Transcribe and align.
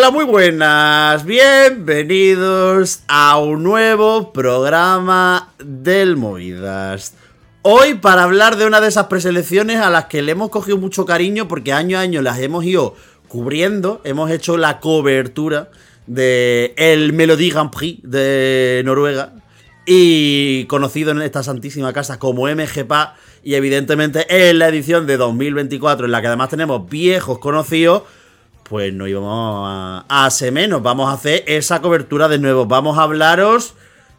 Hola, 0.00 0.12
muy 0.12 0.24
buenas. 0.24 1.26
Bienvenidos 1.26 3.02
a 3.06 3.36
un 3.36 3.62
nuevo 3.62 4.32
programa 4.32 5.52
del 5.62 6.16
Movidas. 6.16 7.12
Hoy 7.60 7.96
para 7.96 8.22
hablar 8.22 8.56
de 8.56 8.64
una 8.64 8.80
de 8.80 8.88
esas 8.88 9.08
preselecciones 9.08 9.76
a 9.76 9.90
las 9.90 10.06
que 10.06 10.22
le 10.22 10.32
hemos 10.32 10.48
cogido 10.48 10.78
mucho 10.78 11.04
cariño 11.04 11.48
porque 11.48 11.74
año 11.74 11.98
a 11.98 12.00
año 12.00 12.22
las 12.22 12.38
hemos 12.38 12.64
ido 12.64 12.94
cubriendo, 13.28 14.00
hemos 14.04 14.30
hecho 14.30 14.56
la 14.56 14.80
cobertura 14.80 15.70
de 16.06 16.72
el 16.78 17.12
Melody 17.12 17.50
Grand 17.50 17.70
Prix 17.70 18.00
de 18.02 18.80
Noruega 18.86 19.34
y 19.84 20.64
conocido 20.64 21.10
en 21.10 21.20
esta 21.20 21.42
santísima 21.42 21.92
casa 21.92 22.18
como 22.18 22.46
MGPA 22.46 23.16
y 23.42 23.52
evidentemente 23.52 24.48
en 24.48 24.60
la 24.60 24.68
edición 24.68 25.06
de 25.06 25.18
2024 25.18 26.06
en 26.06 26.12
la 26.12 26.22
que 26.22 26.28
además 26.28 26.48
tenemos 26.48 26.88
viejos 26.88 27.38
conocidos 27.38 28.04
pues 28.70 28.94
no 28.94 29.08
íbamos 29.08 29.66
a, 29.68 30.04
a 30.08 30.26
hacer 30.26 30.52
menos. 30.52 30.80
Vamos 30.80 31.10
a 31.10 31.14
hacer 31.14 31.42
esa 31.48 31.82
cobertura 31.82 32.28
de 32.28 32.38
nuevo. 32.38 32.66
Vamos 32.66 32.98
a 32.98 33.02
hablaros 33.02 33.74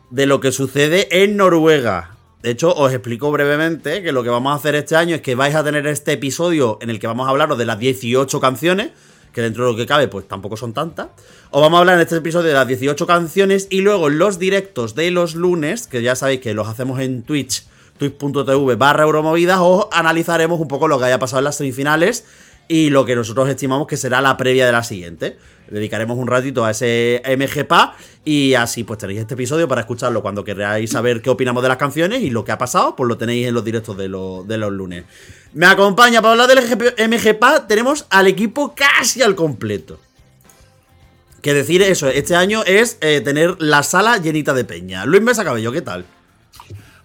de 0.09 0.25
lo 0.25 0.41
que 0.41 0.51
sucede 0.51 1.23
en 1.23 1.37
Noruega. 1.37 2.17
De 2.43 2.51
hecho, 2.51 2.75
os 2.75 2.91
explico 2.91 3.31
brevemente 3.31 4.03
que 4.03 4.11
lo 4.11 4.23
que 4.23 4.29
vamos 4.29 4.51
a 4.51 4.57
hacer 4.57 4.75
este 4.75 4.97
año 4.97 5.15
es 5.15 5.21
que 5.21 5.35
vais 5.35 5.55
a 5.55 5.63
tener 5.63 5.87
este 5.87 6.11
episodio 6.11 6.79
en 6.81 6.89
el 6.89 6.99
que 6.99 7.07
vamos 7.07 7.27
a 7.27 7.29
hablaros 7.29 7.57
de 7.57 7.65
las 7.65 7.79
18 7.79 8.41
canciones, 8.41 8.89
que 9.31 9.41
dentro 9.41 9.63
de 9.63 9.71
lo 9.71 9.77
que 9.77 9.85
cabe, 9.85 10.09
pues 10.09 10.27
tampoco 10.27 10.57
son 10.57 10.73
tantas. 10.73 11.07
Os 11.51 11.61
vamos 11.61 11.77
a 11.77 11.79
hablar 11.79 11.95
en 11.95 12.01
este 12.01 12.17
episodio 12.17 12.49
de 12.49 12.55
las 12.55 12.67
18 12.67 13.07
canciones 13.07 13.67
y 13.69 13.79
luego 13.79 14.09
los 14.09 14.37
directos 14.37 14.95
de 14.95 15.11
los 15.11 15.33
lunes, 15.33 15.87
que 15.87 16.01
ya 16.01 16.17
sabéis 16.17 16.41
que 16.41 16.53
los 16.53 16.67
hacemos 16.67 16.99
en 16.99 17.23
Twitch, 17.23 17.63
twitch.tv 17.97 18.75
barra 18.75 19.03
Euromovidas, 19.03 19.59
os 19.61 19.87
analizaremos 19.93 20.59
un 20.59 20.67
poco 20.67 20.89
lo 20.89 20.99
que 20.99 21.05
haya 21.05 21.19
pasado 21.19 21.39
en 21.39 21.45
las 21.45 21.55
semifinales 21.55 22.25
y 22.71 22.89
lo 22.89 23.03
que 23.03 23.17
nosotros 23.17 23.49
estimamos 23.49 23.85
que 23.85 23.97
será 23.97 24.21
la 24.21 24.37
previa 24.37 24.65
de 24.65 24.71
la 24.71 24.81
siguiente. 24.81 25.37
Dedicaremos 25.69 26.17
un 26.17 26.25
ratito 26.25 26.63
a 26.63 26.71
ese 26.71 27.21
MGPA 27.37 27.95
y 28.23 28.53
así 28.53 28.85
pues 28.85 28.97
tenéis 28.97 29.19
este 29.19 29.33
episodio 29.33 29.67
para 29.67 29.81
escucharlo 29.81 30.21
cuando 30.21 30.45
queráis 30.45 30.89
saber 30.89 31.21
qué 31.21 31.29
opinamos 31.29 31.63
de 31.63 31.67
las 31.67 31.75
canciones 31.75 32.21
y 32.21 32.29
lo 32.29 32.45
que 32.45 32.53
ha 32.53 32.57
pasado, 32.57 32.95
pues 32.95 33.09
lo 33.09 33.17
tenéis 33.17 33.45
en 33.47 33.55
los 33.55 33.65
directos 33.65 33.97
de, 33.97 34.03
de 34.03 34.57
los 34.57 34.71
lunes. 34.71 35.03
Me 35.51 35.65
acompaña 35.65 36.21
para 36.21 36.31
hablar 36.31 36.47
del 36.47 37.09
MGPA, 37.09 37.67
tenemos 37.67 38.05
al 38.09 38.27
equipo 38.27 38.73
casi 38.73 39.21
al 39.21 39.35
completo. 39.35 39.99
Que 41.41 41.53
decir 41.53 41.81
eso, 41.81 42.07
este 42.07 42.37
año 42.37 42.63
es 42.65 42.97
eh, 43.01 43.19
tener 43.19 43.57
la 43.59 43.83
sala 43.83 44.15
llenita 44.17 44.53
de 44.53 44.63
peña. 44.63 45.05
Luis 45.05 45.21
Mesa 45.21 45.43
Cabello, 45.43 45.73
¿qué 45.73 45.81
tal? 45.81 46.05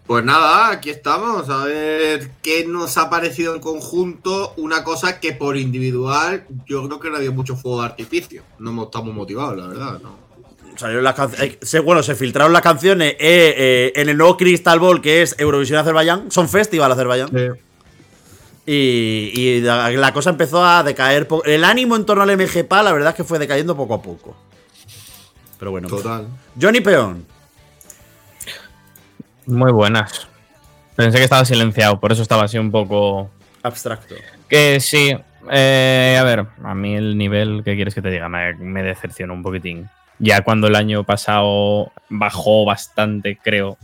Pues 0.07 0.25
nada, 0.25 0.71
aquí 0.71 0.91
estamos 0.91 1.51
a 1.51 1.65
ver 1.65 2.31
qué 2.41 2.65
nos 2.65 2.97
ha 2.97 3.11
parecido 3.11 3.55
en 3.55 3.61
conjunto. 3.61 4.55
Una 4.57 4.85
cosa 4.85 5.19
que 5.19 5.33
por 5.33 5.57
individual 5.57 6.47
yo 6.67 6.87
creo 6.87 7.01
que 7.01 7.11
no 7.11 7.19
dio 7.19 7.33
mucho 7.33 7.57
fuego 7.57 7.81
de 7.81 7.87
artificio. 7.87 8.45
No 8.61 8.85
estamos 8.85 9.13
motivados, 9.13 9.57
la 9.57 9.67
verdad. 9.67 10.01
¿no? 10.01 10.17
Salieron 10.77 11.03
las 11.03 11.15
canciones. 11.15 11.75
Eh, 11.75 11.81
bueno, 11.81 12.05
se 12.05 12.15
filtraron 12.15 12.53
las 12.53 12.63
canciones 12.63 13.15
eh, 13.15 13.55
eh, 13.57 13.93
en 13.97 14.09
el 14.09 14.17
nuevo 14.17 14.37
Crystal 14.37 14.79
Ball 14.79 15.01
que 15.01 15.23
es 15.23 15.35
Eurovisión 15.39 15.81
Azerbaiyán. 15.81 16.31
Son 16.31 16.49
Festival 16.49 16.93
Azerbaiyán. 16.93 17.31
Y, 18.65 19.33
y 19.35 19.61
la, 19.61 19.91
la, 19.91 20.13
cosa 20.13 20.31
empezó 20.31 20.65
a 20.65 20.85
decaer. 20.85 21.27
El 21.45 21.65
ánimo 21.65 21.97
en 21.97 22.05
torno 22.05 22.23
al 22.23 22.37
MGPA, 22.37 22.83
la 22.83 22.93
verdad 22.93 23.11
es 23.11 23.17
que 23.17 23.25
fue 23.25 23.41
decayendo 23.41 23.77
poco 23.77 23.95
a 23.95 24.03
poco. 24.03 24.37
Pero 25.59 25.73
bueno. 25.73 25.89
Total. 25.89 26.29
Johnny 26.61 26.81
Peón. 26.81 27.36
Muy 29.47 29.73
buenas. 29.73 30.29
Pensé 30.97 31.19
que 31.19 31.25
estaba 31.25 31.45
silenciado, 31.45 32.01
por 32.01 32.13
eso 32.13 32.23
estaba 32.23 32.45
así 32.45 32.59
un 32.59 32.71
poco. 32.71 33.31
Abstracto. 33.63 34.15
Que 34.49 34.81
sí. 34.81 35.17
Eh, 35.51 36.17
a 36.19 36.25
ver, 36.25 36.47
a 36.65 36.75
mí 36.75 36.97
el 36.97 37.17
nivel, 37.17 37.63
¿qué 37.65 37.77
quieres 37.77 37.95
que 37.95 38.03
te 38.03 38.11
diga? 38.11 38.29
Me, 38.29 38.55
me 38.55 38.83
decepcionó 38.83 39.35
un 39.35 39.43
poquitín. 39.43 39.89
Ya 40.19 40.43
cuando 40.43 40.67
el 40.67 40.75
año 40.75 41.05
pasado 41.05 41.93
bajó 42.09 42.65
bastante, 42.65 43.39
creo, 43.43 43.77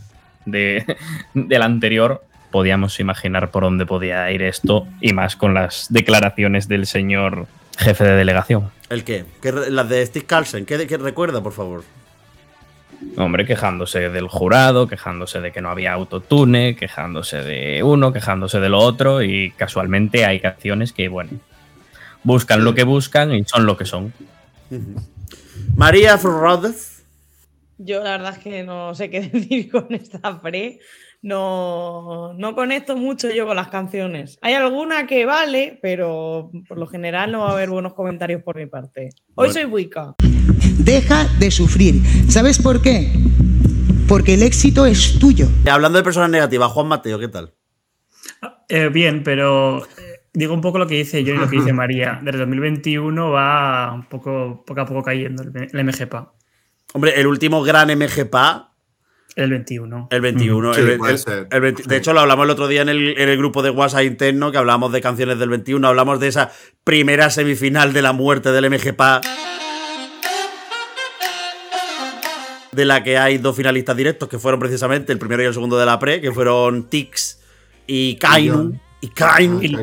de, 0.45 0.97
del 1.33 1.61
anterior, 1.61 2.23
podíamos 2.51 2.99
imaginar 2.99 3.51
por 3.51 3.63
dónde 3.63 3.85
podía 3.85 4.29
ir 4.31 4.41
esto, 4.41 4.87
y 4.99 5.13
más 5.13 5.35
con 5.35 5.53
las 5.53 5.87
declaraciones 5.89 6.67
del 6.67 6.87
señor 6.87 7.47
jefe 7.77 8.03
de 8.03 8.15
delegación. 8.15 8.71
¿El 8.89 9.03
qué? 9.03 9.25
¿Qué 9.41 9.51
las 9.51 9.89
de 9.89 10.05
Steve 10.05 10.25
Carlsen. 10.25 10.65
¿Qué, 10.65 10.85
¿Qué 10.87 10.97
recuerda, 10.97 11.41
por 11.41 11.53
favor? 11.53 11.83
Hombre, 13.17 13.45
quejándose 13.45 14.09
del 14.09 14.27
jurado, 14.27 14.87
quejándose 14.87 15.39
de 15.39 15.51
que 15.51 15.61
no 15.61 15.69
había 15.69 15.93
autotune, 15.93 16.75
quejándose 16.75 17.43
de 17.43 17.83
uno, 17.83 18.11
quejándose 18.11 18.59
de 18.59 18.69
lo 18.69 18.79
otro, 18.79 19.21
y 19.21 19.51
casualmente 19.51 20.25
hay 20.25 20.39
canciones 20.39 20.93
que, 20.93 21.07
bueno, 21.09 21.31
buscan 22.23 22.63
lo 22.63 22.73
que 22.73 22.83
buscan 22.83 23.33
y 23.33 23.43
son 23.45 23.65
lo 23.65 23.77
que 23.77 23.85
son. 23.85 24.13
Uh 24.69 24.75
-huh. 24.75 25.01
María 25.75 26.17
Rodez. 26.17 27.03
Yo 27.77 28.03
la 28.03 28.11
verdad 28.11 28.33
es 28.37 28.39
que 28.39 28.63
no 28.63 28.93
sé 28.95 29.09
qué 29.09 29.21
decir 29.33 29.71
con 29.71 29.93
esta 29.93 30.41
pre. 30.41 30.79
No, 31.21 32.33
no 32.33 32.53
conecto 32.53 32.97
mucho 32.97 33.29
yo 33.29 33.47
con 33.47 33.55
las 33.55 33.69
canciones. 33.69 34.37
Hay 34.41 34.55
alguna 34.55 35.07
que 35.07 35.25
vale, 35.25 35.79
pero 35.81 36.51
por 36.67 36.77
lo 36.77 36.85
general 36.85 37.31
no 37.31 37.39
va 37.39 37.49
a 37.49 37.53
haber 37.53 37.69
buenos 37.69 37.93
comentarios 37.93 38.43
por 38.43 38.57
mi 38.57 38.65
parte. 38.65 39.11
Hoy 39.35 39.47
bueno. 39.47 39.53
soy 39.53 39.65
Wicca. 39.65 40.15
Deja 40.83 41.27
de 41.39 41.49
sufrir. 41.49 42.01
¿Sabes 42.29 42.59
por 42.59 42.81
qué? 42.81 43.11
Porque 44.07 44.33
el 44.33 44.43
éxito 44.43 44.85
es 44.85 45.17
tuyo. 45.17 45.47
Hablando 45.69 45.97
de 45.97 46.03
personas 46.03 46.29
negativas, 46.29 46.71
Juan 46.71 46.87
Mateo, 46.87 47.17
¿qué 47.19 47.29
tal? 47.29 47.53
Eh, 48.67 48.89
bien, 48.89 49.23
pero 49.23 49.87
digo 50.33 50.53
un 50.53 50.61
poco 50.61 50.79
lo 50.79 50.87
que 50.87 50.95
dice 50.95 51.23
yo 51.23 51.35
y 51.35 51.37
lo 51.37 51.49
que 51.49 51.57
dice 51.57 51.71
María. 51.73 52.19
Desde 52.21 52.39
2021 52.39 53.31
va 53.31 53.93
un 53.93 54.03
poco, 54.09 54.63
poco 54.65 54.81
a 54.81 54.85
poco 54.85 55.03
cayendo 55.03 55.43
el 55.43 55.83
MGPA. 55.85 56.33
Hombre, 56.93 57.19
el 57.19 57.27
último 57.27 57.63
gran 57.63 57.87
MGPA 57.97 58.73
el 59.35 59.49
21. 59.49 60.09
El 60.11 60.21
21. 60.21 60.73
Sí, 60.73 60.81
el, 60.81 60.97
puede 60.97 61.13
el, 61.13 61.17
ser. 61.17 61.47
el 61.49 61.61
20 61.61 61.83
de 61.83 61.97
hecho, 61.97 62.13
lo 62.13 62.19
hablamos 62.19 62.43
el 62.43 62.51
otro 62.51 62.67
día 62.67 62.81
en 62.81 62.89
el, 62.89 63.17
en 63.17 63.29
el, 63.29 63.37
grupo 63.37 63.63
de 63.63 63.71
WhatsApp 63.71 64.03
interno, 64.03 64.51
que 64.51 64.57
hablamos 64.57 64.91
de 64.91 65.01
canciones 65.01 65.39
del 65.39 65.49
21, 65.49 65.87
hablamos 65.87 66.19
de 66.19 66.27
esa 66.27 66.51
primera 66.83 67.29
semifinal 67.29 67.93
de 67.93 68.01
la 68.01 68.13
muerte 68.13 68.51
del 68.51 68.69
MGPA. 68.69 69.21
De 72.75 72.85
la 72.85 73.03
que 73.03 73.17
hay 73.17 73.37
dos 73.37 73.55
finalistas 73.55 73.95
directos, 73.95 74.27
que 74.29 74.39
fueron 74.39 74.59
precisamente 74.59 75.11
el 75.11 75.19
primero 75.19 75.43
y 75.43 75.45
el 75.45 75.53
segundo 75.53 75.77
de 75.77 75.85
la 75.85 75.99
pre, 75.99 76.19
que 76.21 76.31
fueron 76.31 76.83
Tix 76.89 77.39
y 77.87 78.15
Kainu. 78.15 78.79
Y 79.01 79.07
Kainu. 79.09 79.61
Y, 79.61 79.65
y 79.65 79.77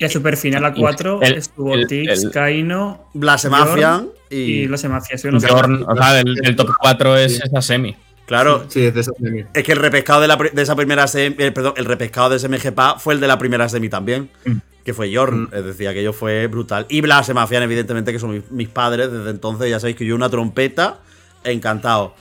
la 0.00 0.08
superfinal 0.08 0.64
a 0.64 0.72
4 0.72 1.20
estuvo 1.22 1.74
el- 1.74 1.86
Tix, 1.86 2.24
el- 2.24 2.30
Kaino, 2.30 3.08
Blasemafian 3.14 4.08
y, 4.30 4.36
y. 4.36 4.62
Yo 4.64 4.68
no 4.70 5.86
o 5.86 5.96
sea, 5.96 6.20
el, 6.20 6.38
el 6.42 6.56
top 6.56 6.70
4 6.80 7.16
es 7.18 7.40
esa 7.42 7.60
semi. 7.62 7.94
Claro, 8.24 8.64
Sí, 8.68 8.84
es 8.86 8.94
de 8.94 9.00
esa 9.00 9.12
semi. 9.20 9.44
es 9.52 9.62
que 9.64 9.72
el 9.72 9.78
repescado 9.78 10.20
de, 10.22 10.28
la, 10.28 10.36
de 10.36 10.62
esa 10.62 10.74
primera 10.76 11.06
semi. 11.06 11.36
eh, 11.38 11.52
perdón, 11.52 11.74
el 11.76 11.84
repescado 11.84 12.30
de 12.30 12.36
ese 12.36 12.48
MGPA 12.48 12.98
fue 12.98 13.14
el 13.14 13.20
de 13.20 13.26
la 13.26 13.36
primera 13.38 13.68
semi 13.68 13.88
también. 13.88 14.30
Mm. 14.44 14.52
Que 14.84 14.94
fue 14.94 15.14
Jorn. 15.14 15.48
Es 15.52 15.64
decir, 15.64 15.86
aquello 15.86 16.12
fue 16.12 16.46
brutal. 16.48 16.86
Y 16.88 17.02
Blasemafian, 17.02 17.62
evidentemente, 17.62 18.10
que 18.12 18.18
son 18.18 18.30
mis, 18.32 18.50
mis 18.50 18.68
padres. 18.68 19.12
Desde 19.12 19.30
entonces, 19.30 19.68
ya 19.70 19.78
sabéis 19.78 19.96
que 19.96 20.04
yo 20.06 20.14
una 20.16 20.30
trompeta. 20.30 20.98
Encantado. 21.44 22.14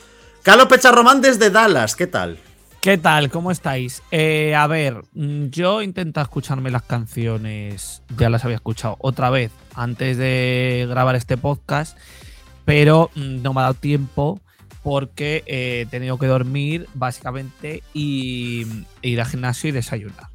Carlos 0.44 0.66
Pecharromán 0.68 1.22
desde 1.22 1.52
Dallas, 1.52 1.96
¿qué 1.96 2.08
tal? 2.08 2.40
¿Qué 2.82 2.98
tal? 2.98 3.30
¿Cómo 3.30 3.52
estáis? 3.52 4.02
Eh, 4.10 4.56
a 4.56 4.66
ver, 4.66 5.04
mm, 5.14 5.50
yo 5.50 5.84
intento 5.84 6.20
escucharme 6.20 6.72
las 6.72 6.82
canciones, 6.82 8.02
ya 8.18 8.28
las 8.32 8.44
había 8.44 8.56
escuchado 8.56 8.96
otra 8.98 9.30
vez 9.30 9.52
antes 9.76 10.18
de 10.18 10.88
grabar 10.90 11.16
este 11.16 11.38
podcast, 11.38 11.96
pero 12.66 13.12
mm, 13.14 13.44
no 13.44 13.54
me 13.54 13.60
ha 13.60 13.64
dado 13.66 13.76
tiempo 13.76 14.42
porque 14.82 15.44
eh, 15.46 15.82
he 15.82 15.86
tenido 15.86 16.18
que 16.18 16.26
dormir 16.26 16.90
básicamente 16.96 17.84
y 17.94 18.66
e 19.04 19.10
ir 19.10 19.22
al 19.22 19.28
gimnasio 19.28 19.70
y 19.70 19.74
desayunar. 19.74 20.30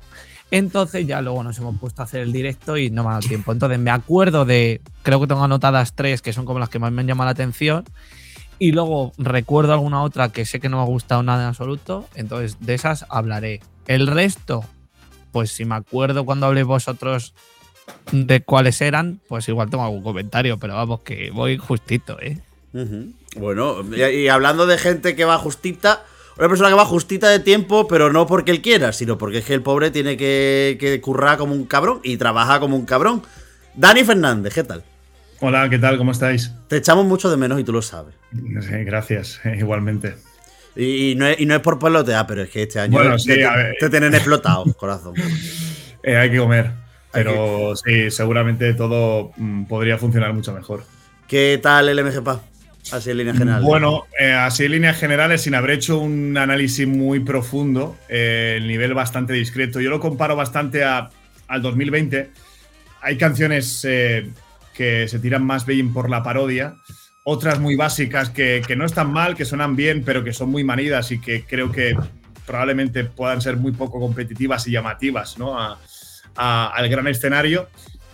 Entonces 0.52 1.04
ya 1.04 1.20
luego 1.20 1.42
nos 1.42 1.58
hemos 1.58 1.80
puesto 1.80 2.02
a 2.02 2.04
hacer 2.04 2.20
el 2.20 2.32
directo 2.32 2.76
y 2.76 2.90
no 2.90 3.02
me 3.02 3.08
ha 3.08 3.12
dado 3.14 3.26
tiempo. 3.26 3.50
Entonces 3.50 3.80
me 3.80 3.90
acuerdo 3.90 4.44
de, 4.44 4.80
creo 5.02 5.20
que 5.20 5.26
tengo 5.26 5.42
anotadas 5.42 5.94
tres 5.94 6.22
que 6.22 6.32
son 6.32 6.44
como 6.44 6.60
las 6.60 6.68
que 6.68 6.78
más 6.78 6.92
me 6.92 7.00
han 7.00 7.08
llamado 7.08 7.26
la 7.26 7.32
atención. 7.32 7.84
Y 8.58 8.72
luego 8.72 9.12
recuerdo 9.18 9.72
alguna 9.72 10.02
otra 10.02 10.30
que 10.30 10.46
sé 10.46 10.60
que 10.60 10.68
no 10.68 10.78
me 10.78 10.82
ha 10.82 10.86
gustado 10.86 11.22
nada 11.22 11.42
en 11.42 11.48
absoluto. 11.48 12.08
Entonces, 12.14 12.56
de 12.60 12.74
esas 12.74 13.04
hablaré. 13.08 13.60
El 13.86 14.06
resto, 14.06 14.64
pues 15.32 15.50
si 15.50 15.64
me 15.64 15.74
acuerdo 15.74 16.24
cuando 16.24 16.46
habléis 16.46 16.66
vosotros 16.66 17.34
de 18.12 18.42
cuáles 18.42 18.80
eran, 18.80 19.20
pues 19.28 19.48
igual 19.48 19.68
tengo 19.68 19.84
algún 19.84 20.02
comentario. 20.02 20.58
Pero 20.58 20.74
vamos, 20.74 21.00
que 21.02 21.30
voy 21.30 21.58
justito, 21.58 22.18
¿eh? 22.20 22.38
Bueno, 23.36 23.84
y, 23.94 24.02
y 24.02 24.28
hablando 24.28 24.66
de 24.66 24.78
gente 24.78 25.14
que 25.14 25.24
va 25.24 25.38
justita. 25.38 26.04
Una 26.38 26.48
persona 26.48 26.68
que 26.68 26.74
va 26.74 26.84
justita 26.84 27.30
de 27.30 27.38
tiempo, 27.38 27.88
pero 27.88 28.12
no 28.12 28.26
porque 28.26 28.50
él 28.50 28.60
quiera, 28.60 28.92
sino 28.92 29.16
porque 29.16 29.38
es 29.38 29.46
que 29.46 29.54
el 29.54 29.62
pobre 29.62 29.90
tiene 29.90 30.18
que, 30.18 30.76
que 30.78 31.00
currar 31.00 31.38
como 31.38 31.54
un 31.54 31.64
cabrón 31.64 32.00
y 32.02 32.18
trabaja 32.18 32.60
como 32.60 32.76
un 32.76 32.84
cabrón. 32.84 33.22
Dani 33.74 34.04
Fernández, 34.04 34.52
¿qué 34.52 34.62
tal? 34.64 34.84
Hola, 35.40 35.68
¿qué 35.68 35.78
tal? 35.78 35.98
¿Cómo 35.98 36.12
estáis? 36.12 36.52
Te 36.68 36.78
echamos 36.78 37.04
mucho 37.04 37.30
de 37.30 37.36
menos 37.36 37.60
y 37.60 37.64
tú 37.64 37.72
lo 37.72 37.82
sabes. 37.82 38.14
Gracias, 38.32 39.40
igualmente. 39.58 40.14
Y, 40.74 41.12
y 41.12 41.14
no 41.14 41.26
es, 41.26 41.40
y 41.40 41.46
no 41.46 41.54
es 41.54 41.60
por 41.60 41.78
pelotear, 41.78 42.26
pero 42.26 42.42
es 42.42 42.50
que 42.50 42.62
este 42.62 42.80
año 42.80 42.92
Bueno, 42.92 43.16
te, 43.16 43.22
sí, 43.22 43.40
te- 43.80 43.90
tienen 43.90 44.14
explotado, 44.14 44.64
corazón. 44.78 45.14
Eh, 46.02 46.16
hay 46.16 46.30
que 46.30 46.38
comer, 46.38 46.70
pero 47.10 47.74
sí, 47.74 48.12
seguramente 48.12 48.74
todo 48.74 49.32
mm, 49.36 49.64
podría 49.64 49.98
funcionar 49.98 50.32
mucho 50.34 50.52
mejor. 50.52 50.84
¿Qué 51.26 51.58
tal 51.60 51.88
el 51.88 51.98
MGPA? 51.98 52.40
Así 52.92 53.10
en 53.10 53.16
línea 53.16 53.34
general. 53.34 53.60
Bueno, 53.64 54.04
eh, 54.16 54.30
así 54.30 54.66
en 54.66 54.70
líneas 54.72 54.96
generales, 55.00 55.42
sin 55.42 55.56
haber 55.56 55.72
hecho 55.72 55.98
un 55.98 56.36
análisis 56.38 56.86
muy 56.86 57.18
profundo, 57.18 57.96
eh, 58.08 58.54
el 58.58 58.68
nivel 58.68 58.94
bastante 58.94 59.32
discreto. 59.32 59.80
Yo 59.80 59.90
lo 59.90 59.98
comparo 59.98 60.36
bastante 60.36 60.84
a- 60.84 61.10
al 61.48 61.60
2020. 61.62 62.30
Hay 63.00 63.18
canciones 63.18 63.84
eh, 63.88 64.30
que 64.76 65.08
se 65.08 65.18
tiran 65.18 65.44
más 65.44 65.64
bien 65.66 65.92
por 65.92 66.10
la 66.10 66.22
parodia, 66.22 66.76
otras 67.24 67.58
muy 67.58 67.74
básicas 67.76 68.30
que, 68.30 68.62
que 68.66 68.76
no 68.76 68.84
están 68.84 69.12
mal, 69.12 69.34
que 69.34 69.44
suenan 69.44 69.74
bien, 69.74 70.02
pero 70.04 70.22
que 70.22 70.32
son 70.32 70.50
muy 70.50 70.62
manidas 70.64 71.10
y 71.10 71.18
que 71.20 71.44
creo 71.44 71.72
que 71.72 71.96
probablemente 72.46 73.04
puedan 73.04 73.40
ser 73.40 73.56
muy 73.56 73.72
poco 73.72 73.98
competitivas 73.98 74.66
y 74.68 74.70
llamativas 74.72 75.36
¿no? 75.38 75.56
al 76.36 76.88
gran 76.88 77.08
escenario. 77.08 77.68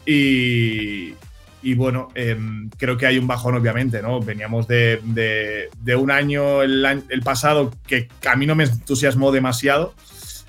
Y, 0.07 1.15
y 1.63 1.75
bueno, 1.75 2.09
em, 2.15 2.71
creo 2.79 2.97
que 2.97 3.07
hay 3.07 3.19
un 3.19 3.27
bajón, 3.27 3.55
obviamente, 3.55 4.01
¿no? 4.03 4.21
Veníamos 4.21 4.67
de, 4.67 5.01
de- 5.05 5.97
un 5.97 6.11
año, 6.11 6.63
el, 6.63 6.85
el 7.09 7.23
pasado, 7.23 7.71
que 7.87 8.09
a 8.29 8.37
mí 8.37 8.47
no 8.47 8.55
me 8.55 8.65
entusiasmó 8.65 9.31
demasiado. 9.31 9.95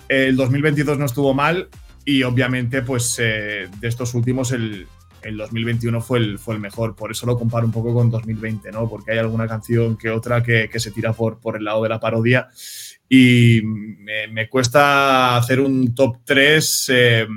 El 0.08 0.36
2022 0.36 0.98
no 0.98 1.06
estuvo 1.06 1.34
mal 1.34 1.68
y 2.06 2.24
obviamente, 2.24 2.82
pues 2.82 3.18
eh, 3.22 3.68
de 3.80 3.88
estos 3.88 4.14
últimos, 4.14 4.52
el, 4.52 4.88
el 5.24 5.38
2021 5.38 6.02
fue 6.02 6.20
el, 6.20 6.40
fue 6.40 6.56
el 6.56 6.62
mejor. 6.62 6.96
Por 6.96 7.12
eso 7.12 7.26
lo 7.26 7.38
comparo 7.38 7.66
un 7.66 7.72
poco 7.72 7.94
con 7.94 8.10
2020, 8.10 8.72
¿no? 8.72 8.90
Porque 8.90 9.12
hay 9.12 9.18
alguna 9.18 9.48
canción 9.48 9.98
que 9.98 10.10
otra 10.10 10.44
que, 10.44 10.70
que 10.70 10.80
se 10.80 10.92
tira 10.92 11.14
por, 11.14 11.40
por 11.40 11.58
el 11.58 11.64
lado 11.64 11.84
de 11.84 11.90
la 11.90 12.00
parodia 12.00 12.50
y 13.10 13.62
me, 13.64 14.28
me 14.28 14.50
cuesta 14.50 15.38
hacer 15.38 15.60
un 15.60 15.94
top 15.94 16.18
3 16.26 16.92
eh, 16.94 17.28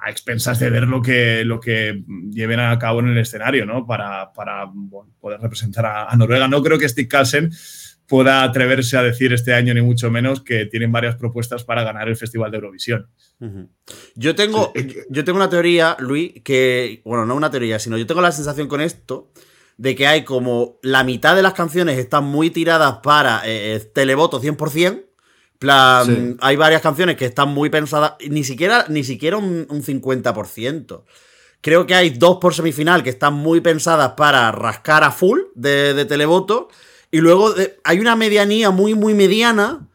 a 0.00 0.10
expensas 0.10 0.58
de 0.58 0.70
ver 0.70 0.84
lo 0.84 1.02
que, 1.02 1.44
lo 1.44 1.58
que 1.58 2.02
lleven 2.30 2.60
a 2.60 2.78
cabo 2.78 3.00
en 3.00 3.08
el 3.08 3.18
escenario, 3.18 3.66
¿no? 3.66 3.86
Para, 3.86 4.32
para, 4.32 4.66
bueno, 4.72 5.10
poder 5.20 5.40
representar 5.40 5.86
a, 5.86 6.04
a 6.04 6.16
Noruega. 6.16 6.46
No 6.48 6.62
creo 6.62 6.78
que 6.78 6.88
Stig 6.88 7.08
Carlsen 7.08 7.50
pueda 8.08 8.42
atreverse 8.42 8.96
a 8.96 9.02
decir 9.02 9.32
este 9.32 9.52
año, 9.54 9.74
ni 9.74 9.82
mucho 9.82 10.10
menos, 10.10 10.42
que 10.42 10.66
tienen 10.66 10.90
varias 10.90 11.16
propuestas 11.16 11.62
para 11.62 11.84
ganar 11.84 12.08
el 12.08 12.16
Festival 12.16 12.50
de 12.50 12.56
Eurovisión. 12.56 13.06
Yo 14.14 14.34
tengo, 14.34 14.72
yo 15.10 15.24
tengo 15.24 15.36
una 15.36 15.50
teoría, 15.50 15.96
Luis, 16.00 16.32
que, 16.42 17.02
bueno, 17.04 17.26
no 17.26 17.34
una 17.36 17.50
teoría, 17.50 17.78
sino 17.78 17.96
yo 17.98 18.06
tengo 18.06 18.20
la 18.22 18.32
sensación 18.32 18.66
con 18.66 18.80
esto 18.80 19.30
de 19.76 19.94
que 19.94 20.06
hay 20.08 20.24
como 20.24 20.78
la 20.82 21.04
mitad 21.04 21.36
de 21.36 21.42
las 21.42 21.52
canciones 21.52 21.98
están 21.98 22.24
muy 22.24 22.50
tiradas 22.50 22.96
para 23.02 23.42
eh, 23.46 23.76
eh, 23.76 23.80
televoto 23.94 24.40
100%. 24.40 25.04
Plan, 25.58 26.06
Sí. 26.06 26.36
hay 26.40 26.56
varias 26.56 26.82
canciones 26.82 27.16
que 27.16 27.24
están 27.26 27.48
muy 27.50 27.68
pensadas, 27.68 28.14
ni 28.30 28.44
siquiera, 28.44 28.86
ni 28.88 29.04
siquiera 29.04 29.36
un, 29.36 29.66
un 29.68 29.82
50%. 29.82 31.02
Creo 31.60 31.84
que 31.86 31.94
hay 31.94 32.10
dos 32.10 32.38
por 32.40 32.54
semifinal 32.54 33.02
que 33.02 33.10
están 33.10 33.34
muy 33.34 33.60
pensadas 33.60 34.12
para 34.16 34.50
rascar 34.52 35.02
a 35.04 35.10
full 35.10 35.40
de, 35.56 35.94
de 35.94 36.04
televoto. 36.04 36.68
Y 37.10 37.18
luego 37.18 37.52
de- 37.52 37.78
hay 37.84 38.00
una 38.00 38.16
medianía 38.16 38.70
muy, 38.70 38.94
muy 38.94 39.14
mediana. 39.14 39.86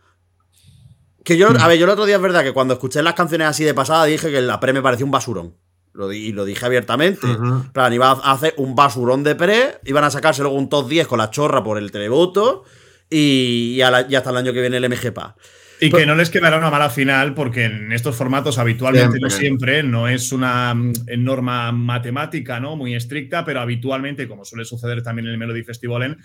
Que 1.24 1.38
yo, 1.38 1.48
a 1.50 1.68
ver, 1.68 1.78
yo 1.78 1.86
el 1.86 1.92
otro 1.92 2.06
día 2.06 2.18
es 2.18 2.22
verdad 2.22 2.44
que 2.44 2.52
cuando 2.52 2.74
escuché 2.74 3.02
las 3.02 3.14
canciones 3.14 3.48
así 3.48 3.64
de 3.64 3.74
pasada 3.74 4.06
dije 4.06 4.30
que 4.32 4.42
la 4.42 4.60
pre 4.60 4.74
me 4.74 4.82
parecía 4.82 5.06
un 5.06 5.12
basurón. 5.12 5.56
Lo 5.94 6.10
di- 6.10 6.18
y 6.28 6.32
lo 6.32 6.44
dije 6.44 6.66
abiertamente. 6.66 7.26
Ujú. 7.28 7.46
En 7.46 7.72
plan, 7.72 7.94
iban 7.94 8.18
a 8.24 8.32
hacer 8.32 8.56
un 8.58 8.76
basurón 8.76 9.24
de 9.24 9.36
pre, 9.36 9.80
iban 9.86 10.04
a 10.04 10.10
sacarse 10.12 10.42
luego 10.42 10.58
un 10.58 10.68
top 10.70 10.90
10 10.90 11.08
con 11.08 11.20
la 11.20 11.30
chorra 11.30 11.64
por 11.64 11.78
el 11.78 11.92
televoto 11.92 12.64
y, 13.10 13.76
y 13.76 13.78
la- 13.78 14.06
y 14.10 14.16
hasta 14.16 14.32
el 14.32 14.38
año 14.38 14.52
que 14.54 14.62
viene 14.62 14.78
el 14.78 14.86
MGPA. 14.90 15.36
Y 15.80 15.92
que 15.92 16.06
no 16.06 16.16
les 16.16 16.30
quedará 16.30 16.58
una 16.58 16.70
mala 16.70 16.90
final, 16.90 17.34
porque 17.34 17.66
en 17.66 17.92
estos 17.92 18.16
formatos 18.16 18.58
habitualmente, 18.58 19.20
no 19.20 19.30
Siempre. 19.30 19.84
no 19.84 20.08
es 20.08 20.32
una 20.32 20.74
mm, 20.74 20.94
norma 21.18 21.72
matemática 21.72 22.60
¿no? 22.60 22.76
muy 22.76 22.96
estricta, 22.96 23.44
pero 23.44 23.60
habitualmente, 23.60 24.28
como 24.28 24.46
suele 24.46 24.66
suceder 24.66 25.04
también 25.04 25.28
en 25.28 25.34
el 25.34 25.38
Melody 25.38 25.64
Festival, 25.64 26.18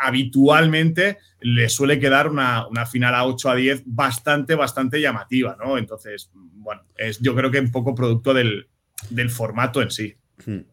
habitualmente 0.00 1.18
le 1.40 1.68
suele 1.68 2.00
quedar 2.00 2.28
una, 2.28 2.66
una 2.66 2.86
final 2.86 3.14
a 3.14 3.24
8 3.24 3.50
a 3.50 3.54
10 3.54 3.82
bastante, 3.86 4.54
bastante 4.54 5.00
llamativa, 5.00 5.56
¿no? 5.58 5.78
Entonces, 5.78 6.30
bueno, 6.34 6.82
es, 6.96 7.20
yo 7.20 7.34
creo 7.34 7.50
que 7.50 7.60
un 7.60 7.70
poco 7.70 7.94
producto 7.94 8.34
del, 8.34 8.68
del 9.10 9.30
formato 9.30 9.82
en 9.82 9.90
sí. 9.90 10.16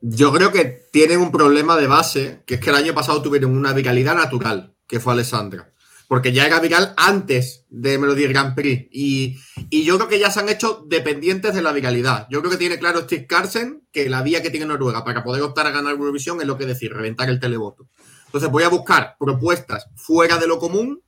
Yo 0.02 0.34
creo 0.34 0.52
que 0.52 0.88
tienen 0.92 1.20
un 1.20 1.32
problema 1.32 1.78
de 1.78 1.88
base, 1.88 2.44
que 2.46 2.56
es 2.56 2.60
que 2.60 2.70
el 2.70 2.76
año 2.76 2.94
pasado 2.94 3.22
tuvieron 3.22 3.56
una 3.56 3.74
viralidad 3.74 4.16
natural, 4.16 4.76
que 4.88 5.00
fue 5.00 5.14
Alessandra. 5.14 5.72
Porque 6.14 6.32
ya 6.32 6.46
era 6.46 6.60
viral 6.60 6.94
antes 6.96 7.66
de 7.72 7.98
Melody 7.98 8.28
Grand 8.28 8.54
Prix. 8.54 8.88
Y, 8.92 9.40
y 9.72 9.84
yo 9.84 9.96
creo 9.98 10.08
que 10.08 10.20
ya 10.20 10.30
se 10.30 10.42
han 10.42 10.48
hecho 10.48 10.86
dependientes 10.88 11.56
de 11.56 11.64
la 11.64 11.72
viralidad. 11.72 12.28
Yo 12.30 12.40
creo 12.42 12.52
que 12.52 12.58
tiene 12.58 12.78
claro 12.78 13.02
Steve 13.02 13.26
Carlsen 13.26 13.88
que 13.92 14.08
la 14.08 14.22
vía 14.22 14.44
que 14.44 14.52
tiene 14.52 14.68
Noruega 14.68 15.04
para 15.04 15.24
poder 15.24 15.42
optar 15.42 15.66
a 15.66 15.72
ganar 15.72 15.94
Eurovisión 15.94 16.40
es 16.40 16.46
lo 16.46 16.56
que 16.56 16.68
decir, 16.68 16.94
reventar 16.94 17.32
el 17.32 17.40
televoto. 17.40 17.88
Entonces 18.28 18.52
voy 18.52 18.62
a 18.62 18.70
buscar 18.70 19.16
propuestas 19.20 19.88
fuera 19.96 20.38
de 20.38 20.46
lo 20.46 20.60
común, 20.60 21.02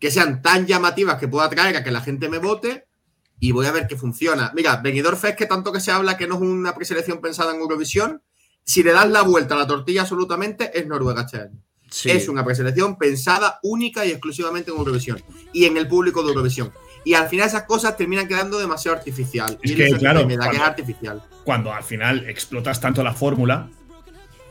que 0.00 0.10
sean 0.10 0.40
tan 0.40 0.66
llamativas 0.66 1.18
que 1.18 1.28
pueda 1.28 1.44
atraer 1.44 1.76
a 1.76 1.84
que 1.84 1.90
la 1.90 2.00
gente 2.00 2.30
me 2.30 2.38
vote 2.38 2.86
y 3.38 3.52
voy 3.52 3.66
a 3.66 3.72
ver 3.72 3.86
qué 3.86 3.98
funciona. 3.98 4.50
Mira, 4.54 4.76
Benidorm 4.76 5.18
Fest, 5.18 5.36
que 5.36 5.44
tanto 5.44 5.72
que 5.72 5.80
se 5.80 5.90
habla 5.90 6.16
que 6.16 6.26
no 6.26 6.36
es 6.36 6.40
una 6.40 6.74
preselección 6.74 7.20
pensada 7.20 7.52
en 7.54 7.60
Eurovisión, 7.60 8.22
si 8.64 8.82
le 8.82 8.92
das 8.92 9.10
la 9.10 9.20
vuelta 9.20 9.56
a 9.56 9.58
la 9.58 9.66
tortilla 9.66 10.00
absolutamente, 10.00 10.70
es 10.72 10.86
Noruega 10.86 11.20
este 11.20 11.36
año. 11.36 11.67
Sí. 11.90 12.10
Es 12.10 12.28
una 12.28 12.44
preselección 12.44 12.96
pensada 12.98 13.58
única 13.62 14.04
y 14.04 14.10
exclusivamente 14.10 14.70
en 14.70 14.76
Eurovisión 14.78 15.22
y 15.52 15.64
en 15.64 15.76
el 15.76 15.88
público 15.88 16.22
de 16.22 16.28
Eurovisión. 16.30 16.72
Y 17.04 17.14
al 17.14 17.28
final 17.28 17.46
esas 17.48 17.62
cosas 17.62 17.96
terminan 17.96 18.28
quedando 18.28 18.58
demasiado 18.58 18.96
artificial. 18.98 19.58
Es 19.62 19.70
y 19.70 19.74
que, 19.76 19.90
claro, 19.96 20.26
me 20.26 20.36
da 20.36 20.44
que 20.44 20.56
es 20.56 20.56
cuando- 20.58 20.64
artificial. 20.64 21.22
Cuando 21.44 21.72
al 21.72 21.82
final 21.84 22.28
explotas 22.28 22.80
tanto 22.80 23.02
la 23.02 23.14
fórmula, 23.14 23.68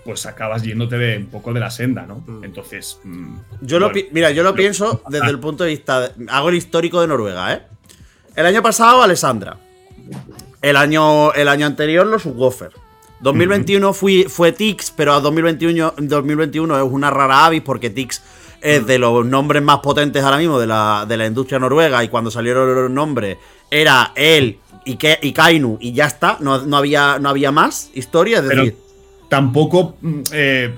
pues 0.04 0.26
acabas 0.26 0.64
yéndote 0.64 0.98
de 0.98 1.18
un 1.18 1.28
poco 1.28 1.54
de 1.54 1.60
la 1.60 1.70
senda, 1.70 2.06
¿no? 2.08 2.24
Mm. 2.26 2.44
Entonces. 2.46 3.00
mm, 3.04 3.36
Yo 3.62 3.78
lo, 3.78 3.92
bueno. 3.92 4.08
mira, 4.14 4.32
yo 4.32 4.42
lo 4.42 4.56
pienso 4.56 5.04
desde 5.10 5.28
el 5.30 5.40
punto 5.40 5.64
de 5.66 5.72
vista. 5.72 6.10
de- 6.10 6.26
hago 6.30 6.50
el 6.50 6.56
histórico 6.56 7.02
de 7.02 7.08
Noruega, 7.08 7.54
¿eh? 7.54 7.62
El 8.36 8.46
año 8.46 8.64
pasado, 8.64 9.04
Alessandra. 9.04 9.58
El 10.62 10.76
año, 10.78 11.34
el 11.34 11.48
año 11.50 11.66
anterior, 11.68 12.08
los 12.08 12.24
Subwoofer. 12.24 12.72
2021 13.22 13.94
fui, 13.94 14.24
fue 14.24 14.52
Tix, 14.52 14.92
pero 14.92 15.14
a 15.14 15.20
2021, 15.20 15.94
2021 15.98 16.78
es 16.78 16.84
una 16.92 17.10
rara 17.10 17.46
avis 17.46 17.62
porque 17.62 17.90
Tix 17.90 18.22
es 18.62 18.86
de 18.86 18.98
los 19.00 19.26
nombres 19.26 19.62
más 19.64 19.80
potentes 19.80 20.24
ahora 20.24 20.38
mismo 20.38 20.60
de 20.60 20.68
la, 20.68 21.06
de 21.08 21.18
la 21.18 21.26
industria 21.26 21.60
noruega. 21.60 22.04
Y 22.04 22.10
cuando 22.10 22.32
salieron 22.32 22.74
los 22.76 22.90
nombres, 22.92 23.38
era 23.72 24.12
él 24.16 24.58
y, 24.86 24.98
Ke- 24.98 25.20
y 25.22 25.32
Kainu, 25.34 25.78
y 25.82 25.94
ya 25.94 26.06
está. 26.06 26.38
No, 26.42 26.66
no 26.66 26.78
había, 26.78 27.18
no 27.20 27.30
había 27.30 27.52
más 27.52 27.90
historia. 27.94 28.40
Es 28.40 28.46
Pero 28.46 28.64
decir, 28.64 28.78
tampoco 29.30 29.96
mm, 30.02 30.22
eh, 30.32 30.74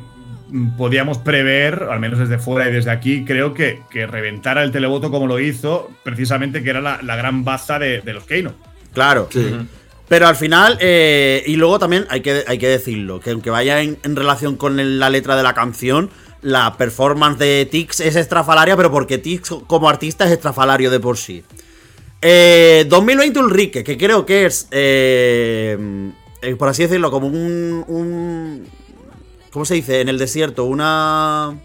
mm, 0.49 0.77
podíamos 0.77 1.17
prever, 1.19 1.87
al 1.89 1.99
menos 1.99 2.19
desde 2.19 2.37
fuera 2.37 2.69
y 2.69 2.73
desde 2.73 2.91
aquí, 2.91 3.23
creo 3.25 3.53
que, 3.53 3.81
que 3.89 4.07
reventara 4.07 4.63
el 4.63 4.71
televoto 4.71 5.09
como 5.11 5.27
lo 5.27 5.39
hizo, 5.39 5.89
precisamente 6.03 6.63
que 6.63 6.69
era 6.71 6.81
la, 6.81 6.99
la 7.01 7.15
gran 7.15 7.43
baza 7.45 7.79
de, 7.79 8.01
de 8.01 8.13
los 8.13 8.23
Keino. 8.25 8.53
claro. 8.93 9.27
Sí. 9.31 9.55
Pero 10.09 10.27
al 10.27 10.35
final, 10.35 10.77
eh, 10.81 11.43
y 11.45 11.55
luego 11.55 11.77
también 11.77 12.05
hay 12.09 12.21
que, 12.21 12.43
hay 12.47 12.57
que 12.57 12.67
decirlo, 12.67 13.19
que 13.19 13.29
aunque 13.29 13.51
vaya 13.51 13.81
en, 13.81 13.97
relación 14.03 14.57
con 14.57 14.99
la 14.99 15.09
letra 15.09 15.37
de 15.37 15.43
la 15.43 15.53
canción, 15.53 16.09
la 16.41 16.75
performance 16.77 17.37
de 17.37 17.67
Tix 17.69 17.99
es 17.99 18.15
estrafalaria, 18.15 18.75
pero 18.75 18.91
porque 18.91 19.19
Tix 19.19 19.51
como 19.67 19.87
artista 19.87 20.25
es 20.25 20.31
estrafalario 20.31 20.89
de 20.89 20.99
por 20.99 21.17
sí. 21.17 21.43
Eh, 22.21 22.85
2020 22.89 23.39
Ulrike, 23.39 23.83
que 23.83 23.97
creo 23.97 24.25
que 24.25 24.47
es, 24.47 24.67
eh, 24.71 26.11
eh, 26.41 26.55
por 26.55 26.69
así 26.69 26.83
decirlo, 26.83 27.11
como 27.11 27.27
un... 27.27 28.65
¿Cómo 29.51 29.65
se 29.65 29.75
dice? 29.75 30.01
En 30.01 30.09
el 30.09 30.17
desierto, 30.17 30.65
una... 30.65 31.55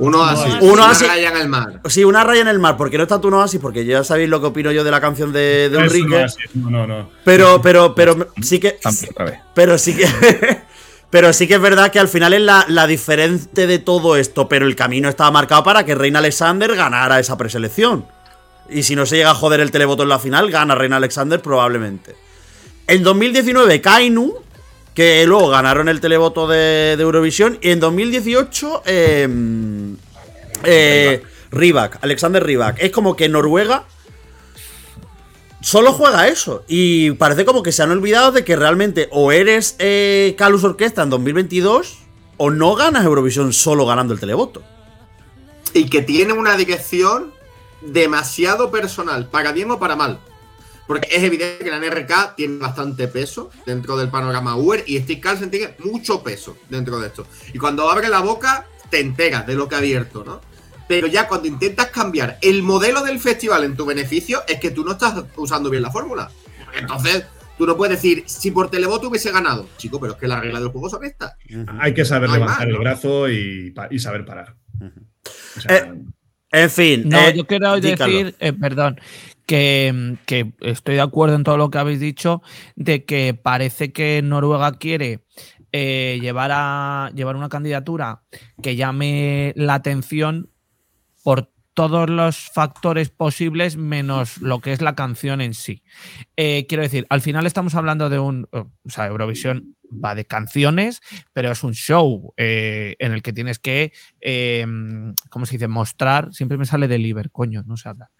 Uno 0.00 0.24
así. 0.24 0.48
Uno 0.60 0.72
Uno 0.72 0.84
así. 0.84 1.04
así. 1.04 1.24
en 1.24 1.36
el 1.36 1.48
mar. 1.48 1.80
Sí, 1.84 2.04
una 2.04 2.24
raya 2.24 2.40
en 2.40 2.48
el 2.48 2.58
mar, 2.58 2.76
porque 2.76 2.96
no 2.96 3.02
está 3.02 3.20
tu 3.20 3.30
no 3.30 3.42
así, 3.42 3.58
porque 3.58 3.84
ya 3.84 4.02
sabéis 4.02 4.30
lo 4.30 4.40
que 4.40 4.46
opino 4.46 4.72
yo 4.72 4.82
de 4.82 4.90
la 4.90 5.00
canción 5.00 5.30
de, 5.32 5.70
Ulrike. 5.72 6.26
no, 6.54 6.70
no, 6.70 6.86
no, 6.86 6.86
no. 6.86 7.10
Pero, 7.24 7.60
pero, 7.60 7.94
pero 7.94 8.28
sí 8.40 8.58
que... 8.58 8.78
Pero 9.54 9.76
sí 9.76 9.94
que. 9.94 10.08
pero 11.10 11.32
sí 11.34 11.46
que 11.46 11.54
es 11.54 11.60
verdad 11.60 11.92
que 11.92 11.98
al 11.98 12.08
final 12.08 12.32
es 12.32 12.40
la, 12.40 12.64
la 12.68 12.86
diferente 12.86 13.66
de 13.66 13.78
todo 13.78 14.16
esto. 14.16 14.48
Pero 14.48 14.66
el 14.66 14.74
camino 14.74 15.08
estaba 15.08 15.30
marcado 15.30 15.62
para 15.64 15.84
que 15.84 15.94
Reina 15.94 16.18
Alexander 16.20 16.74
ganara 16.74 17.20
esa 17.20 17.36
preselección. 17.36 18.06
Y 18.70 18.84
si 18.84 18.96
no 18.96 19.04
se 19.04 19.16
llega 19.16 19.32
a 19.32 19.34
joder 19.34 19.60
el 19.60 19.70
televoto 19.70 20.04
en 20.04 20.08
la 20.08 20.18
final, 20.18 20.50
gana 20.50 20.74
Reina 20.74 20.96
Alexander 20.96 21.42
probablemente. 21.42 22.14
En 22.86 23.02
2019, 23.02 23.80
Kainu, 23.80 24.34
que 25.00 25.24
luego 25.24 25.48
ganaron 25.48 25.88
el 25.88 25.98
televoto 25.98 26.46
de, 26.46 26.92
Eurovisión. 26.92 27.58
Y 27.62 27.70
en 27.70 27.80
2018, 27.80 28.82
eh, 28.84 29.26
eh, 30.62 31.22
Alexander 32.02 32.44
Rybak. 32.44 32.76
Es 32.82 32.90
como 32.90 33.16
que 33.16 33.30
Noruega 33.30 33.86
solo 35.62 35.94
juega 35.94 36.28
eso. 36.28 36.64
Y 36.68 37.12
parece 37.12 37.46
como 37.46 37.62
que 37.62 37.72
se 37.72 37.82
han 37.82 37.92
olvidado 37.92 38.32
de 38.32 38.44
que 38.44 38.56
realmente 38.56 39.08
o 39.10 39.32
eres 39.32 39.74
eh, 39.78 40.34
Calus 40.36 40.64
Orquesta 40.64 41.02
en 41.02 41.08
2022 41.08 41.96
o 42.36 42.50
no 42.50 42.74
ganas 42.74 43.02
Eurovisión 43.02 43.54
solo 43.54 43.86
ganando 43.86 44.12
el 44.12 44.20
televoto. 44.20 44.62
y 45.72 45.88
que 45.88 46.02
tiene 46.02 46.34
una 46.34 46.58
dirección 46.58 47.32
demasiado 47.80 48.70
personal, 48.70 49.30
para 49.30 49.52
bien 49.52 49.70
o 49.70 49.78
para 49.78 49.96
mal. 49.96 50.20
Porque 50.90 51.08
es 51.14 51.22
evidente 51.22 51.64
que 51.64 51.70
la 51.70 51.78
NRK 51.78 52.34
tiene 52.34 52.58
bastante 52.58 53.06
peso 53.06 53.48
dentro 53.64 53.96
del 53.96 54.08
panorama 54.08 54.56
Uber 54.56 54.82
y 54.88 54.98
Steve 54.98 55.20
Carlsen 55.20 55.48
tiene 55.48 55.76
mucho 55.84 56.20
peso 56.20 56.56
dentro 56.68 56.98
de 56.98 57.06
esto. 57.06 57.28
Y 57.54 57.58
cuando 57.58 57.88
abre 57.88 58.08
la 58.08 58.18
boca, 58.18 58.66
te 58.90 58.98
enteras 58.98 59.46
de 59.46 59.54
lo 59.54 59.68
que 59.68 59.76
ha 59.76 59.78
abierto, 59.78 60.24
¿no? 60.24 60.40
Pero 60.88 61.06
ya 61.06 61.28
cuando 61.28 61.46
intentas 61.46 61.90
cambiar 61.90 62.38
el 62.42 62.64
modelo 62.64 63.04
del 63.04 63.20
festival 63.20 63.62
en 63.62 63.76
tu 63.76 63.86
beneficio, 63.86 64.42
es 64.48 64.58
que 64.58 64.72
tú 64.72 64.84
no 64.84 64.90
estás 64.90 65.14
usando 65.36 65.70
bien 65.70 65.84
la 65.84 65.92
fórmula. 65.92 66.28
Entonces, 66.76 67.24
tú 67.56 67.68
no 67.68 67.76
puedes 67.76 68.02
decir, 68.02 68.24
si 68.26 68.50
por 68.50 68.68
televoto 68.68 69.10
hubiese 69.10 69.30
ganado. 69.30 69.68
Chico, 69.76 70.00
pero 70.00 70.14
es 70.14 70.18
que 70.18 70.26
las 70.26 70.40
reglas 70.40 70.60
del 70.60 70.72
juego 70.72 70.90
son 70.90 71.04
estas. 71.04 71.36
Hay 71.78 71.94
que 71.94 72.04
saber 72.04 72.30
No 72.30 72.34
hay 72.34 72.40
levantar 72.40 72.66
más, 72.66 72.66
el 72.66 72.72
¿no? 72.72 72.80
brazo 72.80 73.28
y, 73.28 73.72
saber 74.00 74.24
parar. 74.24 74.56
O 75.56 75.60
sea, 75.60 75.76
Eh, 75.76 75.92
En 76.52 76.70
fin. 76.70 77.08
No, 77.08 77.28
eh, 77.28 77.34
yo 77.36 77.46
quiero 77.46 77.80
decir, 77.80 78.34
eh, 78.40 78.52
perdón, 78.52 79.00
que, 79.50 80.52
estoy 80.60 80.94
de 80.94 81.00
acuerdo 81.00 81.34
en 81.34 81.42
todo 81.42 81.56
lo 81.56 81.70
que 81.70 81.78
habéis 81.78 81.98
dicho, 81.98 82.40
de 82.76 83.04
que 83.04 83.34
parece 83.34 83.92
que 83.92 84.22
Noruega 84.22 84.78
quiere 84.78 85.24
eh, 85.72 86.18
llevar, 86.20 86.50
a, 86.54 87.10
llevar 87.16 87.34
una 87.34 87.48
candidatura 87.48 88.22
que 88.62 88.76
llame 88.76 89.52
la 89.56 89.74
atención 89.74 90.50
por 91.24 91.50
todos 91.74 92.10
los 92.10 92.50
factores 92.50 93.10
posibles 93.10 93.76
menos 93.76 94.38
lo 94.38 94.60
que 94.60 94.72
es 94.72 94.80
la 94.80 94.94
canción 94.94 95.40
en 95.40 95.54
sí. 95.54 95.82
Eh, 96.36 96.66
quiero 96.68 96.82
decir, 96.82 97.06
al 97.08 97.20
final 97.20 97.46
estamos 97.46 97.74
hablando 97.74 98.10
de 98.10 98.18
un, 98.18 98.48
o 98.52 98.68
sea, 98.86 99.06
Eurovisión 99.06 99.76
va 99.92 100.14
de 100.14 100.24
canciones, 100.24 101.00
pero 101.32 101.50
es 101.50 101.64
un 101.64 101.74
show 101.74 102.32
eh, 102.36 102.94
en 103.00 103.12
el 103.12 103.22
que 103.22 103.32
tienes 103.32 103.58
que, 103.58 103.92
eh, 104.20 104.64
¿cómo 105.30 105.46
se 105.46 105.56
dice? 105.56 105.66
Mostrar, 105.66 106.32
siempre 106.32 106.58
me 106.58 106.64
sale 106.64 106.86
deliver, 106.86 107.30
coño, 107.30 107.64
no 107.66 107.76
sé 107.76 107.88
hablar. 107.88 108.10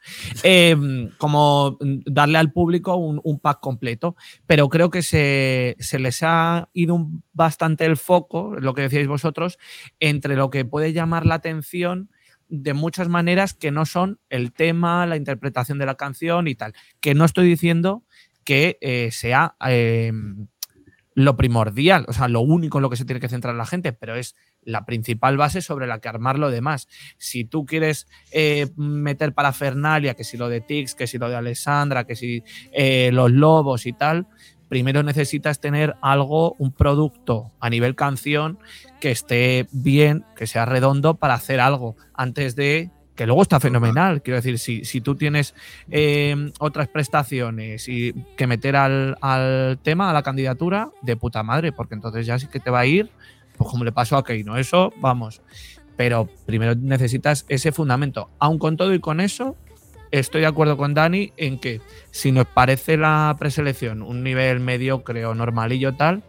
Como 1.19 1.79
darle 1.81 2.39
al 2.39 2.53
público 2.53 2.97
un, 2.97 3.41
pack 3.41 3.61
completo, 3.61 4.17
pero 4.47 4.69
creo 4.69 4.91
que 4.91 5.03
se, 5.03 5.77
se 5.79 5.99
les 5.99 6.23
ha 6.23 6.69
ido 6.73 7.09
bastante 7.33 7.85
el 7.85 7.97
foco, 7.97 8.57
lo 8.59 8.75
que 8.75 8.83
decíais 8.83 9.07
vosotros, 9.07 9.59
entre 10.01 10.35
lo 10.35 10.51
que 10.51 10.65
puede 10.65 10.93
llamar 10.93 11.25
la 11.25 11.37
atención 11.37 12.11
de 12.51 12.75
muchas 12.75 13.09
maneras 13.09 13.55
que 13.55 13.71
no 13.71 13.87
son 13.87 14.21
el 14.29 14.53
tema, 14.53 15.07
la 15.07 15.17
interpretación 15.17 15.79
de 15.79 15.87
la 15.87 15.95
canción 15.95 16.49
y 16.49 16.55
tal. 16.55 16.75
Que 17.01 17.15
no 17.15 17.25
estoy 17.25 17.49
diciendo 17.49 18.05
que 18.45 18.79
eh, 18.81 19.11
sea 19.13 19.57
eh, 19.67 20.13
lo 21.15 21.37
primordial, 21.37 22.05
o 22.09 22.13
sea, 22.13 22.29
lo 22.29 22.41
único 22.41 22.79
en 22.79 22.83
lo 22.83 22.91
que 22.91 22.97
se 22.97 23.05
tiene 23.05 23.21
que 23.21 23.29
centrar 23.29 23.55
la 23.55 23.67
gente, 23.67 23.93
pero 23.93 24.15
es 24.15 24.37
la 24.63 24.85
principal 24.85 25.37
base 25.37 25.63
sobre 25.63 25.87
la 25.87 26.01
que 26.01 26.09
armar 26.09 26.39
lo 26.39 26.51
demás. 26.51 26.89
Si 27.19 27.45
tú 27.45 27.65
quieres 27.65 28.07
eh, 28.33 28.69
meter 28.77 29.35
parafernalia, 29.35 30.15
que 30.15 30.25
si 30.25 30.37
lo 30.37 30.49
de 30.49 30.61
Tix, 30.61 30.95
que 30.95 31.07
si 31.07 31.19
lo 31.19 31.29
de 31.29 31.37
Alessandra, 31.37 32.05
que 32.05 32.17
si 32.17 32.43
eh, 32.73 33.11
los 33.13 33.31
lobos 33.31 33.87
y 33.87 33.93
tal, 33.93 34.27
primero 34.71 35.03
necesitas 35.03 35.61
tener 35.61 35.97
algo, 36.01 36.55
un 36.59 36.71
producto 36.73 37.51
a 37.59 37.69
nivel 37.69 37.97
canción 37.97 38.59
que 39.01 39.11
esté 39.11 39.67
bien, 39.73 40.25
que 40.37 40.47
sea 40.47 40.65
redondo 40.65 41.17
para 41.17 41.35
hacer 41.35 41.59
algo 41.59 41.97
antes 42.15 42.55
de 42.55 42.89
que 43.17 43.27
luego 43.27 43.43
está 43.43 43.59
fenomenal. 43.59 44.23
Quiero 44.23 44.37
decir, 44.37 44.61
si, 44.61 44.85
si 44.85 45.01
tú 45.01 45.17
tienes 45.17 45.57
eh, 45.91 46.53
otras 46.61 46.87
prestaciones 46.87 47.89
y 47.89 48.15
que 48.37 48.47
meter 48.47 48.77
al, 48.77 49.19
al 49.21 49.79
tema, 49.83 50.09
a 50.09 50.13
la 50.13 50.23
candidatura, 50.23 50.91
de 51.03 51.17
puta 51.17 51.43
madre, 51.43 51.73
porque 51.73 51.97
entonces 51.97 52.25
ya 52.25 52.39
sí 52.39 52.47
que 52.47 52.61
te 52.61 52.71
va 52.71 52.79
a 52.79 52.87
ir, 52.87 53.11
pues 53.59 53.69
como 53.69 53.85
le 53.85 53.91
pasó 53.91 54.17
a 54.17 54.25
Keino, 54.25 54.57
eso, 54.57 54.95
vamos. 55.01 55.43
Pero 55.97 56.29
primero 56.47 56.77
necesitas 56.77 57.45
ese 57.49 57.73
fundamento. 57.73 58.31
Aun 58.39 58.59
con 58.61 58.77
todo 58.77 58.95
y 58.95 59.01
con 59.01 59.21
eso, 59.21 59.57
estoy 60.11 60.41
de 60.43 60.47
acuerdo 60.47 60.77
con 60.77 60.95
Dani 60.95 61.33
en 61.37 61.59
que 61.59 61.81
si 62.11 62.33
nos 62.33 62.47
parece 62.47 62.97
la 62.97 63.37
preselección 63.39 64.03
un 64.03 64.23
nivel 64.23 64.61
mediocre 64.61 65.25
o 65.27 65.35
normalillo 65.35 65.95
tal, 65.95 66.23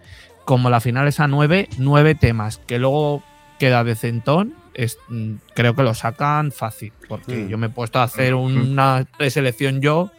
como 0.45 0.69
la 0.69 0.79
final 0.81 1.07
es 1.07 1.19
a 1.19 1.27
nueve, 1.27 1.67
nueve 1.77 2.15
temas, 2.15 2.57
que 2.67 2.79
luego 2.79 3.23
queda 3.59 3.83
de 3.83 3.95
centón, 3.95 4.55
es- 4.73 4.97
mm, 5.09 5.33
creo 5.53 5.75
que 5.75 5.83
lo 5.83 5.93
sacan 5.93 6.51
fácil, 6.51 6.93
porque 7.07 7.35
Mm. 7.35 7.47
yo 7.50 7.57
me 7.57 7.67
he 7.67 7.69
puesto 7.69 8.00
a 8.00 8.03
hacer 8.03 8.33
una 8.33 9.05
preselección 9.17 9.81
yo 9.81 10.11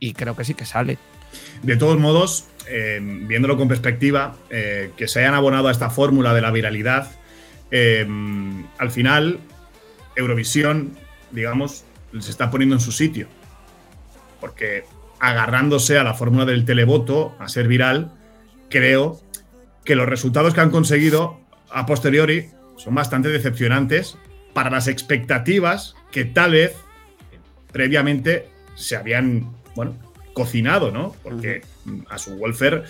y 0.00 0.12
creo 0.14 0.34
que 0.36 0.44
sí 0.44 0.54
que 0.54 0.64
sale. 0.64 0.98
De 1.62 1.76
todos 1.76 1.98
modos, 1.98 2.46
eh, 2.68 2.98
viéndolo 3.02 3.56
con 3.56 3.68
perspectiva, 3.68 4.34
eh, 4.50 4.90
que 4.96 5.06
se 5.06 5.20
hayan 5.20 5.34
abonado 5.34 5.68
a 5.68 5.70
esta 5.72 5.90
fórmula 5.90 6.34
de 6.34 6.40
la 6.40 6.50
viralidad, 6.50 7.10
eh, 7.70 8.06
al 8.78 8.90
final, 8.90 9.38
Eurovisión, 10.16 10.96
digamos, 11.30 11.84
se 12.18 12.30
está 12.30 12.50
poniendo 12.50 12.74
en 12.76 12.80
su 12.80 12.92
sitio. 12.92 13.26
Porque 14.40 14.84
agarrándose 15.18 15.98
a 15.98 16.04
la 16.04 16.14
fórmula 16.14 16.44
del 16.46 16.64
televoto, 16.64 17.34
a 17.38 17.48
ser 17.48 17.68
viral, 17.68 18.10
creo 18.70 19.20
que 19.84 19.94
los 19.94 20.08
resultados 20.08 20.54
que 20.54 20.60
han 20.60 20.70
conseguido 20.70 21.40
a 21.70 21.86
posteriori 21.86 22.46
son 22.76 22.94
bastante 22.94 23.28
decepcionantes 23.28 24.16
para 24.54 24.70
las 24.70 24.88
expectativas 24.88 25.94
que 26.10 26.24
tal 26.24 26.52
vez 26.52 26.74
previamente 27.72 28.48
se 28.74 28.96
habían, 28.96 29.52
bueno, 29.76 29.94
cocinado, 30.32 30.90
¿no? 30.90 31.14
Porque 31.22 31.62
a 32.08 32.18
su 32.18 32.32
welfare 32.34 32.84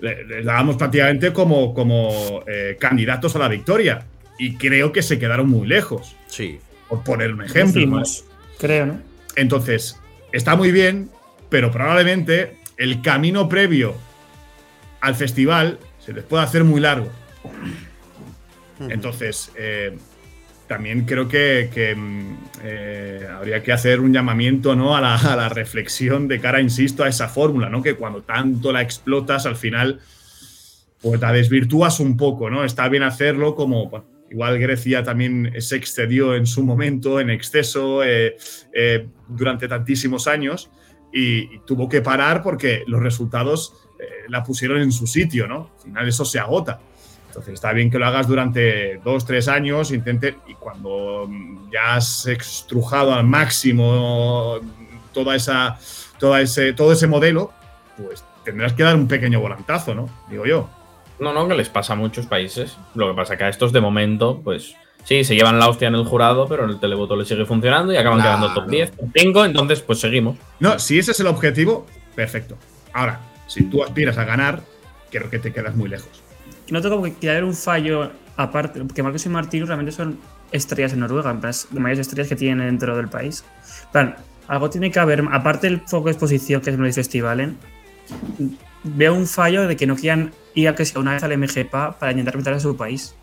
le- 0.00 0.24
les 0.24 0.44
dábamos 0.44 0.76
prácticamente 0.76 1.32
como, 1.32 1.74
como 1.74 2.42
eh, 2.46 2.76
candidatos 2.80 3.36
a 3.36 3.38
la 3.40 3.48
victoria. 3.48 4.06
Y 4.38 4.54
creo 4.54 4.92
que 4.92 5.02
se 5.02 5.18
quedaron 5.18 5.48
muy 5.48 5.66
lejos, 5.66 6.14
Sí. 6.28 6.60
por 6.88 7.02
poner 7.02 7.32
un 7.32 7.42
ejemplo. 7.42 7.80
¿no? 7.86 7.98
Decimos, 7.98 8.24
creo, 8.58 8.86
¿no? 8.86 9.00
Entonces, 9.36 10.00
está 10.32 10.56
muy 10.56 10.72
bien, 10.72 11.10
pero 11.48 11.70
probablemente 11.70 12.56
el 12.76 13.02
camino 13.02 13.48
previo 13.48 13.94
al 15.00 15.14
festival 15.14 15.78
se 16.04 16.12
les 16.12 16.24
puede 16.24 16.44
hacer 16.44 16.64
muy 16.64 16.80
largo. 16.80 17.08
Entonces, 18.80 19.50
eh, 19.56 19.96
también 20.66 21.04
creo 21.04 21.26
que, 21.28 21.70
que, 21.72 21.94
mm, 21.94 22.36
eh, 22.62 23.28
habría 23.34 23.62
que 23.62 23.72
hacer 23.72 24.00
un 24.00 24.12
llamamiento 24.12 24.76
¿no? 24.76 24.96
a, 24.96 25.00
la, 25.00 25.16
a 25.16 25.36
la 25.36 25.48
reflexión 25.48 26.28
de 26.28 26.40
cara, 26.40 26.60
insisto, 26.60 27.02
a 27.02 27.08
esa 27.08 27.28
fórmula, 27.28 27.68
¿no? 27.68 27.82
que 27.82 27.94
cuando 27.94 28.22
tanto 28.22 28.72
la 28.72 28.82
explotas, 28.82 29.46
al 29.46 29.56
final 29.56 30.00
pues 31.00 31.20
la 31.20 31.32
desvirtúas 31.32 32.00
un 32.00 32.16
poco, 32.16 32.50
¿no? 32.50 32.64
Está 32.64 32.88
bien 32.88 33.02
hacerlo 33.04 33.54
como, 33.54 33.88
bueno, 33.88 34.06
igual 34.30 34.58
Grecia 34.58 35.02
también 35.02 35.52
se 35.58 35.76
excedió 35.76 36.34
en 36.34 36.46
su 36.46 36.62
momento, 36.62 37.20
en 37.20 37.30
exceso, 37.30 38.02
eh, 38.04 38.36
eh, 38.72 39.06
durante 39.28 39.68
tantísimos 39.68 40.26
años 40.26 40.70
y, 41.12 41.54
y 41.54 41.60
tuvo 41.66 41.88
que 41.88 42.02
parar 42.02 42.42
porque 42.42 42.84
los 42.86 43.02
resultados 43.02 43.88
eh, 43.98 44.26
la 44.28 44.44
pusieron 44.44 44.80
en 44.80 44.92
su 44.92 45.06
sitio, 45.06 45.48
¿no? 45.48 45.70
Al 45.76 45.82
final 45.82 46.08
eso 46.08 46.24
se 46.24 46.38
agota. 46.38 46.80
Entonces 47.28 47.54
está 47.54 47.72
bien 47.72 47.90
que 47.90 47.98
lo 47.98 48.06
hagas 48.06 48.28
durante 48.28 48.98
dos, 48.98 49.24
tres 49.24 49.48
años, 49.48 49.90
intente, 49.90 50.36
y 50.46 50.54
cuando 50.54 51.26
mm, 51.28 51.70
ya 51.72 51.96
has 51.96 52.26
extrujado 52.26 53.12
al 53.12 53.24
máximo 53.24 54.60
toda 55.12 55.34
esa, 55.34 55.78
toda 56.18 56.40
ese, 56.40 56.72
todo 56.72 56.92
ese 56.92 57.06
modelo, 57.06 57.52
pues 57.96 58.24
tendrás 58.44 58.72
que 58.72 58.82
dar 58.82 58.94
un 58.94 59.08
pequeño 59.08 59.40
volantazo, 59.40 59.94
¿no? 59.94 60.08
Digo 60.30 60.46
yo. 60.46 60.70
No, 61.20 61.32
no, 61.32 61.48
que 61.48 61.54
les 61.54 61.68
pasa 61.68 61.94
a 61.94 61.96
muchos 61.96 62.26
países. 62.26 62.76
Lo 62.94 63.08
que 63.08 63.14
pasa 63.14 63.36
que 63.36 63.44
a 63.44 63.48
estos 63.48 63.72
de 63.72 63.80
momento, 63.80 64.40
pues 64.42 64.74
sí, 65.04 65.24
se 65.24 65.34
llevan 65.34 65.58
la 65.58 65.68
hostia 65.68 65.88
en 65.88 65.94
el 65.94 66.04
jurado, 66.04 66.46
pero 66.48 66.64
en 66.64 66.70
el 66.70 66.80
televoto 66.80 67.16
les 67.16 67.28
sigue 67.28 67.44
funcionando 67.44 67.92
y 67.92 67.96
acaban 67.96 68.20
quedando 68.20 68.52
top 68.54 68.68
10, 68.68 68.92
top 68.92 69.08
5, 69.14 69.44
entonces 69.44 69.80
pues 69.82 70.00
seguimos. 70.00 70.38
No, 70.60 70.78
si 70.78 70.98
ese 70.98 71.12
es 71.12 71.20
el 71.20 71.26
objetivo, 71.26 71.86
perfecto. 72.14 72.56
Ahora, 72.92 73.20
si 73.46 73.64
tú 73.64 73.82
aspiras 73.82 74.18
a 74.18 74.24
ganar, 74.24 74.62
creo 75.10 75.28
que 75.30 75.38
te 75.38 75.52
quedas 75.52 75.74
muy 75.74 75.88
lejos. 75.88 76.22
Noto 76.70 76.90
como 76.90 77.04
que 77.04 77.14
quiere 77.14 77.36
haber 77.36 77.44
un 77.44 77.54
fallo 77.54 78.10
aparte, 78.36 78.80
porque 78.80 79.02
Marcos 79.02 79.24
y 79.26 79.28
Martino 79.28 79.66
realmente 79.66 79.92
son 79.92 80.18
estrellas 80.52 80.92
en 80.92 81.00
Noruega, 81.00 81.30
en 81.30 81.40
plan, 81.40 81.52
de 81.70 81.80
mayores 81.80 82.06
estrellas 82.06 82.28
que 82.28 82.36
tienen 82.36 82.66
dentro 82.66 82.96
del 82.96 83.08
país. 83.08 83.44
En 83.86 83.90
plan, 83.92 84.16
algo 84.46 84.70
tiene 84.70 84.90
que 84.90 84.98
haber, 84.98 85.24
aparte 85.30 85.68
del 85.68 85.80
foco 85.80 86.06
de 86.06 86.12
exposición 86.12 86.60
que 86.60 86.70
es 86.70 86.78
el 86.78 86.92
festival, 86.92 87.40
¿eh? 87.40 87.52
Veo 88.84 89.14
un 89.14 89.26
fallo 89.26 89.66
de 89.66 89.76
que 89.76 89.86
no 89.86 89.96
quieran 89.96 90.32
ir 90.54 90.68
a 90.68 90.74
que 90.74 90.84
sea 90.84 91.00
una 91.00 91.12
vez 91.12 91.22
al 91.22 91.36
MGPA 91.36 91.98
para 91.98 92.12
intentar 92.12 92.36
meter 92.36 92.54
a 92.54 92.60
su 92.60 92.76
país. 92.76 93.14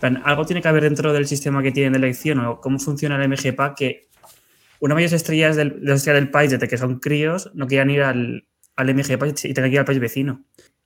Plan, 0.00 0.20
algo 0.24 0.46
tiene 0.46 0.62
que 0.62 0.68
haber 0.68 0.82
dentro 0.82 1.12
del 1.12 1.26
sistema 1.26 1.62
que 1.62 1.70
tienen 1.70 1.92
de 1.92 1.98
elección 1.98 2.40
o 2.40 2.60
cómo 2.60 2.78
funciona 2.78 3.22
el 3.22 3.28
MGPA 3.28 3.74
que 3.74 4.08
una 4.80 4.94
mayor 4.94 5.14
estrellas 5.14 5.54
del, 5.54 5.80
de 5.80 5.90
las 5.90 5.98
estrellas 5.98 6.22
del 6.22 6.30
país, 6.30 6.50
desde 6.50 6.66
que 6.66 6.76
son 6.76 6.98
críos, 6.98 7.50
no 7.54 7.68
quieran 7.68 7.90
ir 7.90 8.02
al, 8.02 8.46
al 8.74 8.94
MGPA 8.94 9.28
y 9.28 9.54
tengan 9.54 9.70
que 9.70 9.74
ir 9.74 9.78
al 9.78 9.84
país 9.84 10.00
vecino. 10.00 10.44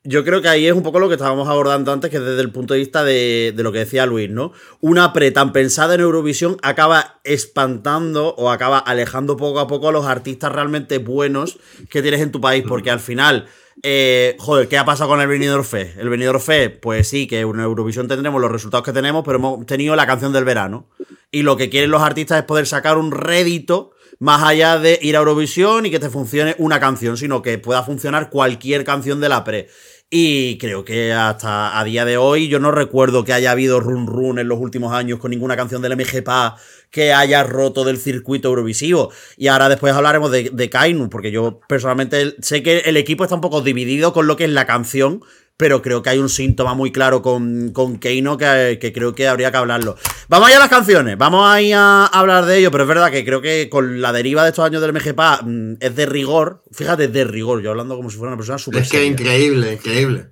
Yo 0.08 0.22
creo 0.22 0.40
que 0.40 0.48
ahí 0.48 0.66
es 0.66 0.72
un 0.72 0.84
poco 0.84 1.00
lo 1.00 1.08
que 1.08 1.14
estábamos 1.14 1.48
abordando 1.48 1.92
antes, 1.92 2.10
que 2.10 2.20
desde 2.20 2.40
el 2.40 2.52
punto 2.52 2.74
de 2.74 2.80
vista 2.80 3.02
de, 3.02 3.52
de 3.56 3.62
lo 3.64 3.72
que 3.72 3.80
decía 3.80 4.06
Luis, 4.06 4.30
¿no? 4.30 4.52
Una 4.80 5.12
pre 5.12 5.32
tan 5.32 5.52
pensada 5.52 5.94
en 5.94 6.02
Eurovisión 6.02 6.58
acaba 6.62 7.20
espantando 7.24 8.34
o 8.36 8.50
acaba 8.50 8.78
alejando 8.78 9.36
poco 9.36 9.58
a 9.58 9.66
poco 9.66 9.88
a 9.88 9.92
los 9.92 10.06
artistas 10.06 10.52
realmente 10.52 10.98
buenos 10.98 11.58
que 11.90 12.02
tienes 12.02 12.20
en 12.20 12.30
tu 12.30 12.40
país, 12.40 12.64
porque 12.68 12.90
al 12.90 13.00
final, 13.00 13.46
eh, 13.82 14.36
joder, 14.38 14.68
¿qué 14.68 14.78
ha 14.78 14.84
pasado 14.84 15.10
con 15.10 15.20
el 15.20 15.28
Benidorm 15.28 15.64
Fest? 15.64 15.98
El 15.98 16.08
Benidorm 16.08 16.40
Fest, 16.40 16.76
pues 16.80 17.08
sí, 17.08 17.26
que 17.26 17.40
en 17.40 17.60
Eurovisión 17.60 18.08
tendremos 18.08 18.40
los 18.40 18.50
resultados 18.50 18.84
que 18.84 18.92
tenemos, 18.92 19.24
pero 19.24 19.38
hemos 19.38 19.66
tenido 19.66 19.94
la 19.96 20.06
canción 20.06 20.32
del 20.32 20.44
verano. 20.44 20.88
Y 21.30 21.42
lo 21.42 21.56
que 21.56 21.68
quieren 21.68 21.90
los 21.90 22.02
artistas 22.02 22.38
es 22.38 22.44
poder 22.44 22.66
sacar 22.66 22.96
un 22.98 23.12
rédito 23.12 23.92
más 24.18 24.42
allá 24.42 24.78
de 24.78 24.98
ir 25.02 25.16
a 25.16 25.18
Eurovisión 25.18 25.86
y 25.86 25.90
que 25.90 25.98
te 25.98 26.08
funcione 26.08 26.54
una 26.58 26.80
canción, 26.80 27.16
sino 27.16 27.42
que 27.42 27.58
pueda 27.58 27.82
funcionar 27.82 28.30
cualquier 28.30 28.84
canción 28.84 29.20
de 29.20 29.28
la 29.28 29.44
pre. 29.44 29.68
Y 30.08 30.56
creo 30.58 30.84
que 30.84 31.12
hasta 31.12 31.76
a 31.76 31.82
día 31.82 32.04
de 32.04 32.16
hoy 32.16 32.46
yo 32.46 32.60
no 32.60 32.70
recuerdo 32.70 33.24
que 33.24 33.32
haya 33.32 33.50
habido 33.50 33.80
run 33.80 34.06
run 34.06 34.38
en 34.38 34.46
los 34.46 34.60
últimos 34.60 34.92
años 34.92 35.18
con 35.18 35.32
ninguna 35.32 35.56
canción 35.56 35.82
del 35.82 35.96
MGPA 35.96 36.56
que 36.92 37.12
haya 37.12 37.42
roto 37.42 37.82
del 37.82 37.98
circuito 37.98 38.48
eurovisivo. 38.48 39.10
Y 39.36 39.48
ahora 39.48 39.68
después 39.68 39.92
hablaremos 39.94 40.30
de, 40.30 40.50
de 40.52 40.70
Kainu, 40.70 41.10
porque 41.10 41.32
yo 41.32 41.58
personalmente 41.68 42.36
sé 42.40 42.62
que 42.62 42.78
el 42.86 42.96
equipo 42.96 43.24
está 43.24 43.34
un 43.34 43.40
poco 43.40 43.62
dividido 43.62 44.12
con 44.12 44.28
lo 44.28 44.36
que 44.36 44.44
es 44.44 44.50
la 44.50 44.64
canción, 44.64 45.22
pero 45.58 45.80
creo 45.80 46.02
que 46.02 46.10
hay 46.10 46.18
un 46.18 46.28
síntoma 46.28 46.74
muy 46.74 46.92
claro 46.92 47.22
con, 47.22 47.70
con 47.72 47.98
Keino 47.98 48.36
que, 48.36 48.78
que 48.80 48.92
creo 48.92 49.14
que 49.14 49.26
habría 49.26 49.50
que 49.50 49.56
hablarlo. 49.56 49.96
Vamos 50.28 50.48
allá 50.48 50.58
a 50.58 50.60
las 50.60 50.68
canciones, 50.68 51.16
vamos 51.16 51.48
ahí 51.48 51.72
a 51.72 52.04
hablar 52.06 52.44
de 52.44 52.58
ello, 52.58 52.70
pero 52.70 52.84
es 52.84 52.88
verdad 52.88 53.10
que 53.10 53.24
creo 53.24 53.40
que 53.40 53.68
con 53.70 54.00
la 54.00 54.12
deriva 54.12 54.42
de 54.42 54.50
estos 54.50 54.64
años 54.66 54.82
del 54.82 54.92
MGPA 54.92 55.40
mm, 55.42 55.74
es 55.80 55.96
de 55.96 56.06
rigor, 56.06 56.62
fíjate, 56.72 57.08
de 57.08 57.24
rigor, 57.24 57.62
yo 57.62 57.70
hablando 57.70 57.96
como 57.96 58.10
si 58.10 58.16
fuera 58.18 58.32
una 58.32 58.36
persona 58.36 58.58
súper 58.58 58.82
Es 58.82 58.90
que 58.90 58.98
seria. 58.98 59.10
increíble, 59.12 59.72
increíble. 59.74 60.26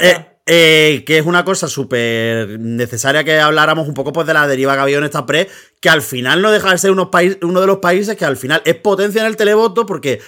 Eh, 0.00 0.26
eh, 0.48 1.02
que 1.04 1.18
es 1.18 1.26
una 1.26 1.44
cosa 1.44 1.66
súper 1.68 2.58
necesaria 2.60 3.24
que 3.24 3.38
habláramos 3.38 3.88
un 3.88 3.94
poco 3.94 4.12
pues 4.12 4.26
de 4.26 4.32
la 4.32 4.46
deriva 4.46 4.72
que 4.74 4.78
ha 4.78 4.82
habido 4.84 5.00
en 5.00 5.04
esta 5.04 5.26
pre, 5.26 5.48
que 5.80 5.90
al 5.90 6.00
final 6.02 6.40
no 6.40 6.50
deja 6.52 6.70
de 6.70 6.78
ser 6.78 6.92
unos 6.92 7.08
país- 7.08 7.36
uno 7.42 7.60
de 7.60 7.66
los 7.66 7.78
países 7.78 8.16
que 8.16 8.24
al 8.24 8.36
final 8.36 8.62
es 8.64 8.76
potencia 8.76 9.20
en 9.20 9.26
el 9.26 9.36
televoto 9.36 9.84
porque, 9.84 10.20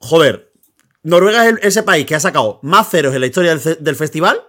joder, 0.00 0.49
Noruega 1.02 1.46
es 1.46 1.52
el- 1.52 1.58
ese 1.62 1.82
país 1.82 2.06
que 2.06 2.14
ha 2.14 2.20
sacado 2.20 2.60
más 2.62 2.88
ceros 2.90 3.14
en 3.14 3.20
la 3.20 3.26
historia 3.26 3.56
del, 3.56 3.96
festival, 3.96 4.40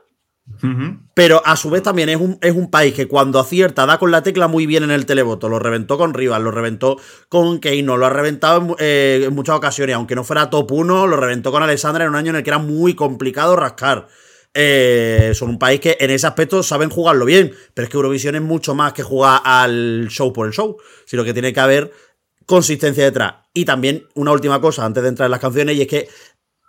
pero 1.14 1.42
a 1.46 1.56
su 1.56 1.70
vez 1.70 1.82
también 1.84 2.10
es 2.10 2.18
un, 2.18 2.38
es 2.42 2.54
un 2.54 2.70
país 2.70 2.94
que 2.94 3.08
cuando 3.08 3.40
acierta 3.40 3.86
da 3.86 3.98
con 3.98 4.12
la 4.12 4.22
tecla 4.24 4.48
muy 4.48 4.66
bien 4.66 4.84
en 4.84 4.92
el 4.92 5.06
televoto. 5.06 5.48
Lo 5.50 5.60
reventó 5.60 5.98
con 5.98 6.14
Rivas, 6.14 6.42
lo 6.42 6.52
reventó 6.52 6.98
con 7.30 7.60
Keino, 7.60 7.96
lo 7.96 8.06
ha 8.06 8.10
reventado 8.10 8.62
en, 8.62 8.76
eh, 8.80 9.24
en 9.28 9.34
muchas 9.34 9.56
ocasiones. 9.56 9.96
Aunque 9.96 10.16
no 10.16 10.24
fuera 10.24 10.50
top 10.50 10.72
1, 10.72 11.08
lo 11.08 11.16
reventó 11.16 11.52
con 11.52 11.64
Alessandra 11.64 12.04
en 12.04 12.10
un 12.10 12.16
año 12.16 12.32
en 12.32 12.38
el 12.38 12.44
que 12.44 12.50
era 12.50 12.60
muy 12.60 12.96
complicado 12.96 13.56
rascar. 13.56 14.08
Eh, 14.54 15.32
son 15.34 15.50
un 15.50 15.60
país 15.60 15.80
que 15.80 15.96
en 16.00 16.10
ese 16.10 16.28
aspecto 16.28 16.62
saben 16.64 16.90
jugarlo 16.90 17.24
bien, 17.24 17.54
pero 17.74 17.86
es 17.86 17.90
que 17.90 17.96
Eurovisión 17.98 18.36
es 18.36 18.42
mucho 18.42 18.76
más 18.76 18.92
que 18.92 19.04
jugar 19.04 19.42
al 19.46 20.08
show 20.10 20.34
por 20.34 20.48
el 20.48 20.54
show, 20.54 20.76
sino 21.06 21.24
que 21.24 21.32
tiene 21.34 21.54
que 21.54 21.60
haber 21.62 21.92
consistencia 22.46 23.06
detrás. 23.06 23.36
Y 23.54 23.64
también 23.64 24.08
una 24.16 24.32
última 24.32 24.60
cosa 24.60 24.86
antes 24.86 25.04
de 25.04 25.10
entrar 25.10 25.28
en 25.28 25.32
las 25.32 25.40
canciones, 25.40 25.76
y 25.78 25.82
es 25.84 25.88
que 25.88 26.10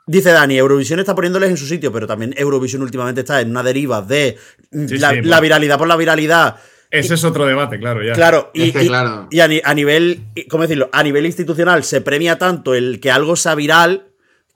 Dice 0.06 0.30
Dani, 0.32 0.56
Eurovisión 0.58 0.98
está 1.00 1.14
poniéndoles 1.14 1.50
en 1.50 1.56
su 1.56 1.66
sitio, 1.66 1.92
pero 1.92 2.06
también 2.06 2.34
Eurovisión 2.36 2.82
últimamente 2.82 3.20
está 3.20 3.40
en 3.40 3.50
una 3.50 3.62
deriva 3.62 4.02
de 4.02 4.36
Sí, 4.72 4.98
la, 4.98 5.10
sí, 5.10 5.16
la 5.16 5.20
bueno. 5.20 5.40
viralidad 5.40 5.78
por 5.78 5.86
la 5.88 5.96
viralidad. 5.96 6.56
Ese 6.90 7.14
es 7.14 7.24
otro 7.24 7.46
debate, 7.46 7.78
claro, 7.78 8.02
ya. 8.04 8.12
Claro, 8.12 8.50
y, 8.52 8.64
Es 8.64 8.72
que 8.72 8.84
y- 8.84 8.88
claro. 8.88 9.28
y 9.30 9.40
a, 9.40 9.48
ni- 9.48 9.62
a 9.64 9.72
nivel, 9.74 10.24
¿cómo 10.50 10.62
decirlo? 10.64 10.90
A 10.92 11.02
nivel 11.02 11.24
institucional 11.24 11.84
se 11.84 12.00
premia 12.00 12.36
tanto 12.36 12.74
el 12.74 13.00
que 13.00 13.10
algo 13.10 13.34
sea 13.36 13.54
viral 13.54 14.08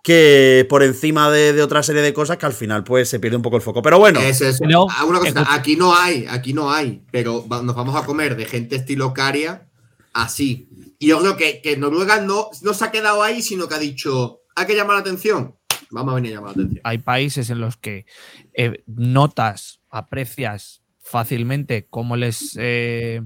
que 0.02 0.66
por 0.68 0.82
encima 0.82 1.30
de, 1.30 1.52
de 1.52 1.62
otra 1.62 1.82
serie 1.82 2.02
de 2.02 2.12
cosas 2.12 2.36
que 2.36 2.46
al 2.46 2.52
final 2.52 2.84
pues 2.84 3.08
se 3.08 3.18
pierde 3.18 3.36
un 3.36 3.42
poco 3.42 3.56
el 3.56 3.62
foco. 3.62 3.82
Pero 3.82 3.98
bueno, 3.98 4.20
Es 4.20 4.40
eso. 4.40 4.58
Pero, 4.64 4.86
Ah, 4.90 5.04
una 5.04 5.18
cosa, 5.18 5.30
escucha- 5.30 5.54
aquí 5.54 5.76
no 5.76 5.96
hay, 5.96 6.26
aquí 6.28 6.52
no 6.52 6.70
hay, 6.72 7.02
pero 7.10 7.44
nos 7.48 7.74
vamos 7.74 7.96
a 7.96 8.04
comer 8.04 8.36
de 8.36 8.44
gente 8.46 8.76
estilo 8.76 9.12
Caria 9.14 9.66
así. 10.12 10.68
Y 10.98 11.08
yo 11.08 11.20
creo 11.20 11.36
que, 11.36 11.60
que 11.62 11.76
Noruega 11.76 12.20
no, 12.20 12.48
no 12.62 12.74
se 12.74 12.84
ha 12.84 12.90
quedado 12.90 13.22
ahí, 13.22 13.42
sino 13.42 13.66
que 13.68 13.74
ha 13.74 13.78
dicho, 13.78 14.40
hay 14.56 14.66
que 14.66 14.74
llamar 14.74 14.94
la 14.96 15.00
atención. 15.00 15.54
Vamos 15.90 16.12
a 16.12 16.14
venir 16.16 16.32
a 16.32 16.34
llamar 16.36 16.56
la 16.56 16.62
atención. 16.62 16.80
Hay 16.84 16.98
países 16.98 17.50
en 17.50 17.60
los 17.60 17.76
que 17.76 18.06
eh, 18.54 18.82
notas, 18.86 19.80
aprecias 19.90 20.82
fácilmente 20.98 21.86
cómo 21.88 22.16
les 22.16 22.56
eh, 22.60 23.22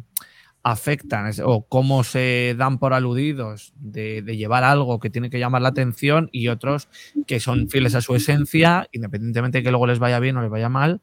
afectan 0.63 1.33
o 1.45 1.67
cómo 1.67 2.05
se 2.05 2.55
dan 2.59 2.79
por 2.79 2.93
aludidos 2.93 3.73
de, 3.77 4.21
de 4.21 4.37
llevar 4.37 4.65
algo 4.65 5.01
que 5.01 5.09
tiene 5.09 5.31
que 5.31 5.39
llamar 5.39 5.63
la 5.63 5.71
atención 5.71 6.29
y 6.33 6.49
otros 6.49 6.89
que 7.27 7.41
son 7.41 7.71
fieles 7.71 7.95
a 7.95 8.02
su 8.02 8.15
esencia, 8.15 8.87
independientemente 8.93 9.59
de 9.59 9.65
que 9.65 9.71
luego 9.71 9.87
les 9.87 9.99
vaya 9.99 10.19
bien 10.19 10.37
o 10.37 10.43
les 10.43 10.50
vaya 10.50 10.69
mal. 10.69 11.00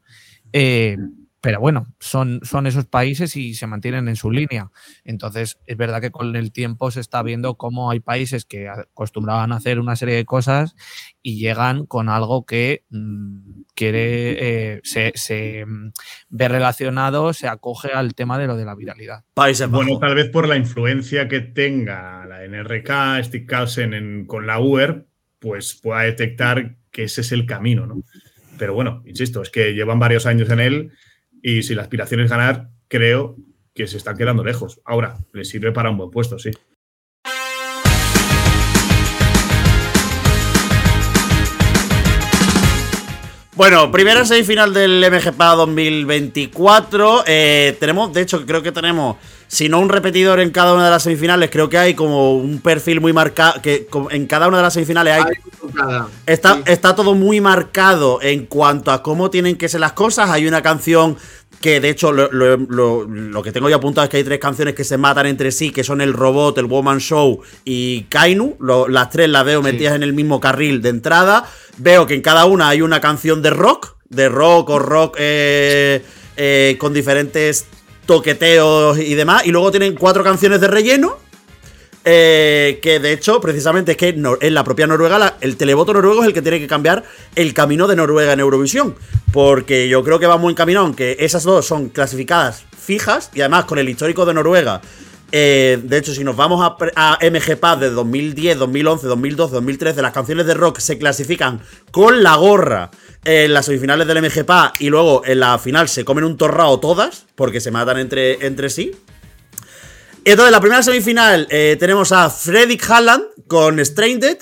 eh, 0.52 0.96
pero 1.40 1.60
bueno, 1.60 1.86
son, 2.00 2.40
son 2.42 2.66
esos 2.66 2.86
países 2.86 3.36
y 3.36 3.54
se 3.54 3.66
mantienen 3.68 4.08
en 4.08 4.16
su 4.16 4.30
línea. 4.30 4.70
Entonces, 5.04 5.58
es 5.66 5.76
verdad 5.76 6.00
que 6.00 6.10
con 6.10 6.34
el 6.34 6.50
tiempo 6.50 6.90
se 6.90 7.00
está 7.00 7.22
viendo 7.22 7.54
cómo 7.54 7.90
hay 7.90 8.00
países 8.00 8.44
que 8.44 8.68
acostumbraban 8.68 9.52
a 9.52 9.56
hacer 9.56 9.78
una 9.78 9.94
serie 9.94 10.16
de 10.16 10.24
cosas 10.24 10.74
y 11.22 11.38
llegan 11.38 11.86
con 11.86 12.08
algo 12.08 12.44
que 12.44 12.84
mm, 12.90 13.62
quiere, 13.74 14.74
eh, 14.74 14.80
se, 14.82 15.12
se, 15.14 15.64
mm, 15.64 15.92
ve 16.30 16.48
relacionado, 16.48 17.32
se 17.32 17.46
acoge 17.46 17.92
al 17.92 18.14
tema 18.14 18.36
de 18.38 18.48
lo 18.48 18.56
de 18.56 18.64
la 18.64 18.74
viralidad. 18.74 19.24
Países 19.34 19.70
Bueno, 19.70 19.98
tal 20.00 20.16
vez 20.16 20.30
por 20.30 20.48
la 20.48 20.56
influencia 20.56 21.28
que 21.28 21.40
tenga 21.40 22.26
la 22.26 22.44
NRK, 22.44 23.22
Stick 23.24 23.46
Carlsen 23.48 23.94
en- 23.94 24.26
con 24.26 24.46
la 24.46 24.58
UER, 24.58 25.06
pues 25.38 25.78
pueda 25.80 26.00
detectar 26.02 26.76
que 26.90 27.04
ese 27.04 27.20
es 27.20 27.30
el 27.30 27.46
camino, 27.46 27.86
¿no? 27.86 28.02
Pero 28.58 28.74
bueno, 28.74 29.04
insisto, 29.06 29.40
es 29.40 29.50
que 29.50 29.72
llevan 29.72 30.00
varios 30.00 30.26
años 30.26 30.50
en 30.50 30.58
él 30.58 30.92
y 31.42 31.62
si 31.62 31.74
la 31.74 31.82
aspiración 31.82 32.20
es 32.20 32.30
ganar, 32.30 32.70
creo 32.88 33.36
que 33.74 33.86
se 33.86 33.96
están 33.96 34.16
quedando 34.16 34.44
lejos. 34.44 34.80
Ahora, 34.84 35.18
les 35.32 35.48
sirve 35.48 35.72
para 35.72 35.90
un 35.90 35.98
buen 35.98 36.10
puesto, 36.10 36.38
sí. 36.38 36.50
Bueno, 43.58 43.90
primera 43.90 44.24
semifinal 44.24 44.72
del 44.72 45.04
MGPA 45.10 45.56
2024. 45.56 47.24
Eh, 47.26 47.76
tenemos, 47.80 48.12
de 48.12 48.22
hecho, 48.22 48.46
creo 48.46 48.62
que 48.62 48.70
tenemos, 48.70 49.16
si 49.48 49.68
no 49.68 49.80
un 49.80 49.88
repetidor 49.88 50.40
en 50.40 50.50
cada 50.50 50.74
una 50.74 50.84
de 50.84 50.90
las 50.90 51.02
semifinales, 51.02 51.50
creo 51.50 51.68
que 51.68 51.78
hay 51.78 51.94
como 51.94 52.34
un 52.36 52.60
perfil 52.60 53.00
muy 53.00 53.12
marcado, 53.12 53.60
que 53.60 53.88
en 54.10 54.26
cada 54.26 54.46
una 54.48 54.58
de 54.58 54.62
las 54.62 54.74
semifinales 54.74 55.14
hay 55.14 55.22
Está, 56.26 56.56
sí. 56.56 56.62
está 56.66 56.94
todo 56.94 57.14
muy 57.14 57.40
marcado 57.40 58.20
en 58.22 58.46
cuanto 58.46 58.90
a 58.92 59.02
cómo 59.02 59.30
tienen 59.30 59.56
que 59.56 59.68
ser 59.68 59.80
las 59.80 59.92
cosas. 59.92 60.30
Hay 60.30 60.46
una 60.46 60.62
canción 60.62 61.16
que, 61.60 61.80
de 61.80 61.90
hecho, 61.90 62.12
lo, 62.12 62.30
lo- 62.30 62.56
lo- 62.56 63.04
lo 63.04 63.42
que 63.42 63.52
tengo 63.52 63.68
yo 63.68 63.76
apuntado 63.76 64.04
es 64.04 64.10
que 64.10 64.18
hay 64.18 64.24
tres 64.24 64.38
canciones 64.38 64.74
que 64.74 64.84
se 64.84 64.96
matan 64.96 65.26
entre 65.26 65.50
sí, 65.50 65.70
que 65.70 65.82
son 65.84 66.00
el 66.00 66.12
Robot, 66.12 66.56
el 66.58 66.66
Woman 66.66 67.00
Show 67.00 67.40
y 67.64 68.02
Kainu. 68.04 68.56
Las 68.88 69.10
tres 69.10 69.28
las 69.28 69.44
veo 69.44 69.60
metidas 69.62 69.94
en 69.96 70.02
el 70.02 70.12
mismo 70.12 70.40
carril 70.40 70.80
de 70.82 70.90
entrada. 70.90 71.44
Veo 71.78 72.06
que 72.06 72.14
en 72.14 72.22
cada 72.22 72.44
una 72.44 72.68
hay 72.68 72.80
una 72.82 73.00
canción 73.00 73.42
de 73.42 73.50
rock, 73.50 73.96
de 74.08 74.28
rock 74.28 74.70
o 74.70 74.78
rock 74.78 75.16
eh, 75.18 76.02
eh, 76.36 76.76
con 76.78 76.94
diferentes 76.94 77.66
toqueteos 78.08 78.98
y 78.98 79.14
demás. 79.14 79.46
Y 79.46 79.52
luego 79.52 79.70
tienen 79.70 79.94
cuatro 79.94 80.24
canciones 80.24 80.60
de 80.62 80.66
relleno. 80.66 81.18
Eh, 82.04 82.78
que 82.80 83.00
de 83.00 83.12
hecho, 83.12 83.38
precisamente 83.38 83.92
es 83.92 83.98
que 83.98 84.08
en 84.08 84.54
la 84.54 84.64
propia 84.64 84.86
Noruega, 84.86 85.36
el 85.42 85.58
televoto 85.58 85.92
noruego 85.92 86.22
es 86.22 86.28
el 86.28 86.32
que 86.32 86.40
tiene 86.40 86.58
que 86.58 86.66
cambiar 86.66 87.04
el 87.34 87.52
camino 87.52 87.86
de 87.86 87.96
Noruega 87.96 88.32
en 88.32 88.40
Eurovisión. 88.40 88.94
Porque 89.30 89.90
yo 89.90 90.02
creo 90.02 90.18
que 90.18 90.26
va 90.26 90.38
muy 90.38 90.52
encaminado, 90.52 90.86
aunque 90.86 91.18
esas 91.20 91.42
dos 91.42 91.66
son 91.66 91.90
clasificadas 91.90 92.64
fijas 92.82 93.30
y 93.34 93.42
además 93.42 93.66
con 93.66 93.78
el 93.78 93.90
histórico 93.90 94.24
de 94.24 94.32
Noruega. 94.32 94.80
Eh, 95.30 95.78
de 95.82 95.98
hecho, 95.98 96.14
si 96.14 96.24
nos 96.24 96.36
vamos 96.36 96.62
a, 96.62 96.76
a 96.96 97.18
MGPAD 97.22 97.78
de 97.78 97.90
2010, 97.90 98.58
2011, 98.58 99.06
2012, 99.06 99.54
2013, 99.54 100.02
las 100.02 100.12
canciones 100.12 100.46
de 100.46 100.54
rock 100.54 100.78
se 100.78 100.98
clasifican 100.98 101.60
con 101.90 102.22
la 102.22 102.36
gorra 102.36 102.90
en 103.24 103.52
las 103.52 103.66
semifinales 103.66 104.06
del 104.06 104.22
MGPA 104.22 104.72
y 104.78 104.88
luego 104.88 105.22
en 105.26 105.40
la 105.40 105.58
final 105.58 105.88
se 105.88 106.04
comen 106.04 106.24
un 106.24 106.36
torrao 106.36 106.80
todas 106.80 107.26
porque 107.34 107.60
se 107.60 107.70
matan 107.70 107.98
entre, 107.98 108.46
entre 108.46 108.70
sí. 108.70 108.92
Entonces, 110.24 110.52
la 110.52 110.60
primera 110.60 110.82
semifinal 110.82 111.46
eh, 111.50 111.76
tenemos 111.78 112.12
a 112.12 112.30
Fredrik 112.30 112.88
Halland 112.90 113.24
con 113.46 113.84
Stranded. 113.84 114.38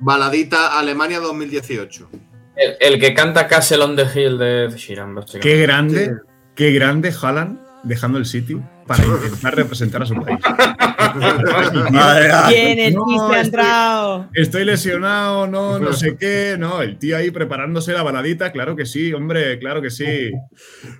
Baladita 0.00 0.78
Alemania 0.78 1.18
2018. 1.20 2.25
El, 2.56 2.76
el 2.80 3.00
que 3.00 3.12
canta 3.14 3.46
Castle 3.48 3.82
on 3.84 3.96
the 3.96 4.06
Hill 4.14 4.38
de 4.38 4.68
Sheeran. 4.76 5.14
Qué 5.40 5.58
grande, 5.60 6.16
qué 6.54 6.72
grande 6.72 7.12
Haaland 7.20 7.58
dejando 7.82 8.18
el 8.18 8.24
City 8.26 8.56
para 8.86 9.04
intentar 9.24 9.54
representar 9.54 10.02
a 10.02 10.06
su 10.06 10.14
país. 10.14 10.38
Madre 11.90 12.28
mía. 12.28 12.44
Bien, 12.48 12.78
el 12.78 12.94
No, 12.94 13.04
ha 13.10 13.14
estoy- 13.14 13.46
entrado. 13.46 14.28
Estoy 14.32 14.64
lesionado, 14.64 15.46
no, 15.46 15.78
no 15.78 15.92
sé 15.92 16.16
qué, 16.16 16.56
no, 16.58 16.80
el 16.82 16.98
tío 16.98 17.16
ahí 17.16 17.30
preparándose 17.30 17.92
la 17.92 18.02
baladita, 18.02 18.50
claro 18.52 18.74
que 18.74 18.86
sí, 18.86 19.12
hombre, 19.12 19.58
claro 19.58 19.82
que 19.82 19.90
sí. 19.90 20.30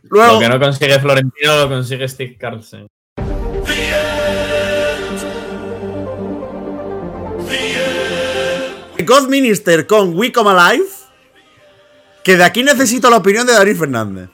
Luego, 0.04 0.34
Lo 0.34 0.40
que 0.40 0.48
no 0.48 0.60
consigue 0.60 0.98
Florentino 1.00 1.56
lo 1.56 1.68
consigue 1.68 2.06
Steve 2.08 2.36
Carlsen. 2.38 2.86
God 9.04 9.28
Minister 9.28 9.86
con 9.86 10.16
We 10.16 10.32
Come 10.32 10.50
Alive. 10.50 10.84
Que 12.26 12.36
de 12.36 12.42
aquí 12.42 12.64
necesito 12.64 13.08
la 13.08 13.18
opinión 13.18 13.46
de 13.46 13.52
David 13.52 13.76
Fernández. 13.76 14.30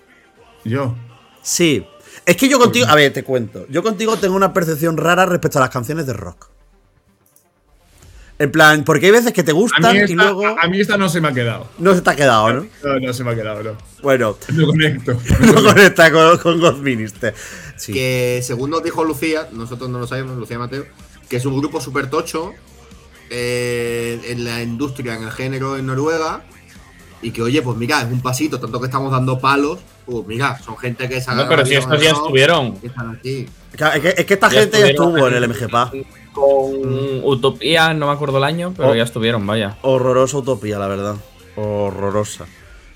Yo, 0.65 0.97
Sí. 1.43 1.87
Es 2.25 2.39
que 2.39 2.49
yo 2.49 2.59
contigo. 2.59 2.87
A 2.89 2.95
ver, 2.95 3.13
te 3.13 3.23
cuento. 3.23 3.67
Yo 3.69 3.83
contigo 3.83 4.17
tengo 4.17 4.35
una 4.35 4.55
percepción 4.55 4.97
rara 4.97 5.27
respecto 5.27 5.59
a 5.59 5.61
las 5.61 5.69
canciones 5.69 6.07
de 6.07 6.15
rock. 6.15 6.49
En 8.39 8.51
plan, 8.51 8.83
porque 8.85 9.05
hay 9.07 9.13
veces 9.13 9.35
que 9.35 9.43
te 9.43 9.51
A 9.51 9.55
gustan 9.55 9.95
y 10.09 10.15
luego 10.15 10.57
a 10.59 10.67
mí 10.69 10.81
esta 10.81 10.97
no 10.97 11.11
se 11.11 11.21
me 11.21 11.29
ha 11.29 11.33
quedado. 11.35 11.69
no 11.77 11.95
se 11.95 12.01
te 12.01 12.09
ha 12.09 12.17
quedado, 12.17 12.51
¿no? 12.55 12.67
No, 12.83 12.99
no 12.99 13.13
se 13.13 13.25
me 13.25 13.33
ha 13.33 13.35
quedado, 13.35 13.63
no. 13.63 13.77
Bueno, 14.03 14.39
No 14.49 14.67
conecto. 14.69 15.13
no 15.41 15.63
conecta 15.63 16.11
con, 16.11 16.39
con 16.39 16.61
God 16.61 16.77
Minister. 16.79 17.35
Sí. 17.77 17.93
Que 17.93 18.41
según 18.43 18.71
nos 18.71 18.83
dijo 18.83 19.05
Lucía, 19.05 19.51
nosotros 19.53 19.91
no 19.91 19.99
lo 19.99 20.07
sabemos, 20.07 20.39
Lucía 20.39 20.59
Mateo, 20.59 20.87
que 21.29 21.37
es 21.37 21.45
un 21.45 21.59
grupo 21.59 21.79
súper 21.79 22.09
tocho 22.09 22.55
eh, 23.29 24.19
en 24.29 24.45
la 24.47 24.63
industria, 24.63 25.15
en 25.15 25.25
el 25.25 25.31
género 25.31 25.77
en 25.77 25.85
Noruega. 25.85 26.47
Y 27.23 27.31
que, 27.31 27.41
oye, 27.43 27.63
pues 27.63 27.77
mira, 27.77 28.01
es 28.03 28.11
un 28.11 28.21
pasito, 28.21 28.59
tanto 28.59 28.81
que 28.81 28.87
estamos 28.87 29.11
dando 29.13 29.39
palos. 29.39 29.79
Pues 30.05 30.27
mira, 30.27 30.59
son 30.61 30.77
gente 30.77 31.09
que 31.09 31.21
se 31.21 31.31
ha 31.31 31.35
No, 31.35 31.49
pero 31.49 31.65
si 31.65 31.75
estos 31.75 32.03
ya 32.03 32.11
estuvieron. 32.11 32.77
están 32.83 33.11
aquí. 33.11 33.47
Es 33.73 34.01
que, 34.03 34.15
es 34.19 34.27
que 34.27 34.35
esta 34.35 34.51
gente 34.51 34.79
ya 34.81 34.87
estuvo 34.89 35.29
en 35.29 35.35
el 35.35 35.49
MGPA. 35.49 35.93
Con 36.33 37.21
Utopía, 37.25 37.95
no 37.95 38.07
me 38.07 38.13
acuerdo 38.13 38.39
el 38.39 38.45
año, 38.45 38.73
pero 38.77 38.91
Oh. 38.91 38.95
ya 38.95 39.05
estuvieron, 39.05 39.47
vaya. 39.47 39.77
Horrorosa 39.83 40.39
utopía, 40.39 40.79
la 40.79 40.89
verdad. 40.89 41.15
Horrorosa. 41.57 42.47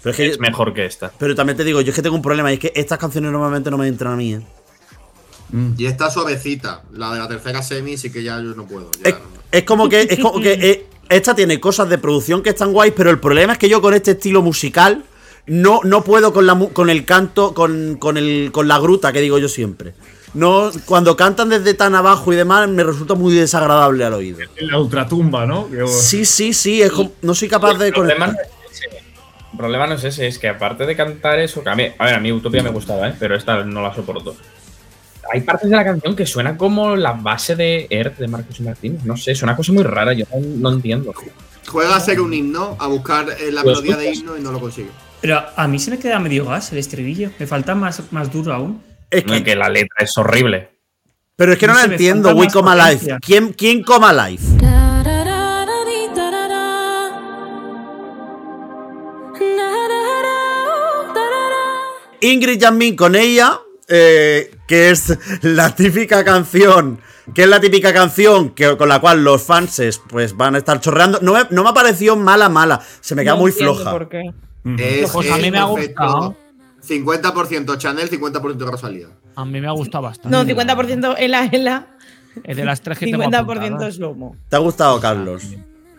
Pero, 0.02 0.10
es 0.10 0.16
que, 0.16 0.26
Es 0.26 0.38
mejor 0.40 0.72
que 0.74 0.84
esta. 0.86 1.12
pero 1.18 1.34
también 1.34 1.56
te 1.56 1.64
digo, 1.64 1.80
yo 1.80 1.90
es 1.90 1.94
que 1.96 2.02
tengo 2.02 2.16
un 2.16 2.22
problema 2.22 2.50
y 2.50 2.54
es 2.54 2.60
que 2.60 2.72
estas 2.74 2.98
canciones 2.98 3.30
normalmente 3.32 3.70
no 3.70 3.78
me 3.78 3.86
entran 3.88 4.12
a 4.14 4.16
mí. 4.16 4.34
¿eh? 4.34 4.40
Y 5.76 5.86
esta 5.86 6.10
suavecita, 6.10 6.82
la 6.92 7.12
de 7.12 7.20
la 7.20 7.28
tercera 7.28 7.62
semi, 7.62 7.96
sí 7.96 8.10
que 8.10 8.22
ya 8.22 8.36
yo 8.38 8.54
no 8.54 8.66
puedo. 8.66 8.90
ya 9.02 9.10
Es, 9.10 9.14
no. 9.14 9.20
es 9.52 9.62
como 9.64 9.88
que, 9.88 10.02
es 10.02 10.18
como 10.18 10.40
que 10.40 10.52
eh, 10.60 10.86
esta 11.08 11.34
tiene 11.34 11.60
cosas 11.60 11.88
de 11.88 11.98
producción 11.98 12.42
que 12.42 12.50
están 12.50 12.72
guays, 12.72 12.92
pero 12.96 13.10
el 13.10 13.18
problema 13.18 13.52
es 13.54 13.58
que 13.58 13.68
yo 13.68 13.80
con 13.80 13.94
este 13.94 14.12
estilo 14.12 14.42
musical 14.42 15.04
no, 15.46 15.80
no 15.84 16.02
puedo 16.02 16.32
con, 16.32 16.46
la, 16.46 16.54
mu- 16.54 16.70
con 16.72 16.90
el 16.90 17.04
canto, 17.04 17.54
con, 17.54 17.96
con, 17.96 18.16
el, 18.16 18.50
con 18.52 18.66
la 18.68 18.78
gruta 18.78 19.12
que 19.12 19.20
digo 19.20 19.38
yo 19.38 19.48
siempre. 19.48 19.94
No, 20.34 20.70
cuando 20.84 21.16
cantan 21.16 21.48
desde 21.48 21.72
tan 21.74 21.94
abajo 21.94 22.32
y 22.32 22.36
demás, 22.36 22.68
me 22.68 22.82
resulta 22.84 23.14
muy 23.14 23.32
desagradable 23.34 24.04
al 24.04 24.12
oído. 24.14 24.38
En 24.56 24.68
la 24.68 24.78
ultratumba, 24.78 25.46
¿no? 25.46 25.68
Sí, 25.88 26.24
sí, 26.26 26.52
sí, 26.52 26.82
es 26.82 26.90
como- 26.92 27.12
no 27.22 27.34
soy 27.34 27.48
capaz 27.48 27.74
de 27.78 27.86
el 27.88 27.92
problema, 27.94 28.26
conectar. 28.26 28.46
no 28.62 28.70
es 28.70 28.76
ese. 28.84 28.96
El 29.52 29.58
problema 29.58 29.86
no 29.86 29.94
es 29.94 30.04
ese, 30.04 30.26
es 30.26 30.38
que 30.38 30.48
aparte 30.48 30.84
de 30.84 30.94
cantar 30.96 31.38
eso, 31.38 31.62
que 31.62 31.70
a 31.70 31.74
mí, 31.74 31.84
a 31.96 32.04
ver, 32.04 32.14
a 32.14 32.20
mí 32.20 32.32
Utopía 32.32 32.62
me 32.62 32.68
gustaba, 32.70 33.08
¿eh? 33.08 33.14
pero 33.18 33.34
esta 33.36 33.62
no 33.64 33.80
la 33.80 33.94
soporto. 33.94 34.36
Hay 35.32 35.40
partes 35.42 35.68
de 35.70 35.76
la 35.76 35.84
canción 35.84 36.14
que 36.14 36.26
suena 36.26 36.56
como 36.56 36.94
la 36.96 37.12
base 37.12 37.56
de 37.56 37.86
Earth 37.90 38.18
de 38.18 38.28
Marcos 38.28 38.58
y 38.60 38.62
Martínez. 38.62 39.04
No 39.04 39.16
sé, 39.16 39.32
es 39.32 39.42
una 39.42 39.56
cosa 39.56 39.72
muy 39.72 39.82
rara, 39.82 40.12
yo 40.12 40.24
no, 40.32 40.40
no 40.70 40.72
entiendo. 40.76 41.12
Juega 41.66 41.96
a 41.96 42.00
ser 42.00 42.20
un 42.20 42.32
himno, 42.32 42.76
a 42.78 42.86
buscar 42.86 43.28
eh, 43.30 43.50
la 43.50 43.62
¿Lo 43.62 43.68
melodía 43.70 43.96
de 43.96 44.12
himno 44.14 44.36
y 44.36 44.40
no 44.40 44.52
lo 44.52 44.60
consigue. 44.60 44.90
Pero 45.20 45.42
a 45.56 45.66
mí 45.66 45.78
se 45.78 45.90
me 45.90 45.98
queda 45.98 46.18
medio 46.20 46.44
gas 46.44 46.70
el 46.72 46.78
estribillo. 46.78 47.30
Me 47.38 47.46
falta 47.46 47.74
más, 47.74 48.02
más 48.12 48.32
duro 48.32 48.52
aún. 48.54 48.82
Es 49.10 49.24
que- 49.24 49.56
la 49.56 49.68
letra 49.68 49.96
es 50.04 50.16
horrible. 50.18 50.70
pero 51.36 51.52
es 51.52 51.58
que 51.58 51.66
no, 51.66 51.74
no 51.74 51.78
la 51.80 51.84
entiendo, 51.86 52.34
We 52.34 52.46
Alive. 52.46 52.52
potencia. 52.52 53.18
¿Quién, 53.20 53.52
¿Quién 53.52 53.82
Come 53.82 54.06
Alive? 54.06 54.42
Ingrid 62.20 62.60
Janmin 62.60 62.96
con 62.96 63.14
ella, 63.14 63.60
eh, 63.88 64.50
que 64.66 64.90
es 64.90 65.16
la 65.42 65.74
típica 65.74 66.24
canción, 66.24 67.00
que 67.34 67.42
es 67.44 67.48
la 67.48 67.60
típica 67.60 67.92
canción 67.92 68.50
que, 68.50 68.76
con 68.76 68.88
la 68.88 69.00
cual 69.00 69.22
los 69.24 69.42
fanses 69.42 70.00
pues 70.08 70.36
van 70.36 70.54
a 70.54 70.58
estar 70.58 70.80
chorreando. 70.80 71.18
No 71.22 71.32
me, 71.34 71.40
no 71.50 71.62
me 71.62 71.70
ha 71.70 71.74
parecido 71.74 72.16
mala, 72.16 72.48
mala, 72.48 72.80
se 73.00 73.14
me 73.14 73.22
queda 73.22 73.34
No 73.34 73.40
muy 73.40 73.52
floja. 73.52 73.90
por 73.90 74.08
qué. 74.08 74.22
Es, 74.78 75.10
Pues 75.10 75.30
a 75.30 75.36
es 75.36 75.42
mí 75.42 75.50
me 75.50 75.58
ha 75.58 75.64
gustado. 75.64 76.36
50% 76.86 77.78
Chanel, 77.78 78.10
50% 78.10 78.58
Rosalía. 78.70 79.08
A 79.34 79.44
mí 79.44 79.60
me 79.60 79.66
ha 79.68 79.72
gustado 79.72 80.02
bastante. 80.04 80.30
No, 80.36 80.44
50% 80.44 81.14
Ela 81.18 81.48
Ela, 81.52 81.86
Es 82.44 82.56
de 82.56 82.64
las 82.64 82.80
tres 82.80 82.98
que 82.98 83.06
tengo 83.06 83.24
50% 83.24 83.34
apuntadas. 83.34 83.94
Slomo. 83.94 84.36
¿Te 84.48 84.56
ha 84.56 84.60
gustado, 84.60 85.00
Carlos? 85.00 85.42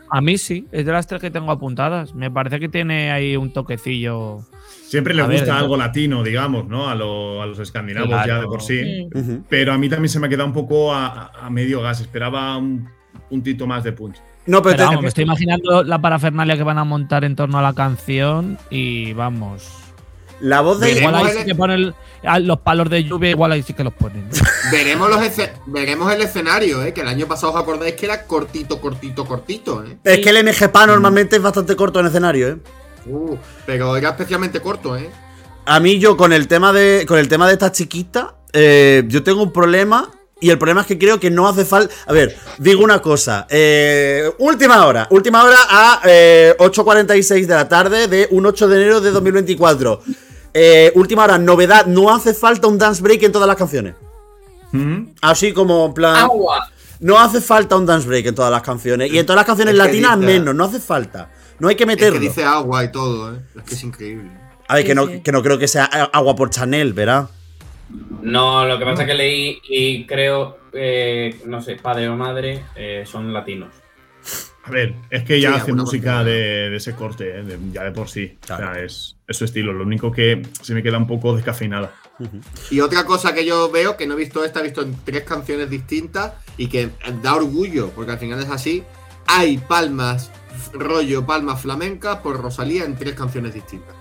A 0.10 0.22
mí 0.22 0.38
sí, 0.38 0.68
es 0.72 0.86
de 0.86 0.92
las 0.92 1.08
tres 1.08 1.22
que 1.22 1.32
tengo 1.32 1.52
apuntadas. 1.52 2.14
Me 2.16 2.32
parece 2.32 2.60
que 2.60 2.70
tiene 2.70 3.12
ahí 3.12 3.36
un 3.36 3.52
toquecillo. 3.52 4.40
Siempre 4.88 5.14
le 5.14 5.22
A 5.22 5.28
ver, 5.28 5.40
gusta 5.40 5.58
algo 5.58 5.76
latino, 5.78 6.24
digamos, 6.24 6.68
¿no? 6.68 6.90
A, 6.90 6.96
lo- 6.96 7.42
a 7.42 7.46
los 7.46 7.60
escandinavos 7.60 8.10
Claro. 8.10 8.28
ya 8.28 8.40
de 8.40 8.46
por 8.46 8.62
sí. 8.62 9.10
Pero 9.50 9.74
a 9.74 9.78
mí 9.78 9.90
también 9.90 10.10
se 10.10 10.20
me 10.20 10.28
ha 10.28 10.30
quedado 10.30 10.48
un 10.48 10.54
poco 10.54 10.94
a, 10.94 11.32
a 11.46 11.50
medio 11.50 11.82
gas. 11.82 12.00
Esperaba 12.02 12.56
un 12.58 12.88
puntito 13.30 13.68
más 13.68 13.84
de 13.84 13.92
punch. 13.92 14.16
No, 14.46 14.62
pero, 14.62 14.76
Pero 14.76 14.78
te- 14.78 14.84
vamos, 14.86 15.02
me 15.02 15.08
estoy 15.10 15.24
imaginando 15.26 15.84
la 15.84 16.00
parafernalia 16.00 16.56
que 16.56 16.64
van 16.64 16.78
a 16.78 16.86
montar 16.86 17.26
en 17.26 17.36
torno 17.36 17.58
a 17.60 17.62
la 17.62 17.74
canción 17.74 18.58
y 18.70 19.12
vamos. 19.14 19.70
La 20.42 20.62
voz 20.62 20.80
de. 20.80 20.92
Igual 20.92 21.16
ahí 21.16 21.28
el- 21.32 21.38
sí 21.40 21.46
que 21.46 21.56
ponen 21.56 21.94
los 22.42 22.60
palos 22.60 22.90
de 22.90 23.04
lluvia, 23.04 23.30
igual 23.30 23.52
ahí 23.52 23.64
sí 23.64 23.74
que 23.74 23.84
los 23.84 23.94
ponen. 23.94 24.28
¿no? 24.30 24.36
Veremos, 24.72 25.10
los 25.10 25.20
veremos 25.68 26.12
el 26.14 26.22
escenario, 26.22 26.84
¿eh? 26.84 26.94
Que 26.94 27.02
el 27.02 27.08
año 27.08 27.28
pasado 27.28 27.54
os 27.54 27.60
acordáis 27.62 27.96
que 27.96 28.06
era 28.06 28.26
cortito, 28.26 28.82
cortito, 28.82 29.26
cortito, 29.26 29.84
¿eh? 29.84 29.98
Es 30.04 30.20
que 30.20 30.30
el 30.30 30.44
MGPA 30.44 30.88
normalmente 30.88 31.36
es 31.38 31.42
bastante 31.42 31.76
corto 31.76 32.00
en 32.00 32.08
escenario, 32.08 32.50
¿eh? 32.50 32.58
Uh, 33.06 33.36
pero 33.66 33.96
era 33.96 34.10
especialmente 34.10 34.60
corto, 34.60 34.98
¿eh? 34.98 35.10
A 35.66 35.80
mí 35.80 36.00
yo 36.00 36.18
con 36.18 36.34
el 36.34 36.48
tema 36.48 36.74
de 36.74 37.06
con 37.08 37.18
el 37.20 37.28
tema 37.28 37.48
de 37.48 37.54
esta 37.54 37.72
chiquita, 37.72 38.36
eh, 38.54 39.04
yo 39.08 39.24
tengo 39.24 39.44
un 39.44 39.52
problema 39.54 40.12
y 40.40 40.50
el 40.50 40.58
problema 40.58 40.82
es 40.82 40.88
que 40.88 40.98
creo 41.00 41.20
que 41.20 41.30
no 41.32 41.48
hace 41.48 41.66
falta. 41.66 41.94
A 42.06 42.14
ver, 42.14 42.38
digo 42.58 42.84
una 42.84 43.02
cosa. 43.02 43.48
eh, 43.50 44.30
última 44.40 44.86
hora, 44.86 45.08
última 45.10 45.44
hora 45.44 45.58
a 45.70 46.02
eh, 46.06 46.54
8.46 46.60 47.46
de 47.48 47.56
la 47.56 47.68
tarde 47.68 48.08
de 48.08 48.28
un 48.32 48.46
8 48.46 48.68
de 48.68 48.76
enero 48.78 49.02
de 49.02 49.12
2024. 49.12 50.02
Eh, 50.60 50.92
última 50.96 51.24
hora, 51.26 51.38
novedad, 51.38 51.86
no 51.86 52.14
hace 52.14 52.34
falta 52.34 52.66
un 52.68 52.80
dance 52.80 53.00
break 53.02 53.22
en 53.24 53.32
todas 53.32 53.48
las 53.48 53.58
canciones. 53.58 53.94
Ujú. 54.74 55.14
Así 55.22 55.54
como 55.54 55.86
en 55.86 55.94
plan. 55.94 56.28
No 57.00 57.20
hace 57.20 57.42
falta 57.42 57.76
un 57.76 57.86
dance 57.86 58.08
break 58.08 58.26
en 58.26 58.34
todas 58.36 58.50
las 58.52 58.64
canciones. 58.64 59.12
Y 59.14 59.20
en 59.20 59.26
todas 59.26 59.38
las 59.38 59.46
canciones 59.46 59.76
Es 59.76 59.80
que 59.80 59.86
latinas 59.86 60.20
dice- 60.20 60.34
menos, 60.34 60.56
no 60.56 60.64
hace 60.64 60.80
falta. 60.80 61.30
No 61.60 61.68
hay 61.68 61.76
que 61.76 61.84
Es 61.84 61.88
meterlo. 61.88 62.20
que 62.20 62.28
dice 62.28 62.44
agua 62.44 62.84
y 62.84 62.92
todo, 62.92 63.36
¿eh? 63.36 63.40
Es 63.56 63.64
que 63.64 63.76
es 63.76 63.84
increíble. 63.84 64.32
A 64.68 64.76
ver, 64.76 64.86
que 64.86 64.96
no, 64.96 65.06
sí. 65.06 65.22
que 65.22 65.32
no 65.32 65.44
creo 65.44 65.60
que 65.60 65.68
sea 65.68 65.86
agua 65.86 66.36
por 66.36 66.50
Chanel, 66.50 66.94
¿verdad? 66.94 67.30
No, 68.22 68.66
lo 68.66 68.78
que 68.80 68.86
pasa 68.86 69.04
es 69.04 69.08
que 69.10 69.14
leí 69.14 69.60
y 69.70 70.06
creo, 70.08 70.58
eh, 70.74 71.40
no 71.46 71.62
sé, 71.62 71.76
padre 71.76 72.10
o 72.10 72.16
madre 72.16 72.64
eh, 72.76 73.04
son 73.06 73.32
latinos. 73.32 73.70
A 74.66 74.72
ver, 74.72 74.96
es 75.10 75.24
que 75.24 75.40
ya 75.40 75.54
Sí, 75.54 75.60
hace 75.62 75.74
música 75.74 76.24
de, 76.24 76.70
de 76.72 76.76
ese 76.78 76.94
corte, 76.96 77.40
¿eh? 77.40 77.44
de- 77.44 77.60
ya 77.72 77.84
de 77.84 77.92
por 77.92 78.10
sí. 78.10 78.38
Claro. 78.42 78.72
O 78.72 78.74
sea, 78.74 78.84
es, 78.84 79.16
es 79.28 79.38
su 79.38 79.46
estilo. 79.46 79.74
Lo 79.74 79.84
único 79.84 80.12
que 80.12 80.42
se 80.62 80.74
me 80.74 80.82
queda 80.82 80.98
un 80.98 81.08
poco 81.08 81.36
descafeinada. 81.36 81.94
Y 82.72 82.80
otra 82.80 83.06
cosa 83.06 83.34
que 83.34 83.46
yo 83.46 83.70
veo, 83.70 83.98
que 83.98 84.08
no 84.08 84.14
he 84.14 84.18
visto 84.18 84.44
esta, 84.44 84.62
he 84.62 84.64
visto 84.64 84.82
en 84.82 84.96
tres 85.04 85.24
canciones 85.24 85.70
distintas 85.70 86.34
y 86.58 86.68
que 86.68 86.90
da 87.22 87.36
orgullo, 87.36 87.92
porque 87.92 88.14
al 88.14 88.20
final 88.20 88.42
es 88.42 88.50
así. 88.50 88.84
Hay 89.28 89.58
palmas, 89.58 90.32
rollo 90.74 91.26
palmas 91.26 91.62
flamencas 91.62 92.20
por 92.20 92.42
Rosalía 92.42 92.86
en 92.86 92.96
tres 92.96 93.14
canciones 93.14 93.54
distintas. 93.54 93.94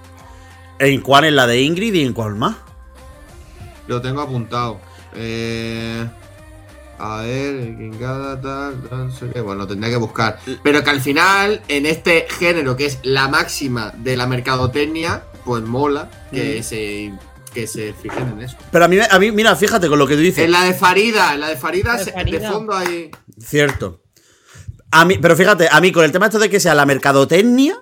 ¿En 0.79 1.01
cuál 1.01 1.25
es 1.25 1.33
la 1.33 1.47
de 1.47 1.61
Ingrid 1.62 1.95
y 1.95 2.03
en 2.05 2.12
cuál 2.12 2.37
más? 2.37 2.57
Lo 3.89 4.01
tengo 4.01 4.21
apuntado. 4.21 4.81
Eh, 5.15 6.07
a 6.98 7.22
ver, 7.22 7.76
Kingada, 7.76 8.40
tal, 8.40 8.82
tal, 8.88 9.09
no 9.09 9.12
sé 9.12 9.26
qué. 9.32 9.40
Bueno, 9.40 9.66
tendré 9.66 9.90
que 9.90 9.96
buscar. 9.96 10.38
Pero 10.62 10.82
que 10.82 10.90
al 10.90 11.00
final, 11.00 11.61
en 11.68 11.87
este 11.87 12.26
género 12.38 12.76
que 12.76 12.87
es 12.87 12.98
la 13.02 13.28
máxima 13.28 13.92
de 13.98 14.16
la 14.16 14.26
mercadotecnia, 14.26 15.24
pues 15.44 15.62
mola 15.62 16.11
que, 16.32 16.61
Mm. 16.61 16.62
se, 16.62 17.12
que 17.54 17.66
se 17.66 17.92
fijen 17.92 18.28
en 18.28 18.42
eso. 18.42 18.56
Pero 18.70 18.85
a 18.85 18.88
mí, 18.88 18.98
a 19.09 19.18
mí, 19.18 19.30
mira, 19.32 19.54
fíjate 19.56 19.88
con 19.88 19.98
lo 19.98 20.06
que 20.06 20.14
tú 20.14 20.20
dices. 20.20 20.44
En 20.44 20.50
la 20.52 20.64
de 20.64 20.74
Farida, 20.74 21.35
en 21.35 21.40
la 21.40 21.48
de 21.48 21.56
Farida, 21.56 21.92
La 21.92 21.98
de 21.98 22.04
se- 22.04 22.11
de 22.11 22.16
Farida. 22.16 22.52
fondo 22.52 22.74
hay. 22.74 23.11
Cierto. 23.38 24.02
A 24.90 25.04
mí, 25.04 25.18
pero 25.20 25.37
fíjate, 25.37 25.68
a 25.70 25.80
mí 25.80 25.92
con 25.92 26.04
el 26.04 26.12
tema 26.12 26.26
esto 26.26 26.38
de 26.38 26.48
que 26.48 26.61
sea 26.61 26.74
la 26.74 26.87
mercadotecnia, 26.87 27.76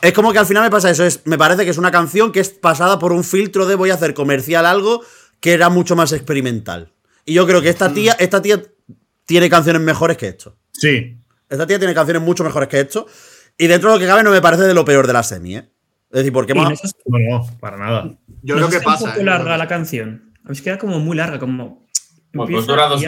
es 0.00 0.12
como 0.12 0.32
que 0.32 0.38
al 0.38 0.46
final 0.46 0.64
me 0.64 0.70
pasa 0.70 0.90
eso. 0.90 1.04
Es, 1.04 1.20
me 1.24 1.38
parece 1.38 1.64
que 1.64 1.70
es 1.70 1.78
una 1.78 1.90
canción 1.90 2.32
que 2.32 2.40
es 2.40 2.50
pasada 2.50 2.98
por 2.98 3.12
un 3.12 3.24
filtro 3.24 3.66
de 3.66 3.76
voy 3.76 3.90
a 3.90 3.94
hacer 3.94 4.14
comercial 4.14 4.66
algo 4.66 5.02
que 5.40 5.52
era 5.52 5.68
mucho 5.70 5.96
más 5.96 6.12
experimental. 6.12 6.91
Y 7.24 7.34
yo 7.34 7.46
creo 7.46 7.62
que 7.62 7.68
esta 7.68 7.92
tía, 7.92 8.12
esta 8.18 8.42
tía 8.42 8.62
tiene 9.24 9.48
canciones 9.48 9.82
mejores 9.82 10.16
que 10.16 10.28
esto. 10.28 10.56
Sí. 10.72 11.16
Esta 11.48 11.66
tía 11.66 11.78
tiene 11.78 11.94
canciones 11.94 12.22
mucho 12.22 12.44
mejores 12.44 12.68
que 12.68 12.80
esto. 12.80 13.06
Y 13.58 13.66
dentro 13.66 13.90
de 13.90 13.96
lo 13.96 14.00
que 14.00 14.06
cabe 14.06 14.22
no 14.22 14.30
me 14.30 14.40
parece 14.40 14.62
de 14.62 14.74
lo 14.74 14.84
peor 14.84 15.06
de 15.06 15.12
la 15.12 15.22
semi, 15.22 15.56
¿eh? 15.56 15.68
Es 16.10 16.18
decir, 16.18 16.32
porque 16.32 16.54
más... 16.54 16.80
no 17.06 17.18
No, 17.18 17.38
no, 17.38 17.58
para 17.58 17.76
nada. 17.78 18.10
Yo 18.42 18.56
no 18.56 18.68
creo 18.68 18.80
que 18.80 18.84
pasa. 18.84 19.04
un 19.04 19.10
poco 19.10 19.20
¿eh? 19.22 19.24
larga 19.24 19.56
la 19.56 19.68
canción. 19.68 20.32
A 20.44 20.50
mí 20.50 20.54
se 20.54 20.62
queda 20.62 20.78
como 20.78 20.98
muy 20.98 21.16
larga, 21.16 21.38
como. 21.38 21.86
Pues, 22.32 22.66
dura 22.66 22.86
dos 22.86 23.02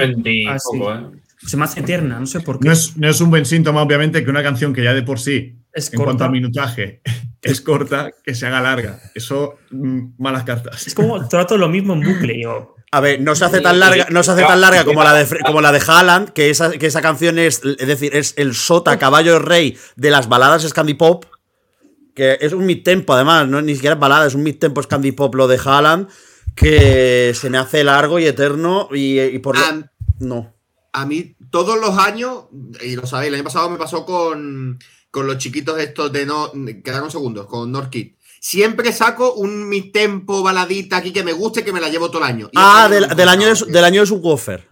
poco, 0.64 0.94
¿eh? 0.94 1.00
Se 1.38 1.56
me 1.56 1.64
hace 1.64 1.80
eterna, 1.80 2.18
no 2.18 2.26
sé 2.26 2.40
por 2.40 2.58
qué. 2.58 2.68
No 2.68 2.72
es, 2.72 2.96
no 2.96 3.08
es 3.08 3.20
un 3.20 3.28
buen 3.28 3.44
síntoma, 3.44 3.82
obviamente, 3.82 4.24
que 4.24 4.30
una 4.30 4.42
canción 4.42 4.72
que 4.72 4.82
ya 4.82 4.94
de 4.94 5.02
por 5.02 5.18
sí, 5.18 5.58
Es 5.72 5.92
en 5.92 5.98
cuanto 5.98 6.12
corta. 6.12 6.24
a 6.26 6.30
minutaje, 6.30 7.02
es 7.42 7.60
corta, 7.60 8.10
que 8.22 8.34
se 8.34 8.46
haga 8.46 8.60
larga. 8.62 9.00
Eso, 9.14 9.58
mm, 9.70 10.12
malas 10.18 10.44
cartas. 10.44 10.86
Es 10.86 10.94
como 10.94 11.26
trato 11.28 11.58
lo 11.58 11.68
mismo 11.68 11.92
en 11.92 12.00
bucle. 12.00 12.40
Yo, 12.40 12.73
A 12.96 13.00
ver, 13.00 13.20
no 13.20 13.34
se 13.34 13.44
hace 13.44 13.60
tan 13.60 13.80
larga, 13.80 14.06
no 14.10 14.22
se 14.22 14.30
hace 14.30 14.42
tan 14.42 14.60
larga 14.60 14.84
como 14.84 15.02
la 15.02 15.14
de 15.14 15.38
como 15.44 15.60
la 15.60 15.72
de 15.72 15.82
Haaland, 15.84 16.28
que 16.30 16.48
esa, 16.50 16.70
que 16.70 16.86
esa 16.86 17.02
canción 17.02 17.40
es, 17.40 17.60
es 17.64 17.88
decir, 17.88 18.14
es 18.14 18.34
el 18.36 18.54
sota 18.54 18.98
caballo 19.00 19.40
rey 19.40 19.76
de 19.96 20.10
las 20.10 20.28
baladas 20.28 20.62
Scandipop, 20.62 21.24
que 22.14 22.38
es 22.40 22.52
un 22.52 22.64
mid-tempo 22.66 23.12
además, 23.14 23.48
no 23.48 23.58
es 23.58 23.64
ni 23.64 23.74
siquiera 23.74 23.94
es 23.94 24.00
balada, 24.00 24.26
es 24.26 24.34
un 24.36 24.44
mid-tempo 24.44 24.80
Scandipop 24.80 25.34
lo 25.34 25.48
de 25.48 25.58
Haaland, 25.64 26.08
que 26.54 27.32
se 27.34 27.50
me 27.50 27.58
hace 27.58 27.82
largo 27.82 28.20
y 28.20 28.26
eterno 28.26 28.88
y, 28.92 29.20
y 29.20 29.38
por 29.40 29.58
lo- 29.58 29.64
A, 29.64 29.90
no. 30.20 30.54
a 30.92 31.04
mí 31.04 31.34
todos 31.50 31.80
los 31.80 31.98
años, 31.98 32.44
y 32.80 32.94
lo 32.94 33.06
sabéis, 33.08 33.30
el 33.30 33.34
año 33.34 33.44
pasado 33.44 33.70
me 33.70 33.76
pasó 33.76 34.04
con, 34.06 34.78
con 35.10 35.26
los 35.26 35.38
chiquitos 35.38 35.80
estos 35.80 36.12
de 36.12 36.26
no, 36.26 36.52
quedaron 36.84 37.10
segundos, 37.10 37.46
con 37.46 37.72
Norkit. 37.72 38.16
Siempre 38.46 38.92
saco 38.92 39.32
un 39.32 39.70
mi 39.70 39.90
tempo 39.90 40.42
baladita 40.42 40.98
aquí 40.98 41.14
que 41.14 41.24
me 41.24 41.32
guste 41.32 41.64
que 41.64 41.72
me 41.72 41.80
la 41.80 41.88
llevo 41.88 42.10
todo 42.10 42.18
el 42.18 42.28
año. 42.28 42.48
Y 42.52 42.56
Ah, 42.56 42.88
del, 42.90 43.04
año 43.04 43.08
no 43.08 43.14
del 43.16 43.28
año 43.30 43.46
de, 43.48 43.56
su- 43.56 43.64
de 43.64 44.06
Subwoofer. 44.06 44.68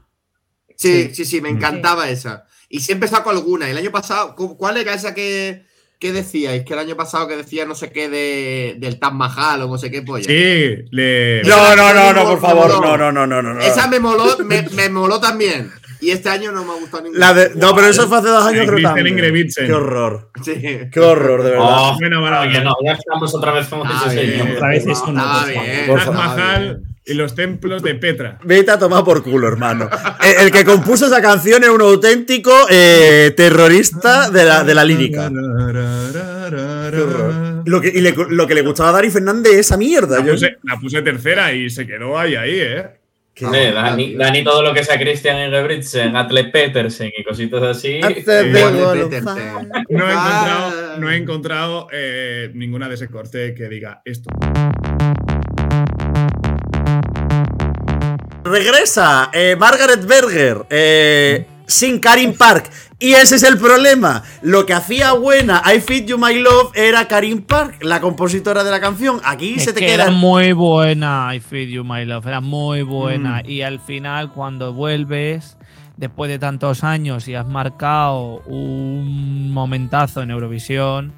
Sí, 0.76 1.10
sí, 1.14 1.24
sí, 1.24 1.40
me 1.40 1.48
encantaba 1.48 2.10
esa. 2.10 2.44
Y 2.68 2.80
siempre 2.80 3.08
saco 3.08 3.30
alguna. 3.30 3.70
El 3.70 3.78
año 3.78 3.90
pasado, 3.90 4.36
¿cu- 4.36 4.58
¿cuál 4.58 4.76
era 4.76 4.92
esa 4.92 5.14
que, 5.14 5.64
que 5.98 6.12
decíais? 6.12 6.64
Que 6.66 6.74
el 6.74 6.80
año 6.80 6.96
pasado 6.96 7.26
que 7.26 7.38
decía 7.38 7.64
no 7.64 7.74
sé 7.74 7.90
qué 7.90 8.10
de, 8.10 8.76
del 8.78 8.98
Taj 8.98 9.14
Mahal 9.14 9.62
o 9.62 9.68
no 9.68 9.78
sé 9.78 9.90
qué 9.90 10.02
polla. 10.02 10.26
Sí, 10.26 10.74
le. 10.90 11.40
No, 11.44 11.74
no, 11.74 11.94
no, 11.94 12.12
no, 12.12 12.24
por 12.28 12.40
favor. 12.42 12.68
no, 12.84 12.98
no, 12.98 13.10
no, 13.10 13.26
no. 13.26 13.54
no. 13.54 13.58
Esa 13.62 13.86
me 13.88 13.98
moló, 14.00 14.36
me, 14.44 14.68
me 14.68 14.90
moló 14.90 15.18
también. 15.18 15.72
Y 16.02 16.10
este 16.10 16.28
año 16.28 16.50
no 16.52 16.64
me 16.64 16.72
ha 16.72 16.74
gustado 16.74 17.04
ninguna. 17.04 17.26
La 17.28 17.32
de- 17.34 17.52
no, 17.54 17.74
pero 17.74 17.86
eso 17.86 18.08
fue 18.08 18.18
hace 18.18 18.28
dos 18.28 18.44
años, 18.44 18.62
creo 18.66 18.74
Christian 18.74 18.94
también. 18.96 19.16
Qué 19.66 19.72
horror. 19.72 20.30
Sí. 20.44 20.52
Qué 20.92 21.00
horror, 21.00 21.42
de 21.44 21.50
verdad. 21.52 21.66
Oh, 21.68 21.96
Buena 21.98 22.18
balada. 22.20 22.42
oye, 22.48 22.60
no, 22.64 22.74
ya 22.84 22.92
estamos 22.92 23.34
otra 23.34 23.52
vez 23.52 23.68
con 23.68 23.82
Ah, 23.84 24.04
señor. 24.10 24.50
Otra 24.56 24.68
vez 24.68 24.86
es 24.86 25.00
una. 25.06 25.46
Mahal 26.12 26.82
y 27.04 27.14
los 27.14 27.34
templos 27.34 27.82
de 27.82 27.94
Petra. 27.96 28.38
Vete 28.44 28.70
a 28.72 28.78
tomar 28.78 29.04
por 29.04 29.22
culo, 29.22 29.48
hermano. 29.48 29.88
El, 30.22 30.46
el 30.46 30.50
que 30.52 30.64
compuso 30.64 31.06
esa 31.06 31.20
canción 31.22 31.62
es 31.64 31.68
un 31.70 31.80
auténtico 31.82 32.52
eh, 32.70 33.32
terrorista 33.36 34.30
de 34.30 34.44
la, 34.44 34.62
de 34.64 34.74
la 34.74 34.84
lírica. 34.84 35.28
Qué 35.30 37.00
horror. 37.00 37.62
Lo 37.64 37.80
que, 37.80 37.88
y 37.88 38.00
le- 38.00 38.14
lo 38.30 38.46
que 38.46 38.54
le 38.54 38.62
gustaba 38.62 38.90
a 38.90 38.92
Dari 38.92 39.10
Fernández 39.10 39.52
es 39.52 39.58
esa 39.60 39.76
mierda. 39.76 40.18
La 40.18 40.32
puse, 40.32 40.56
la 40.64 40.76
puse 40.78 41.02
tercera 41.02 41.52
y 41.52 41.70
se 41.70 41.86
quedó 41.86 42.18
ahí, 42.18 42.34
ahí, 42.34 42.54
¿eh? 42.60 42.86
Dani, 43.40 44.14
Dani, 44.14 44.44
todo 44.44 44.62
lo 44.62 44.74
que 44.74 44.84
sea 44.84 44.98
Christian 44.98 45.46
Ingebrigtsen, 45.46 46.14
Atle 46.14 46.44
Petersen 46.44 47.10
y 47.16 47.24
cositas 47.24 47.62
así. 47.62 48.00
Eh. 48.02 48.22
Petersen. 48.24 49.70
No 49.88 50.08
he 50.08 50.12
encontrado, 50.12 50.98
no 50.98 51.10
he 51.10 51.16
encontrado 51.16 51.86
eh, 51.92 52.50
ninguna 52.54 52.88
de 52.88 52.94
ese 52.94 53.08
corte 53.08 53.54
que 53.54 53.68
diga 53.68 54.02
esto. 54.04 54.28
Regresa 58.44 59.30
eh, 59.32 59.56
Margaret 59.58 60.04
Berger 60.04 60.66
eh, 60.68 61.46
sin 61.66 61.98
Karim 61.98 62.34
Park. 62.34 62.70
Y 62.98 63.14
ese 63.14 63.34
es 63.36 63.42
el 63.42 63.58
problema. 63.58 64.22
Lo 64.42 64.64
que 64.64 64.74
hacía 64.74 65.12
buena 65.14 65.60
I 65.74 65.80
Feed 65.80 66.06
You 66.06 66.18
My 66.18 66.34
Love 66.38 66.70
era 66.76 67.08
Karim 67.08 67.42
Park, 67.42 67.82
la 67.82 68.00
compositora 68.00 68.62
de 68.62 68.70
la 68.70 68.80
canción. 68.80 69.20
Aquí 69.24 69.54
Es 69.56 69.64
se 69.64 69.72
te 69.72 69.80
que 69.80 69.86
queda. 69.86 70.04
era 70.04 70.10
muy 70.12 70.52
buena 70.52 71.34
I 71.34 71.40
Feed 71.40 71.68
You 71.70 71.82
My 71.84 72.04
Love, 72.04 72.26
era 72.26 72.40
muy 72.40 72.84
Mm. 72.84 72.88
buena. 72.88 73.42
Y 73.44 73.62
al 73.62 73.80
final, 73.80 74.32
cuando 74.32 74.72
vuelves, 74.72 75.56
después 75.96 76.30
de 76.30 76.38
tantos 76.38 76.84
años 76.84 77.26
y 77.26 77.34
has 77.34 77.46
marcado 77.48 78.40
un 78.46 79.50
momentazo 79.50 80.22
en 80.22 80.30
Eurovisión, 80.30 81.12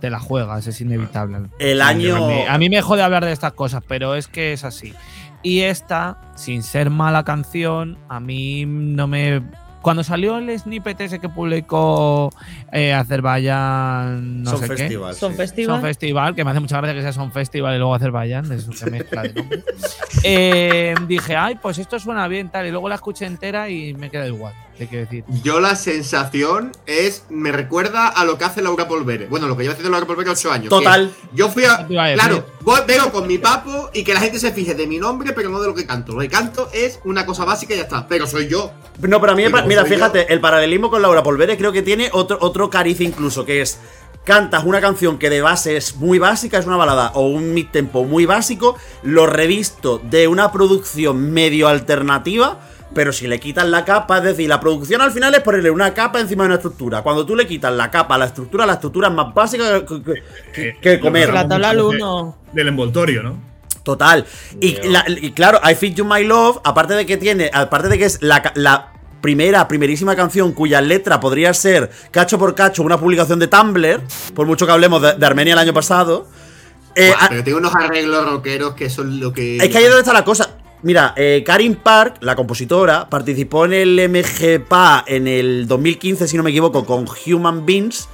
te 0.00 0.08
la 0.10 0.18
juegas, 0.20 0.66
es 0.66 0.80
inevitable. 0.80 1.38
El 1.58 1.82
año. 1.82 2.16
a 2.48 2.56
mí 2.58 2.68
me 2.70 2.80
jode 2.80 3.02
hablar 3.02 3.24
de 3.26 3.32
estas 3.32 3.52
cosas, 3.52 3.82
pero 3.86 4.14
es 4.14 4.26
que 4.26 4.52
es 4.54 4.64
así. 4.64 4.94
Y 5.42 5.60
esta, 5.60 6.32
sin 6.34 6.62
ser 6.62 6.88
mala 6.90 7.24
canción, 7.24 7.98
a 8.08 8.20
mí 8.20 8.64
no 8.66 9.06
me. 9.06 9.42
Cuando 9.86 10.02
salió 10.02 10.36
el 10.38 10.58
snippet 10.58 11.00
ese 11.02 11.20
que 11.20 11.28
publicó 11.28 12.32
eh, 12.72 12.92
Azerbaiyán, 12.92 14.42
no 14.42 14.50
Son 14.50 14.58
sé 14.58 14.68
qué. 14.70 14.76
festival. 14.78 15.14
Son 15.14 15.30
sí. 15.30 15.36
festivales. 15.38 15.80
Son 15.80 15.88
Festival, 15.88 16.34
que 16.34 16.44
me 16.44 16.50
hace 16.50 16.58
mucha 16.58 16.78
gracia 16.78 16.92
que 16.92 17.02
sea 17.02 17.12
Son 17.12 17.30
Festival 17.30 17.76
y 17.76 17.78
luego 17.78 17.94
Azerbaiyán, 17.94 18.50
es 18.50 18.66
una 18.66 18.90
mezcla 18.90 19.22
de 19.22 19.34
nombres. 19.34 19.64
Eh, 20.24 20.92
dije, 21.06 21.36
ay, 21.36 21.54
pues 21.62 21.78
esto 21.78 22.00
suena 22.00 22.26
bien, 22.26 22.48
tal. 22.48 22.66
Y 22.66 22.72
luego 22.72 22.88
la 22.88 22.96
escuché 22.96 23.26
entera 23.26 23.70
y 23.70 23.94
me 23.94 24.10
queda 24.10 24.26
igual, 24.26 24.54
te 24.76 24.86
quiero 24.86 25.04
decir. 25.04 25.24
Yo 25.42 25.60
la 25.60 25.76
sensación 25.76 26.72
es, 26.86 27.24
me 27.30 27.52
recuerda 27.52 28.08
a 28.08 28.24
lo 28.24 28.38
que 28.38 28.44
hace 28.44 28.62
Laura 28.62 28.86
Polvere. 28.88 29.26
Bueno, 29.26 29.48
lo 29.48 29.56
que 29.56 29.62
lleva 29.62 29.72
haciendo 29.72 29.90
Laura 29.90 30.06
Polvere 30.06 30.30
8 30.30 30.52
años. 30.52 30.68
Total. 30.68 31.12
Yo 31.32 31.48
fui 31.48 31.64
a. 31.64 31.86
Claro, 31.86 32.46
voy, 32.60 32.80
vengo 32.86 33.10
con 33.10 33.26
mi 33.26 33.38
papo 33.38 33.90
y 33.92 34.04
que 34.04 34.14
la 34.14 34.20
gente 34.20 34.38
se 34.38 34.52
fije 34.52 34.74
de 34.74 34.86
mi 34.86 34.98
nombre, 34.98 35.32
pero 35.32 35.48
no 35.48 35.60
de 35.60 35.68
lo 35.68 35.74
que 35.74 35.86
canto. 35.86 36.12
Lo 36.12 36.20
que 36.20 36.28
canto 36.28 36.68
es 36.72 37.00
una 37.04 37.26
cosa 37.26 37.44
básica 37.44 37.74
y 37.74 37.78
ya 37.78 37.84
está. 37.84 38.06
Pero 38.06 38.26
soy 38.26 38.48
yo. 38.48 38.72
No, 39.00 39.20
pero 39.20 39.32
a 39.32 39.36
mí, 39.36 39.44
mira, 39.66 39.82
yo. 39.82 39.86
fíjate, 39.86 40.32
el 40.32 40.40
paralelismo 40.40 40.90
con 40.90 41.02
Laura 41.02 41.22
Polvere 41.22 41.56
creo 41.56 41.72
que 41.72 41.82
tiene 41.82 42.10
otro, 42.12 42.38
otro 42.40 42.70
cariz 42.70 43.00
incluso, 43.00 43.44
que 43.44 43.62
es. 43.62 43.78
Cantas 44.24 44.64
una 44.64 44.80
canción 44.80 45.18
que 45.18 45.30
de 45.30 45.40
base 45.40 45.76
es 45.76 45.94
muy 45.94 46.18
básica, 46.18 46.58
es 46.58 46.66
una 46.66 46.76
balada 46.76 47.12
o 47.14 47.28
un 47.28 47.54
mid-tempo 47.54 48.02
muy 48.02 48.26
básico, 48.26 48.76
lo 49.04 49.26
revisto 49.26 50.00
de 50.02 50.26
una 50.26 50.50
producción 50.50 51.30
medio 51.30 51.68
alternativa, 51.68 52.58
pero 52.94 53.12
si 53.12 53.26
le 53.26 53.38
quitas 53.40 53.66
la 53.66 53.84
capa, 53.84 54.18
es 54.18 54.24
decir, 54.24 54.48
la 54.48 54.60
producción 54.60 55.00
al 55.00 55.10
final 55.12 55.34
es 55.34 55.40
ponerle 55.40 55.70
una 55.70 55.92
capa 55.92 56.20
encima 56.20 56.44
de 56.44 56.46
una 56.48 56.54
estructura. 56.56 57.02
Cuando 57.02 57.26
tú 57.26 57.36
le 57.36 57.46
quitas 57.46 57.72
la 57.72 57.90
capa 57.90 58.14
a 58.14 58.18
la 58.18 58.26
estructura, 58.26 58.64
la 58.66 58.74
estructura 58.74 59.08
es 59.08 59.14
más 59.14 59.34
básica 59.34 59.84
que, 59.84 60.02
que- 60.02 60.22
que- 60.52 60.76
que 60.80 61.00
comer. 61.00 61.32
La 61.32 61.46
tabla 61.46 61.70
al 61.70 61.80
uno. 61.80 62.38
Del 62.52 62.68
envoltorio, 62.68 63.22
¿no? 63.22 63.38
Total. 63.82 64.24
Y, 64.60 64.78
la- 64.88 65.04
y 65.08 65.30
claro, 65.32 65.60
I 65.68 65.74
Feed 65.74 65.94
You 65.94 66.04
My 66.04 66.24
Love, 66.24 66.58
aparte 66.64 66.94
de 66.94 67.06
que 67.06 67.16
tiene, 67.16 67.50
aparte 67.52 67.88
de 67.88 67.98
que 67.98 68.04
es 68.06 68.18
la, 68.22 68.92
primera, 69.20 69.66
primerísima 69.68 70.14
canción 70.16 70.52
cuya 70.52 70.80
letra 70.80 71.18
podría 71.20 71.52
ser 71.54 71.90
cacho 72.12 72.38
por 72.38 72.54
cacho 72.54 72.82
una 72.82 72.98
publicación 72.98 73.38
de 73.38 73.48
Tumblr, 73.48 74.00
por 74.34 74.46
mucho 74.46 74.66
que 74.66 74.72
hablemos 74.72 75.02
de, 75.02 75.14
de 75.14 75.26
Armenia 75.26 75.52
el 75.54 75.58
año 75.58 75.72
pasado. 75.74 76.28
eh, 76.94 77.12
pero 77.28 77.42
tengo 77.44 77.58
unos 77.58 77.74
arreglos 77.74 78.24
rockeros 78.28 78.74
que 78.74 78.88
son 78.90 79.18
lo 79.20 79.32
que. 79.32 79.56
es 79.56 79.68
que 79.68 79.78
ahí 79.78 79.84
es 79.84 79.90
donde 79.90 80.00
está 80.02 80.12
la 80.12 80.24
cosa. 80.24 80.50
Mira, 80.82 81.14
eh, 81.16 81.42
Karin 81.44 81.76
Park, 81.76 82.18
la 82.20 82.36
compositora, 82.36 83.08
participó 83.08 83.64
en 83.64 83.72
el 83.72 84.08
MGPA 84.08 85.04
en 85.06 85.26
el 85.26 85.66
2015, 85.66 86.28
si 86.28 86.36
no 86.36 86.42
me 86.42 86.50
equivoco, 86.50 86.84
con 86.84 87.06
Human 87.26 87.64
Beings, 87.64 88.08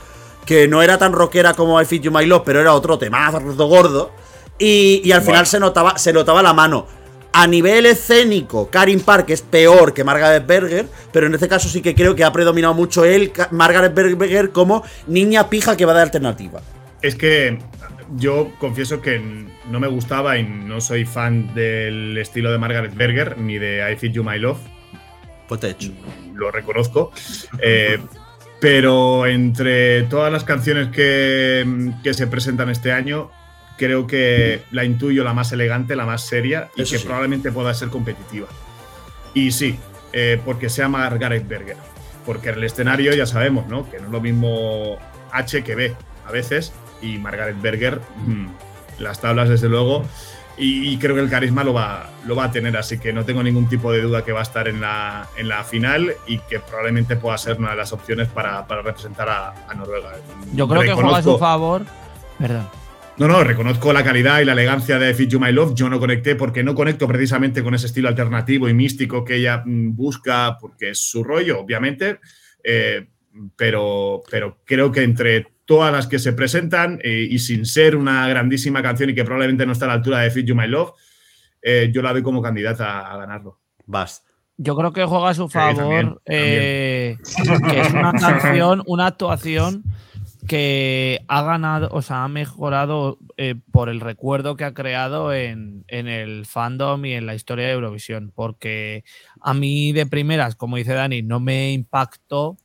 que 0.47 0.69
no 0.69 0.83
era 0.83 0.97
tan 0.99 1.13
rockera 1.13 1.55
como 1.55 1.81
I 1.81 1.85
Feed 1.85 2.03
You 2.03 2.13
My 2.13 2.25
Love, 2.25 2.43
pero 2.45 2.61
era 2.61 2.75
otro 2.75 2.99
temazo 2.99 3.41
gordo. 3.69 4.13
Y, 4.59 5.03
y 5.05 5.13
al 5.13 5.23
final 5.23 5.47
se 5.47 5.59
notaba, 5.59 5.99
se 5.99 6.13
notaba 6.13 6.43
la 6.43 6.53
mano. 6.53 6.87
A 7.35 7.47
nivel 7.47 7.87
escénico, 7.87 8.69
Karin 8.69 9.01
Park 9.01 9.31
es 9.31 9.41
peor 9.41 9.95
que 9.95 10.05
Margaret 10.05 10.47
Berger, 10.47 10.87
pero 11.13 11.27
en 11.27 11.35
este 11.35 11.49
caso 11.49 11.69
sí 11.69 11.81
que 11.81 11.95
creo 11.95 12.15
que 12.15 12.25
ha 12.25 12.33
predominado 12.33 12.75
mucho 12.75 13.07
él, 13.07 13.33
Margaret 13.51 13.95
Berger, 13.95 14.51
como 14.51 14.85
niña 15.07 15.49
pija 15.49 15.75
que 15.75 15.87
va 15.87 15.95
de 15.95 16.03
alternativa. 16.03 16.61
Es 17.01 17.15
que 17.15 17.59
yo 18.17 18.53
confieso 18.59 19.01
que 19.01 19.47
no 19.73 19.81
me 19.81 19.89
gustaba 19.89 20.39
y 20.39 20.45
no 20.45 20.81
soy 20.81 21.07
fan 21.07 21.53
del 21.55 22.17
estilo 22.19 22.53
de 22.53 22.59
Margaret 22.59 22.95
Berger 22.95 23.39
ni 23.39 23.59
de 23.59 23.91
I 23.91 23.97
Feed 23.97 24.13
You 24.13 24.23
My 24.23 24.39
Love. 24.39 24.59
Pues 25.49 25.61
te 25.61 25.69
he 25.69 25.71
hecho. 25.71 25.91
lo 26.35 26.51
reconozco. 26.51 27.11
Eh, 27.59 27.99
pero 28.61 29.27
entre 29.27 30.03
todas 30.05 30.31
las 30.31 30.45
canciones 30.45 30.89
que, 30.89 31.91
que 32.05 32.15
se 32.15 32.27
presentan 32.27 32.69
este 32.69 32.93
año, 32.93 33.31
creo 33.79 34.07
que 34.07 34.63
la 34.71 34.85
intuyo 34.85 35.25
la 35.25 35.33
más 35.33 35.51
elegante, 35.53 35.97
la 35.97 36.05
más 36.05 36.27
seria 36.27 36.69
y 36.77 36.83
Eso 36.83 36.93
que 36.93 36.99
sí. 36.99 37.05
probablemente 37.07 37.51
pueda 37.51 37.73
ser 37.73 37.89
competitiva. 37.89 38.49
Y 39.35 39.53
sí, 39.53 39.79
eh, 40.13 40.39
porque 40.45 40.69
sea 40.69 40.89
Margaret 40.89 41.49
Berger. 41.49 41.77
Porque 42.27 42.51
en 42.51 42.57
el 42.57 42.65
escenario 42.65 43.15
ya 43.15 43.25
sabemos, 43.27 43.67
¿no? 43.69 43.91
Que 43.91 43.99
no 43.99 44.05
es 44.07 44.13
lo 44.13 44.21
mismo 44.21 44.99
H 45.33 45.65
que 45.65 45.75
B 45.75 45.95
a 46.27 46.31
veces. 46.31 46.73
Y 47.01 47.19
Margaret 47.19 47.61
Berger, 47.61 48.01
mm, 48.27 48.47
las 49.03 49.21
tablas 49.21 49.49
desde 49.49 49.69
luego. 49.69 50.05
Y, 50.59 50.91
y 50.93 50.99
creo 50.99 51.15
que 51.15 51.23
el 51.23 51.31
carisma 51.31 51.65
lo 51.65 51.73
va, 51.73 52.11
lo 52.27 52.37
va 52.37 52.45
a 52.45 52.51
tener, 52.51 52.77
así 52.77 52.99
que 52.99 53.13
no 53.13 53.25
tengo 53.25 53.43
ningún 53.43 53.69
tipo 53.71 53.91
de 53.91 54.03
duda 54.03 54.23
que 54.23 54.33
va 54.33 54.41
a 54.41 54.43
estar 54.43 54.69
en 54.69 54.83
la, 54.83 55.27
en 55.39 55.49
la 55.49 55.65
final 55.65 56.15
y 56.27 56.39
que 56.41 56.61
probablemente 56.61 57.17
pueda 57.17 57.39
ser 57.39 57.57
una 57.59 57.71
de 57.71 57.77
las 57.77 57.93
opciones 57.95 58.29
para, 58.29 58.67
para 58.67 58.83
representar 58.83 59.29
a, 59.31 59.55
a 59.67 59.75
Noruega. 59.75 60.13
Yo 60.55 60.69
creo 60.69 60.83
que 60.83 60.93
juega 60.93 61.19
a 61.19 61.23
su 61.23 61.31
Reconozco- 61.31 61.39
favor. 61.39 61.83
Perdón. 62.39 62.69
no, 63.17 63.29
no, 63.29 63.43
reconozco 63.45 63.93
la 63.95 64.05
calidad 64.05 64.41
y 64.41 64.45
la 64.45 64.53
elegancia 64.53 64.99
de 64.99 65.15
Fit 65.15 65.31
You 65.31 65.41
My 65.41 65.53
Love. 65.53 65.75
Yo 65.75 65.89
no 65.89 65.99
conecté 65.99 66.35
porque 66.37 66.63
no 66.63 66.75
conecto 66.75 67.09
precisamente 67.09 67.63
con 67.63 67.75
ese 67.75 67.87
estilo 67.87 68.09
alternativo 68.09 68.69
y 68.69 68.75
místico 68.75 69.25
que 69.25 69.37
ella 69.37 69.63
mm, 69.65 69.97
busca, 69.97 70.59
porque 70.61 70.91
es 70.91 70.99
su 70.99 71.25
rollo, 71.25 71.61
obviamente. 71.61 72.21
Eh, 72.63 73.07
pero, 73.57 74.21
pero 74.31 74.59
creo 74.67 74.93
que 74.93 75.03
entre 75.03 75.47
todas 75.73 75.91
las 75.91 76.07
que 76.07 76.19
se 76.19 76.35
presentan 76.35 77.01
eh, 77.03 77.27
y 77.31 77.39
sin 77.39 77.65
ser 77.65 77.97
una 77.97 78.29
grandísima 78.29 78.83
canción 78.83 79.09
y 79.09 79.15
que 79.15 79.25
probablemente 79.25 79.65
no 79.65 79.73
está 79.73 79.87
a 79.87 79.89
la 79.89 79.95
altura 79.95 80.19
de 80.19 80.31
Fit 80.31 80.45
You 80.45 80.55
My 80.55 80.69
Love, 80.69 80.93
eh, 81.63 81.91
yo 81.95 82.03
la 82.03 82.13
doy 82.13 82.23
como 82.23 82.43
candidata 82.43 83.11
a 83.11 83.17
ganarlo. 83.17 83.59
Vas. 83.87 84.23
Yo 84.59 84.77
creo 84.77 84.93
que 84.93 85.03
juega 85.07 85.31
a 85.31 85.35
su 85.35 85.49
Sí, 85.49 85.55
también, 85.55 86.09
favor. 86.09 86.23
eh, 86.27 87.17
que 87.71 87.81
es 87.81 87.91
una 87.95 88.13
canción, 88.21 88.83
una 88.85 89.07
actuación 89.07 89.83
que 90.47 91.21
ha 91.27 91.41
ganado, 91.43 91.89
o 91.91 92.03
sea, 92.03 92.25
ha 92.25 92.29
mejorado 92.29 93.17
eh, 93.39 93.55
por 93.73 93.89
el 93.89 94.01
recuerdo 94.01 94.55
que 94.57 94.65
ha 94.65 94.75
creado 94.75 95.33
en, 95.33 95.85
en 95.89 96.07
el 96.07 96.45
fandom 96.45 97.03
y 97.07 97.15
en 97.15 97.25
la 97.25 97.35
historia 97.35 97.67
de 97.67 97.73
Eurovisión. 97.73 98.31
Porque 98.35 99.05
a 99.41 99.55
mí 99.55 99.93
de 99.93 100.05
primeras, 100.05 100.55
como 100.55 100.77
dice 100.77 100.93
Dani, 100.93 101.23
no 101.23 101.41
me 101.41 101.73
impactó, 101.73 102.59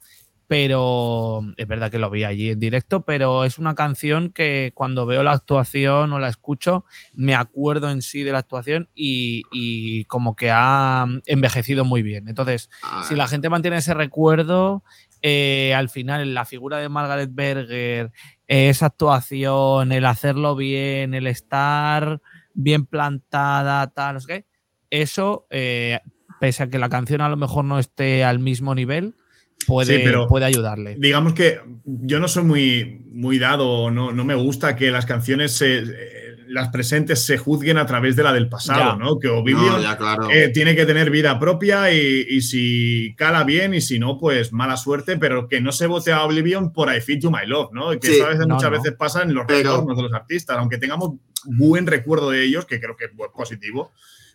pero 0.48 1.42
es 1.58 1.68
verdad 1.68 1.92
que 1.92 2.00
lo 2.00 2.10
vi 2.10 2.24
allí 2.24 2.52
en 2.52 2.60
directo, 2.60 3.02
pero 3.04 3.44
es 3.44 3.60
una 3.60 3.76
canción 3.76 4.32
que 4.32 4.72
cuando 4.74 5.06
veo 5.06 5.22
la 5.24 5.34
actuación 5.34 6.14
o 6.14 6.20
la 6.20 6.30
escucho, 6.30 6.86
me 7.14 7.36
acuerdo 7.36 7.90
en 7.92 8.02
sí 8.02 8.24
de 8.24 8.32
la 8.32 8.40
actuación 8.40 8.90
y, 8.96 9.44
y 9.52 10.06
como 10.06 10.36
que 10.36 10.50
ha 10.52 11.06
envejecido 11.26 11.84
muy 11.86 12.02
bien. 12.02 12.28
Entonces, 12.30 12.70
Ah, 12.82 13.04
si 13.08 13.16
la 13.16 13.28
gente 13.28 13.50
mantiene 13.50 13.78
ese 13.78 13.94
recuerdo, 13.94 14.84
eh, 15.22 15.74
al 15.76 15.90
final 15.90 16.34
la 16.34 16.46
figura 16.46 16.78
de 16.78 16.90
Margaret 16.90 17.30
Berger, 17.34 18.12
eh, 18.48 18.70
esa 18.70 18.88
actuación, 18.88 19.92
el 19.92 20.06
hacerlo 20.06 20.56
bien, 20.56 21.14
el 21.14 21.28
estar 21.28 22.22
bien 22.54 22.86
plantada, 22.86 23.88
tal, 23.88 24.16
no 24.16 24.20
sé 24.22 24.28
qué, 24.28 24.46
eso, 24.90 25.48
eh, 25.50 26.00
pese 26.40 26.64
a 26.64 26.70
que 26.70 26.80
la 26.80 26.90
canción 26.90 27.22
a 27.22 27.30
lo 27.30 27.38
mejor 27.38 27.66
no 27.66 27.80
esté 27.80 28.24
al 28.24 28.40
mismo 28.40 28.74
nivel, 28.76 29.16
puede, 29.66 29.98
Sí, 29.98 30.02
pero- 30.04 30.28
puede 30.28 30.46
ayudarle. 30.46 30.96
Digamos 31.00 31.34
que 31.34 31.60
yo 31.86 32.20
no 32.20 32.28
soy 32.28 32.44
muy, 32.44 33.02
muy 33.12 33.40
dado, 33.40 33.90
no, 33.92 34.12
no 34.12 34.24
me 34.26 34.36
gusta 34.36 34.76
que 34.76 34.92
las 34.92 35.06
canciones, 35.06 35.54
se, 35.54 35.78
eh, 35.80 35.84
las 36.50 36.70
presentes, 36.70 37.26
se 37.26 37.38
juzguen 37.38 37.78
a 37.78 37.86
través 37.86 38.16
de 38.16 38.24
la 38.24 38.32
del 38.32 38.48
pasado, 38.48 38.94
Ya. 38.94 38.96
¿no? 39.04 39.20
Que 39.20 39.28
no, 39.28 39.40
Oblivion 39.40 39.82
claro. 39.98 40.30
eh, 40.32 40.48
tiene 40.54 40.76
que 40.78 40.86
tener 40.86 41.10
vida 41.12 41.38
propia 41.40 41.92
y, 41.92 42.26
y 42.30 42.42
si 42.42 43.14
cala 43.18 43.44
bien 43.44 43.74
y 43.74 43.82
si 43.82 44.00
no, 44.00 44.18
pues 44.18 44.54
mala 44.54 44.78
suerte, 44.78 45.18
pero 45.18 45.50
que 45.50 45.60
no 45.60 45.74
se 45.74 45.88
vote 45.88 46.14
a 46.14 46.24
Oblivion 46.24 46.72
por 46.72 46.88
I 46.96 47.02
Feed 47.02 47.20
You 47.20 47.32
My 47.32 47.46
Love, 47.46 47.72
¿no? 47.74 47.90
Que 48.00 48.08
Sí. 48.08 48.14
eso 48.16 48.26
a 48.28 48.30
veces, 48.30 48.48
No, 48.48 48.56
muchas 48.56 48.72
no. 48.72 48.78
veces 48.78 48.94
pasa 48.98 49.24
en 49.24 49.34
los 49.34 49.44
Pero- 49.46 49.58
retornos 49.72 49.98
de 49.98 50.04
los 50.04 50.14
artistas, 50.14 50.58
aunque 50.58 50.78
tengamos 50.78 51.16
buen 51.48 51.88
recuerdo 51.88 52.30
de 52.32 52.44
ellos, 52.44 52.66
que 52.66 52.80
creo 52.80 52.96
que 52.96 53.06
es 53.06 53.12
positivo, 53.34 53.92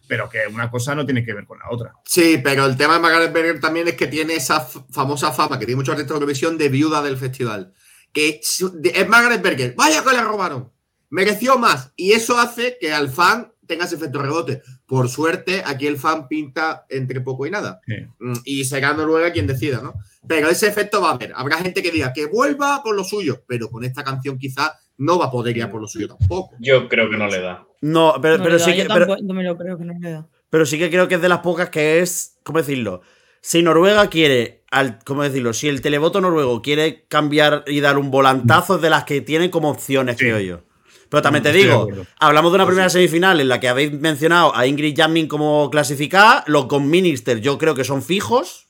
pero 0.08 0.28
que 0.28 0.40
una 0.52 0.70
cosa 0.70 0.94
no 0.94 1.04
tiene 1.04 1.24
que 1.24 1.32
ver 1.32 1.46
con 1.46 1.58
la 1.58 1.70
otra. 1.70 1.94
Sí, 2.04 2.40
pero 2.42 2.66
el 2.66 2.76
tema 2.76 2.94
de 2.94 3.00
Margaret 3.00 3.32
Berger 3.32 3.60
también 3.60 3.88
es 3.88 3.94
que 3.94 4.06
tiene 4.06 4.34
esa 4.34 4.60
famosa 4.90 5.32
fama 5.32 5.58
que 5.58 5.66
tiene 5.66 5.76
muchos 5.76 5.92
artistas 5.92 6.14
de 6.14 6.20
televisión 6.20 6.58
de 6.58 6.68
viuda 6.68 7.02
del 7.02 7.16
festival. 7.16 7.72
Que 8.12 8.40
es 8.42 9.08
Margaret 9.08 9.40
Berger. 9.42 9.74
Vaya 9.76 10.02
que 10.04 10.10
le 10.10 10.22
robaron. 10.22 10.70
Mereció 11.08 11.58
más. 11.58 11.92
Y 11.96 12.12
eso 12.12 12.38
hace 12.38 12.76
que 12.80 12.92
al 12.92 13.08
fan 13.10 13.52
tenga 13.66 13.86
ese 13.86 13.94
efecto 13.94 14.20
rebote. 14.20 14.62
Por 14.86 15.08
suerte, 15.08 15.62
aquí 15.64 15.86
el 15.86 15.96
fan 15.96 16.28
pinta 16.28 16.84
entre 16.90 17.20
poco 17.22 17.46
y 17.46 17.50
nada. 17.50 17.80
Sí. 17.86 17.94
Mm, 18.18 18.34
Y 18.44 18.64
será 18.64 18.92
Noruega 18.92 19.32
quien 19.32 19.46
decida, 19.46 19.80
¿no? 19.80 19.94
Pero 20.26 20.48
ese 20.50 20.66
efecto 20.68 21.00
va 21.00 21.10
a 21.10 21.14
haber. 21.14 21.32
Habrá 21.34 21.56
gente 21.58 21.82
que 21.82 21.90
diga 21.90 22.12
que 22.12 22.26
vuelva 22.26 22.82
por 22.82 22.94
lo 22.94 23.04
suyo, 23.04 23.44
pero 23.46 23.70
con 23.70 23.84
esta 23.84 24.04
canción 24.04 24.36
quizá 24.38 24.78
no 25.02 25.18
va 25.18 25.26
a 25.26 25.30
poder 25.30 25.56
ir 25.56 25.62
a 25.64 25.70
por 25.70 25.80
lo 25.80 25.88
suyo 25.88 26.08
tampoco. 26.08 26.54
Yo 26.60 26.88
creo 26.88 27.10
que 27.10 27.16
no 27.16 27.26
le 27.26 27.40
da. 27.40 27.64
No, 27.80 28.14
pero, 28.22 28.38
No 28.38 28.44
pero 28.44 28.58
da, 28.58 28.64
sí 28.64 28.74
que. 28.74 28.84
pero- 28.84 29.16
no 29.22 29.34
me 29.34 29.42
lo 29.42 29.56
creo 29.56 29.76
que 29.78 29.84
no 29.84 29.94
le 29.98 30.10
da. 30.10 30.26
Pero 30.50 30.66
sí 30.66 30.78
que 30.78 30.90
creo 30.90 31.08
que 31.08 31.14
es 31.16 31.22
de 31.22 31.28
las 31.28 31.38
pocas 31.40 31.70
que 31.70 32.00
es, 32.00 32.38
¿cómo 32.44 32.58
decirlo? 32.58 33.00
Si 33.40 33.62
Noruega 33.62 34.06
quiere, 34.08 34.62
al, 34.70 34.98
¿cómo 35.04 35.22
decirlo? 35.22 35.52
Si 35.52 35.68
el 35.68 35.80
televoto 35.80 36.20
noruego 36.20 36.62
quiere 36.62 37.06
cambiar 37.08 37.64
y 37.66 37.80
dar 37.80 37.98
un 37.98 38.10
volantazo, 38.10 38.76
es 38.76 38.82
de 38.82 38.90
las 38.90 39.04
que 39.04 39.20
tiene 39.20 39.50
como 39.50 39.70
opciones, 39.70 40.16
Sí. 40.18 40.24
creo 40.26 40.38
yo. 40.40 40.60
Pero 41.08 41.22
también 41.22 41.42
te 41.42 41.52
digo, 41.52 41.88
hablamos 42.20 42.52
de 42.52 42.54
una 42.56 42.66
primera 42.66 42.88
semifinal 42.88 43.40
en 43.40 43.48
la 43.48 43.60
que 43.60 43.68
habéis 43.68 43.92
mencionado 43.92 44.54
a 44.56 44.66
Ingrid 44.66 44.96
Jamming 44.96 45.26
como 45.26 45.68
clasificada, 45.70 46.44
los 46.46 46.66
con 46.66 46.88
Minister 46.88 47.40
yo 47.40 47.58
creo 47.58 47.74
que 47.74 47.84
son 47.84 48.02
fijos. 48.02 48.68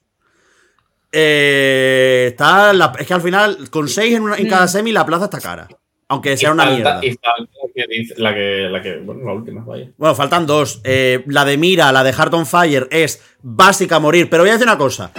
Eh, 1.13 2.29
está 2.31 2.73
la- 2.73 2.93
es 2.99 3.07
que 3.07 3.15
al 3.15 3.21
final, 3.21 3.69
con 3.71 3.87
seis 3.89 4.15
en, 4.15 4.23
una- 4.23 4.37
en 4.37 4.49
cada 4.49 4.67
semi, 4.67 4.93
la 4.93 5.05
plaza 5.05 5.25
está 5.27 5.41
cara. 5.41 5.69
Aunque 6.09 6.37
sea 6.37 6.51
Y 6.51 6.53
una 6.53 6.65
falta- 6.65 6.77
mierda. 7.01 7.01
Y 7.07 7.11
falta 7.11 7.31
la 7.41 7.73
que, 7.75 7.87
dice- 7.89 8.15
la 8.19 8.35
que, 8.35 8.69
la 8.71 8.83
que, 8.83 8.97
bueno, 8.99 9.25
la 9.25 9.33
última, 9.33 9.65
vaya. 9.65 9.89
Bueno, 9.97 10.15
faltan 10.15 10.47
dos. 10.47 10.81
Eh, 10.85 11.25
la 11.27 11.45
de 11.45 11.57
Mira, 11.57 11.91
la 11.93 12.05
de 12.05 12.13
Heart 12.13 12.35
on 12.35 12.47
Fire 12.47 12.87
es 12.91 13.23
básica 13.43 13.97
a 13.97 14.01
morir. 14.01 14.29
Pero 14.29 14.43
voy 14.43 14.51
a 14.51 14.53
decir 14.55 14.67
una 14.67 14.77
cosa. 14.79 15.11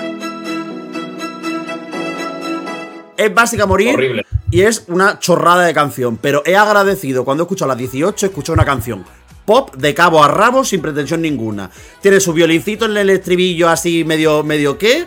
Es 3.16 3.34
básica 3.34 3.64
a 3.64 3.68
morir 3.68 3.94
Horrible. 3.96 4.26
y 4.52 4.62
es 4.62 4.86
una 4.88 5.20
chorrada 5.20 5.66
de 5.66 5.74
canción. 5.74 6.18
Pero 6.18 6.42
he 6.46 6.56
agradecido 6.56 7.24
cuando 7.24 7.44
he 7.44 7.46
escuchado 7.46 7.70
las 7.70 7.78
18, 7.78 8.26
he 8.26 8.30
escuchado 8.30 8.54
una 8.54 8.66
canción 8.66 9.06
pop 9.46 9.76
de 9.76 9.94
cabo 9.94 10.24
a 10.24 10.28
rabo 10.30 10.64
sin 10.64 10.82
pretensión 10.82 11.22
ninguna. 11.22 11.70
Tiene 12.02 12.20
su 12.22 12.32
violincito 12.34 12.86
en 12.86 12.96
el 12.96 13.10
estribillo 13.10 13.68
así 13.70 14.04
medio, 14.06 14.42
medio 14.44 14.78
qué. 14.78 15.06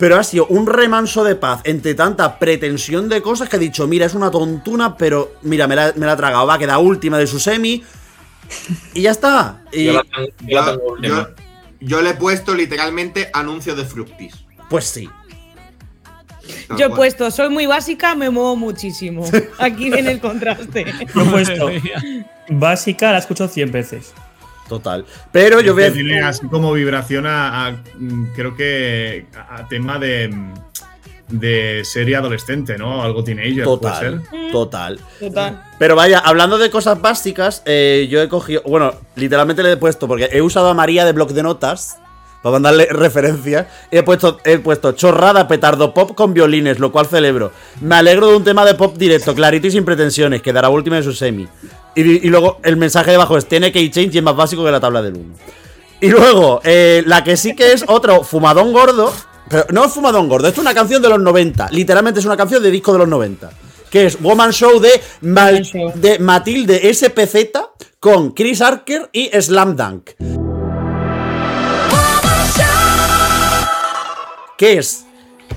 Pero 0.00 0.16
ha 0.18 0.24
sido 0.24 0.46
un 0.46 0.66
remanso 0.66 1.22
de 1.22 1.36
paz 1.36 1.60
entre 1.64 1.94
tanta 1.94 2.38
pretensión 2.40 3.08
de 3.08 3.20
cosas 3.22 3.48
que 3.48 3.56
he 3.56 3.58
dicho, 3.60 3.86
mira, 3.86 4.06
es 4.06 4.14
una 4.14 4.30
tontuna, 4.30 4.96
pero 4.96 5.34
mira, 5.42 5.68
me 5.68 5.76
la, 5.76 5.92
me 5.94 6.06
la 6.06 6.14
he 6.14 6.16
tragado. 6.16 6.46
Va 6.46 6.54
a 6.54 6.58
quedar 6.58 6.78
última 6.78 7.18
de 7.18 7.26
su 7.28 7.38
semi. 7.38 7.84
Y 8.94 9.02
ya 9.02 9.12
está. 9.12 9.62
Y, 9.72 9.84
Yo 9.84 9.92
la 9.92 10.02
tengo, 10.02 10.26
yo 10.40 10.56
la 10.60 10.64
Yo, 10.66 10.72
tengo 10.78 10.92
última. 10.92 11.16
yo- 11.16 11.28
yo 11.82 12.02
le 12.02 12.10
he 12.10 12.14
puesto 12.14 12.54
literalmente 12.54 13.30
anuncio 13.32 13.76
de 13.76 13.84
Fructis. 13.84 14.34
pues 14.68 14.86
sí. 14.86 15.08
Tal 16.68 16.76
Yo 16.78 16.86
he 16.86 16.88
cual. 16.88 16.96
puesto, 16.98 17.30
soy 17.30 17.48
muy 17.48 17.66
básica, 17.66 18.14
me 18.16 18.28
muevo 18.30 18.56
muchísimo. 18.56 19.24
Aquí 19.58 19.88
viene 19.90 20.10
el 20.12 20.20
contraste. 20.20 20.84
Yo 21.14 21.22
he 21.22 21.24
puesto 21.26 21.70
básica, 22.48 23.12
la 23.12 23.18
he 23.18 23.20
escuchado 23.20 23.48
100 23.48 23.70
veces. 23.70 24.12
Total. 24.70 25.04
Pero 25.32 25.60
yo 25.60 25.74
voy 25.74 25.82
a 25.82 25.92
tiene 25.92 26.20
así 26.20 26.46
como 26.46 26.72
vibración 26.72 27.26
a, 27.26 27.66
a, 27.66 27.72
mm, 27.72 28.26
creo 28.36 28.54
que 28.54 29.26
a, 29.34 29.66
tema 29.66 29.98
de, 29.98 30.28
mm, 30.28 30.54
de 31.28 31.82
serie 31.82 32.14
adolescente, 32.14 32.78
¿no? 32.78 33.02
Algo 33.02 33.24
teenager, 33.24 33.64
puede 33.64 33.78
Total, 33.78 34.22
total. 34.52 35.00
Total. 35.18 35.62
Pero 35.76 35.96
vaya, 35.96 36.20
hablando 36.20 36.56
de 36.56 36.70
cosas 36.70 37.00
básicas, 37.00 37.64
eh, 37.66 38.06
yo 38.08 38.22
he 38.22 38.28
cogido. 38.28 38.62
Bueno, 38.64 38.94
literalmente 39.16 39.64
le 39.64 39.72
he 39.72 39.76
puesto, 39.76 40.06
porque 40.06 40.28
he 40.30 40.40
usado 40.40 40.68
a 40.68 40.74
María 40.74 41.04
de 41.04 41.14
bloc 41.14 41.30
de 41.30 41.42
notas 41.42 41.98
para 42.40 42.52
mandarle 42.52 42.86
referencias. 42.90 43.66
Y 43.90 43.96
he 43.96 44.04
puesto, 44.04 44.38
he 44.44 44.58
puesto 44.58 44.92
chorrada, 44.92 45.48
petardo 45.48 45.92
pop 45.92 46.14
con 46.14 46.32
violines, 46.32 46.78
lo 46.78 46.92
cual 46.92 47.06
celebro. 47.06 47.50
Me 47.80 47.96
alegro 47.96 48.28
de 48.28 48.36
un 48.36 48.44
tema 48.44 48.64
de 48.64 48.76
pop 48.76 48.96
directo, 48.96 49.34
clarito 49.34 49.66
y 49.66 49.72
sin 49.72 49.84
pretensiones, 49.84 50.42
que 50.42 50.52
dará 50.52 50.68
última 50.68 50.94
de 50.94 51.02
su 51.02 51.12
semi. 51.12 51.48
Y, 51.94 52.02
y 52.26 52.28
luego 52.30 52.58
el 52.62 52.76
mensaje 52.76 53.10
debajo 53.10 53.36
es: 53.36 53.46
tiene 53.46 53.72
que 53.72 53.90
change 53.90 54.14
y 54.14 54.18
es 54.18 54.24
más 54.24 54.36
básico 54.36 54.64
que 54.64 54.70
la 54.70 54.80
tabla 54.80 55.02
del 55.02 55.14
1. 55.16 55.34
Y 56.02 56.08
luego, 56.08 56.60
eh, 56.64 57.02
la 57.06 57.22
que 57.24 57.36
sí 57.36 57.54
que 57.54 57.72
es 57.72 57.84
otro 57.86 58.22
fumadón 58.24 58.72
gordo. 58.72 59.12
Pero 59.48 59.66
no 59.70 59.84
es 59.84 59.92
fumadón 59.92 60.28
gordo, 60.28 60.46
esto 60.46 60.60
es 60.60 60.64
una 60.64 60.74
canción 60.74 61.02
de 61.02 61.08
los 61.08 61.18
90. 61.20 61.70
Literalmente 61.72 62.20
es 62.20 62.26
una 62.26 62.36
canción 62.36 62.62
de 62.62 62.70
disco 62.70 62.92
de 62.92 62.98
los 62.98 63.08
90. 63.08 63.50
Que 63.90 64.06
es 64.06 64.20
Woman 64.22 64.52
Show 64.52 64.78
de, 64.78 65.00
Mal- 65.22 65.68
de 65.96 66.18
Matilde 66.20 66.94
SPZ 66.94 67.36
con 67.98 68.30
Chris 68.30 68.60
Arker 68.60 69.10
y 69.12 69.28
Slam 69.42 69.74
Dunk. 69.74 70.10
¿Qué 74.56 74.78
es? 74.78 75.04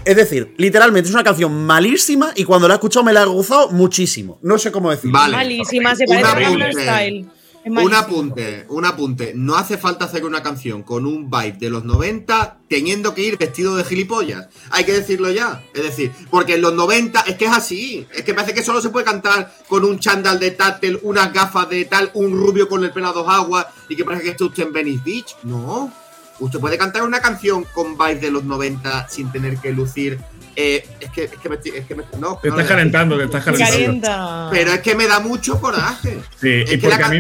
Es 0.06 0.16
decir, 0.16 0.54
literalmente 0.58 1.10
es 1.10 1.14
una 1.14 1.24
canción 1.24 1.66
malísima 1.66 2.34
y 2.36 2.44
cuando 2.44 2.68
la 2.68 2.74
he 2.74 2.78
escuchado 2.78 3.06
me 3.06 3.14
la 3.14 3.24
he 3.24 3.26
gozado 3.26 3.70
muchísimo. 3.70 4.40
No 4.42 4.58
sé 4.58 4.72
cómo 4.72 4.92
decirlo. 4.92 5.18
Vale. 5.18 5.38
Malísima, 5.38 5.96
se 5.96 6.04
Un 6.04 6.10
parece 6.10 6.28
a 6.28 6.32
apunte. 6.32 6.60
Gangnam 6.60 6.72
Style. 6.72 7.26
Un 7.66 7.94
apunte, 7.94 8.66
un 8.68 8.84
apunte. 8.84 9.32
No 9.34 9.56
hace 9.56 9.78
falta 9.78 10.04
hacer 10.04 10.26
una 10.26 10.44
canción 10.44 10.84
con 10.84 11.06
un 11.06 11.30
vibe 11.30 11.58
de 11.58 11.70
los 11.70 11.86
90 11.86 12.58
teniendo 12.68 13.16
que 13.16 13.22
ir 13.22 13.38
vestido 13.38 13.78
de 13.78 13.86
gilipollas. 13.86 14.50
Hay 14.72 14.84
que 14.84 14.92
decirlo 14.92 15.32
ya. 15.32 15.64
Es 15.74 15.84
decir, 15.84 16.12
porque 16.30 16.56
en 16.56 16.62
los 16.62 16.74
90 16.74 17.22
es 17.22 17.38
que 17.38 17.46
es 17.46 17.52
así. 17.52 18.06
Es 18.14 18.24
que 18.24 18.34
parece 18.34 18.54
que 18.54 18.64
solo 18.64 18.82
se 18.82 18.90
puede 18.90 19.06
cantar 19.06 19.56
con 19.70 19.86
un 19.86 19.98
chándal 19.98 20.40
de 20.40 20.52
táctil, 20.52 21.00
unas 21.04 21.32
gafas 21.32 21.70
de 21.70 21.86
tal, 21.86 22.12
un 22.16 22.38
rubio 22.38 22.68
con 22.68 22.84
el 22.84 22.92
pelo 22.92 23.08
a 23.08 23.14
dos 23.14 23.30
aguas 23.30 23.68
y 23.88 23.96
que 23.96 24.04
parece 24.04 24.24
que 24.24 24.30
esté 24.32 24.44
usted 24.44 24.64
en 24.64 24.74
Venice 24.74 25.02
Beach. 25.06 25.36
No. 25.44 26.03
Usted 26.40 26.60
puede 26.60 26.78
cantar 26.78 27.04
una 27.04 27.22
canción 27.22 27.64
con 27.74 27.98
vibe 27.98 28.16
de 28.16 28.32
los 28.32 28.44
90 28.44 29.08
sin 29.10 29.32
tener 29.32 29.58
que 29.58 29.72
lucir. 29.72 30.20
eh, 30.56 30.88
es 31.00 31.10
que, 31.10 31.24
es 31.24 31.32
que 31.32 31.50
me, 31.50 31.56
estoy- 31.56 31.72
es 31.78 31.86
que 31.88 31.96
me- 31.96 32.04
no, 32.20 32.38
Te 32.38 32.50
no, 32.50 32.54
estás 32.56 32.68
calentando, 32.68 33.18
te 33.18 33.24
estás 33.24 33.44
calentando. 33.44 33.72
Calienta. 33.74 34.48
Pero 34.52 34.72
es 34.74 34.82
que 34.82 34.94
me 34.94 35.08
da 35.08 35.20
mucho 35.20 35.60
coraje. 35.60 36.20
Sí, 36.40 36.62
Es 36.62 36.74
y 36.74 36.80
que 36.80 36.88
porque 36.90 37.04
a 37.04 37.10
mí 37.10 37.20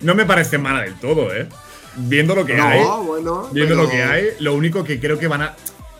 no 0.00 0.14
me 0.14 0.26
parece 0.26 0.58
mala 0.58 0.82
del 0.82 0.94
todo, 0.96 1.34
¿eh? 1.34 1.48
Viendo 1.96 2.34
lo 2.34 2.44
que 2.44 2.54
No, 2.54 2.66
hay, 2.66 2.82
bueno. 3.06 3.48
viendo 3.52 3.74
pero- 3.74 3.84
lo 3.84 3.88
que 3.90 4.02
hay, 4.02 4.24
lo 4.40 4.52
único 4.52 4.84
que 4.84 5.00
creo 5.00 5.18
que 5.18 5.28
van 5.28 5.40
a. 5.40 5.54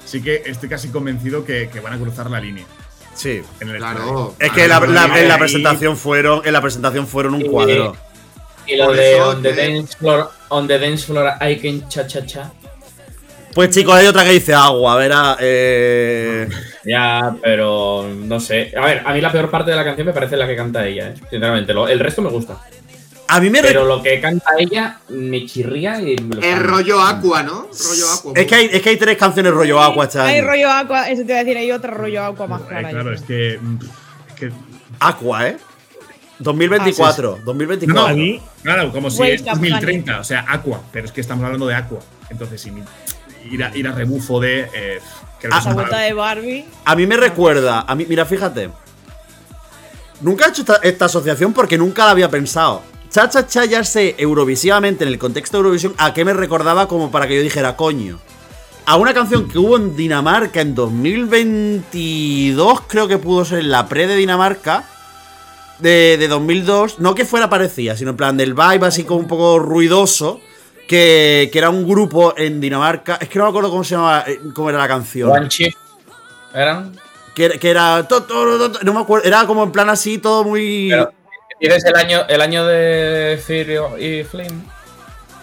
Sí 0.05 0.20
que 0.20 0.42
estoy 0.44 0.68
casi 0.68 0.88
convencido 0.88 1.42
que, 1.46 1.70
que 1.72 1.81
van 1.81 1.94
a 1.94 1.98
cruzar 1.98 2.29
la 2.31 2.38
línea 2.38 2.66
Sí. 3.14 3.40
en 3.61 3.68
el 3.70 3.79
Claro. 3.79 4.35
Es 4.38 4.53
que 4.53 4.68
la- 4.68 4.81
la- 4.81 5.18
en 5.20 5.29
la 5.29 5.38
presentación 5.38 5.96
fueron, 5.96 6.42
en 6.44 6.53
la 6.53 6.61
presentación 6.61 7.07
fueron 7.07 7.33
un 7.33 7.40
Sí. 7.42 7.48
cuadro. 7.48 7.96
Y 8.66 8.77
lo 8.77 8.92
de 8.92 9.20
on 9.20 9.42
the, 9.42 9.53
dance 9.53 9.96
floor, 9.96 10.31
on 10.48 10.66
the 10.66 10.79
dance 10.79 11.05
floor 11.07 11.33
I 11.40 11.57
can 11.57 11.88
cha 11.88 12.07
cha 12.07 12.24
cha. 12.24 12.50
Pues 13.55 13.70
chicos, 13.70 13.94
hay 13.94 14.07
otra 14.07 14.24
que 14.24 14.31
dice 14.31 14.53
agua, 14.53 14.96
verá. 14.96 15.37
Eh... 15.40 16.48
Ya, 16.85 17.37
pero 17.40 18.09
no 18.12 18.40
sé. 18.40 18.72
A 18.77 18.85
ver, 18.85 19.02
a 19.06 19.12
mí 19.15 19.21
la 19.21 19.31
peor 19.31 19.48
parte 19.50 19.71
de 19.71 19.77
la 19.77 19.85
canción 19.85 20.06
me 20.08 20.12
parece 20.12 20.37
la 20.37 20.46
que 20.46 20.56
canta 20.56 20.85
ella, 20.87 21.08
¿eh? 21.10 21.15
sinceramente. 21.31 21.73
Lo- 21.73 21.87
el 21.88 22.00
resto 22.00 22.21
me 22.21 22.31
gusta. 22.31 22.58
A 23.29 23.40
mí 23.40 23.48
me 23.50 23.62
Pero 23.62 23.85
lo 23.85 24.02
que 24.02 24.21
canta 24.21 24.50
ella 24.58 24.98
me 25.08 25.46
chirría 25.46 25.98
y 26.00 26.17
me 26.17 26.35
lo 26.37 26.42
Es 26.42 26.58
rollo 26.58 27.00
Aqua, 27.00 27.42
¿no? 27.42 27.69
Rollo 27.88 28.10
Aqua. 28.12 28.33
Es 28.35 28.46
que, 28.46 28.54
hay, 28.54 28.69
es 28.73 28.83
que 28.83 28.90
hay 28.90 28.96
tres 28.96 29.17
canciones 29.17 29.52
rollo 29.52 29.81
agua 29.81 30.04
este 30.04 30.19
Hay 30.21 30.40
rollo 30.42 30.71
aqua, 30.71 31.08
eso 31.08 31.23
te 31.23 31.29
iba 31.33 31.37
a 31.40 31.44
decir, 31.44 31.56
hay 31.56 31.71
otro 31.73 31.94
rollo 31.94 32.23
aqua 32.25 32.46
más 32.46 32.60
Eh, 32.62 32.65
clara. 32.69 32.90
claro, 32.90 33.12
es 33.15 33.23
que, 33.23 33.54
es 33.54 33.60
que- 34.38 34.52
Aqua, 35.00 35.48
¿eh? 35.48 35.56
2024, 36.38 37.30
No, 37.30 37.37
no, 37.38 37.44
2024. 37.44 38.06
a 38.06 38.12
mí- 38.14 38.40
Claro, 38.62 38.92
como 38.92 39.10
si 39.10 39.22
es 39.22 39.40
of 39.42 39.46
2030, 39.48 40.20
o 40.20 40.24
sea, 40.24 40.44
Aqua, 40.48 40.80
pero 40.92 41.06
es 41.06 41.12
que 41.12 41.20
estamos 41.20 41.44
hablando 41.44 41.66
de 41.66 41.74
Aqua. 41.74 41.98
Entonces, 42.30 42.60
si 42.60 42.72
ir 43.50 43.62
a, 43.64 43.76
ir 43.76 43.87
a 43.87 43.92
rebufo 43.92 44.40
de. 44.40 44.60
eh, 44.74 45.00
Creo 45.40 45.52
que 45.52 45.58
Ah, 45.58 45.62
La 45.66 45.74
vuelta 45.74 45.98
de 45.98 46.12
Barbie. 46.14 46.64
A 46.87 46.96
mí 46.96 47.06
me 47.06 47.18
recuerda, 47.18 47.85
a 47.87 47.94
mí, 47.94 48.06
mira, 48.08 48.24
fíjate. 48.24 48.70
Nunca 50.22 50.46
he 50.46 50.48
hecho 50.48 50.62
esta, 50.62 50.76
esta 50.76 51.04
asociación 51.04 51.52
porque 51.52 51.76
nunca 51.76 52.06
la 52.06 52.12
había 52.12 52.30
pensado. 52.30 52.82
Cha 53.10 53.28
Cha 53.28 53.46
Cha 53.46 53.64
ya 53.66 53.85
sé 53.85 54.14
eurovisivamente, 54.18 55.04
en 55.04 55.08
el 55.08 55.18
contexto 55.18 55.58
de 55.58 55.60
Eurovisión, 55.60 55.94
a 55.98 56.14
qué 56.14 56.24
me 56.24 56.32
recordaba 56.32 56.88
como 56.88 57.10
para 57.10 57.28
que 57.28 57.37
yo 57.37 57.42
dijera 57.42 57.76
coño. 57.76 58.18
A 58.87 58.96
una 58.96 59.14
canción 59.14 59.48
que 59.48 59.58
hubo 59.58 59.76
en 59.76 59.96
Dinamarca 59.96 60.60
en 60.60 60.74
2022, 60.74 62.80
creo 62.87 63.08
que 63.08 63.18
pudo 63.18 63.44
ser 63.44 63.64
la 63.64 63.87
pre 63.88 64.06
de 64.06 64.16
Dinamarca, 64.16 64.85
de, 65.79 66.16
de 66.18 66.29
2002. 66.29 66.98
No 66.98 67.14
que 67.14 67.25
fuera 67.25 67.48
parecida, 67.50 67.96
sino 67.96 68.10
en 68.10 68.16
plan 68.16 68.37
del 68.37 68.54
vibe 68.54 68.87
así 68.87 69.04
como 69.04 69.20
un 69.20 69.29
poco 69.29 69.58
ruidoso. 69.58 70.40
Que, 70.87 71.48
que 71.50 71.58
era 71.58 71.70
un 71.70 71.88
grupo 71.88 72.35
en 72.37 72.60
Dinamarca. 72.60 73.16
Es 73.18 73.29
que 73.31 73.38
no 73.38 73.46
me 73.46 73.48
acuerdo 73.50 73.70
cómo 73.70 73.85
se 73.85 73.94
llamaba, 73.94 74.25
eh, 74.27 74.38
cómo 74.54 74.68
era 74.68 74.79
la 74.79 74.87
canción. 74.88 75.31
One 75.31 75.48
Chief. 75.48 75.75
¿Eran? 76.54 76.92
Que, 77.35 77.58
que 77.58 77.70
era. 77.70 78.06
to- 78.06 78.25
to- 78.25 78.68
no 78.83 78.92
me 78.92 79.00
acuerdo. 79.00 79.27
Era 79.27 79.46
como 79.46 79.62
en 79.64 79.72
plan 79.72 79.88
así, 79.88 80.18
todo 80.18 80.44
muy. 80.44 80.88
Pero, 80.90 81.10
¿Tienes 81.58 81.85
el 81.87 81.96
año, 81.96 82.20
el 82.29 82.40
año 82.42 82.66
de 82.66 83.40
Firio 83.44 83.96
y 83.98 84.25
Flame? 84.25 84.50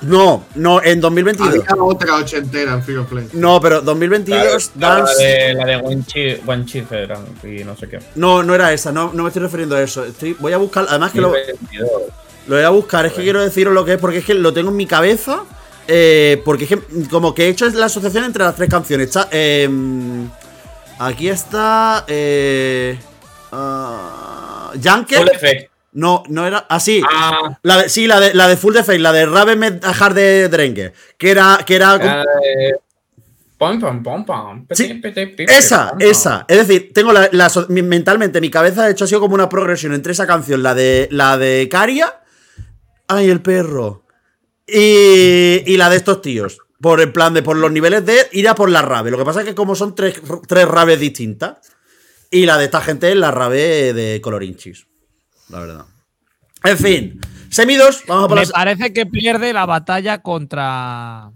No, 0.01 0.45
no, 0.55 0.81
en 0.83 0.99
2022. 0.99 1.49
Había 1.67 1.83
otra 1.83 2.15
ochentera 2.15 2.73
en 2.73 2.83
Fire 2.83 3.05
Flame. 3.05 3.27
No, 3.33 3.61
pero 3.61 3.81
2022 3.81 4.71
La 4.79 4.95
Dance. 4.95 5.23
de, 5.23 5.53
la 5.53 5.65
de 5.65 5.75
One 5.75 6.03
Chief, 6.05 6.39
One 6.47 6.65
Chief 6.65 6.91
eran 6.91 7.23
y 7.43 7.63
no 7.63 7.75
sé 7.77 7.87
qué. 7.87 7.99
No, 8.15 8.41
no 8.41 8.55
era 8.55 8.73
esa, 8.73 8.91
no, 8.91 9.11
no 9.13 9.23
me 9.23 9.29
estoy 9.29 9.43
refiriendo 9.43 9.75
a 9.75 9.81
eso. 9.81 10.03
Estoy, 10.03 10.33
voy 10.39 10.53
a 10.53 10.57
buscar. 10.57 10.85
Además 10.89 11.11
que 11.11 11.21
lo, 11.21 11.27
2022. 11.29 11.91
lo 12.47 12.55
voy 12.55 12.65
a 12.65 12.69
buscar, 12.69 13.05
es 13.05 13.13
que 13.13 13.21
quiero 13.21 13.41
deciros 13.41 13.73
lo 13.73 13.85
que 13.85 13.93
es, 13.93 13.99
porque 13.99 14.17
es 14.19 14.25
que 14.25 14.33
lo 14.33 14.51
tengo 14.53 14.69
en 14.71 14.77
mi 14.77 14.87
cabeza. 14.87 15.43
eh, 15.87 16.41
porque 16.45 16.63
es 16.63 16.69
que 16.69 16.79
como 17.09 17.33
que 17.35 17.45
he 17.45 17.49
hecho 17.49 17.69
la 17.69 17.85
asociación 17.85 18.23
entre 18.23 18.43
las 18.43 18.55
tres 18.55 18.69
canciones. 18.69 19.07
Está, 19.07 19.27
em, 19.31 20.27
aquí 20.97 21.29
está. 21.29 22.05
Eh, 22.07 22.97
ah, 23.51 24.71
Junker. 24.83 25.19
Full 25.19 25.29
Effect. 25.29 25.70
No, 25.93 26.23
no 26.29 26.47
era. 26.47 26.65
Ah, 26.69 26.79
sí. 26.79 27.01
Ah, 27.09 27.57
La 27.63 27.83
de, 27.83 27.89
sí, 27.89 28.07
la 28.07 28.19
de, 28.19 28.33
la 28.33 28.47
de 28.47 28.55
Full 28.57 28.73
Defect, 28.73 29.01
la 29.01 29.11
de 29.11 29.25
Raven 29.25 29.79
Hard 29.83 30.13
de 30.15 30.47
Drengue. 30.49 30.93
Que 31.17 31.31
era. 31.31 31.59
Que 31.65 31.75
era 31.75 31.97
la 31.97 32.17
de- 32.23 32.75
Pom, 33.57 33.79
pom, 33.79 34.01
pom, 34.01 34.25
pom. 34.25 34.65
Sí, 34.71 34.99
esa, 35.47 35.93
esa. 35.99 36.45
Es 36.47 36.57
decir, 36.67 36.91
tengo 36.95 37.13
la, 37.13 37.29
la 37.31 37.51
mentalmente, 37.69 38.41
mi 38.41 38.49
cabeza 38.49 38.85
de 38.85 38.91
hecho 38.93 39.03
ha 39.03 39.07
sido 39.07 39.19
como 39.21 39.35
una 39.35 39.49
progresión 39.49 39.93
entre 39.93 40.13
esa 40.13 40.25
canción, 40.25 40.63
la 40.63 40.73
de 40.73 41.07
la 41.11 41.37
de 41.37 41.67
Caria. 41.69 42.21
Ay, 43.07 43.29
el 43.29 43.41
perro. 43.41 44.03
Y, 44.65 45.61
y 45.65 45.77
la 45.77 45.89
de 45.91 45.97
estos 45.97 46.21
tíos. 46.23 46.57
Por 46.81 47.01
el 47.01 47.11
plan 47.11 47.35
de 47.35 47.43
por 47.43 47.55
los 47.55 47.71
niveles 47.71 48.03
de 48.03 48.27
ir 48.31 48.47
a 48.49 48.55
por 48.55 48.69
la 48.71 48.81
rave. 48.81 49.11
Lo 49.11 49.17
que 49.19 49.25
pasa 49.25 49.41
es 49.41 49.45
que 49.45 49.53
como 49.53 49.75
son 49.75 49.93
tres, 49.93 50.19
tres 50.47 50.67
raves 50.67 50.99
distintas. 50.99 51.57
Y 52.31 52.47
la 52.47 52.57
de 52.57 52.65
esta 52.65 52.81
gente 52.81 53.11
es 53.11 53.15
la 53.17 53.29
rave 53.29 53.93
de 53.93 54.21
colorinchis. 54.21 54.87
La 55.51 55.59
verdad. 55.59 55.85
En 56.63 56.77
fin. 56.77 57.21
Semidos, 57.49 58.03
vamos 58.07 58.25
a 58.25 58.27
por 58.29 58.35
Me 58.37 58.41
las- 58.43 58.51
parece 58.51 58.93
que 58.93 59.05
pierde 59.05 59.51
la 59.53 59.65
batalla 59.65 60.21
contra. 60.21 61.31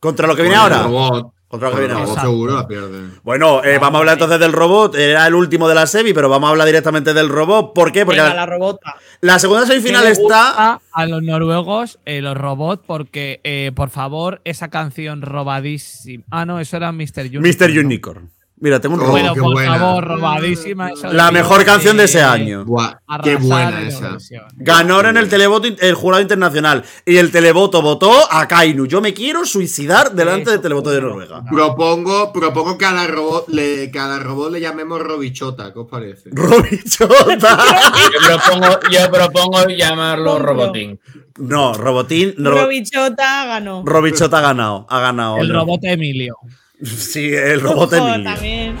contra 0.00 0.26
lo 0.26 0.34
que 0.34 0.42
viene 0.42 0.56
ahora. 0.56 0.82
robot. 0.84 1.32
Contra 1.46 1.68
lo 1.68 1.74
que 1.74 1.80
viene 1.86 1.94
ahora. 2.00 2.20
seguro 2.22 2.54
la 2.54 2.66
pierde. 2.68 3.08
Bueno, 3.24 3.62
eh, 3.64 3.78
vamos 3.78 3.96
a 3.96 3.98
hablar 3.98 4.12
entonces 4.14 4.38
del 4.38 4.52
robot. 4.52 4.94
Era 4.94 5.26
el 5.26 5.34
último 5.34 5.68
de 5.68 5.74
la 5.74 5.86
semi, 5.88 6.12
pero 6.12 6.28
vamos 6.28 6.46
a 6.46 6.50
hablar 6.52 6.66
directamente 6.66 7.12
del 7.12 7.28
robot. 7.28 7.74
¿Por 7.74 7.90
qué? 7.90 8.04
Porque 8.04 8.20
Venga, 8.20 8.34
la, 8.34 8.46
la 8.46 8.46
robota. 8.46 8.94
la 9.20 9.38
segunda 9.40 9.66
semifinal 9.66 10.02
¿Qué 10.02 10.06
le 10.06 10.12
está. 10.12 10.22
gusta 10.22 10.80
a 10.92 11.06
los 11.06 11.22
noruegos, 11.24 11.98
eh, 12.04 12.20
los 12.20 12.36
robots, 12.36 12.84
porque, 12.86 13.40
eh, 13.42 13.72
por 13.74 13.90
favor, 13.90 14.40
esa 14.44 14.68
canción 14.68 15.22
robadísima. 15.22 16.22
Ah, 16.30 16.46
no, 16.46 16.60
eso 16.60 16.76
era 16.76 16.92
Mr. 16.92 17.22
Unicorn. 17.36 17.42
Mr. 17.42 17.74
¿no? 17.74 17.80
Unicorn. 17.80 18.30
Mira, 18.62 18.78
tengo 18.78 18.94
un 18.96 19.00
Oh, 19.00 19.04
robot. 19.04 19.12
Bueno, 19.20 19.34
qué 19.34 19.40
por 19.40 19.52
buena. 19.54 19.78
favor, 19.78 20.04
robadísima. 20.04 20.90
la 21.12 21.30
mejor 21.30 21.64
canción 21.64 21.96
de 21.96 22.04
ese 22.04 22.20
año. 22.22 22.64
Buah, 22.66 22.94
qué 23.22 23.36
buena 23.36 23.80
en 23.80 23.88
esa. 23.88 24.18
Ganó 24.56 25.00
en 25.00 25.16
el 25.16 25.28
televoto 25.30 25.66
in- 25.66 25.76
el 25.80 25.94
jurado 25.94 26.20
internacional. 26.20 26.84
Y 27.06 27.16
el 27.16 27.30
televoto 27.30 27.80
votó 27.80 28.12
a 28.30 28.46
Kainu. 28.46 28.84
Yo 28.86 29.00
me 29.00 29.14
quiero 29.14 29.46
suicidar 29.46 30.12
delante 30.12 30.42
Eso, 30.42 30.50
del 30.52 30.60
televoto 30.60 30.90
de. 30.90 31.00
Noruega. 31.00 31.42
Propongo, 31.50 32.32
propongo 32.34 32.76
que 32.76 32.84
a 32.84 32.92
la 32.92 33.06
robot 33.06 33.48
le, 33.48 33.90
que 33.90 33.98
a 33.98 34.06
la 34.08 34.18
robot 34.18 34.52
le 34.52 34.60
llamemos 34.60 35.00
Robichota, 35.00 35.72
¿qué 35.72 35.78
os 35.78 35.88
parece? 35.88 36.28
Robichota. 36.32 37.58
Yo 38.12 38.38
propongo, 38.38 38.78
yo 38.90 39.10
propongo 39.10 39.68
llamarlo. 39.68 40.38
Robotín. 40.38 41.00
no, 41.38 41.72
Robotín. 41.72 42.34
Robichota 42.36 43.46
ganó. 43.46 43.82
Robichota 43.86 44.38
ha 44.38 44.40
ganado. 44.42 44.86
Ha 44.90 45.00
ganado. 45.00 45.38
El 45.38 45.48
no. 45.48 45.60
robot 45.60 45.80
Emilio. 45.84 46.36
Sí, 46.84 47.34
el 47.34 47.60
robot 47.60 47.92
Ojo, 47.92 48.08
Emilio. 48.08 48.32
también. 48.32 48.76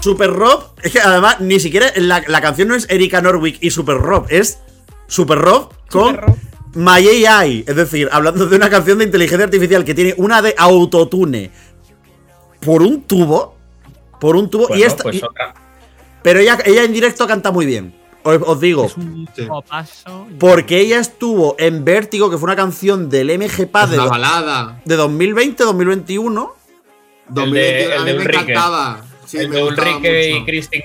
Super 0.00 0.30
Rob, 0.30 0.64
es 0.82 0.92
que 0.92 1.00
además 1.00 1.40
ni 1.40 1.58
siquiera 1.58 1.90
la, 1.96 2.22
la 2.26 2.40
canción 2.42 2.68
no 2.68 2.74
es 2.74 2.86
Erika 2.90 3.22
Norwick 3.22 3.56
y 3.62 3.70
Super 3.70 3.96
Rob, 3.96 4.26
es 4.28 4.58
Super 5.06 5.38
Rob 5.38 5.72
con 5.88 6.14
Super 6.16 6.26
Rob. 6.26 6.36
My 6.74 7.08
AI. 7.26 7.64
Es 7.66 7.76
decir, 7.76 8.08
hablando 8.12 8.46
de 8.46 8.56
una 8.56 8.68
canción 8.68 8.98
de 8.98 9.04
inteligencia 9.04 9.44
artificial 9.44 9.84
que 9.84 9.94
tiene 9.94 10.12
una 10.18 10.42
de 10.42 10.54
autotune 10.58 11.50
por 12.60 12.82
un 12.82 13.02
tubo. 13.02 13.54
Por 14.20 14.36
un 14.36 14.50
tubo. 14.50 14.74
y 14.76 14.82
esta, 14.82 15.04
pues 15.04 15.16
y- 15.16 15.22
otra. 15.22 15.54
pero 16.22 16.40
ella, 16.40 16.58
ella 16.64 16.84
en 16.84 16.92
directo 16.92 17.26
canta 17.26 17.50
muy 17.50 17.64
bien. 17.64 17.94
Os, 18.24 18.38
os 18.44 18.60
digo. 18.60 18.86
Es 18.86 18.96
un 18.96 19.28
Sí. 19.36 19.46
copazo. 19.46 20.26
Porque 20.40 20.80
ella 20.80 20.98
estuvo 20.98 21.54
en 21.58 21.84
Vértigo, 21.84 22.30
que 22.30 22.38
fue 22.38 22.46
una 22.46 22.56
canción 22.56 23.08
del 23.08 23.30
MGPA 23.30 23.84
Es 23.84 23.90
de, 23.90 23.96
balada. 23.98 24.80
de 24.84 24.96
2020-2021. 24.96 26.52
2021, 27.28 27.94
el 27.94 28.00
a 28.00 28.04
de 28.04 28.12
mí 28.12 28.18
me 28.18 28.24
encantaba. 28.24 29.00
Sí, 29.26 29.38
el 29.38 29.48
me 29.48 29.56
de 29.56 29.62
gustaba 29.62 29.96
Ulrike 29.96 30.30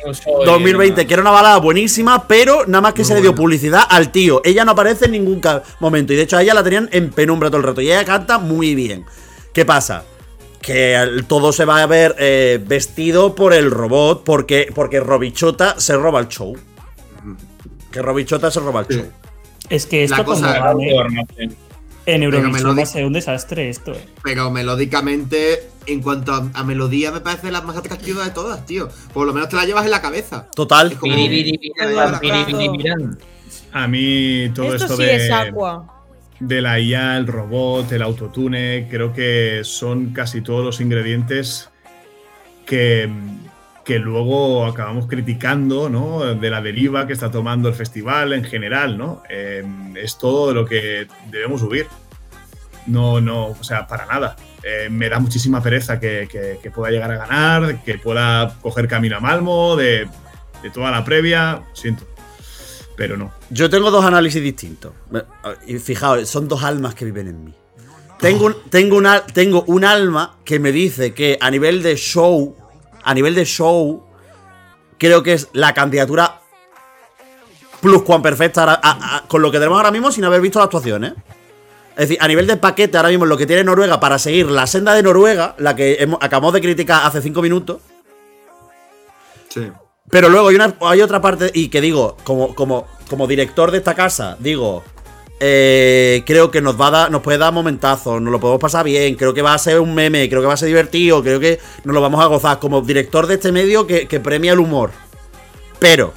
y 0.05 0.09
Uso. 0.09 0.23
2020, 0.45 1.05
que 1.05 1.13
era 1.13 1.21
una 1.21 1.31
balada 1.31 1.57
buenísima, 1.57 2.25
pero 2.27 2.65
nada 2.65 2.81
más 2.81 2.93
que 2.93 3.01
Muy 3.01 3.07
se 3.07 3.13
le 3.15 3.21
dio 3.21 3.35
publicidad 3.35 3.83
al 3.89 4.11
tío. 4.11 4.41
Ella 4.45 4.63
no 4.65 4.71
aparece 4.71 5.05
en 5.05 5.11
ningún 5.11 5.41
momento. 5.79 6.13
Y 6.13 6.15
de 6.15 6.23
hecho 6.23 6.37
a 6.37 6.41
ella 6.43 6.53
la 6.53 6.63
tenían 6.63 6.89
en 6.93 7.09
penumbra 7.11 7.49
todo 7.49 7.57
el 7.57 7.63
rato. 7.63 7.81
Y 7.81 7.87
ella 7.91 8.05
canta 8.05 8.37
muy 8.37 8.75
bien. 8.75 9.05
¿Qué 9.53 9.65
pasa? 9.65 10.05
Que 10.61 11.23
todo 11.27 11.51
se 11.51 11.65
va 11.65 11.81
a 11.81 11.85
ver 11.85 12.15
eh, 12.19 12.59
vestido 12.65 13.35
por 13.35 13.53
el 13.53 13.71
robot. 13.71 14.23
Porque, 14.23 14.71
porque 14.73 14.99
Robichota 15.01 15.77
se 15.79 15.95
roba 15.97 16.21
el 16.21 16.27
show. 16.29 16.55
Que 17.91 18.01
Robichota 18.01 18.51
se 18.51 18.59
roba 18.59 18.81
el 18.81 18.85
Sí. 18.87 18.93
show. 18.95 19.05
Es 19.69 19.85
que 19.85 20.03
esto 20.03 20.23
cuando 20.25 20.47
cosa- 20.47 20.59
gane 20.59 20.91
en 22.05 22.23
Eurovisión 22.23 22.77
va 22.77 22.81
a 22.81 22.85
ser 22.87 23.05
un 23.05 23.13
desastre 23.13 23.69
esto. 23.69 23.93
eh. 23.93 24.05
Pero 24.23 24.49
melódicamente, 24.49 25.69
en 25.85 26.01
cuanto 26.01 26.33
a, 26.33 26.49
a 26.53 26.63
melodía, 26.63 27.11
me 27.11 27.21
parece 27.21 27.51
la 27.51 27.61
más 27.61 27.77
atractiva 27.77 28.23
de 28.25 28.31
todas, 28.31 28.65
tío. 28.65 28.89
Por 29.13 29.27
lo 29.27 29.33
menos 29.33 29.49
te 29.49 29.55
la 29.57 29.65
llevas 29.65 29.85
en 29.85 29.91
la 29.91 30.01
cabeza. 30.01 30.47
Total. 30.55 30.97
Como- 30.97 31.13
A 33.71 33.87
mí 33.87 34.49
todo 34.55 34.73
Esto 34.73 34.85
esto, 34.85 34.97
sí 34.97 35.03
de, 35.03 35.15
es 35.15 35.31
Aqua. 35.31 36.05
de 36.39 36.61
la 36.61 36.79
IA, 36.79 37.17
el 37.17 37.27
robot, 37.27 37.91
el 37.91 38.01
autotune, 38.01 38.87
creo 38.89 39.13
que 39.13 39.61
son 39.63 40.11
casi 40.11 40.41
todos 40.41 40.65
los 40.65 40.81
ingredientes 40.81 41.69
que, 42.65 43.07
que 43.89 43.97
luego 43.97 44.67
acabamos 44.67 45.07
criticando, 45.07 45.89
¿no? 45.89 46.35
De 46.35 46.51
la 46.51 46.61
deriva 46.61 47.07
que 47.07 47.13
está 47.13 47.31
tomando 47.31 47.69
el 47.69 47.73
festival 47.73 48.33
en 48.33 48.43
general, 48.43 48.99
¿no? 48.99 49.23
Eh, 49.27 49.63
es 49.95 50.19
todo 50.19 50.53
lo 50.53 50.63
que 50.63 51.07
debemos 51.31 51.63
huir. 51.63 51.87
No, 52.85 53.19
no, 53.19 53.47
o 53.47 53.63
sea, 53.63 53.87
para 53.87 54.05
nada. 54.05 54.35
Eh, 54.61 54.89
me 54.91 55.09
da 55.09 55.17
muchísima 55.17 55.63
pereza 55.63 55.99
que, 55.99 56.59
pueda 56.71 56.91
llegar 56.91 57.09
a 57.09 57.17
ganar, 57.17 57.83
que 57.83 57.97
pueda 57.97 58.53
coger 58.61 58.87
camino 58.87 59.17
a 59.17 59.21
Malmo, 59.21 59.75
de, 59.75 60.07
toda 60.71 60.91
la 60.91 61.03
previa. 61.03 61.63
Siento. 61.73 62.05
Pero 62.95 63.17
no. 63.17 63.31
Yo 63.49 63.71
tengo 63.71 63.89
dos 63.89 64.05
análisis 64.05 64.43
distintos. 64.43 64.93
Y 65.65 65.79
fijaos, 65.79 66.29
son 66.29 66.47
dos 66.47 66.63
almas 66.63 66.93
que 66.93 67.05
viven 67.05 67.27
en 67.27 67.43
mí. 67.43 67.55
Tengo 68.19 68.53
tengo, 68.53 68.97
una, 68.97 69.25
tengo 69.25 69.63
un 69.63 69.83
alma 69.83 70.37
que 70.45 70.59
me 70.59 70.71
dice 70.71 71.15
que 71.15 71.39
a 71.41 71.49
nivel 71.49 71.81
de 71.81 71.95
show, 71.95 72.55
a 73.03 73.13
nivel 73.13 73.35
de 73.35 73.45
show, 73.45 74.03
creo 74.97 75.23
que 75.23 75.33
es 75.33 75.47
la 75.53 75.73
candidatura 75.73 76.41
plus 77.81 78.01
cuan 78.03 78.21
perfecta 78.21 78.61
ahora- 78.61 78.79
a- 78.83 79.17
a- 79.17 79.27
con 79.27 79.41
lo 79.41 79.51
que 79.51 79.57
tenemos 79.57 79.77
ahora 79.77 79.91
mismo 79.91 80.11
sin 80.11 80.25
haber 80.25 80.41
visto 80.41 80.59
las 80.59 80.65
actuaciones. 80.65 81.13
Es 81.91 82.07
decir, 82.09 82.17
a 82.21 82.27
nivel 82.27 82.47
de 82.47 82.57
paquete, 82.57 82.97
ahora 82.97 83.09
mismo 83.09 83.25
lo 83.25 83.37
que 83.37 83.45
tiene 83.45 83.63
Noruega 83.63 83.99
para 83.99 84.19
seguir 84.19 84.49
la 84.49 84.67
senda 84.67 84.93
de 84.93 85.03
Noruega, 85.03 85.55
la 85.57 85.75
que 85.75 85.97
hemos- 85.99 86.19
acabamos 86.21 86.53
de 86.53 86.61
criticar 86.61 87.05
hace 87.05 87.21
cinco 87.21 87.41
minutos, 87.41 87.81
Sí. 89.49 89.69
pero 90.09 90.29
luego 90.29 90.49
hay, 90.49 90.55
una, 90.55 90.75
hay 90.81 91.01
otra 91.01 91.21
parte, 91.21 91.51
y 91.53 91.69
que 91.69 91.81
digo, 91.81 92.17
como, 92.23 92.53
como, 92.55 92.85
como 93.09 93.27
director 93.27 93.71
de 93.71 93.79
esta 93.79 93.95
casa, 93.95 94.37
digo, 94.39 94.83
eh, 95.39 96.23
creo 96.25 96.51
que 96.51 96.61
nos 96.61 96.79
va 96.79 96.87
a 96.87 96.91
dar, 96.91 97.11
nos 97.11 97.21
puede 97.21 97.37
dar 97.37 97.53
momentazos, 97.53 98.21
nos 98.21 98.31
lo 98.31 98.39
podemos 98.39 98.61
pasar 98.61 98.83
bien, 98.85 99.15
creo 99.15 99.33
que 99.33 99.41
va 99.41 99.53
a 99.53 99.57
ser 99.57 99.79
un 99.79 99.93
meme, 99.93 100.27
creo 100.29 100.41
que 100.41 100.47
va 100.47 100.53
a 100.53 100.57
ser 100.57 100.67
divertido, 100.67 101.21
creo 101.23 101.39
que 101.39 101.59
nos 101.83 101.93
lo 101.93 102.01
vamos 102.01 102.23
a 102.23 102.27
gozar. 102.27 102.59
Como 102.59 102.81
director 102.81 103.27
de 103.27 103.35
este 103.35 103.51
medio 103.51 103.87
que, 103.87 104.07
que 104.07 104.19
premia 104.19 104.53
el 104.53 104.59
humor. 104.59 104.91
Pero, 105.79 106.13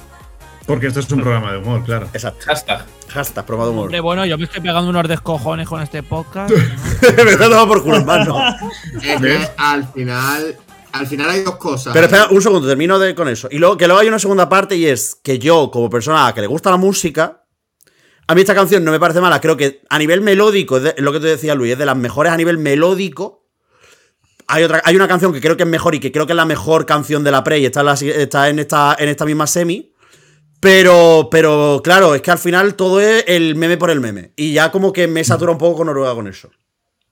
Porque 0.65 0.87
esto 0.87 0.99
es 0.99 1.11
un 1.11 1.21
programa 1.21 1.53
de 1.53 1.59
humor, 1.59 1.83
claro. 1.83 2.07
Exacto. 2.13 2.45
Hashtag. 2.45 2.85
Hashtag, 3.07 3.45
probado 3.45 3.71
humor. 3.71 3.85
Hombre, 3.85 3.99
bueno, 3.99 4.25
yo 4.25 4.37
me 4.37 4.45
estoy 4.45 4.61
pegando 4.61 4.89
unos 4.89 5.07
descojones 5.07 5.67
con 5.67 5.81
este 5.81 6.03
podcast. 6.03 6.51
Me 7.15 7.31
está 7.31 7.47
dando 7.47 7.67
por 7.67 7.83
culo, 7.83 7.97
hermano. 7.97 8.37
Al 9.57 9.87
final, 9.87 10.57
al 10.91 11.07
final 11.07 11.29
hay 11.29 11.41
dos 11.41 11.55
cosas. 11.55 11.91
Pero 11.91 12.05
espera, 12.05 12.27
un 12.29 12.41
segundo, 12.41 12.67
termino 12.67 12.99
de, 12.99 13.15
con 13.15 13.27
eso. 13.27 13.47
Y 13.49 13.57
luego, 13.57 13.77
que 13.77 13.87
luego 13.87 13.99
hay 13.99 14.07
una 14.07 14.19
segunda 14.19 14.47
parte 14.47 14.75
y 14.75 14.85
es 14.85 15.15
que 15.23 15.39
yo, 15.39 15.71
como 15.71 15.89
persona 15.89 16.23
a 16.23 16.27
la 16.27 16.33
que 16.35 16.41
le 16.41 16.47
gusta 16.47 16.69
la 16.69 16.77
música, 16.77 17.42
a 18.27 18.35
mí 18.35 18.41
esta 18.41 18.55
canción 18.55 18.83
no 18.83 18.91
me 18.91 18.99
parece 18.99 19.21
mala. 19.21 19.41
Creo 19.41 19.57
que 19.57 19.81
a 19.89 19.99
nivel 19.99 20.21
melódico, 20.21 20.77
es 20.77 20.95
lo 20.97 21.11
que 21.11 21.19
te 21.19 21.27
decía 21.27 21.55
Luis, 21.55 21.73
es 21.73 21.77
de 21.77 21.85
las 21.85 21.97
mejores 21.97 22.31
a 22.31 22.37
nivel 22.37 22.57
melódico. 22.57 23.47
Hay, 24.47 24.63
otra, 24.63 24.81
hay 24.85 24.95
una 24.95 25.07
canción 25.07 25.33
que 25.33 25.41
creo 25.41 25.57
que 25.57 25.63
es 25.63 25.69
mejor 25.69 25.95
y 25.95 25.99
que 25.99 26.11
creo 26.11 26.25
que 26.25 26.33
es 26.33 26.37
la 26.37 26.45
mejor 26.45 26.85
canción 26.85 27.23
de 27.23 27.31
la 27.31 27.43
Pre 27.43 27.59
y 27.59 27.65
está 27.65 27.81
en, 27.81 27.87
está 28.09 28.49
en, 28.49 28.59
esta, 28.59 28.95
en 28.97 29.09
esta 29.09 29.25
misma 29.25 29.47
semi. 29.47 29.93
Pero, 30.59 31.27
pero 31.29 31.81
claro, 31.83 32.15
es 32.15 32.21
que 32.21 32.31
al 32.31 32.37
final 32.37 32.75
todo 32.75 33.01
es 33.01 33.25
el 33.27 33.55
meme 33.55 33.77
por 33.77 33.89
el 33.89 33.99
meme. 33.99 34.31
Y 34.37 34.53
ya 34.53 34.71
como 34.71 34.93
que 34.93 35.07
me 35.07 35.23
satura 35.23 35.51
un 35.51 35.57
poco 35.57 35.77
con 35.77 35.87
Noruega 35.87 36.15
con 36.15 36.27
eso. 36.27 36.49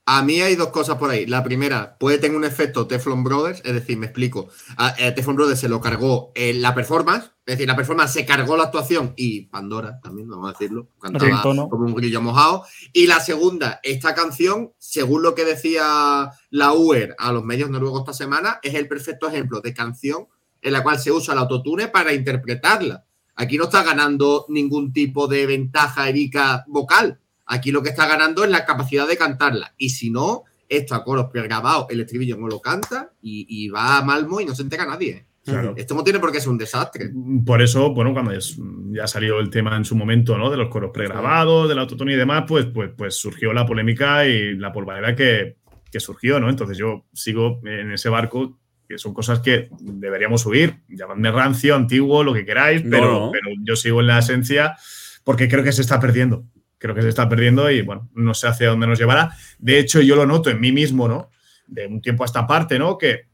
A 0.04 0.24
mí 0.24 0.40
hay 0.40 0.56
dos 0.56 0.68
cosas 0.68 0.96
por 0.96 1.10
ahí. 1.10 1.26
La 1.26 1.44
primera, 1.44 1.96
puede 1.96 2.18
tener 2.18 2.36
un 2.36 2.44
efecto 2.44 2.88
Teflon 2.88 3.22
Brothers, 3.22 3.62
es 3.64 3.72
decir, 3.72 3.96
me 3.96 4.06
explico. 4.06 4.48
A, 4.76 4.94
eh, 4.98 5.12
Teflon 5.12 5.36
Brothers 5.36 5.60
se 5.60 5.68
lo 5.68 5.80
cargó 5.80 6.32
en 6.34 6.60
la 6.60 6.74
performance, 6.74 7.26
es 7.46 7.54
decir, 7.54 7.68
la 7.68 7.76
performance 7.76 8.12
se 8.12 8.26
cargó 8.26 8.56
la 8.56 8.64
actuación 8.64 9.14
y 9.16 9.42
Pandora 9.42 10.00
también, 10.00 10.28
vamos 10.28 10.48
a 10.48 10.52
decirlo, 10.52 10.88
cantaba 11.00 11.68
como 11.68 11.86
un 11.86 11.94
grillo 11.94 12.20
mojado. 12.20 12.64
Y 12.92 13.06
la 13.06 13.20
segunda, 13.20 13.78
esta 13.84 14.12
canción, 14.14 14.72
según 14.78 15.22
lo 15.22 15.36
que 15.36 15.44
decía 15.44 16.30
la 16.50 16.72
UER 16.72 17.14
a 17.18 17.32
los 17.32 17.44
medios 17.44 17.70
noruegos 17.70 18.00
esta 18.00 18.12
semana, 18.12 18.58
es 18.62 18.74
el 18.74 18.88
perfecto 18.88 19.28
ejemplo 19.28 19.60
de 19.60 19.72
canción 19.72 20.26
en 20.62 20.72
la 20.72 20.82
cual 20.82 20.98
se 20.98 21.12
usa 21.12 21.34
el 21.34 21.40
autotune 21.40 21.88
para 21.88 22.12
interpretarla. 22.12 23.04
Aquí 23.34 23.56
no 23.56 23.64
está 23.64 23.82
ganando 23.82 24.46
ningún 24.48 24.92
tipo 24.92 25.26
de 25.26 25.46
ventaja 25.46 26.08
Erika 26.08 26.64
vocal. 26.66 27.20
Aquí 27.46 27.70
lo 27.72 27.82
que 27.82 27.90
está 27.90 28.06
ganando 28.06 28.44
es 28.44 28.50
la 28.50 28.64
capacidad 28.64 29.06
de 29.06 29.16
cantarla. 29.16 29.74
Y 29.76 29.90
si 29.90 30.10
no, 30.10 30.44
esto 30.68 30.94
a 30.94 31.04
coros 31.04 31.26
pregrabados, 31.32 31.86
el 31.90 32.00
estribillo 32.00 32.36
no 32.36 32.46
lo 32.48 32.60
canta 32.60 33.12
y, 33.20 33.46
y 33.48 33.68
va 33.68 33.98
a 33.98 34.02
Malmo 34.04 34.40
y 34.40 34.44
no 34.46 34.54
se 34.54 34.62
entera 34.62 34.86
nadie. 34.86 35.10
¿eh? 35.10 35.26
Claro. 35.44 35.74
Esto 35.76 35.94
no 35.96 36.04
tiene 36.04 36.20
por 36.20 36.30
qué 36.30 36.40
ser 36.40 36.50
un 36.50 36.56
desastre. 36.58 37.10
Por 37.44 37.60
eso, 37.60 37.92
bueno, 37.92 38.12
cuando 38.12 38.30
es- 38.30 38.56
ya 38.92 39.06
salió 39.08 39.40
el 39.40 39.50
tema 39.50 39.76
en 39.76 39.84
su 39.84 39.96
momento, 39.96 40.38
¿no? 40.38 40.50
De 40.50 40.56
los 40.56 40.68
coros 40.68 40.92
pregrabados, 40.94 41.68
del 41.68 41.80
autotune 41.80 42.12
y 42.12 42.16
demás, 42.16 42.44
pues, 42.46 42.66
pues, 42.66 42.90
pues 42.96 43.16
surgió 43.16 43.52
la 43.52 43.66
polémica 43.66 44.24
y 44.24 44.54
la 44.56 44.72
polvareda 44.72 45.16
que, 45.16 45.56
que 45.90 45.98
surgió, 46.00 46.38
¿no? 46.38 46.48
Entonces 46.48 46.78
yo 46.78 47.06
sigo 47.12 47.60
en 47.64 47.90
ese 47.92 48.08
barco, 48.08 48.56
que 48.88 48.98
son 48.98 49.12
cosas 49.12 49.40
que 49.40 49.68
deberíamos 49.80 50.46
huir. 50.46 50.76
Llamadme 50.88 51.32
rancio, 51.32 51.74
antiguo, 51.74 52.22
lo 52.22 52.32
que 52.34 52.44
queráis, 52.46 52.84
No, 52.84 52.90
pero, 52.90 53.12
no. 53.12 53.30
pero 53.32 53.48
yo 53.64 53.74
sigo 53.74 54.00
en 54.00 54.06
la 54.06 54.20
esencia 54.20 54.76
porque 55.24 55.48
creo 55.48 55.64
que 55.64 55.72
se 55.72 55.82
está 55.82 55.98
perdiendo. 55.98 56.44
Creo 56.82 56.96
que 56.96 57.02
se 57.02 57.10
está 57.10 57.28
perdiendo 57.28 57.70
y, 57.70 57.80
bueno, 57.82 58.10
no 58.12 58.34
sé 58.34 58.48
hacia 58.48 58.68
dónde 58.68 58.88
nos 58.88 58.98
llevará. 58.98 59.30
De 59.60 59.78
hecho, 59.78 60.00
yo 60.00 60.16
lo 60.16 60.26
noto 60.26 60.50
en 60.50 60.58
mí 60.58 60.72
mismo, 60.72 61.06
¿no? 61.06 61.30
De 61.68 61.86
un 61.86 62.02
tiempo 62.02 62.24
a 62.24 62.26
esta 62.26 62.44
parte, 62.44 62.76
¿no? 62.76 62.98
Que 62.98 63.28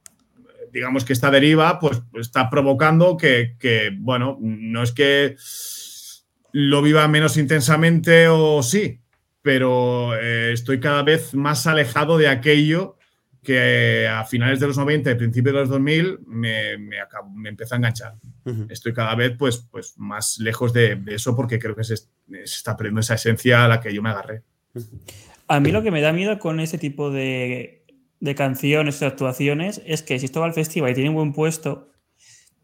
digamos 0.71 1.03
que 1.07 1.15
esta 1.15 1.31
deriva 1.31 1.79
pues 1.81 2.03
está 2.21 2.51
provocando 2.51 3.17
que, 3.17 3.57
que, 3.59 3.91
bueno, 3.99 4.37
no 4.39 4.83
es 4.83 4.93
que 4.93 5.37
lo 6.53 6.83
viva 6.83 7.09
menos 7.09 7.39
intensamente 7.39 8.29
o 8.29 8.63
sí, 8.63 9.01
pero 9.41 10.15
eh, 10.15 10.53
estoy 10.53 10.79
cada 10.79 11.03
vez 11.03 11.33
más 11.33 11.67
alejado 11.67 12.19
de 12.19 12.29
aquello 12.29 12.99
que 13.43 14.07
a 14.07 14.27
finales 14.27 14.61
de 14.61 14.67
los 14.67 14.77
90 14.77 15.11
y 15.11 15.15
principios 15.15 15.55
de 15.55 15.61
los 15.61 15.71
2000 15.71 16.19
me, 16.27 16.77
me, 16.77 16.99
me 17.35 17.49
empezó 17.49 17.77
a 17.77 17.79
enganchar. 17.79 18.15
Estoy 18.69 18.93
cada 18.93 19.15
vez 19.15 19.37
pues, 19.39 19.67
pues 19.71 19.95
más 19.97 20.39
lejos 20.39 20.75
de, 20.75 20.97
de 20.97 21.15
eso 21.15 21.35
porque 21.35 21.59
creo 21.59 21.75
que 21.75 21.85
se, 21.85 21.95
se 22.31 22.43
está 22.57 22.77
perdiendo 22.77 23.01
esa 23.01 23.15
esencia 23.15 23.65
a 23.65 23.69
la 23.69 23.81
que 23.81 23.93
yo 23.95 24.03
me 24.03 24.11
agarré. 24.11 24.43
A 25.47 25.61
mí 25.61 25.71
lo 25.73 25.83
que 25.83 25.91
me 25.91 26.01
da 26.01 26.13
miedo 26.13 26.39
con 26.39 26.61
ese 26.61 26.79
tipo 26.79 27.11
de, 27.11 27.85
de 28.21 28.35
canciones 28.35 29.01
o 29.03 29.07
actuaciones 29.07 29.81
es 29.87 30.03
que 30.03 30.19
si 30.19 30.27
esto 30.27 30.41
va 30.41 30.47
al 30.47 30.53
festival 30.55 30.91
y 30.91 30.95
tiene 30.95 31.11
un 31.11 31.17
buen 31.17 31.33
puesto, 31.33 31.91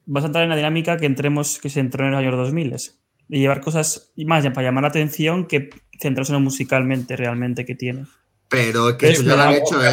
vas 0.07 0.25
a 0.25 0.27
entrar 0.27 0.45
en 0.45 0.51
la 0.51 0.57
dinámica 0.57 0.97
que 0.99 1.07
entremos, 1.07 1.59
que 1.59 1.71
se 1.71 1.81
entró 1.81 2.05
en 2.05 2.13
los 2.13 2.21
años 2.21 2.37
2000 2.37 2.75
y 3.31 3.39
llevar 3.41 3.61
cosas 3.63 4.13
más 4.17 4.45
para 4.51 4.63
llamar 4.63 4.83
la 4.83 4.89
atención 4.89 5.47
que 5.47 5.71
centrarse 5.99 6.33
en 6.33 6.35
lo 6.35 6.41
musicalmente 6.41 7.17
realmente 7.17 7.65
que 7.65 7.75
tiene. 7.75 8.05
Pero 8.51 8.91
es 8.91 8.97
que 8.97 9.09
eso 9.09 9.23
ya 9.23 9.35
lo 9.37 9.43
han 9.43 9.55
hecho, 9.55 9.83
¿eh? 9.83 9.91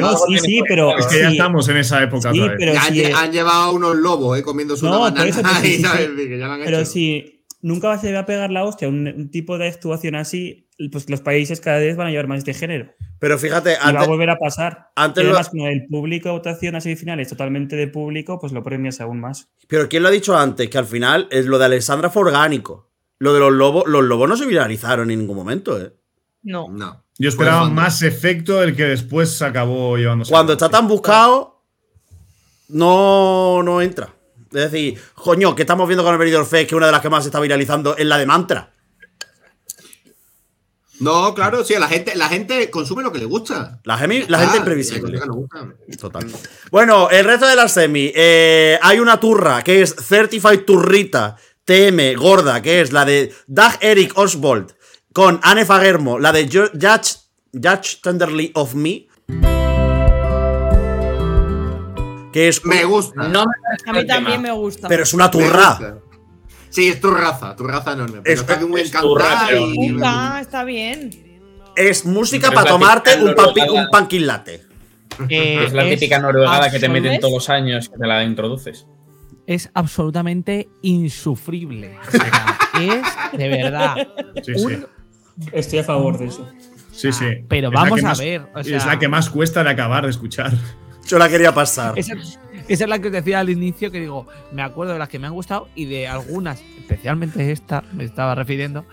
No, 0.00 0.16
sí, 0.16 0.38
sí, 0.38 0.60
pero 0.68 0.96
Es 0.96 1.06
que 1.08 1.18
ya 1.18 1.26
sí, 1.26 1.32
estamos 1.32 1.68
en 1.68 1.76
esa 1.78 2.00
época. 2.02 2.32
sí, 2.32 2.40
pero 2.56 2.78
han, 2.80 2.94
si- 2.94 3.04
han 3.04 3.32
llevado 3.32 3.72
unos 3.72 3.96
lobos, 3.96 4.38
¿eh? 4.38 4.42
Comiéndose 4.42 4.86
No, 4.86 5.00
una 5.02 5.14
por 5.14 5.26
eso, 5.26 5.42
banana 5.42 5.58
pero 5.60 5.68
y 5.72 5.76
sí, 5.76 5.82
¿sabes? 5.82 6.10
sí. 6.16 6.28
que 6.28 6.38
ya 6.38 6.46
lo 6.46 6.52
han 6.52 6.60
Pero 6.64 6.78
hecho. 6.78 6.86
si 6.90 7.39
nunca 7.62 7.96
se 7.98 8.12
va 8.12 8.20
a 8.20 8.26
pegar 8.26 8.50
la 8.50 8.64
hostia 8.64 8.88
un, 8.88 9.06
un 9.06 9.30
tipo 9.30 9.58
de 9.58 9.68
actuación 9.68 10.14
así, 10.14 10.68
pues 10.90 11.08
los 11.10 11.20
países 11.20 11.60
cada 11.60 11.78
vez 11.78 11.96
van 11.96 12.06
a 12.06 12.10
llevar 12.10 12.26
más 12.26 12.38
este 12.38 12.54
género. 12.54 12.90
Pero 13.18 13.38
fíjate, 13.38 13.72
Y 13.72 13.74
va 13.74 13.80
a 13.84 13.88
antes, 13.88 14.08
volver 14.08 14.30
a 14.30 14.38
pasar. 14.38 14.88
antes 14.96 15.22
lo- 15.24 15.30
además, 15.30 15.50
como 15.50 15.66
el 15.66 15.86
público 15.86 16.32
votación 16.32 16.74
a 16.76 16.80
semifinales 16.80 17.28
totalmente 17.28 17.76
de 17.76 17.86
público, 17.88 18.38
pues 18.40 18.52
lo 18.52 18.62
premias 18.62 19.00
aún 19.00 19.20
más. 19.20 19.48
pero 19.68 19.88
¿quién 19.88 20.02
lo 20.02 20.08
ha 20.08 20.12
dicho 20.12 20.36
antes? 20.36 20.68
Que 20.70 20.78
al 20.78 20.86
final 20.86 21.28
es 21.30 21.46
lo 21.46 21.58
de 21.58 21.66
Alessandra 21.66 22.08
fue 22.10 22.22
orgánico. 22.22 22.88
Lo 23.18 23.34
de 23.34 23.40
los 23.40 23.52
lobos, 23.52 23.84
los 23.86 24.02
lobos 24.02 24.26
no 24.28 24.36
se 24.38 24.46
viralizaron 24.46 25.10
en 25.10 25.18
ningún 25.18 25.36
momento, 25.36 25.78
¿eh? 25.78 25.92
No. 26.42 26.68
No. 26.70 27.04
Yo 27.18 27.28
esperaba 27.28 27.60
Pues, 27.64 27.72
más 27.72 28.00
efecto 28.00 28.58
del 28.60 28.74
que 28.74 28.84
después 28.84 29.28
se 29.30 29.44
acabó 29.44 29.98
llevándose. 29.98 30.30
Cuando 30.32 30.54
está 30.54 30.70
tan 30.70 30.88
buscado, 30.88 31.62
no, 32.68 33.62
no 33.62 33.82
entra. 33.82 34.14
Es 34.52 34.70
decir, 34.70 35.00
coño, 35.14 35.54
que 35.54 35.62
estamos 35.62 35.86
viendo 35.88 36.02
con 36.04 36.12
el 36.12 36.18
Benidorm 36.18 36.46
Fest, 36.46 36.68
que 36.68 36.74
una 36.74 36.86
de 36.86 36.92
las 36.92 37.00
que 37.00 37.08
más 37.10 37.22
se 37.24 37.28
está 37.28 37.38
viralizando 37.40 37.96
es 37.96 38.04
la 38.06 38.18
de 38.18 38.26
Mantra. 38.26 38.72
No, 40.98 41.32
claro, 41.34 41.64
sí, 41.64 41.74
la 41.78 41.88
gente, 41.88 42.14
la 42.14 42.28
gente 42.28 42.68
consume 42.70 43.02
lo 43.02 43.10
que 43.10 43.18
le 43.18 43.24
gusta. 43.24 43.80
La, 43.84 43.98
gemi- 43.98 44.26
la 44.28 44.36
Ah, 44.36 44.40
gente 44.40 44.52
hay 44.54 44.58
imprevisible. 44.58 45.18
Total. 45.98 46.26
Bueno, 46.70 47.08
el 47.08 47.24
resto 47.24 47.46
de 47.46 47.56
las 47.56 47.72
semi. 47.72 48.12
eh, 48.14 48.78
hay 48.82 48.98
una 48.98 49.18
turra 49.18 49.62
que 49.64 49.80
es 49.80 49.94
Certified 49.96 50.64
Turrita 50.66 51.36
TM 51.64 52.14
gorda, 52.16 52.60
que 52.60 52.82
es 52.82 52.92
la 52.92 53.06
de 53.06 53.32
Doug 53.46 53.72
Eric 53.80 54.12
Oswald 54.18 54.74
con 55.14 55.40
Anne 55.42 55.64
Fagermo, 55.64 56.18
la 56.18 56.32
de 56.32 56.46
Ju- 56.50 56.70
Judge, 56.72 57.16
Judge 57.54 58.00
Tenderly 58.02 58.50
of 58.54 58.74
Me. 58.74 59.06
Que 62.32 62.48
es. 62.48 62.64
Me 62.64 62.84
gusta. 62.84 63.28
No 63.28 63.44
me 63.44 63.90
A 63.90 63.92
mí 63.92 64.06
también 64.06 64.40
me 64.42 64.52
gusta. 64.52 64.88
Pero 64.88 65.02
es 65.02 65.12
una 65.14 65.30
turra. 65.30 65.98
Sí, 66.68 66.88
es 66.88 67.00
tu 67.00 67.10
raza, 67.10 67.56
tu 67.56 67.64
raza 67.64 67.92
enorme. 67.94 68.20
Pero 68.22 68.34
Es- 68.34 68.40
está 68.40 68.56
bien 68.56 68.78
es 68.78 68.90
tu 68.92 69.14
raza, 69.16 69.32
encantada 69.32 69.46
pero- 69.48 69.66
y. 69.74 69.86
Está, 69.94 70.40
está 70.40 70.64
bien. 70.64 71.10
Es 71.76 72.04
música 72.04 72.50
para 72.52 72.68
tomarte 72.70 73.16
un, 73.22 73.30
papi- 73.34 73.68
un 74.20 74.26
latte. 74.26 74.62
Eh, 75.28 75.64
Es 75.66 75.72
la 75.72 75.88
típica 75.88 76.18
noruegada 76.18 76.70
que 76.70 76.78
te 76.78 76.88
meten 76.88 77.18
todos 77.20 77.34
los 77.34 77.50
años 77.50 77.88
que 77.88 77.96
te 77.98 78.06
la 78.06 78.22
introduces. 78.24 78.86
es 79.46 79.68
absolutamente 79.74 80.68
insufrible. 80.82 81.98
O 82.06 82.10
sea, 82.12 82.58
es 83.32 83.38
de 83.38 83.48
verdad. 83.48 83.96
Sí, 84.44 84.54
sí. 84.54 84.64
un- 84.64 84.86
Estoy 85.52 85.78
a 85.80 85.84
favor 85.84 86.18
de 86.18 86.26
eso. 86.26 86.48
Sí, 86.92 87.10
sí. 87.12 87.24
pero 87.48 87.70
vamos 87.70 87.98
a 88.00 88.08
más- 88.08 88.18
ver, 88.20 88.42
o 88.54 88.58
es 88.60 88.86
la 88.86 88.98
que 88.98 89.08
más 89.08 89.30
cuesta 89.30 89.64
de 89.64 89.70
acabar 89.70 90.04
de 90.04 90.10
escuchar. 90.10 90.52
Yo 91.10 91.18
la 91.18 91.28
quería 91.28 91.52
pasar. 91.52 91.98
Esa, 91.98 92.14
esa 92.68 92.84
es 92.84 92.88
la 92.90 92.98
que 92.98 93.08
os 93.08 93.12
decía 93.12 93.40
al 93.40 93.50
inicio, 93.50 93.90
que 93.90 94.00
digo, 94.00 94.26
me 94.52 94.62
acuerdo 94.62 94.92
de 94.92 94.98
las 94.98 95.08
que 95.08 95.18
me 95.18 95.26
han 95.26 95.32
gustado 95.32 95.68
y 95.74 95.86
de 95.86 96.06
algunas, 96.08 96.60
especialmente 96.78 97.50
esta, 97.52 97.82
me 97.92 98.04
estaba 98.04 98.34
refiriendo, 98.34 98.84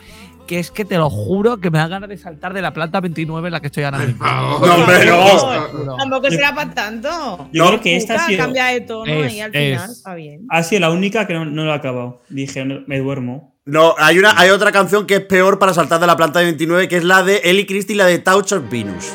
que 0.47 0.59
es 0.59 0.71
que 0.71 0.85
te 0.85 0.97
lo 0.97 1.09
juro 1.09 1.57
que 1.59 1.69
me 1.69 1.77
da 1.77 1.87
ganas 1.89 2.07
de 2.09 2.17
saltar 2.17 2.53
de 2.53 2.61
la 2.61 2.73
planta 2.73 3.01
29 3.01 3.49
en 3.49 3.51
la 3.51 3.59
que 3.59 3.67
estoy 3.67 3.83
ahora 3.83 3.99
mismo. 3.99 4.25
No, 4.25 4.55
hombre, 4.55 5.05
no. 5.05 5.97
Tampoco 5.97 6.29
será 6.31 6.55
para 6.55 6.73
tanto. 6.73 7.49
Yo 7.51 7.63
No. 7.65 7.69
creo 7.71 7.81
que 7.81 7.97
esta 7.97 8.15
ha 8.15 8.27
sido, 8.27 8.37
cambia 8.45 8.65
de 8.67 8.81
tono 8.81 9.11
Es- 9.13 9.33
y 9.33 9.41
al 9.41 9.53
es- 9.53 9.75
final 9.77 9.91
está 9.91 10.15
bien. 10.15 10.41
ha 10.49 10.63
sido 10.63 10.81
la 10.81 10.89
única 10.91 11.27
que 11.27 11.33
no, 11.33 11.43
no 11.45 11.65
lo 11.65 11.71
ha 11.73 11.75
acabado. 11.75 12.21
Dije, 12.29 12.63
no, 12.65 12.79
me 12.87 12.97
duermo. 12.99 13.53
No, 13.65 13.93
hay, 13.97 14.17
una, 14.17 14.39
hay 14.39 14.49
otra 14.49 14.71
canción 14.71 15.05
que 15.05 15.15
es 15.15 15.21
peor 15.25 15.59
para 15.59 15.73
saltar 15.73 15.99
de 15.99 16.07
la 16.07 16.15
planta 16.15 16.39
de 16.39 16.45
29, 16.45 16.87
que 16.87 16.95
es 16.97 17.03
la 17.03 17.21
de 17.23 17.41
Ellie 17.43 17.65
Christie, 17.67 17.97
la 17.97 18.05
de 18.05 18.19
Touch 18.19 18.53
of 18.53 18.63
Venus. 18.71 19.11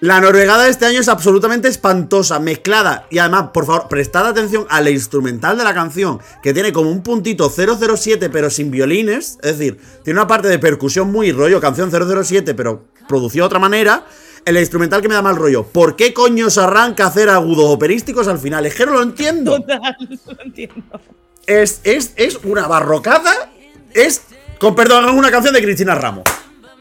La 0.00 0.20
noruegada 0.20 0.64
de 0.64 0.70
este 0.70 0.84
año 0.84 1.00
es 1.00 1.08
absolutamente 1.08 1.68
espantosa, 1.68 2.38
mezclada. 2.38 3.06
Y 3.10 3.16
además, 3.16 3.48
por 3.54 3.64
favor, 3.64 3.88
prestad 3.88 4.26
atención 4.26 4.66
a 4.68 4.82
la 4.82 4.90
instrumental 4.90 5.56
de 5.56 5.64
la 5.64 5.72
canción, 5.72 6.20
que 6.42 6.52
tiene 6.52 6.70
como 6.70 6.90
un 6.90 7.02
puntito 7.02 7.50
007, 7.50 8.28
pero 8.28 8.50
sin 8.50 8.70
violines. 8.70 9.38
Es 9.42 9.58
decir, 9.58 9.78
tiene 10.04 10.20
una 10.20 10.26
parte 10.26 10.48
de 10.48 10.58
percusión 10.58 11.10
muy 11.10 11.32
rollo, 11.32 11.62
canción 11.62 11.90
007, 11.90 12.52
pero 12.54 12.84
producido 13.08 13.44
de 13.44 13.46
otra 13.46 13.58
manera. 13.58 14.04
El 14.44 14.58
instrumental 14.58 15.00
que 15.00 15.08
me 15.08 15.14
da 15.14 15.22
mal 15.22 15.34
rollo. 15.34 15.64
¿Por 15.64 15.96
qué 15.96 16.12
coño 16.12 16.50
se 16.50 16.60
arranca 16.60 17.04
a 17.04 17.08
hacer 17.08 17.30
agudos 17.30 17.64
operísticos 17.64 18.28
al 18.28 18.38
final? 18.38 18.66
Es 18.66 18.74
que 18.74 18.84
no 18.84 18.92
lo 18.92 19.02
entiendo. 19.02 19.52
Total, 19.60 19.96
lo 20.26 20.42
entiendo. 20.42 21.00
Es, 21.46 21.80
es, 21.84 22.12
es 22.16 22.38
una 22.44 22.68
barrocada. 22.68 23.50
Es, 23.94 24.20
con 24.58 24.74
perdón, 24.74 25.06
es 25.06 25.14
una 25.14 25.30
canción 25.30 25.54
de 25.54 25.62
Cristina 25.62 25.94
Ramos. 25.94 26.24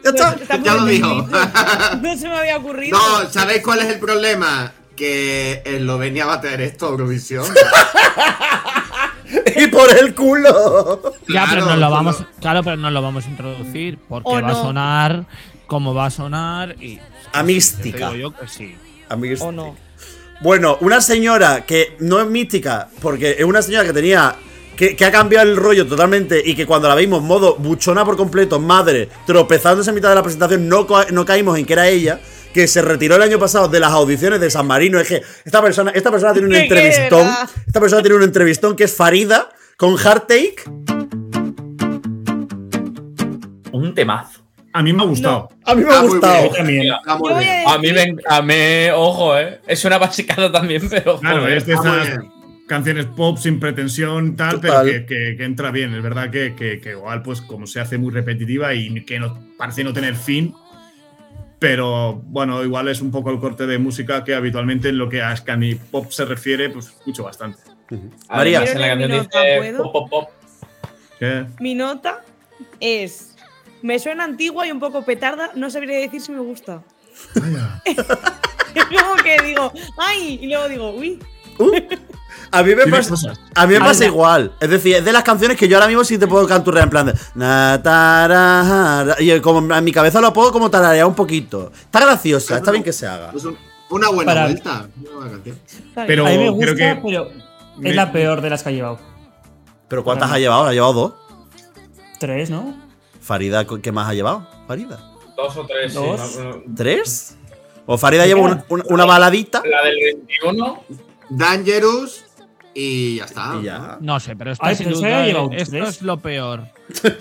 Ya 0.06 0.10
está. 0.12 0.36
Está 0.42 0.58
Ya 0.58 0.76
lo 0.76 0.86
dijo. 0.86 1.28
No 2.02 2.18
se 2.18 2.30
me 2.30 2.38
había 2.38 2.58
ocurrido. 2.58 2.98
No, 2.98 3.30
¿sabéis 3.30 3.62
cuál 3.62 3.80
es 3.80 3.88
el 3.88 4.00
problema? 4.00 4.72
que 4.96 5.62
Eslovenia 5.66 6.26
va 6.26 6.36
a 6.36 6.42
tener 6.42 6.62
esto 6.62 6.88
a 6.88 6.90
Eurovisión. 6.90 7.46
y 9.56 9.68
por 9.68 9.92
el 9.92 10.16
culo. 10.16 11.02
Ya, 11.28 11.46
pero 11.50 11.64
Claro, 11.64 11.66
nos 11.66 11.78
lo 11.78 11.92
vamos, 11.92 12.24
claro, 12.40 12.64
pero 12.64 12.78
no 12.78 12.90
lo 12.90 13.02
vamos 13.02 13.26
a 13.26 13.30
introducir 13.30 14.00
porque 14.08 14.42
va 14.42 14.52
a 14.52 14.56
sonar 14.56 15.26
como 15.68 15.94
va 15.94 16.06
a 16.06 16.12
sonar 16.12 16.82
y 16.82 17.00
A 17.34 17.44
mística. 17.44 18.16
Yo 18.16 18.32
que 18.32 18.48
sí. 18.48 18.76
Amigos. 19.10 19.42
¿O 19.42 19.52
no? 19.52 19.76
Bueno, 20.42 20.78
una 20.82 21.02
señora 21.02 21.66
que 21.66 21.96
no 22.00 22.20
es 22.20 22.28
mística, 22.28 22.90
porque 23.02 23.36
es 23.40 23.46
una 23.46 23.62
señora 23.62 23.86
que 23.86 23.94
tenía. 23.94 24.36
Que, 24.76 24.96
que 24.96 25.06
ha 25.06 25.12
cambiado 25.12 25.50
el 25.50 25.56
rollo 25.56 25.88
totalmente 25.88 26.42
y 26.46 26.54
que 26.56 26.66
cuando 26.66 26.90
la 26.90 26.96
vimos 26.96 27.22
modo 27.24 27.56
buchona 27.56 28.04
por 28.04 28.18
completo, 28.18 28.60
madre, 28.60 29.08
tropezándose 29.26 29.90
en 29.92 29.96
mitad 29.96 30.10
de 30.10 30.16
la 30.16 30.24
presentación, 30.24 30.68
no, 30.68 30.86
no 31.12 31.26
caímos 31.26 31.58
en 31.58 31.66
que 31.66 31.74
era 31.74 31.88
ella, 31.88 32.20
que 32.54 32.68
se 32.68 32.82
retiró 32.82 33.16
el 33.16 33.22
año 33.22 33.40
pasado 33.40 33.68
de 33.70 33.80
las 33.80 33.92
audiciones 33.92 34.40
de 34.42 34.50
San 34.50 34.68
Marino. 34.68 35.00
Es 35.00 35.08
que 35.08 35.22
esta 35.46 35.62
persona, 35.62 35.92
esta 35.92 36.12
persona 36.12 36.34
tiene 36.34 36.48
un 36.48 36.54
¿Qué 36.54 36.62
entrevistón. 36.64 37.22
era? 37.22 37.48
Esta 37.66 37.80
persona 37.80 38.02
tiene 38.02 38.18
un 38.18 38.24
entrevistón 38.24 38.76
que 38.76 38.84
es 38.86 38.94
Farida 38.96 39.50
con 39.78 39.98
Hearttake. 39.98 40.64
Un 43.72 43.94
temazo. 43.94 44.42
A 44.74 44.84
mí 44.84 44.92
me 44.92 45.04
ha 45.04 45.06
gustado. 45.06 45.50
A 45.64 45.74
mí 45.74 45.84
me 45.86 45.94
ha 45.94 46.00
Ah, 46.00 46.04
gustado. 46.04 46.50
También. 46.50 46.92
A 46.94 47.78
mí, 47.78 47.94
me, 47.94 48.16
a 48.28 48.42
mí, 48.42 48.90
ojo, 48.94 49.38
eh. 49.38 49.62
Es 49.68 49.86
una 49.86 49.98
basicada 49.98 50.52
también, 50.52 50.90
pero. 50.90 51.18
Claro, 51.20 51.42
joder. 51.44 51.58
es 51.58 51.66
de 51.66 51.74
esas. 51.74 52.08
Canciones 52.68 53.06
pop 53.06 53.38
sin 53.38 53.60
pretensión, 53.60 54.36
tal, 54.36 54.60
Total. 54.62 54.86
pero 54.86 55.06
que, 55.06 55.06
que- 55.06 55.38
que 55.38 55.44
entra 55.44 55.72
bien. 55.72 55.94
Es 55.96 56.02
verdad 56.04 56.30
que, 56.32 56.56
que- 56.56 56.80
que 56.80 56.92
igual, 56.92 57.22
pues, 57.22 57.42
como 57.42 57.68
se 57.68 57.80
hace 57.80 57.98
muy 57.98 58.12
repetitiva 58.14 58.74
y 58.74 59.04
que 59.06 59.20
no, 59.20 59.40
parece 59.58 59.84
no 59.84 59.94
tener 59.94 60.16
fin. 60.16 60.54
Pero 61.60 62.22
bueno, 62.26 62.64
igual 62.64 62.90
es 62.90 63.02
un 63.02 63.12
poco 63.12 63.32
el 63.32 63.40
corte 63.40 63.66
de 63.66 63.78
música 63.78 64.24
que 64.24 64.36
habitualmente 64.36 64.90
en 64.90 64.98
lo 64.98 65.08
que 65.10 65.22
a 65.22 65.36
Scani 65.36 65.76
Pop 65.76 66.12
se 66.12 66.26
refiere, 66.26 66.70
pues 66.70 66.88
escucho 66.88 67.24
bastante. 67.24 67.60
María. 68.30 68.60
Además, 68.60 68.76
en 68.76 68.82
la 68.82 68.88
canción 68.88 69.12
dice 69.12 69.30
leer 69.40 69.62
mi 69.62 69.72
nota, 69.72 69.84
pop, 69.84 69.92
pop, 69.94 70.10
pop. 70.10 70.30
¿Qué? 71.20 71.46
Mi 71.60 71.76
nota 71.76 72.22
es. 72.80 73.36
Me 73.82 74.00
suena 74.00 74.24
antigua 74.26 74.68
y 74.68 74.72
un 74.72 74.80
poco 74.80 75.04
petarda, 75.06 75.52
no 75.56 75.70
sabría 75.70 76.00
decir 76.00 76.20
si 76.20 76.32
me 76.32 76.40
gusta. 76.40 76.84
Es 77.86 77.96
como 79.02 79.16
que 79.24 79.42
digo, 79.44 79.72
¡ay! 79.98 80.40
Y 80.42 80.48
luego 80.48 80.68
digo, 80.68 80.92
¡uy! 80.92 81.20
A 82.52 82.64
mí 82.64 82.76
me 82.76 82.86
pasa, 82.88 83.10
cosas. 83.10 83.40
a 83.54 83.68
mí 83.68 83.74
me 83.74 83.80
pasa 83.80 84.02
ya. 84.02 84.06
igual. 84.06 84.54
Es 84.62 84.70
decir, 84.70 84.96
es 84.96 85.04
de 85.06 85.12
las 85.12 85.24
canciones 85.24 85.58
que 85.58 85.68
yo 85.68 85.76
ahora 85.78 85.88
mismo 85.88 86.04
sí 86.06 86.18
te 86.18 86.28
puedo 86.28 86.48
canturrear 86.48 86.86
en 86.86 86.90
plan 86.90 87.06
de. 87.08 87.14
na, 87.34 87.82
tarara, 87.84 89.16
Y 89.20 89.40
como 89.42 89.74
en 89.76 89.84
mi 89.84 89.92
cabeza 89.92 90.22
lo 90.22 90.32
puedo 90.32 90.52
como 90.52 90.70
tararear 90.70 91.06
un 91.06 91.16
poquito. 91.16 91.72
Está 91.74 92.00
graciosa, 92.02 92.58
está 92.58 92.72
bien 92.72 92.84
que 92.84 92.94
se 92.94 93.08
haga. 93.08 93.32
Es 93.36 93.44
un- 93.44 93.58
una 93.90 94.10
buena 94.10 94.32
Para- 94.34 94.46
vuelta. 94.46 94.88
Una 95.02 95.12
buena 95.16 95.32
canción. 95.32 95.60
Está 95.66 96.06
bien. 96.06 96.08
Pero 96.08 96.26
a 96.26 96.30
mí 96.30 96.38
me 96.38 96.44
creo 96.44 96.54
gusta, 96.54 96.76
que 96.76 97.02
pero 97.04 97.30
me- 97.78 97.90
es 97.90 97.96
la 97.96 98.12
peor 98.12 98.42
de 98.42 98.50
las 98.50 98.64
que 98.64 98.70
ha 98.70 98.72
llevado. 98.72 99.00
Pero 99.88 100.04
¿cuántas 100.04 100.32
ha 100.32 100.40
llevado? 100.40 100.66
¿Ha 100.66 100.74
llevado 100.74 100.94
dos? 100.94 101.14
Tres, 102.20 102.50
¿no? 102.50 102.76
Farida, 103.22 103.66
¿qué 103.66 103.92
más 103.92 104.08
ha 104.10 104.14
llevado? 104.14 104.48
Farida. 104.68 105.12
Dos 105.36 105.58
o 105.58 105.66
tres, 105.66 105.94
Dos. 105.94 106.40
¿Tres? 106.76 107.38
O 107.86 107.98
Farida 107.98 108.26
lleva 108.26 108.42
una, 108.42 108.64
una- 108.70 108.84
una 108.90 109.06
baladita. 109.06 109.62
La 109.66 109.84
del 109.84 109.98
21. 110.00 110.84
Dangerous 111.30 112.26
y 112.74 113.16
ya 113.18 113.26
está. 113.26 113.56
Y 113.60 113.64
ya. 113.64 113.98
No 114.02 114.20
sé, 114.20 114.36
pero 114.36 114.52
esta 114.52 114.68
Ay, 114.68 114.76
sin 114.76 114.90
duda 114.90 115.26
esto 115.54 115.78
es 115.78 116.02
lo 116.02 116.20
peor. 116.20 116.62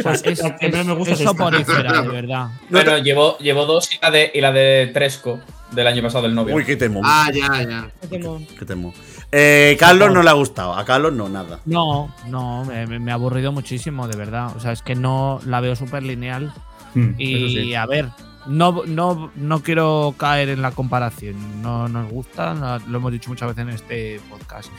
O 0.05 0.15
sea, 0.17 0.57
es, 0.61 0.87
me 0.87 0.95
gusta 0.95 1.17
soporífera, 1.17 2.03
de 2.03 2.09
verdad. 2.09 2.49
Bueno, 2.71 2.99
llevó, 2.99 3.39
llevó 3.39 3.65
dos 3.65 3.89
y 3.93 3.99
la, 4.03 4.11
de, 4.11 4.33
y 4.35 4.41
la 4.41 4.53
de 4.53 4.91
Tresco 4.93 5.39
del 5.71 5.87
año 5.87 6.03
pasado, 6.03 6.25
del 6.25 6.35
novio. 6.35 6.55
Uy, 6.55 6.65
qué 6.65 6.77
temo. 6.77 7.01
Ah, 7.05 7.31
ya, 7.33 7.63
ya. 7.63 7.91
Qué 8.09 8.65
temo. 8.67 8.93
Eh, 9.31 9.77
Carlos 9.79 10.13
no 10.13 10.23
le 10.23 10.31
ha 10.31 10.35
gustado. 10.35 10.75
A 10.75 10.85
Carlos 10.85 11.13
no, 11.13 11.29
nada. 11.29 11.61
No, 11.65 12.15
no, 12.29 12.65
me, 12.65 13.11
ha 13.11 13.15
aburrido 13.15 13.53
muchísimo, 13.53 14.07
de 14.09 14.17
verdad. 14.17 14.57
O 14.57 14.61
sea, 14.61 14.73
es 14.73 14.83
que 14.83 14.95
no 14.95 15.41
la 15.47 15.61
veo 15.61 15.77
súper 15.77 16.03
lineal. 16.03 16.53
Hmm, 16.95 17.15
Y 17.19 17.49
sí. 17.51 17.75
a 17.75 17.87
ver, 17.87 18.09
no, 18.47 18.83
no, 18.87 19.31
no 19.35 19.63
quiero 19.63 20.15
caer 20.17 20.49
en 20.49 20.63
la 20.63 20.71
comparación. 20.73 21.63
No 21.63 21.89
nos 21.89 22.11
gusta, 22.11 22.55
no- 22.55 22.79
lo 22.89 22.99
hemos 22.99 23.13
dicho 23.13 23.31
muchas 23.31 23.49
veces 23.49 23.63
en 23.63 23.71
este 23.71 24.21
podcast. 24.31 24.71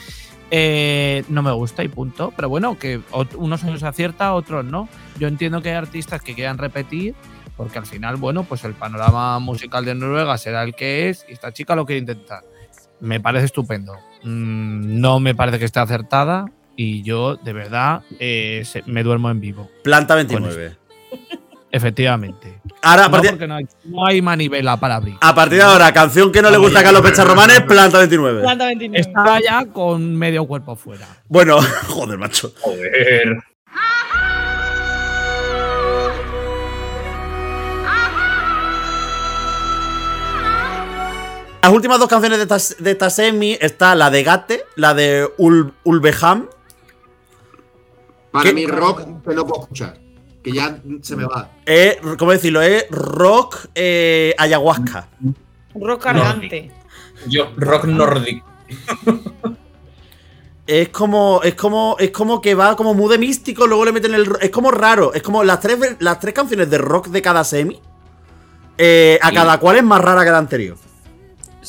Eh, 0.51 1.23
no 1.29 1.41
me 1.41 1.51
gusta 1.51 1.83
y 1.83 1.87
punto. 1.87 2.31
Pero 2.35 2.49
bueno, 2.49 2.77
que 2.77 3.01
unos 3.37 3.63
años 3.63 3.83
acierta, 3.83 4.33
otros 4.33 4.63
no. 4.65 4.87
Yo 5.19 5.27
entiendo 5.27 5.61
que 5.61 5.69
hay 5.69 5.75
artistas 5.75 6.21
que 6.21 6.35
quieran 6.35 6.57
repetir, 6.57 7.15
porque 7.57 7.79
al 7.79 7.85
final, 7.85 8.17
bueno, 8.17 8.43
pues 8.43 8.63
el 8.63 8.73
panorama 8.73 9.39
musical 9.39 9.85
de 9.85 9.95
Noruega 9.95 10.37
será 10.37 10.63
el 10.63 10.75
que 10.75 11.09
es 11.09 11.25
y 11.29 11.33
esta 11.33 11.51
chica 11.51 11.75
lo 11.75 11.85
quiere 11.85 11.99
intentar. 11.99 12.43
Me 12.99 13.19
parece 13.19 13.45
estupendo. 13.45 13.93
Mm, 14.23 14.99
no 15.01 15.19
me 15.19 15.35
parece 15.35 15.59
que 15.59 15.65
esté 15.65 15.79
acertada 15.79 16.45
y 16.77 17.01
yo, 17.03 17.35
de 17.37 17.53
verdad, 17.53 18.03
eh, 18.19 18.63
me 18.85 19.01
duermo 19.03 19.29
en 19.31 19.39
vivo. 19.39 19.69
Planta 19.83 20.15
29. 20.15 20.77
Efectivamente. 21.75 22.61
Ahora, 22.81 23.05
a 23.05 23.09
No, 23.09 23.21
porque 23.21 23.47
no 23.47 23.55
hay, 23.55 23.67
no 23.83 24.05
hay 24.05 24.21
manivela 24.21 24.79
para 24.79 24.95
abrir. 24.95 25.15
a 25.19 25.35
partir 25.35 25.57
de 25.57 25.63
ahora, 25.65 25.91
canción 25.91 26.31
que 26.31 26.41
no 26.41 26.49
le 26.49 26.57
gusta 26.57 26.79
a 26.79 26.83
Carlos 26.83 27.01
Pecharromanes, 27.01 27.61
Planta 27.63 27.97
29. 27.97 28.41
Planta 28.41 28.65
29. 28.67 28.99
Está 29.01 29.39
ya 29.41 29.65
con 29.65 30.15
medio 30.15 30.45
cuerpo 30.45 30.75
fuera. 30.77 31.05
Bueno, 31.27 31.57
joder, 31.89 32.17
macho. 32.17 32.53
Joder. 32.61 33.39
Las 41.63 41.73
últimas 41.73 41.97
dos 41.99 42.07
canciones 42.07 42.37
de 42.37 42.43
esta, 42.55 42.83
de 42.83 42.91
esta 42.91 43.09
semi 43.09 43.57
está 43.59 43.95
la 43.95 44.11
de 44.11 44.23
Gate, 44.23 44.65
la 44.75 44.93
de 44.93 45.27
Ul- 45.39 45.73
Ulveham. 45.83 46.47
Para 48.31 48.43
¿Qué? 48.43 48.53
mí, 48.53 48.67
rock 48.67 48.99
que 49.27 49.33
no 49.33 49.45
puedo 49.47 49.61
escuchar. 49.63 49.97
Que 50.45 50.51
ya 50.53 50.79
se 51.01 51.15
me 51.15 51.25
va. 51.25 51.49
Es, 51.65 51.97
¿cómo 52.19 52.31
decirlo? 52.31 52.61
Es 52.61 52.85
rock 52.91 53.65
eh, 53.73 54.33
ayahuasca. 54.37 55.07
Rock 55.73 56.03
cargante. 56.03 56.71
Yo, 57.27 57.51
rock 57.57 57.85
nórdico. 57.85 58.45
Es 60.67 60.89
como, 60.89 61.41
es 61.43 61.53
como, 61.55 61.95
es 61.99 62.11
como 62.11 62.41
que 62.41 62.55
va 62.55 62.75
como 62.75 62.93
muy 62.93 63.09
de 63.09 63.17
místico, 63.19 63.67
luego 63.67 63.85
le 63.85 63.91
meten 63.91 64.13
el. 64.15 64.25
ro- 64.25 64.39
Es 64.39 64.49
como 64.49 64.71
raro. 64.71 65.13
Es 65.13 65.21
como 65.21 65.43
las 65.43 65.59
tres, 65.59 65.77
las 65.99 66.19
tres 66.19 66.33
canciones 66.33 66.69
de 66.69 66.77
rock 66.77 67.07
de 67.07 67.21
cada 67.21 67.43
semi. 67.43 67.79
eh, 68.77 69.17
a 69.21 69.29
Sí. 69.29 69.35
cada 69.35 69.57
cual 69.59 69.77
es 69.77 69.83
más 69.83 70.01
rara 70.01 70.23
que 70.25 70.31
la 70.31 70.37
anterior. 70.37 70.75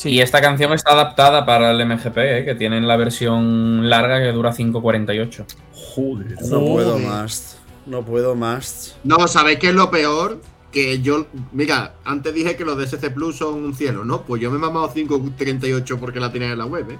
Y 0.05 0.21
esta 0.21 0.41
canción 0.43 0.73
está 0.75 0.93
adaptada 0.93 1.47
para 1.47 1.71
el 1.71 1.81
MGP, 1.87 2.19
eh, 2.19 2.45
que 2.45 2.55
tienen 2.55 2.87
la 2.89 2.97
versión 2.97 3.89
larga 3.89 4.19
que 4.21 4.33
dura 4.33 4.53
5.48. 4.53 5.45
Joder. 5.73 6.37
No 6.51 6.61
puedo 6.65 6.99
más. 6.99 7.59
No 7.87 8.05
puedo 8.05 8.35
más. 8.35 8.97
No, 9.05 9.29
¿sabéis 9.29 9.59
qué 9.59 9.69
es 9.69 9.75
lo 9.75 9.91
peor? 9.91 10.41
Que 10.73 11.01
yo, 11.01 11.27
mira, 11.53 11.95
antes 12.05 12.35
dije 12.35 12.57
que 12.57 12.65
los 12.65 12.77
de 12.77 12.85
SC 12.85 13.11
Plus 13.11 13.37
son 13.37 13.55
un 13.55 13.75
cielo, 13.75 14.05
¿no? 14.05 14.23
Pues 14.23 14.43
yo 14.43 14.51
me 14.51 14.57
he 14.57 14.61
mamado 14.61 14.93
5.38 14.93 15.99
porque 15.99 16.21
la 16.21 16.33
tenía 16.33 16.51
en 16.51 16.59
la 16.59 16.67
web, 16.67 16.91
¿eh? 16.91 16.99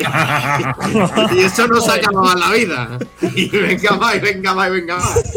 y 1.36 1.38
eso 1.40 1.68
no 1.68 1.80
se 1.80 1.92
acababa 1.92 2.34
la 2.34 2.50
vida. 2.50 2.98
Y 3.36 3.48
venga 3.50 3.96
más, 3.96 4.16
y 4.16 4.20
venga 4.20 4.54
más, 4.54 4.68
y 4.68 4.72
venga 4.72 4.96
más. 4.96 5.32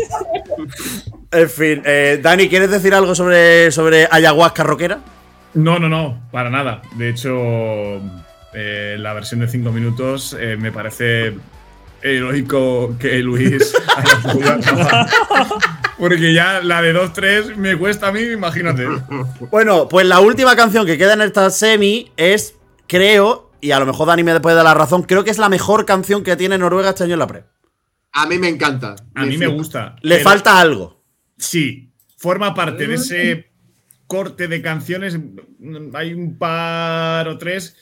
En 1.32 1.50
fin, 1.50 1.82
eh, 1.86 2.20
Dani, 2.22 2.48
¿quieres 2.48 2.72
decir 2.72 2.93
algo 2.93 3.14
sobre, 3.14 3.72
sobre 3.72 4.08
ayahuasca 4.10 4.64
rockera? 4.64 5.00
No, 5.54 5.78
no, 5.78 5.89
no, 5.89 6.28
para 6.32 6.50
nada. 6.50 6.82
De 6.96 7.10
hecho, 7.10 7.36
eh, 8.54 8.96
la 8.98 9.14
versión 9.14 9.41
de 9.41 9.48
5 9.48 9.72
minutos 9.72 10.36
eh, 10.39 10.58
me 10.58 10.72
parece 10.72 11.36
heroico 12.06 12.95
que 12.99 13.20
Luis 13.20 13.74
haya. 13.95 15.08
Porque 15.97 16.34
ya 16.34 16.62
la 16.62 16.82
de 16.82 16.93
2-3 16.93 17.56
me 17.56 17.78
cuesta 17.78 18.10
a 18.10 18.12
mí, 18.12 18.22
imagínate. 18.22 18.86
Bueno, 19.49 19.88
pues 19.89 20.06
la 20.06 20.20
última 20.20 20.56
canción 20.56 20.86
que 20.86 20.97
queda 20.97 21.14
en 21.14 21.22
esta 21.22 21.49
semi 21.49 22.12
es, 22.18 22.56
creo, 22.88 23.51
y 23.62 23.72
a 23.72 23.80
lo 23.80 23.86
mejor 23.86 24.08
Dani 24.08 24.24
me 24.24 24.39
puede 24.39 24.56
dar 24.56 24.66
la 24.66 24.74
razón, 24.74 25.03
creo 25.03 25.24
que 25.24 25.32
es 25.32 25.38
la 25.38 25.49
mejor 25.49 25.86
canción 25.86 26.24
que 26.24 26.36
tiene 26.36 26.58
Noruega 26.58 26.89
este 26.89 27.06
año 27.06 27.14
en 27.14 27.20
la 27.20 27.28
pre. 27.28 27.45
A 28.12 28.28
mí 28.28 28.38
me 28.38 28.47
encanta. 28.47 28.95
A 29.14 29.26
mí 29.26 29.38
me 29.38 29.47
gusta. 29.47 29.95
Le 30.01 30.20
falta 30.20 30.60
algo. 30.60 31.03
Sí, 31.38 31.91
forma 32.18 32.53
parte 32.53 32.88
de 32.88 32.95
ese 32.95 33.51
corte 34.08 34.47
de 34.47 34.62
canciones. 34.62 35.18
Hay 35.93 36.14
un 36.14 36.38
par 36.38 37.28
o 37.28 37.38
tres. 37.38 37.76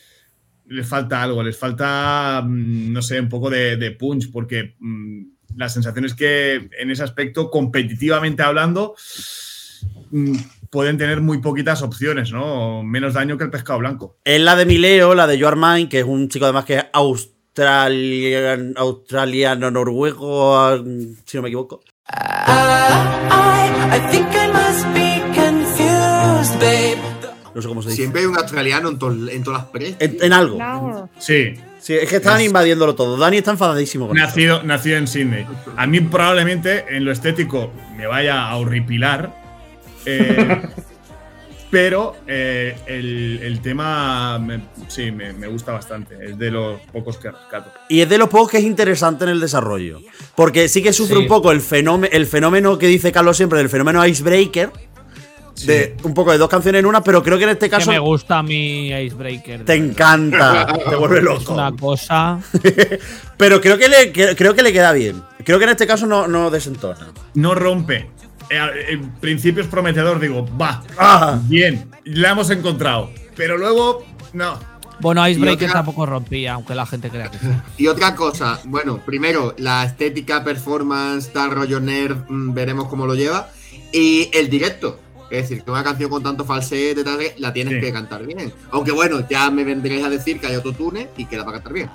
Les 0.67 0.87
falta 0.87 1.21
algo, 1.21 1.43
les 1.43 1.57
falta, 1.57 2.41
mm, 2.45 2.91
no 2.93 3.01
sé, 3.01 3.19
un 3.19 3.29
poco 3.29 3.49
de, 3.49 3.75
de 3.77 3.91
punch, 3.91 4.31
porque 4.31 4.75
mm, 4.79 5.21
la 5.57 5.69
sensación 5.69 6.05
es 6.05 6.13
que 6.15 6.69
en 6.79 6.89
ese 6.91 7.03
aspecto, 7.03 7.49
competitivamente 7.51 8.41
hablando, 8.43 8.95
mm, 10.11 10.35
pueden 10.71 10.97
tener 10.97 11.21
muy 11.21 11.39
poquitas 11.39 11.81
opciones, 11.83 12.31
¿no? 12.31 12.81
Menos 12.83 13.13
daño 13.13 13.37
que 13.37 13.43
el 13.43 13.51
pescado 13.51 13.77
blanco. 13.79 14.17
Es 14.23 14.41
la 14.41 14.55
de 14.55 14.65
Mileo, 14.65 15.13
la 15.13 15.27
de 15.27 15.37
You 15.37 15.47
Are 15.47 15.55
Mine, 15.57 15.89
que 15.89 15.99
es 15.99 16.05
un 16.05 16.29
chico 16.29 16.45
además 16.45 16.65
que 16.65 16.75
es 16.77 16.85
australian- 16.93 18.73
australiano, 18.77 19.69
noruego, 19.69 20.83
si 21.25 21.37
no 21.37 21.43
me 21.43 21.49
equivoco. 21.49 21.81
I, 22.09 23.69
I 23.95 23.99
think 24.11 24.27
I 24.33 24.47
must 24.51 24.85
be. 24.95 25.02
No 27.55 27.61
sé 27.61 27.67
cómo 27.67 27.81
se 27.81 27.89
dice. 27.89 28.01
Siempre 28.01 28.21
hay 28.21 28.27
un 28.27 28.37
australiano 28.37 28.89
en, 28.89 28.97
to- 28.99 29.11
en 29.29 29.43
todas 29.43 29.61
las 29.61 29.69
pre. 29.71 29.95
En, 29.99 30.17
en 30.21 30.33
algo. 30.33 30.55
Claro. 30.55 31.09
Sí, 31.19 31.53
Sí, 31.79 31.93
es 31.95 32.07
que 32.09 32.15
están 32.15 32.39
invadiéndolo 32.41 32.95
todo. 32.95 33.17
Dani 33.17 33.37
está 33.37 33.51
enfadadísimo 33.51 34.07
con 34.07 34.17
eso. 34.17 34.25
nacido, 34.25 34.63
nacido 34.63 34.97
en 34.97 35.05
Sydney. 35.07 35.45
A 35.75 35.85
mí 35.85 35.99
probablemente 35.99 36.85
en 36.95 37.03
lo 37.03 37.11
estético 37.11 37.73
me 37.97 38.07
vaya 38.07 38.47
a 38.47 38.55
horripilar. 38.55 39.35
eh, 40.05 40.61
pero 41.71 42.15
eh, 42.27 42.75
el, 42.85 43.39
el 43.43 43.59
tema 43.61 44.37
me- 44.39 44.63
sí, 44.87 45.11
me, 45.11 45.33
me 45.33 45.47
gusta 45.47 45.71
bastante. 45.73 46.15
Es 46.23 46.37
de 46.37 46.51
los 46.51 46.79
pocos 46.93 47.17
que 47.17 47.31
rescato. 47.31 47.71
Y 47.89 47.99
es 48.01 48.07
de 48.09 48.17
los 48.17 48.29
pocos 48.29 48.51
que 48.51 48.59
es 48.59 48.63
interesante 48.63 49.23
en 49.25 49.31
el 49.31 49.39
desarrollo. 49.41 49.99
Porque 50.35 50.69
sí 50.69 50.83
que 50.83 50.93
sufre 50.93 51.15
Sí. 51.17 51.21
un 51.23 51.27
poco 51.27 51.51
el 51.51 51.61
fenómeno, 51.61 52.07
el 52.13 52.27
fenómeno 52.27 52.77
que 52.77 52.87
dice 52.87 53.11
Carlos 53.11 53.35
siempre, 53.37 53.57
del 53.59 53.69
fenómeno 53.69 54.05
Icebreaker. 54.05 54.71
De 55.65 55.95
un 56.03 56.13
poco 56.13 56.31
de 56.31 56.37
dos 56.39 56.49
canciones 56.49 56.79
en 56.79 56.85
una, 56.87 57.03
pero 57.03 57.21
creo 57.21 57.37
que 57.37 57.43
en 57.43 57.51
este 57.51 57.67
Que 57.67 57.75
caso 57.77 57.91
me 57.91 57.99
gusta 57.99 58.39
a 58.39 58.43
mi 58.43 58.91
Icebreaker. 58.91 59.63
te 59.65 59.75
encanta. 59.75 60.65
te 60.89 60.95
vuelve 60.95 61.19
Es 61.19 61.23
loco. 61.23 61.53
una 61.53 61.71
cosa. 61.71 62.39
Pero 63.37 63.61
creo 63.61 63.77
que, 63.77 63.87
le, 63.87 64.11
que- 64.11 64.35
creo 64.35 64.55
que 64.55 64.63
le 64.63 64.73
queda 64.73 64.91
bien. 64.93 65.21
Creo 65.43 65.57
que 65.59 65.65
en 65.65 65.71
este 65.71 65.85
caso 65.87 66.05
no, 66.05 66.27
no 66.27 66.49
desentona. 66.49 67.11
No 67.35 67.53
rompe. 67.55 68.09
Eh, 68.49 68.59
En 68.89 69.11
principio 69.15 69.61
es 69.63 69.69
prometedor, 69.69 70.19
digo, 70.19 70.47
va, 70.59 70.83
Ah. 70.97 71.39
bien, 71.43 71.89
la 72.05 72.31
hemos 72.31 72.49
encontrado. 72.49 73.09
Pero 73.35 73.57
luego, 73.57 74.05
no. 74.33 74.57
Bueno, 74.99 75.27
Icebreaker 75.27 75.69
otra- 75.69 75.79
tampoco 75.79 76.05
rompía, 76.05 76.53
aunque 76.53 76.75
la 76.75 76.85
gente 76.85 77.09
crea 77.09 77.29
que 77.29 77.37
sí. 77.39 77.47
Y 77.77 77.87
otra 77.87 78.15
cosa, 78.15 78.59
bueno, 78.65 78.99
primero, 79.05 79.53
la 79.57 79.83
estética, 79.83 80.43
performance, 80.43 81.31
tal 81.33 81.51
rollo 81.51 81.79
nerd, 81.79 82.17
mm, 82.29 82.53
veremos 82.53 82.87
cómo 82.87 83.05
lo 83.05 83.15
lleva. 83.15 83.49
Y 83.91 84.29
el 84.33 84.49
directo. 84.49 84.99
Es 85.33 85.49
decir, 85.49 85.63
que 85.63 85.71
una 85.71 85.83
canción 85.83 86.11
con 86.11 86.21
tanto 86.21 86.45
falsete 86.45 87.03
tal, 87.03 87.17
la 87.37 87.51
tienes 87.51 87.73
Sí. 87.73 87.79
que 87.81 87.91
cantar 87.91 88.23
bien. 88.23 88.53
Aunque 88.69 88.91
bueno, 88.91 89.25
ya 89.27 89.49
me 89.49 89.63
vendréis 89.63 90.05
a 90.05 90.09
decir 90.09 90.39
que 90.39 90.45
hay 90.45 90.53
autotune 90.53 91.07
y 91.17 91.25
que 91.25 91.35
la 91.37 91.43
va 91.43 91.49
a 91.49 91.53
cantar 91.55 91.73
bien. 91.73 91.89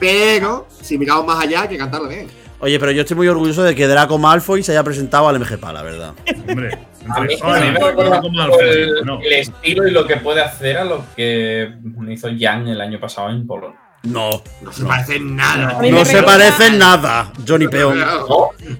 Pero, 0.00 0.66
si 0.80 0.98
miramos 0.98 1.24
más 1.24 1.44
allá, 1.44 1.62
hay 1.62 1.68
que 1.68 1.78
cantarla 1.78 2.08
bien. 2.08 2.26
Oye, 2.58 2.80
pero 2.80 2.90
yo 2.90 3.02
estoy 3.02 3.16
muy 3.16 3.28
orgulloso 3.28 3.62
de 3.62 3.74
que 3.76 3.86
Draco 3.86 4.18
Malfoy 4.18 4.62
se 4.64 4.72
haya 4.72 4.82
presentado 4.82 5.28
al 5.28 5.38
MGPA, 5.38 5.72
la 5.72 5.82
verdad. 5.82 6.14
Hombre, 6.48 6.78
A 7.08 7.20
mí, 7.20 7.34
entre- 7.34 7.48
a 7.48 7.60
mí 7.60 7.70
me 7.70 7.76
Hola, 7.78 7.86
recuerda 7.90 8.20
como 8.20 8.28
mucho 8.30 8.42
Alfred, 8.42 8.70
el, 8.98 9.04
no. 9.06 9.20
el 9.20 9.32
estilo 9.34 9.86
y 9.86 9.90
lo 9.92 10.06
que 10.06 10.16
puede 10.16 10.42
hacer 10.42 10.76
a 10.78 10.84
lo 10.84 11.04
que 11.14 11.72
hizo 12.08 12.28
Jan 12.38 12.66
el 12.66 12.80
año 12.80 12.98
pasado 12.98 13.30
en 13.30 13.46
Polonia. 13.46 13.78
No. 14.02 14.30
No 14.62 14.72
se 14.72 14.84
parece 14.84 15.16
en 15.16 15.36
nada. 15.36 15.78
No 15.90 16.04
se 16.04 16.22
parece 16.22 16.66
en 16.66 16.78
nada, 16.78 17.32
Johnny 17.46 17.68
Peón. 17.68 18.00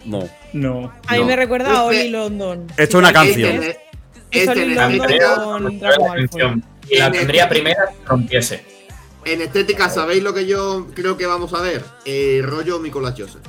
¿No? 0.04 0.28
No. 0.52 0.92
A 1.06 1.14
mí 1.16 1.24
me 1.24 1.36
recuerda 1.36 1.68
a 1.70 1.84
Este- 1.92 2.00
Oli 2.00 2.08
London. 2.10 2.66
Esto 2.76 2.82
es 2.82 2.94
una 2.94 3.12
canción. 3.12 3.60
Este, 4.30 4.74
con. 6.30 6.64
Y 6.88 6.96
la 6.98 7.10
tendría 7.10 7.48
primera 7.48 7.86
si 7.88 8.04
rompiese. 8.06 8.64
en 9.24 9.40
estética, 9.42 9.88
¿sabéis 9.90 10.22
lo 10.22 10.34
que 10.34 10.46
yo 10.46 10.86
creo 10.94 11.16
que 11.16 11.26
vamos 11.26 11.52
a 11.54 11.60
ver? 11.60 11.84
Eh, 12.04 12.40
rollo 12.44 12.80
Nicolás 12.80 13.14
Joseph. 13.16 13.42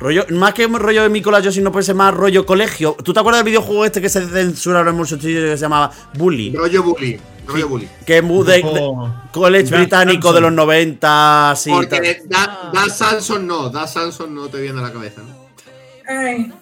Rollo, 0.00 0.24
más 0.30 0.54
que 0.54 0.66
rollo 0.66 1.02
de 1.02 1.08
Nicolás 1.10 1.44
Josi, 1.44 1.60
no 1.60 1.72
puede 1.72 1.84
ser 1.84 1.96
más 1.96 2.14
rollo 2.14 2.46
colegio. 2.46 2.96
¿Tú 3.02 3.12
te 3.12 3.18
acuerdas 3.18 3.40
del 3.42 3.50
videojuego 3.50 3.84
este 3.84 4.00
que 4.00 4.08
se 4.08 4.24
censuraron 4.28 4.88
en 4.88 4.94
muchos 4.94 5.20
sitios 5.20 5.42
que 5.42 5.56
se 5.56 5.62
llamaba 5.62 5.90
Bully? 6.14 6.54
Rollo 6.54 6.84
Bully. 6.84 7.18
Rollo 7.48 7.68
Bully. 7.68 7.88
Que 8.06 8.18
es 8.18 8.22
de, 8.46 8.52
de- 8.62 8.92
college 9.32 9.74
británico 9.74 10.28
Samson. 10.28 10.34
de 10.34 10.40
los 10.42 10.52
90, 10.52 11.54
sí. 11.56 11.70
tal. 11.70 11.88
Porque 11.88 12.22
da, 12.26 12.70
da 12.72 12.88
Samson 12.88 13.46
no, 13.46 13.70
da 13.70 13.86
Samson 13.88 14.34
no 14.34 14.48
te 14.48 14.60
viene 14.60 14.78
a 14.78 14.82
la 14.82 14.92
cabeza, 14.92 15.22
¿no? 15.22 16.57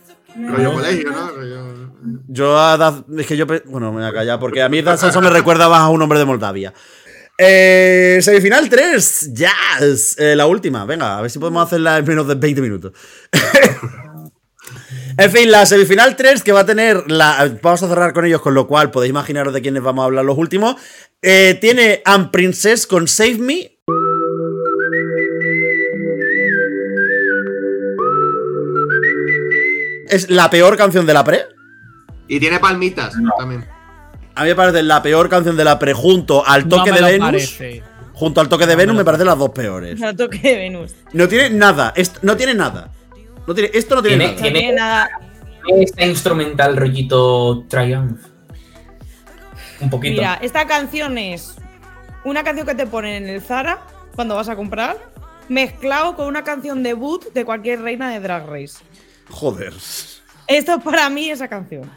Rollo 0.48 0.72
colegio, 0.74 1.10
¿no? 1.10 1.30
Rollo- 1.30 1.90
Yo 2.28 2.58
a 2.58 2.76
Daz- 2.76 3.04
es 3.18 3.26
que 3.26 3.36
yo 3.36 3.46
pe- 3.46 3.62
bueno, 3.66 3.92
me 3.92 4.00
voy 4.00 4.08
a 4.08 4.12
callar 4.12 4.38
porque 4.38 4.62
a 4.62 4.68
mí 4.68 4.82
Dan 4.82 4.98
Sanson 4.98 5.24
me 5.24 5.30
recuerda 5.30 5.68
más 5.68 5.80
a 5.80 5.88
un 5.88 6.00
hombre 6.02 6.18
de 6.18 6.24
Moldavia. 6.24 6.72
Eh, 7.38 8.18
semifinal 8.22 8.68
3, 8.68 9.30
Jazz. 9.34 10.16
Eh, 10.18 10.34
la 10.36 10.46
última, 10.46 10.84
venga, 10.86 11.18
a 11.18 11.22
ver 11.22 11.30
si 11.30 11.38
podemos 11.38 11.66
hacerla 11.66 11.98
en 11.98 12.04
menos 12.06 12.26
de 12.28 12.34
20 12.34 12.60
minutos. 12.62 12.92
en 15.18 15.30
fin, 15.30 15.50
la 15.50 15.66
semifinal 15.66 16.16
3 16.16 16.42
que 16.42 16.52
va 16.52 16.60
a 16.60 16.66
tener 16.66 17.10
la. 17.10 17.50
Vamos 17.62 17.82
a 17.82 17.88
cerrar 17.88 18.12
con 18.12 18.24
ellos, 18.24 18.40
con 18.40 18.54
lo 18.54 18.66
cual 18.66 18.90
podéis 18.90 19.10
imaginaros 19.10 19.52
de 19.52 19.62
quiénes 19.62 19.82
vamos 19.82 20.02
a 20.02 20.06
hablar 20.06 20.24
los 20.24 20.38
últimos. 20.38 20.76
Eh, 21.22 21.58
tiene 21.60 22.02
Am 22.04 22.30
Princess 22.30 22.86
con 22.86 23.08
Save 23.08 23.38
Me. 23.38 23.72
Es 30.08 30.30
la 30.30 30.48
peor 30.50 30.76
canción 30.76 31.06
de 31.06 31.14
la 31.14 31.24
pre. 31.24 31.46
Y 32.28 32.40
tiene 32.40 32.58
palmitas 32.58 33.14
también. 33.38 33.64
A 34.34 34.42
mí 34.42 34.48
me 34.48 34.54
parece 34.54 34.82
la 34.82 35.02
peor 35.02 35.28
canción 35.28 35.56
de 35.56 35.64
la 35.64 35.78
pre 35.78 35.92
junto 35.94 36.46
al 36.46 36.68
toque 36.68 36.90
no 36.90 36.96
me 36.96 37.02
de 37.02 37.12
Venus. 37.12 37.26
parece. 37.26 37.82
Junto 38.12 38.40
al 38.40 38.48
toque 38.48 38.66
de 38.66 38.76
Venus 38.76 38.96
me 38.96 39.04
parecen 39.04 39.26
las 39.26 39.38
dos 39.38 39.50
peores. 39.50 39.98
No 40.00 40.14
toque 40.16 40.38
de 40.38 40.56
Venus. 40.56 40.94
No 41.12 41.28
tiene 41.28 41.50
nada. 41.50 41.92
Esto, 41.96 42.18
no 42.22 42.36
tiene 42.36 42.54
nada. 42.54 42.90
No 43.46 43.54
tiene, 43.54 43.70
esto 43.74 43.94
no 43.94 44.02
tiene, 44.02 44.28
Tiene- 44.30 44.32
nada. 44.32 44.50
No 44.50 44.58
tiene 44.58 44.72
nada. 44.72 45.08
Este 45.80 46.06
instrumental 46.06 46.76
rollito 46.76 47.64
Triumph. 47.68 48.20
Un 49.80 49.90
poquito. 49.90 50.14
Mira, 50.14 50.38
esta 50.42 50.66
canción 50.66 51.18
es 51.18 51.56
una 52.24 52.42
canción 52.44 52.66
que 52.66 52.74
te 52.74 52.86
ponen 52.86 53.24
en 53.24 53.28
el 53.28 53.40
Zara 53.42 53.80
cuando 54.14 54.34
vas 54.34 54.48
a 54.48 54.56
comprar, 54.56 54.96
mezclado 55.48 56.16
con 56.16 56.26
una 56.26 56.42
canción 56.44 56.82
debut 56.82 57.24
de 57.32 57.44
cualquier 57.44 57.82
reina 57.82 58.10
de 58.10 58.20
Drag 58.20 58.46
Race. 58.48 58.78
Joder. 59.30 59.72
Esto 60.46 60.74
es 60.76 60.82
para 60.82 61.08
mí 61.10 61.30
esa 61.30 61.48
canción. 61.48 61.90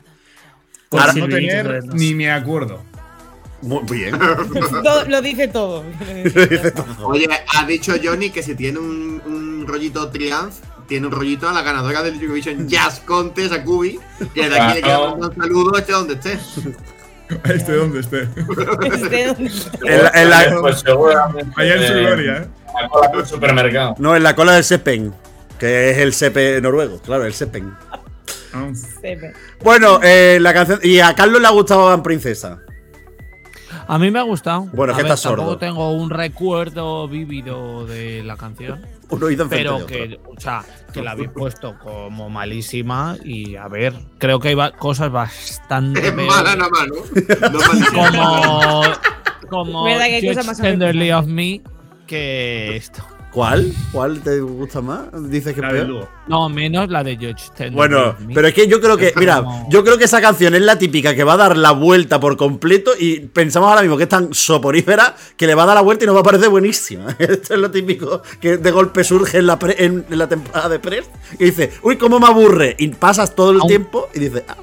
Por 0.90 1.02
Ahora- 1.02 1.14
no 1.14 1.28
tener 1.28 1.84
ni 1.94 2.14
me 2.16 2.32
acuerdo. 2.32 2.82
Muy 3.62 3.84
bien. 3.92 4.18
Todo- 4.84 5.06
lo 5.08 5.22
dice 5.22 5.48
todo. 5.50 5.84
Oye, 7.04 7.28
ha 7.56 7.66
dicho 7.66 7.94
Johnny 8.02 8.30
que 8.30 8.42
si 8.42 8.56
tiene 8.56 8.80
un, 8.80 9.22
un 9.26 9.68
rollito 9.68 10.10
Triumph, 10.10 10.54
tiene 10.88 11.08
un 11.08 11.12
rollito 11.14 11.48
a 11.48 11.54
la 11.54 11.62
ganadora 11.62 12.02
del 12.02 12.20
Eurovision 12.22 12.68
Jazz 12.68 13.02
Contest, 13.02 13.52
a 13.54 13.64
Kubi, 13.64 14.00
que 14.34 14.50
de 14.50 14.60
aquí 14.60 14.76
le 14.76 14.82
Claro. 14.82 15.16
queda 15.18 15.28
un 15.28 15.36
saludo 15.36 15.78
esté 15.78 15.92
donde 15.92 16.14
esté. 16.16 16.40
Este 17.54 17.74
donde 17.74 18.00
esté. 18.00 18.24
Este 18.24 19.28
donde- 19.28 19.52
En 19.86 20.04
la- 20.04 20.10
en 20.16 20.30
la- 20.32 20.58
Pues 20.62 20.80
seguramente. 20.80 21.52
Allá 21.58 21.76
en 21.76 21.88
su 21.88 21.94
gloria, 21.94 22.38
¿eh? 22.38 22.48
la 22.82 22.90
cola 22.90 23.08
del 23.10 23.26
supermercado. 23.28 23.96
no, 24.00 24.16
en 24.16 24.24
la 24.24 24.36
cola 24.36 24.54
del 24.54 24.64
Sepen. 24.64 25.14
Que 25.60 25.92
es 25.92 25.98
el 25.98 26.14
Sepe 26.14 26.62
noruego. 26.62 27.00
Claro, 27.00 27.26
el 27.26 27.34
Sepen. 27.34 27.74
Ah. 27.92 28.72
Bueno, 29.64 30.00
eh, 30.02 30.38
la 30.42 30.54
canción. 30.54 30.80
Y 30.82 31.00
a 31.00 31.14
Carlos 31.14 31.42
le 31.42 31.48
ha 31.48 31.52
gustado 31.52 31.86
Van 31.86 32.02
Princesa. 32.02 32.60
A 33.88 33.98
mí 33.98 34.12
me 34.12 34.20
ha 34.20 34.24
gustado. 34.24 34.68
Bueno, 34.74 34.96
que 34.96 35.02
estás 35.02 35.20
sordo. 35.20 35.58
Tengo 35.58 35.92
un 35.94 36.10
recuerdo 36.10 37.08
vívido 37.08 37.86
de 37.86 38.24
la 38.24 38.38
canción. 38.38 38.86
Un 39.10 39.24
oído 39.24 39.50
Pero 39.50 39.86
que, 39.88 40.20
o 40.26 40.40
sea, 40.40 40.64
que 40.94 41.02
la 41.02 41.12
habéis 41.12 41.30
puesto 41.30 41.78
como 41.80 42.30
malísima. 42.30 43.18
Y 43.24 43.56
a 43.56 43.68
ver, 43.68 43.94
creo 44.20 44.40
que 44.40 44.50
hay 44.50 44.72
cosas 44.78 45.12
bastante. 45.12 46.08
Es 46.08 46.16
mala 46.16 46.56
nada 46.56 46.70
más, 46.70 46.88
¿no? 46.88 47.90
Como 47.94 48.84
como 49.50 49.84
¿Verdad 49.84 50.06
que 50.06 50.16
hay 50.16 50.22
Judge 50.22 50.36
cosas 50.36 50.46
más 50.46 50.62
Tenderly 50.62 51.12
of 51.12 51.26
Me 51.26 51.62
que 52.08 52.76
esto. 52.76 53.04
¿Cuál? 53.32 53.72
¿Cuál 53.92 54.22
te 54.22 54.40
gusta 54.40 54.82
más? 54.82 55.04
Dices 55.30 55.54
que 55.54 55.62
La 55.62 55.70
peor. 55.70 56.10
No, 56.28 56.50
menos 56.50 56.90
la 56.90 57.04
de 57.04 57.16
Judge 57.16 57.50
Tenderly 57.56 57.76
Bueno, 57.76 58.16
pero 58.34 58.48
es 58.48 58.54
que 58.56 58.68
yo 58.68 58.82
creo 58.82 58.98
que, 58.98 59.14
mira, 59.18 59.44
yo 59.70 59.84
creo 59.84 59.98
que 60.00 60.06
esa 60.06 60.20
canción 60.20 60.56
es 60.56 60.62
la 60.62 60.78
típica 60.80 61.14
que 61.14 61.24
va 61.24 61.34
a 61.34 61.38
dar 61.38 61.56
la 61.58 61.72
vuelta 61.72 62.20
por 62.20 62.38
completo 62.38 62.92
y 63.00 63.20
pensamos 63.20 63.70
ahora 63.70 63.82
mismo 63.82 63.98
que 63.98 64.04
es 64.04 64.10
tan 64.10 64.34
soporífera 64.34 65.16
que 65.38 65.46
le 65.46 65.54
va 65.54 65.64
a 65.64 65.66
dar 65.68 65.76
la 65.76 65.82
vuelta 65.82 66.06
y 66.06 66.08
nos 66.08 66.16
va 66.16 66.22
a 66.22 66.24
parecer 66.24 66.50
buenísima. 66.50 67.16
Esto 67.20 67.54
es 67.54 67.60
lo 67.60 67.70
típico 67.70 68.22
que 68.42 68.58
de 68.58 68.72
golpe 68.72 69.04
surge 69.04 69.38
en 69.38 69.46
la, 69.48 69.60
pre- 69.60 69.84
en, 69.86 70.06
en 70.10 70.18
la 70.18 70.28
temporada 70.28 70.68
de 70.70 70.80
Press 70.80 71.10
y 71.38 71.46
dice, 71.46 71.72
uy, 71.84 71.98
cómo 71.98 72.20
me 72.20 72.26
aburre. 72.28 72.76
Y 72.80 72.88
pasas 72.90 73.36
todo 73.36 73.52
el 73.52 73.62
tiempo 73.68 74.10
y 74.14 74.20
dices, 74.20 74.44
ah, 74.48 74.58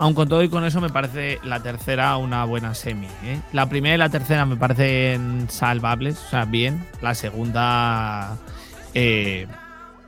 Aun 0.00 0.14
con 0.14 0.28
todo 0.28 0.42
y 0.42 0.48
con 0.48 0.64
eso 0.64 0.80
me 0.80 0.88
parece 0.88 1.38
la 1.44 1.60
tercera 1.62 2.16
una 2.16 2.44
buena 2.46 2.74
semi. 2.74 3.06
¿eh? 3.24 3.38
La 3.52 3.68
primera 3.68 3.94
y 3.94 3.98
la 3.98 4.08
tercera 4.08 4.46
me 4.46 4.56
parecen 4.56 5.46
salvables, 5.50 6.18
o 6.18 6.28
sea, 6.30 6.46
bien. 6.46 6.82
La 7.02 7.14
segunda... 7.14 8.36
eh, 8.94 9.46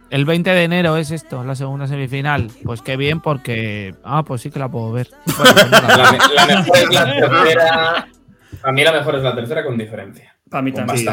el 0.09 0.25
20 0.25 0.51
de 0.51 0.65
enero 0.65 0.97
es 0.97 1.11
esto, 1.11 1.45
la 1.45 1.55
segunda 1.55 1.87
semifinal. 1.87 2.51
Pues 2.65 2.81
qué 2.83 2.97
bien 2.97 3.21
porque... 3.21 3.95
Ah, 4.03 4.23
pues 4.23 4.41
sí 4.41 4.51
que 4.51 4.59
la 4.59 4.69
puedo 4.71 4.93
ver. 4.93 5.09
La 6.35 6.47
mejor 6.47 6.77
es 6.77 6.91
la 6.91 7.05
tercera. 7.05 8.09
A 8.63 8.73
mí 8.73 8.85
la 8.85 8.93
mejor 8.93 9.15
es 9.17 9.23
la 9.23 9.35
tercera 9.35 9.65
con 9.65 9.77
diferencia. 9.79 10.32
Para 10.53 10.63
mí 10.63 10.71
Con 10.73 10.87
también. 10.87 11.09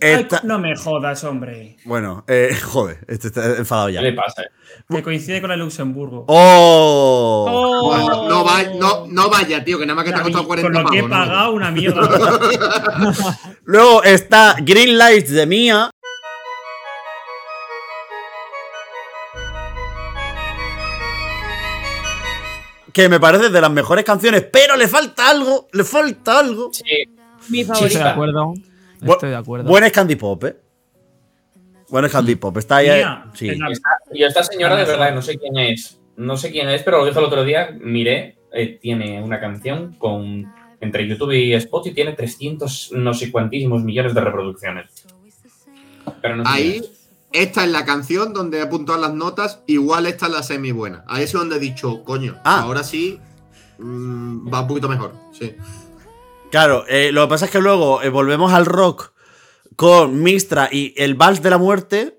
Ay, 0.00 0.26
no 0.44 0.58
me 0.60 0.76
jodas, 0.76 1.24
hombre. 1.24 1.76
bueno, 1.84 2.24
eh, 2.28 2.56
joder, 2.64 2.98
este 3.08 3.26
está 3.26 3.56
enfadado 3.56 3.88
ya. 3.90 4.00
¿Qué 4.00 4.10
le 4.10 4.12
pasa? 4.12 4.44
Que 4.88 5.02
coincide 5.02 5.40
con 5.40 5.48
la 5.50 5.56
de 5.56 5.62
Luxemburgo. 5.64 6.24
¡Oh! 6.28 7.46
Oh. 7.50 7.98
No, 7.98 8.28
no, 8.28 8.44
va- 8.44 8.62
no, 8.78 9.06
no 9.08 9.28
vaya, 9.28 9.64
tío, 9.64 9.78
que 9.80 9.84
nada 9.84 9.96
más 9.96 10.04
que 10.04 10.12
te 10.12 10.16
ha 10.18 10.22
Con 10.22 10.32
costado 10.32 10.46
40 10.46 10.68
lo 10.82 10.88
que 10.90 10.98
he 11.00 11.02
pagado, 11.08 11.52
una 11.52 11.70
mierda. 11.72 12.08
Luego 13.64 14.02
está 14.04 14.54
Green 14.60 14.96
Lights 14.96 15.30
de 15.32 15.46
Mía. 15.46 15.90
que 22.92 23.08
me 23.08 23.20
parece 23.20 23.50
de 23.50 23.60
las 23.60 23.70
mejores 23.70 24.04
canciones, 24.04 24.44
pero 24.50 24.76
le 24.76 24.88
falta 24.88 25.28
algo, 25.30 25.68
le 25.72 25.84
falta 25.84 26.38
algo. 26.38 26.70
Sí, 26.72 26.84
Mi 27.48 27.60
Estoy 27.60 27.88
de 27.90 27.98
favorita. 27.98 28.14
Bu- 29.00 29.12
Estoy 29.12 29.30
de 29.30 29.36
acuerdo. 29.36 29.68
Buen 29.68 29.88
Scandi 29.88 30.16
Pop, 30.16 30.44
¿eh? 30.44 30.56
Buen 31.88 32.08
Scandi 32.08 32.34
Pop. 32.36 32.56
Está 32.58 32.76
ahí. 32.76 32.88
Mira, 32.90 33.30
sí. 33.34 33.48
en 33.48 33.58
la- 33.60 33.70
Y 34.12 34.22
esta 34.24 34.42
señora, 34.42 34.76
de 34.76 34.84
verdad, 34.84 35.14
no 35.14 35.22
sé 35.22 35.38
quién 35.38 35.56
es. 35.58 36.00
No 36.16 36.36
sé 36.36 36.50
quién 36.50 36.68
es, 36.68 36.82
pero 36.82 36.98
lo 36.98 37.06
dijo 37.06 37.18
el 37.20 37.24
otro 37.26 37.44
día. 37.44 37.70
Miré, 37.80 38.38
eh, 38.52 38.78
tiene 38.80 39.22
una 39.22 39.40
canción 39.40 39.94
con. 39.98 40.52
Entre 40.80 41.08
YouTube 41.08 41.32
y 41.32 41.54
Spotify 41.54 41.92
tiene 41.94 42.12
300 42.12 42.92
no 42.92 43.12
sé 43.12 43.32
cuantísimos 43.32 43.82
millones 43.82 44.14
de 44.14 44.20
reproducciones. 44.20 45.06
Pero 46.22 46.36
no 46.36 46.44
sé 46.44 46.50
quién 46.56 46.66
Ahí, 46.72 46.76
es. 46.78 47.10
esta 47.32 47.64
es 47.64 47.70
la 47.72 47.84
canción 47.84 48.32
donde 48.32 48.58
he 48.58 48.62
apuntado 48.62 48.98
las 49.00 49.12
notas. 49.12 49.62
Igual 49.66 50.06
esta 50.06 50.26
es 50.26 50.32
la 50.32 50.42
semi 50.44 50.70
buena. 50.70 51.04
Ahí 51.08 51.24
es 51.24 51.32
donde 51.32 51.56
he 51.56 51.58
dicho, 51.58 52.04
coño, 52.04 52.36
Ah. 52.44 52.60
ahora 52.62 52.84
sí 52.84 53.18
mm, 53.78 54.52
va 54.52 54.60
un 54.62 54.68
poquito 54.68 54.88
mejor. 54.88 55.14
Sí. 55.32 55.54
Claro, 56.50 56.84
eh, 56.88 57.10
lo 57.12 57.22
que 57.22 57.28
pasa 57.28 57.44
es 57.44 57.50
que 57.50 57.60
luego 57.60 58.02
eh, 58.02 58.08
volvemos 58.08 58.52
al 58.52 58.64
rock 58.64 59.12
con 59.76 60.22
Mistra 60.22 60.68
y 60.72 60.94
el 60.96 61.14
Vals 61.14 61.42
de 61.42 61.50
la 61.50 61.58
Muerte. 61.58 62.18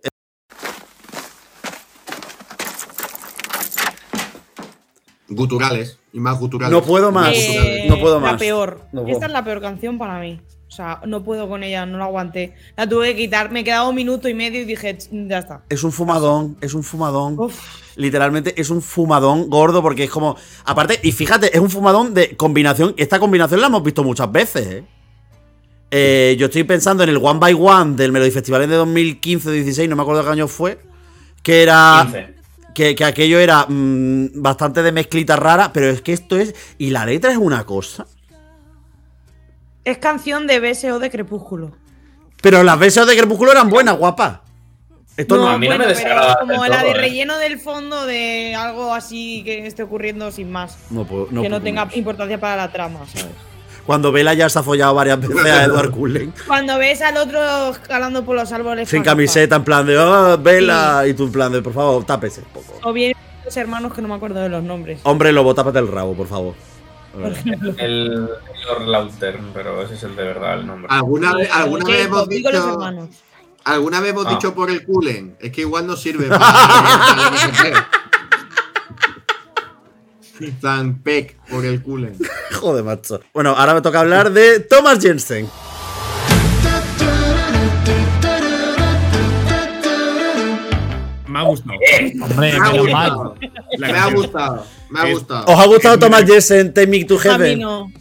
Guturales. 5.27 5.99
Y 6.11 6.19
más 6.19 6.39
guturales. 6.39 6.71
No 6.71 6.83
puedo 6.83 7.11
más. 7.11 7.33
Eh, 7.33 7.85
no 7.87 7.99
puedo 7.99 8.19
La 8.19 8.31
más. 8.31 8.39
peor. 8.39 8.81
No. 8.91 9.05
Esta 9.07 9.27
es 9.27 9.31
la 9.31 9.43
peor 9.43 9.61
canción 9.61 9.97
para 9.97 10.19
mí. 10.19 10.41
O 10.69 10.71
sea, 10.71 11.01
no 11.07 11.23
puedo 11.23 11.49
con 11.49 11.63
ella, 11.63 11.87
no 11.87 11.97
la 11.97 12.05
aguanté. 12.05 12.53
La 12.77 12.87
tuve 12.87 13.07
que 13.07 13.21
quitar. 13.21 13.51
Me 13.51 13.63
quedaba 13.63 13.89
un 13.89 13.95
minuto 13.95 14.29
y 14.29 14.35
medio 14.35 14.61
y 14.61 14.65
dije, 14.65 14.95
"Ch, 14.95 15.09
ya 15.11 15.39
está. 15.39 15.63
Es 15.67 15.83
un 15.83 15.91
fumadón, 15.91 16.57
es 16.61 16.75
un 16.75 16.83
fumadón. 16.83 17.39
Uf. 17.39 17.59
Literalmente 17.95 18.53
es 18.55 18.69
un 18.69 18.83
fumadón 18.83 19.49
gordo 19.49 19.81
porque 19.81 20.03
es 20.03 20.11
como. 20.11 20.37
Aparte, 20.65 20.99
y 21.01 21.11
fíjate, 21.11 21.55
es 21.55 21.59
un 21.59 21.71
fumadón 21.71 22.13
de 22.13 22.37
combinación. 22.37 22.93
Esta 22.97 23.19
combinación 23.19 23.61
la 23.61 23.67
hemos 23.67 23.81
visto 23.81 24.03
muchas 24.03 24.31
veces, 24.31 24.67
¿eh? 24.67 24.83
Eh, 25.89 26.35
yo 26.37 26.45
estoy 26.45 26.63
pensando 26.65 27.01
en 27.01 27.09
el 27.09 27.17
One 27.17 27.39
by 27.39 27.53
One 27.55 27.95
del 27.95 28.11
Melody 28.11 28.29
Festival 28.29 28.69
de 28.69 28.77
2015-16, 28.77 29.89
no 29.89 29.95
me 29.95 30.03
acuerdo 30.03 30.23
qué 30.23 30.29
año 30.29 30.47
fue. 30.47 30.79
Que 31.41 31.63
era. 31.63 32.01
15. 32.03 32.39
Que, 32.75 32.93
que 32.93 33.03
aquello 33.03 33.39
era 33.39 33.65
mm, 33.67 34.33
bastante 34.35 34.83
de 34.83 34.91
mezclita 34.91 35.35
rara, 35.35 35.73
pero 35.73 35.87
es 35.87 36.01
que 36.03 36.13
esto 36.13 36.37
es. 36.37 36.53
Y 36.77 36.91
la 36.91 37.07
letra 37.07 37.31
es 37.31 37.37
una 37.37 37.65
cosa. 37.65 38.05
Es 39.89 39.97
canción 39.97 40.45
de 40.45 40.59
BSO 40.59 40.99
de 40.99 41.09
Crepúsculo. 41.09 41.71
Pero 42.43 42.61
las 42.61 42.77
besos 42.77 43.07
de 43.07 43.17
Crepúsculo 43.17 43.51
eran 43.51 43.69
buenas, 43.69 43.97
guapa. 43.97 44.43
Esto 45.17 45.35
no. 45.37 45.49
a 45.49 45.57
mí 45.57 45.67
no 45.67 45.79
me 45.79 45.85
bueno, 45.85 45.99
pero 46.03 46.21
como 46.41 46.65
la 46.67 46.83
de 46.83 46.91
¿eh? 46.91 46.93
relleno 46.93 47.39
del 47.39 47.59
fondo 47.59 48.05
de 48.05 48.53
algo 48.53 48.93
así 48.93 49.41
que 49.43 49.65
esté 49.65 49.81
ocurriendo 49.81 50.31
sin 50.31 50.51
más. 50.51 50.77
No 50.91 51.05
puedo- 51.07 51.27
no 51.31 51.41
que 51.41 51.49
no 51.49 51.55
puedo 51.55 51.63
tenga 51.63 51.85
más. 51.85 51.97
importancia 51.97 52.39
para 52.39 52.55
la 52.55 52.71
trama, 52.71 52.99
¿sabes? 53.07 53.33
Cuando 53.87 54.11
Vela 54.11 54.35
ya 54.35 54.47
se 54.47 54.59
ha 54.59 54.63
follado 54.63 54.93
varias 54.93 55.19
veces 55.19 55.43
a 55.43 55.63
Edward 55.63 55.89
Cullen. 55.89 56.33
Cuando 56.45 56.77
ves 56.77 57.01
al 57.01 57.17
otro 57.17 57.71
escalando 57.71 58.23
por 58.23 58.35
los 58.35 58.51
árboles. 58.51 58.87
Sin 58.87 59.01
camiseta, 59.01 59.55
en 59.55 59.63
plan 59.63 59.87
de, 59.87 59.97
oh, 59.97 60.37
Vela. 60.37 61.03
Y 61.07 61.15
tú 61.15 61.23
en 61.23 61.31
plan 61.31 61.51
de, 61.51 61.63
por 61.63 61.73
favor, 61.73 62.05
tápese 62.05 62.41
un 62.41 62.47
poco. 62.53 62.79
O 62.83 62.93
bien 62.93 63.15
los 63.43 63.57
hermanos 63.57 63.91
que 63.95 64.03
no 64.03 64.07
me 64.07 64.13
acuerdo 64.13 64.39
de 64.39 64.49
los 64.49 64.63
nombres. 64.63 64.99
Hombre 65.01 65.31
lobo, 65.31 65.55
tápate 65.55 65.79
el 65.79 65.87
rabo, 65.87 66.13
por 66.13 66.27
favor. 66.27 66.53
El 67.77 68.29
Taylor 68.53 68.81
Lauter, 68.87 69.39
pero 69.53 69.81
ese 69.81 69.95
es 69.95 70.03
el 70.03 70.15
de 70.15 70.23
verdad 70.23 70.59
el 70.59 70.67
nombre. 70.67 70.87
¿Alguna, 70.91 71.33
vez- 71.33 71.49
alguna 71.51 71.85
vez 71.85 72.05
hemos 72.05 72.19
los 72.19 72.29
dicho. 72.29 72.49
hermanos. 72.49 73.09
¿Alguna 73.65 73.99
vez 73.99 74.11
hemos 74.11 74.25
Ah. 74.27 74.29
dicho 74.31 74.53
por 74.55 74.69
el 74.69 74.85
culen? 74.85 75.35
Es 75.39 75.51
que 75.51 75.61
igual 75.61 75.85
no 75.87 75.95
sirve 75.95 76.27
para. 76.29 77.89
Tan 80.61 80.99
pec 80.99 81.35
por 81.49 81.65
el 81.65 81.81
culen. 81.81 82.17
Joder, 82.59 82.83
macho. 82.83 83.19
Bueno, 83.33 83.51
ahora 83.57 83.73
me 83.73 83.81
toca 83.81 83.99
hablar 83.99 84.31
de 84.31 84.61
Thomas 84.61 84.99
Jensen. 85.01 85.49
Me 91.29 91.39
ha 91.39 91.43
gustado. 91.43 91.77
Hombre, 92.21 92.51
Me 92.53 92.57
ha 92.57 92.69
gustado. 92.71 93.35
Me 93.77 93.87
ha 93.87 94.09
gustado. 94.11 94.65
Me 94.89 94.99
ha 94.99 95.07
Es- 95.07 95.13
gustado. 95.13 95.45
¿Os 95.45 95.59
ha 95.59 95.65
gustado 95.67 95.99
Thomas 95.99 96.23
Jensen, 96.25 96.73
Take 96.73 96.87
Me 96.87 97.03
to 97.05 97.15
A 97.15 97.17
mí 97.17 97.23
Heaven? 97.23 97.59
no. 97.59 97.91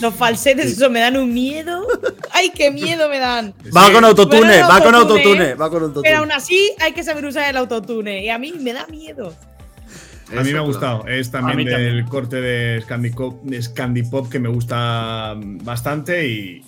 Los 0.00 0.14
falsetes, 0.14 0.66
eso 0.72 0.90
me 0.90 0.98
dan 1.00 1.16
un 1.16 1.32
miedo. 1.32 1.86
¡Ay, 2.32 2.50
qué 2.54 2.70
miedo 2.72 3.08
me 3.08 3.18
dan! 3.20 3.54
Va 3.76 3.92
con 3.92 4.04
autotune, 4.04 4.40
Bueno, 4.40 4.68
va 4.68 4.80
con 4.82 4.94
autotune, 4.96 5.54
va 5.54 5.70
con 5.70 5.78
Pero 5.78 5.84
autotune. 5.86 6.14
aún 6.14 6.32
así 6.32 6.72
hay 6.80 6.92
que 6.92 7.04
saber 7.04 7.24
usar 7.24 7.48
el 7.50 7.56
autotune. 7.56 8.24
Y 8.24 8.30
a 8.30 8.38
mí 8.38 8.52
me 8.58 8.72
da 8.72 8.86
miedo. 8.88 9.32
A 10.36 10.42
mí 10.42 10.52
me 10.52 10.58
ha 10.58 10.62
gustado. 10.62 11.06
Es 11.06 11.30
también 11.30 11.56
mí 11.58 11.64
del 11.64 11.74
también. 11.74 12.06
corte 12.08 12.40
de 12.40 12.82
Scandi 13.62 14.02
Pop 14.04 14.28
que 14.30 14.38
me 14.40 14.48
gusta 14.48 15.34
bastante 15.36 16.26
y 16.26 16.62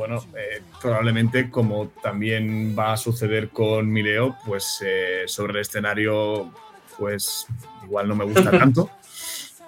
bueno, 0.00 0.24
eh, 0.34 0.62
probablemente 0.80 1.50
como 1.50 1.88
también 2.02 2.74
va 2.78 2.94
a 2.94 2.96
suceder 2.96 3.50
con 3.50 3.90
Mileo, 3.92 4.34
pues 4.46 4.78
eh, 4.82 5.24
sobre 5.26 5.52
el 5.52 5.58
escenario 5.60 6.50
pues 6.98 7.46
igual 7.84 8.08
no 8.08 8.14
me 8.16 8.24
gusta 8.24 8.50
tanto. 8.58 8.88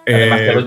Eh, 0.07 0.65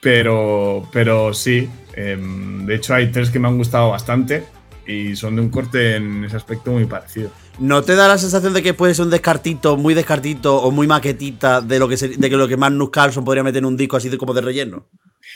pero, 0.00 0.88
pero 0.92 1.34
sí, 1.34 1.68
em, 1.94 2.64
de 2.64 2.76
hecho 2.76 2.94
hay 2.94 3.10
tres 3.10 3.30
que 3.30 3.40
me 3.40 3.48
han 3.48 3.56
gustado 3.58 3.90
bastante 3.90 4.44
y 4.86 5.16
son 5.16 5.34
de 5.36 5.42
un 5.42 5.50
corte 5.50 5.96
en 5.96 6.24
ese 6.24 6.36
aspecto 6.36 6.70
muy 6.70 6.84
parecido. 6.86 7.30
¿No 7.58 7.82
te 7.82 7.96
da 7.96 8.06
la 8.06 8.16
sensación 8.18 8.52
de 8.54 8.62
que 8.62 8.74
puede 8.74 8.94
ser 8.94 9.04
un 9.06 9.10
descartito, 9.10 9.76
muy 9.76 9.94
descartito 9.94 10.56
o 10.62 10.70
muy 10.70 10.86
maquetita 10.86 11.60
de 11.60 11.80
lo 11.80 11.88
que, 11.88 11.96
se- 11.96 12.08
de 12.16 12.30
que 12.30 12.36
lo 12.36 12.46
que 12.46 12.56
Magnus 12.56 12.90
Carlson 12.90 13.24
podría 13.24 13.42
meter 13.42 13.58
en 13.58 13.64
un 13.66 13.76
disco 13.76 13.96
así 13.96 14.08
de 14.08 14.18
como 14.18 14.34
de 14.34 14.40
relleno? 14.40 14.86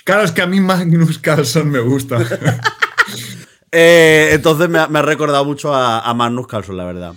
Claro, 0.04 0.22
es 0.22 0.30
que 0.32 0.42
a 0.42 0.46
mí 0.46 0.60
Magnus 0.60 1.18
Carlson 1.18 1.68
me 1.70 1.80
gusta. 1.80 2.18
Eh, 3.78 4.30
entonces 4.32 4.70
me 4.70 4.78
ha, 4.78 5.02
recordado 5.02 5.44
mucho 5.44 5.74
a, 5.74 6.00
a 6.00 6.14
Magnus 6.14 6.46
Carlson, 6.46 6.78
la 6.78 6.84
verdad. 6.86 7.12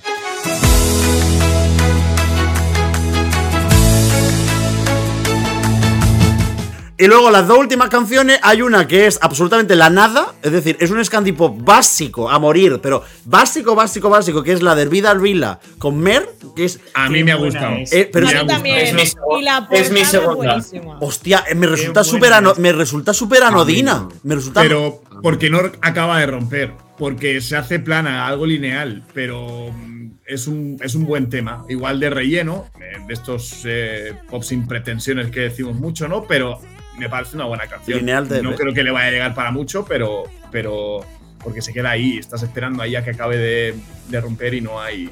Y 7.01 7.07
luego 7.07 7.31
las 7.31 7.47
dos 7.47 7.57
últimas 7.57 7.87
canciones, 7.87 8.39
hay 8.43 8.61
una 8.61 8.85
que 8.85 9.07
es 9.07 9.19
absolutamente 9.21 9.77
la 9.77 9.89
nada, 9.89 10.33
es 10.41 10.51
decir, 10.51 10.75
es 10.81 10.91
un 10.91 11.03
Scandi 11.03 11.31
Pop 11.31 11.57
básico 11.63 12.29
a 12.29 12.39
morir, 12.39 12.81
pero 12.83 13.03
básico, 13.23 13.73
básico, 13.73 14.09
básico, 14.09 14.43
que 14.43 14.51
es 14.51 14.61
la 14.61 14.75
de 14.75 14.85
Vida 14.85 15.13
Vila 15.13 15.61
con 15.77 15.97
Mer, 15.97 16.29
que 16.57 16.65
es. 16.65 16.81
A 16.93 17.09
mí 17.09 17.23
me 17.23 17.31
ha 17.31 17.35
gustado. 17.35 17.77
es. 17.77 17.93
eh, 17.93 18.09
pero 18.11 18.27
a 18.27 18.31
mí 18.33 18.45
también. 18.45 18.79
Es 18.79 18.93
mi 18.93 19.39
y 19.39 19.43
la 19.43 19.65
es 19.71 19.91
mi 19.91 20.03
segunda. 20.03 20.55
buenísima. 20.55 20.97
Hostia, 20.99 21.45
eh, 21.47 21.55
me 21.55 21.67
resulta 21.67 22.03
súper 22.03 22.33
me 22.57 22.73
resulta 22.73 23.13
súper 23.13 23.43
anodina. 23.43 24.09
Me 24.23 24.35
resulta. 24.35 24.61
Pero 24.61 25.01
porque 25.23 25.49
no 25.49 25.59
acaba 25.81 26.19
de 26.19 26.25
romper, 26.25 26.73
porque 26.97 27.39
se 27.39 27.55
hace 27.55 27.79
plana, 27.79 28.27
algo 28.27 28.45
lineal, 28.45 29.05
pero 29.13 29.71
mm, 29.71 30.11
es 30.25 30.47
un, 30.47 30.75
es 30.81 30.95
un 30.95 31.05
buen 31.05 31.29
tema. 31.29 31.63
Igual 31.69 32.01
de 32.01 32.09
relleno, 32.09 32.65
eh, 32.81 32.97
de 33.07 33.13
estos 33.13 33.61
eh, 33.63 34.15
pop 34.29 34.43
sin 34.43 34.67
pretensiones 34.67 35.31
que 35.31 35.39
decimos 35.39 35.75
mucho, 35.75 36.09
¿no? 36.09 36.25
Pero 36.25 36.59
me 36.99 37.09
parece 37.09 37.35
una 37.35 37.45
buena 37.45 37.65
canción. 37.67 37.99
Lineal 37.99 38.27
de- 38.27 38.43
no 38.43 38.53
creo 38.55 38.73
que 38.73 38.83
le 38.83 38.91
vaya 38.91 39.07
a 39.07 39.11
llegar 39.11 39.33
para 39.33 39.51
mucho, 39.51 39.85
pero, 39.85 40.23
pero 40.51 41.05
porque 41.43 41.61
se 41.61 41.73
queda 41.73 41.91
ahí, 41.91 42.17
estás 42.17 42.43
esperando 42.43 42.83
ahí 42.83 42.95
a 42.95 43.03
que 43.03 43.11
acabe 43.11 43.37
de, 43.37 43.75
de 44.09 44.21
romper 44.21 44.53
y 44.53 44.61
no 44.61 44.79
hay. 44.81 45.09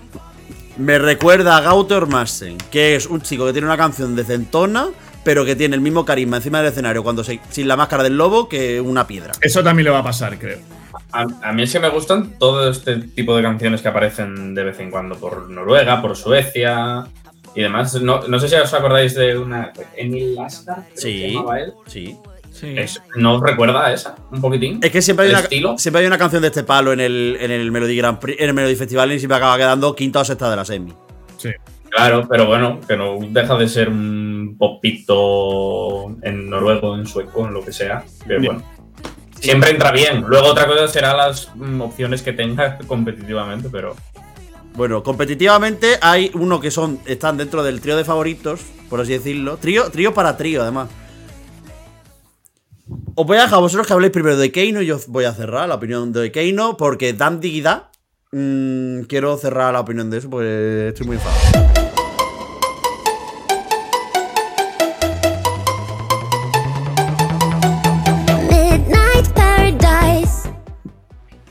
Me 0.77 0.99
recuerda 0.99 1.57
a 1.57 1.61
Gauter 1.61 2.05
Massen, 2.05 2.57
que 2.69 2.95
es 2.95 3.07
un 3.07 3.21
chico 3.21 3.45
que 3.47 3.51
tiene 3.53 3.65
una 3.67 3.77
canción 3.77 4.15
decentona, 4.15 4.87
pero 5.23 5.43
que 5.43 5.55
tiene 5.55 5.75
el 5.75 5.81
mismo 5.81 6.05
carisma 6.05 6.37
encima 6.37 6.59
del 6.61 6.71
escenario 6.71 7.01
cuando 7.03 7.23
se, 7.23 7.39
sin 7.49 7.67
la 7.67 7.75
máscara 7.75 8.03
del 8.03 8.15
lobo 8.17 8.47
que 8.47 8.79
una 8.79 9.07
piedra. 9.07 9.31
Eso 9.41 9.63
también 9.63 9.85
le 9.85 9.91
va 9.91 9.99
a 9.99 10.03
pasar, 10.03 10.37
creo. 10.37 10.59
A, 11.11 11.25
a 11.41 11.53
mí 11.53 11.63
es 11.63 11.71
que 11.71 11.79
me 11.79 11.89
gustan 11.89 12.37
todo 12.37 12.69
este 12.69 12.97
tipo 12.97 13.35
de 13.35 13.41
canciones 13.41 13.81
que 13.81 13.87
aparecen 13.87 14.53
de 14.53 14.63
vez 14.63 14.79
en 14.79 14.91
cuando 14.91 15.15
por 15.17 15.49
Noruega, 15.49 16.01
por 16.01 16.15
Suecia 16.15 17.05
y 17.57 17.61
demás. 17.63 17.99
No, 18.01 18.21
no 18.27 18.39
sé 18.39 18.47
si 18.47 18.55
os 18.55 18.73
acordáis 18.73 19.15
de 19.15 19.37
una. 19.37 19.73
Emil 19.95 20.37
que 20.93 21.01
Sí. 21.01 21.31
llamaba 21.33 21.59
él. 21.59 21.73
Sí. 21.87 22.17
Sí. 22.51 22.73
Es- 22.77 23.01
¿No 23.15 23.39
recuerda 23.43 23.85
a 23.85 23.93
esa? 23.93 24.15
Un 24.31 24.41
poquitín. 24.41 24.79
Es 24.81 24.91
que 24.91 25.01
siempre 25.01 25.25
hay, 25.25 25.29
¿El 25.31 25.35
una, 25.35 25.43
estilo? 25.43 25.77
siempre 25.77 26.01
hay 26.01 26.07
una 26.07 26.17
canción 26.17 26.41
de 26.41 26.47
este 26.47 26.63
palo 26.63 26.91
en 26.93 26.99
el, 26.99 27.37
en 27.39 27.51
el 27.51 27.71
Melody 27.71 27.95
Grand 27.97 28.17
Prix, 28.19 28.39
en 28.41 28.47
el 28.49 28.53
Melody 28.55 28.75
Festival 28.75 29.11
y 29.11 29.19
siempre 29.19 29.37
acaba 29.37 29.57
quedando 29.57 29.95
quinta 29.95 30.21
o 30.21 30.25
sexta 30.25 30.49
de 30.49 30.55
la 30.55 30.65
semi. 30.65 30.91
Sí. 31.37 31.49
Claro, 31.89 32.27
pero 32.29 32.45
bueno, 32.47 32.79
que 32.87 32.97
no 32.97 33.17
deja 33.29 33.55
de 33.57 33.67
ser 33.69 33.89
un 33.89 34.55
popito 34.57 36.15
en 36.21 36.49
noruego, 36.49 36.95
en 36.95 37.05
sueco, 37.07 37.47
en 37.47 37.53
lo 37.53 37.63
que 37.63 37.71
sea. 37.71 38.03
Que 38.27 38.37
Bien. 38.37 38.55
bueno. 38.55 38.63
Siempre 39.39 39.69
entra 39.71 39.91
bien. 39.91 40.23
Luego 40.27 40.47
otra 40.47 40.65
cosa 40.65 40.87
será 40.87 41.15
las 41.15 41.51
mm, 41.55 41.79
opciones 41.81 42.21
que 42.23 42.33
tenga 42.33 42.77
competitivamente, 42.87 43.69
pero. 43.71 43.95
Bueno, 44.77 45.01
competitivamente 45.01 45.97
hay 46.03 46.29
uno 46.35 46.59
que 46.59 46.69
son 46.69 46.99
están 47.07 47.35
dentro 47.35 47.63
del 47.63 47.81
trío 47.81 47.97
de 47.97 48.05
favoritos, 48.05 48.61
por 48.91 49.01
así 49.01 49.13
decirlo. 49.13 49.57
Trío, 49.57 49.89
trío 49.89 50.13
para 50.13 50.37
trío, 50.37 50.61
además. 50.61 50.89
Os 53.15 53.25
voy 53.25 53.37
a 53.37 53.41
dejar 53.41 53.55
a 53.55 53.61
vosotros 53.61 53.87
que 53.87 53.93
habléis 53.93 54.13
primero 54.13 54.37
de 54.37 54.51
Keino 54.51 54.83
y 54.83 54.85
yo 54.85 54.99
voy 55.07 55.25
a 55.25 55.33
cerrar 55.33 55.67
la 55.67 55.73
opinión 55.73 56.13
de 56.13 56.31
Keino 56.31 56.77
porque 56.77 57.13
Dan 57.13 57.39
Digida. 57.39 57.89
Mm, 58.31 59.01
quiero 59.09 59.35
cerrar 59.37 59.73
la 59.73 59.79
opinión 59.79 60.11
de 60.11 60.19
eso 60.19 60.29
porque 60.29 60.89
estoy 60.89 61.07
muy 61.07 61.15
enfadado. 61.15 61.65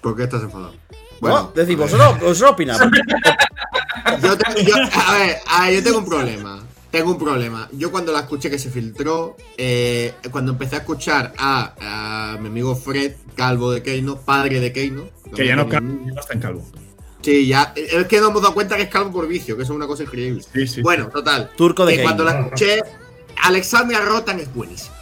¿Por 0.00 0.16
qué 0.16 0.22
estás 0.22 0.44
enfadado? 0.44 0.86
Bueno, 1.20 1.52
decís, 1.54 1.76
vosotros, 1.76 2.20
vosotros 2.20 2.50
opinad. 2.52 2.78
Yo 4.22 4.36
tengo, 4.38 4.60
yo- 4.60 4.74
a, 4.76 5.14
ver, 5.18 5.36
a 5.46 5.64
ver, 5.66 5.74
yo 5.74 5.82
tengo 5.82 5.98
un 5.98 6.04
problema. 6.06 6.62
Tengo 6.90 7.10
un 7.12 7.18
problema. 7.18 7.68
Yo 7.72 7.90
cuando 7.90 8.12
la 8.12 8.20
escuché 8.20 8.48
que 8.50 8.58
se 8.58 8.70
filtró, 8.70 9.36
eh, 9.58 10.14
cuando 10.30 10.52
empecé 10.52 10.76
a 10.76 10.78
escuchar 10.80 11.32
a, 11.36 12.32
a 12.34 12.38
mi 12.38 12.46
amigo 12.48 12.76
Fred, 12.76 13.14
calvo 13.34 13.72
de 13.72 13.82
Keino, 13.82 14.16
padre 14.18 14.60
de 14.60 14.72
Keino. 14.72 15.08
Que 15.34 15.46
ya 15.46 15.56
no, 15.56 15.68
calvo, 15.68 15.98
ya 16.06 16.12
no 16.14 16.20
está 16.20 16.34
en 16.34 16.40
calvo. 16.40 16.64
Sí, 17.20 17.46
ya. 17.48 17.72
Es 17.74 18.06
que 18.06 18.20
nos 18.20 18.30
hemos 18.30 18.42
dado 18.42 18.54
cuenta 18.54 18.76
que 18.76 18.82
es 18.82 18.88
calvo 18.88 19.10
por 19.12 19.26
vicio, 19.26 19.56
que 19.56 19.64
eso 19.64 19.72
es 19.72 19.76
una 19.76 19.86
cosa 19.88 20.04
increíble. 20.04 20.42
Sí, 20.54 20.66
sí. 20.66 20.82
Bueno, 20.82 21.08
total. 21.08 21.50
Turco 21.56 21.84
de 21.84 21.96
que 21.96 22.02
cuando 22.04 22.24
Keino. 22.24 22.38
la 22.38 22.44
escuché, 22.46 22.82
Alexandria 23.42 24.00
Rotan 24.00 24.38
es 24.40 24.54
buenísima. 24.54 24.94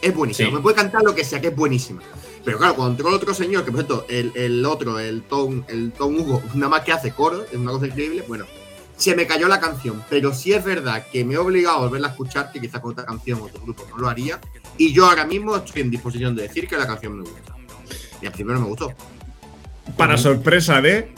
Es 0.00 0.14
buenísima. 0.14 0.48
Sí. 0.50 0.54
Me 0.54 0.60
puede 0.60 0.76
cantar 0.76 1.02
lo 1.02 1.14
que 1.14 1.24
sea, 1.24 1.40
que 1.40 1.48
es 1.48 1.56
buenísima. 1.56 2.02
Pero 2.46 2.58
claro, 2.58 2.76
cuando 2.76 2.92
entró 2.92 3.12
otro 3.12 3.34
señor, 3.34 3.64
que 3.64 3.72
por 3.72 3.80
cierto, 3.80 4.06
el, 4.08 4.30
el 4.36 4.64
otro, 4.64 5.00
el 5.00 5.22
Tom, 5.22 5.64
el 5.66 5.90
Tom 5.90 6.14
Hugo, 6.14 6.40
nada 6.54 6.68
más 6.68 6.82
que 6.82 6.92
hace 6.92 7.10
coro, 7.10 7.44
es 7.44 7.58
una 7.58 7.72
cosa 7.72 7.88
increíble, 7.88 8.22
bueno, 8.28 8.46
se 8.96 9.16
me 9.16 9.26
cayó 9.26 9.48
la 9.48 9.58
canción. 9.58 10.04
Pero 10.08 10.32
sí 10.32 10.52
es 10.52 10.64
verdad 10.64 11.04
que 11.10 11.24
me 11.24 11.34
he 11.34 11.38
obligado 11.38 11.78
a 11.78 11.80
volverla 11.80 12.06
a 12.06 12.10
escuchar, 12.12 12.52
que 12.52 12.60
quizás 12.60 12.80
con 12.80 12.92
otra 12.92 13.04
canción 13.04 13.40
o 13.40 13.46
otro 13.46 13.60
grupo 13.62 13.84
no 13.90 13.96
lo 13.98 14.08
haría. 14.08 14.40
Y 14.78 14.92
yo 14.92 15.06
ahora 15.06 15.24
mismo 15.24 15.56
estoy 15.56 15.82
en 15.82 15.90
disposición 15.90 16.36
de 16.36 16.42
decir 16.42 16.68
que 16.68 16.76
la 16.76 16.86
canción 16.86 17.18
me 17.18 17.22
gusta. 17.22 17.52
Y 18.22 18.26
al 18.26 18.32
primero 18.32 18.60
me 18.60 18.66
gustó. 18.66 18.94
Para 19.96 20.16
sorpresa 20.16 20.80
de. 20.80 21.12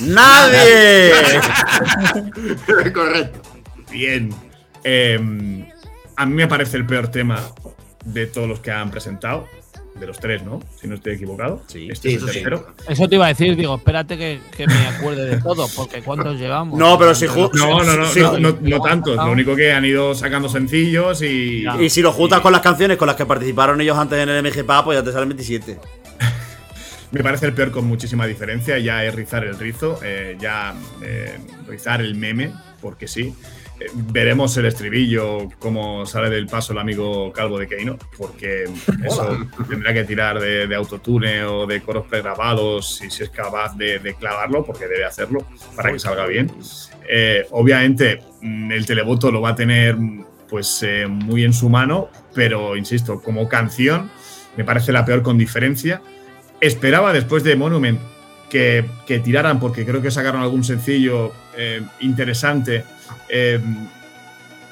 ¡Nadie! 0.00 1.12
Correcto. 2.92 3.40
Bien. 3.88 4.34
Eh, 4.82 5.70
a 6.16 6.26
mí 6.26 6.34
me 6.34 6.48
parece 6.48 6.76
el 6.76 6.86
peor 6.86 7.06
tema 7.06 7.40
de 8.04 8.26
todos 8.26 8.48
los 8.48 8.58
que 8.58 8.72
han 8.72 8.90
presentado. 8.90 9.46
De 9.94 10.06
los 10.06 10.18
tres, 10.18 10.42
¿no? 10.42 10.60
Si 10.80 10.88
no 10.88 10.94
estoy 10.94 11.14
equivocado. 11.14 11.62
Sí. 11.66 11.88
Este 11.90 12.08
Sí, 12.10 12.14
es 12.16 12.22
el 12.22 12.28
eso 12.28 12.32
sí. 12.38 12.42
tercero. 12.42 12.74
Eso 12.88 13.08
te 13.08 13.14
iba 13.16 13.26
a 13.26 13.28
decir, 13.28 13.54
digo, 13.56 13.76
espérate 13.76 14.16
que, 14.16 14.40
que 14.56 14.66
me 14.66 14.86
acuerde 14.88 15.26
de 15.36 15.40
todo, 15.42 15.68
porque 15.76 16.00
¿cuántos 16.02 16.38
llevamos? 16.40 16.78
No, 16.78 16.98
pero 16.98 17.14
si 17.14 17.26
No, 17.26 17.50
no, 17.52 17.84
no, 17.84 18.06
Sí. 18.06 18.20
no, 18.20 18.38
no, 18.38 18.56
no 18.60 18.80
tantos. 18.80 19.16
Lo 19.16 19.30
único 19.30 19.54
que 19.54 19.72
han 19.72 19.84
ido 19.84 20.14
sacando 20.14 20.48
sencillos 20.48 21.20
y. 21.22 21.62
Ya. 21.64 21.80
Y 21.80 21.90
si 21.90 22.00
lo 22.00 22.10
juntas 22.12 22.40
con 22.40 22.52
las 22.52 22.62
canciones 22.62 22.96
con 22.96 23.06
las 23.06 23.16
que 23.16 23.26
participaron 23.26 23.80
ellos 23.80 23.96
antes 23.98 24.18
en 24.18 24.28
el 24.30 24.42
MGPA, 24.42 24.82
pues 24.84 24.98
ya 24.98 25.04
te 25.04 25.12
salen 25.12 25.28
27. 25.28 25.78
Me 27.12 27.22
parece 27.22 27.44
el 27.46 27.52
peor 27.52 27.70
con 27.70 27.84
muchísima 27.86 28.26
diferencia. 28.26 28.78
Ya 28.78 29.04
es 29.04 29.14
rizar 29.14 29.44
el 29.44 29.58
rizo, 29.58 30.00
eh, 30.02 30.38
ya 30.40 30.74
eh, 31.02 31.38
rizar 31.68 32.00
el 32.00 32.14
meme, 32.14 32.52
porque 32.80 33.06
sí. 33.06 33.34
Veremos 33.94 34.56
el 34.56 34.66
estribillo, 34.66 35.48
cómo 35.58 36.06
sale 36.06 36.30
del 36.30 36.46
paso 36.46 36.72
el 36.72 36.78
amigo 36.78 37.32
Calvo 37.32 37.58
de 37.58 37.66
Keino, 37.66 37.98
porque 38.16 38.64
eso 39.04 39.46
tendrá 39.68 39.92
que 39.92 40.04
tirar 40.04 40.40
de, 40.40 40.66
de 40.66 40.74
autotune 40.74 41.44
o 41.44 41.66
de 41.66 41.80
coros 41.82 42.06
pregrabados 42.06 43.02
y 43.02 43.10
si 43.10 43.22
es 43.22 43.30
capaz 43.30 43.76
de, 43.76 43.98
de 43.98 44.14
clavarlo, 44.14 44.64
porque 44.64 44.86
debe 44.86 45.04
hacerlo 45.04 45.46
para 45.76 45.92
que 45.92 45.98
salga 45.98 46.26
bien. 46.26 46.50
Eh, 47.08 47.46
obviamente, 47.50 48.22
mm, 48.40 48.72
el 48.72 48.86
televoto 48.86 49.30
lo 49.30 49.40
va 49.40 49.50
a 49.50 49.54
tener 49.54 49.96
pues 50.48 50.82
eh, 50.82 51.06
muy 51.06 51.44
en 51.44 51.52
su 51.52 51.68
mano, 51.68 52.10
pero 52.34 52.76
insisto, 52.76 53.20
como 53.22 53.48
canción 53.48 54.10
me 54.56 54.64
parece 54.64 54.92
la 54.92 55.04
peor 55.04 55.22
con 55.22 55.38
diferencia. 55.38 56.02
Esperaba 56.60 57.12
después 57.12 57.42
de 57.42 57.56
Monument 57.56 57.98
que, 58.50 58.84
que 59.06 59.18
tiraran, 59.18 59.58
porque 59.58 59.86
creo 59.86 60.02
que 60.02 60.10
sacaron 60.10 60.42
algún 60.42 60.62
sencillo 60.62 61.32
eh, 61.56 61.82
interesante, 62.00 62.84
eh, 63.28 63.60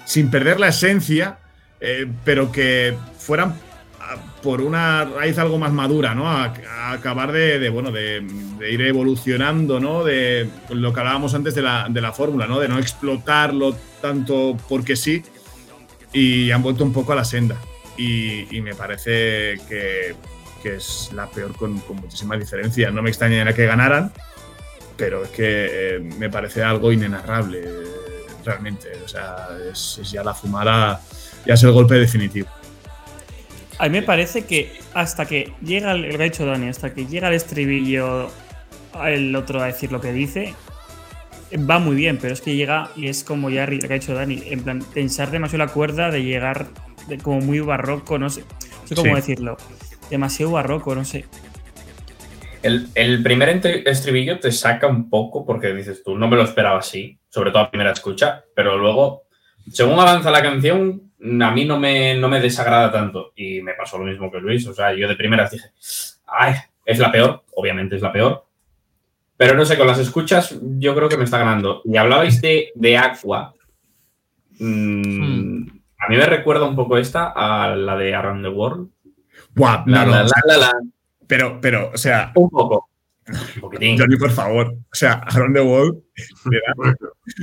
sin 0.04 0.30
perder 0.30 0.58
la 0.60 0.68
esencia, 0.68 1.38
eh, 1.80 2.06
pero 2.24 2.50
que 2.50 2.96
fueran 3.18 3.54
a- 4.00 4.16
por 4.42 4.60
una 4.60 5.04
raíz 5.04 5.38
algo 5.38 5.58
más 5.58 5.72
madura, 5.72 6.14
¿no? 6.14 6.28
A, 6.28 6.52
acabar 6.92 7.30
de, 7.32 7.68
bueno, 7.68 7.92
de, 7.92 8.24
ir 8.70 8.80
evolucionando, 8.82 9.78
¿no? 9.80 10.02
De 10.04 10.48
lo 10.70 10.92
que 10.92 11.00
hablábamos 11.00 11.34
antes 11.34 11.54
de 11.54 11.62
la, 11.62 11.86
de 11.88 12.00
la 12.00 12.12
fórmula, 12.12 12.46
¿no? 12.46 12.58
De 12.58 12.68
no 12.68 12.78
explotarlo 12.78 13.76
tanto 14.00 14.56
porque 14.68 14.96
sí, 14.96 15.22
y 16.12 16.50
han 16.50 16.62
vuelto 16.62 16.84
un 16.84 16.92
poco 16.92 17.12
a 17.12 17.16
la 17.16 17.24
senda. 17.24 17.56
Y, 17.96 18.60
me 18.62 18.74
parece 18.74 19.60
que, 19.68 20.14
que 20.62 20.76
es 20.76 21.10
la 21.14 21.26
peor 21.26 21.54
con, 21.54 21.78
con 21.80 21.96
muchísima 21.96 22.36
diferencia. 22.36 22.90
No 22.90 23.02
me 23.02 23.10
extrañaría 23.10 23.52
que 23.52 23.66
ganaran, 23.66 24.10
pero 24.96 25.24
es 25.24 25.30
que 25.30 25.96
eh, 25.96 26.00
me 26.18 26.30
parece 26.30 26.62
algo 26.62 26.92
inenarrable, 26.92 27.62
realmente. 28.44 28.88
O 29.04 29.08
sea, 29.08 29.48
es, 29.70 29.98
es 30.00 30.10
ya 30.10 30.22
la 30.24 30.34
fumada, 30.34 31.00
ya 31.46 31.54
es 31.54 31.62
el 31.62 31.72
golpe 31.72 31.94
definitivo. 31.94 32.48
A 33.78 33.84
mí 33.84 33.90
me 33.90 34.02
parece 34.02 34.44
que 34.44 34.72
hasta 34.94 35.24
que 35.26 35.54
llega 35.62 35.92
el, 35.92 36.02
lo 36.02 36.16
que 36.18 36.22
ha 36.22 36.24
dicho 36.24 36.44
Dani, 36.44 36.68
hasta 36.68 36.92
que 36.92 37.06
llega 37.06 37.28
el 37.28 37.34
estribillo, 37.34 38.30
el 39.06 39.34
otro 39.34 39.62
a 39.62 39.66
decir 39.66 39.90
lo 39.90 40.00
que 40.02 40.12
dice, 40.12 40.54
va 41.68 41.78
muy 41.78 41.96
bien, 41.96 42.18
pero 42.20 42.34
es 42.34 42.42
que 42.42 42.54
llega 42.54 42.90
y 42.94 43.08
es 43.08 43.24
como 43.24 43.48
ya 43.48 43.66
lo 43.66 43.78
que 43.78 43.86
ha 43.86 43.98
dicho 43.98 44.14
Dani, 44.14 44.42
en 44.46 44.62
plan, 44.62 44.80
tensar 44.92 45.30
demasiado 45.30 45.64
la 45.64 45.72
cuerda 45.72 46.10
de 46.10 46.22
llegar 46.22 46.66
de 47.08 47.16
como 47.18 47.40
muy 47.40 47.60
barroco, 47.60 48.18
no 48.18 48.28
sé, 48.28 48.42
no 48.82 48.86
sé 48.88 48.94
cómo 48.94 49.10
Sí. 49.10 49.16
decirlo, 49.16 49.56
demasiado 50.10 50.52
barroco, 50.52 50.94
no 50.94 51.04
sé. 51.04 51.24
El, 52.62 52.88
el 52.94 53.22
primer 53.22 53.48
estribillo 53.86 54.38
te 54.38 54.52
saca 54.52 54.86
un 54.86 55.08
poco 55.08 55.46
porque 55.46 55.72
dices 55.72 56.02
tú, 56.04 56.18
no 56.18 56.28
me 56.28 56.36
lo 56.36 56.42
esperaba 56.42 56.80
así, 56.80 57.18
sobre 57.30 57.50
todo 57.50 57.62
a 57.62 57.70
primera 57.70 57.92
escucha, 57.92 58.44
pero 58.54 58.76
luego, 58.76 59.22
según 59.72 59.98
avanza 59.98 60.30
la 60.30 60.42
canción, 60.42 61.12
a 61.40 61.50
mí 61.50 61.64
no 61.64 61.78
me, 61.78 62.14
no 62.16 62.28
me 62.28 62.40
desagrada 62.40 62.92
tanto. 62.92 63.32
Y 63.36 63.62
me 63.62 63.74
pasó 63.74 63.96
lo 63.96 64.04
mismo 64.04 64.30
que 64.30 64.40
Luis, 64.40 64.66
o 64.66 64.74
sea, 64.74 64.92
yo 64.92 65.08
de 65.08 65.16
primeras 65.16 65.50
dije, 65.50 65.70
ay, 66.26 66.54
es 66.84 66.98
la 66.98 67.10
peor, 67.10 67.44
obviamente 67.54 67.96
es 67.96 68.02
la 68.02 68.12
peor. 68.12 68.44
Pero 69.36 69.54
no 69.54 69.64
sé, 69.64 69.78
con 69.78 69.86
las 69.86 69.98
escuchas 69.98 70.58
yo 70.60 70.94
creo 70.94 71.08
que 71.08 71.16
me 71.16 71.24
está 71.24 71.38
ganando. 71.38 71.80
Y 71.86 71.96
hablabais 71.96 72.42
de, 72.42 72.72
de 72.74 72.98
Aqua. 72.98 73.54
Mm, 74.58 75.62
A 75.98 76.08
mí 76.08 76.16
me 76.16 76.26
recuerda 76.26 76.66
un 76.66 76.76
poco 76.76 76.98
esta 76.98 77.32
a 77.34 77.74
la 77.74 77.96
de 77.96 78.14
Around 78.14 78.44
the 78.44 78.50
World. 78.50 78.90
Buah, 79.54 79.84
La, 79.86 80.04
no, 80.04 80.10
la, 80.10 80.22
no, 80.24 80.28
la, 80.28 80.42
la, 80.44 80.56
la. 80.58 80.72
Pero, 81.26 81.58
pero, 81.60 81.90
o 81.94 81.96
sea, 81.96 82.32
Un 82.34 82.50
poco. 82.50 82.89
Poquitín. 83.60 83.98
Johnny, 83.98 84.16
por 84.16 84.30
favor. 84.30 84.66
O 84.72 84.94
sea, 84.94 85.14
Around 85.26 85.54
the 85.56 85.60
World. 85.62 85.98
le 86.50 86.58
da- 86.58 86.94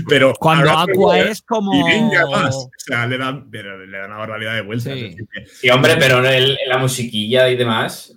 pero 0.08 0.34
Cuando 0.40 0.70
Aqua 0.72 1.20
es 1.20 1.42
como. 1.42 1.74
Y 1.74 1.84
venga 1.84 2.26
más. 2.28 2.56
O 2.56 2.70
sea, 2.78 3.06
le 3.08 3.18
dan, 3.18 3.50
pero 3.50 3.86
le 3.86 3.98
dan 3.98 4.08
una 4.12 4.18
barbaridad 4.20 4.56
de 4.56 4.62
vueltas. 4.62 4.94
Sí. 4.94 5.16
Sí, 5.62 5.70
hombre, 5.70 5.96
pero 5.98 6.24
el- 6.28 6.58
la 6.68 6.78
musiquilla 6.78 7.50
y 7.50 7.56
demás. 7.58 8.14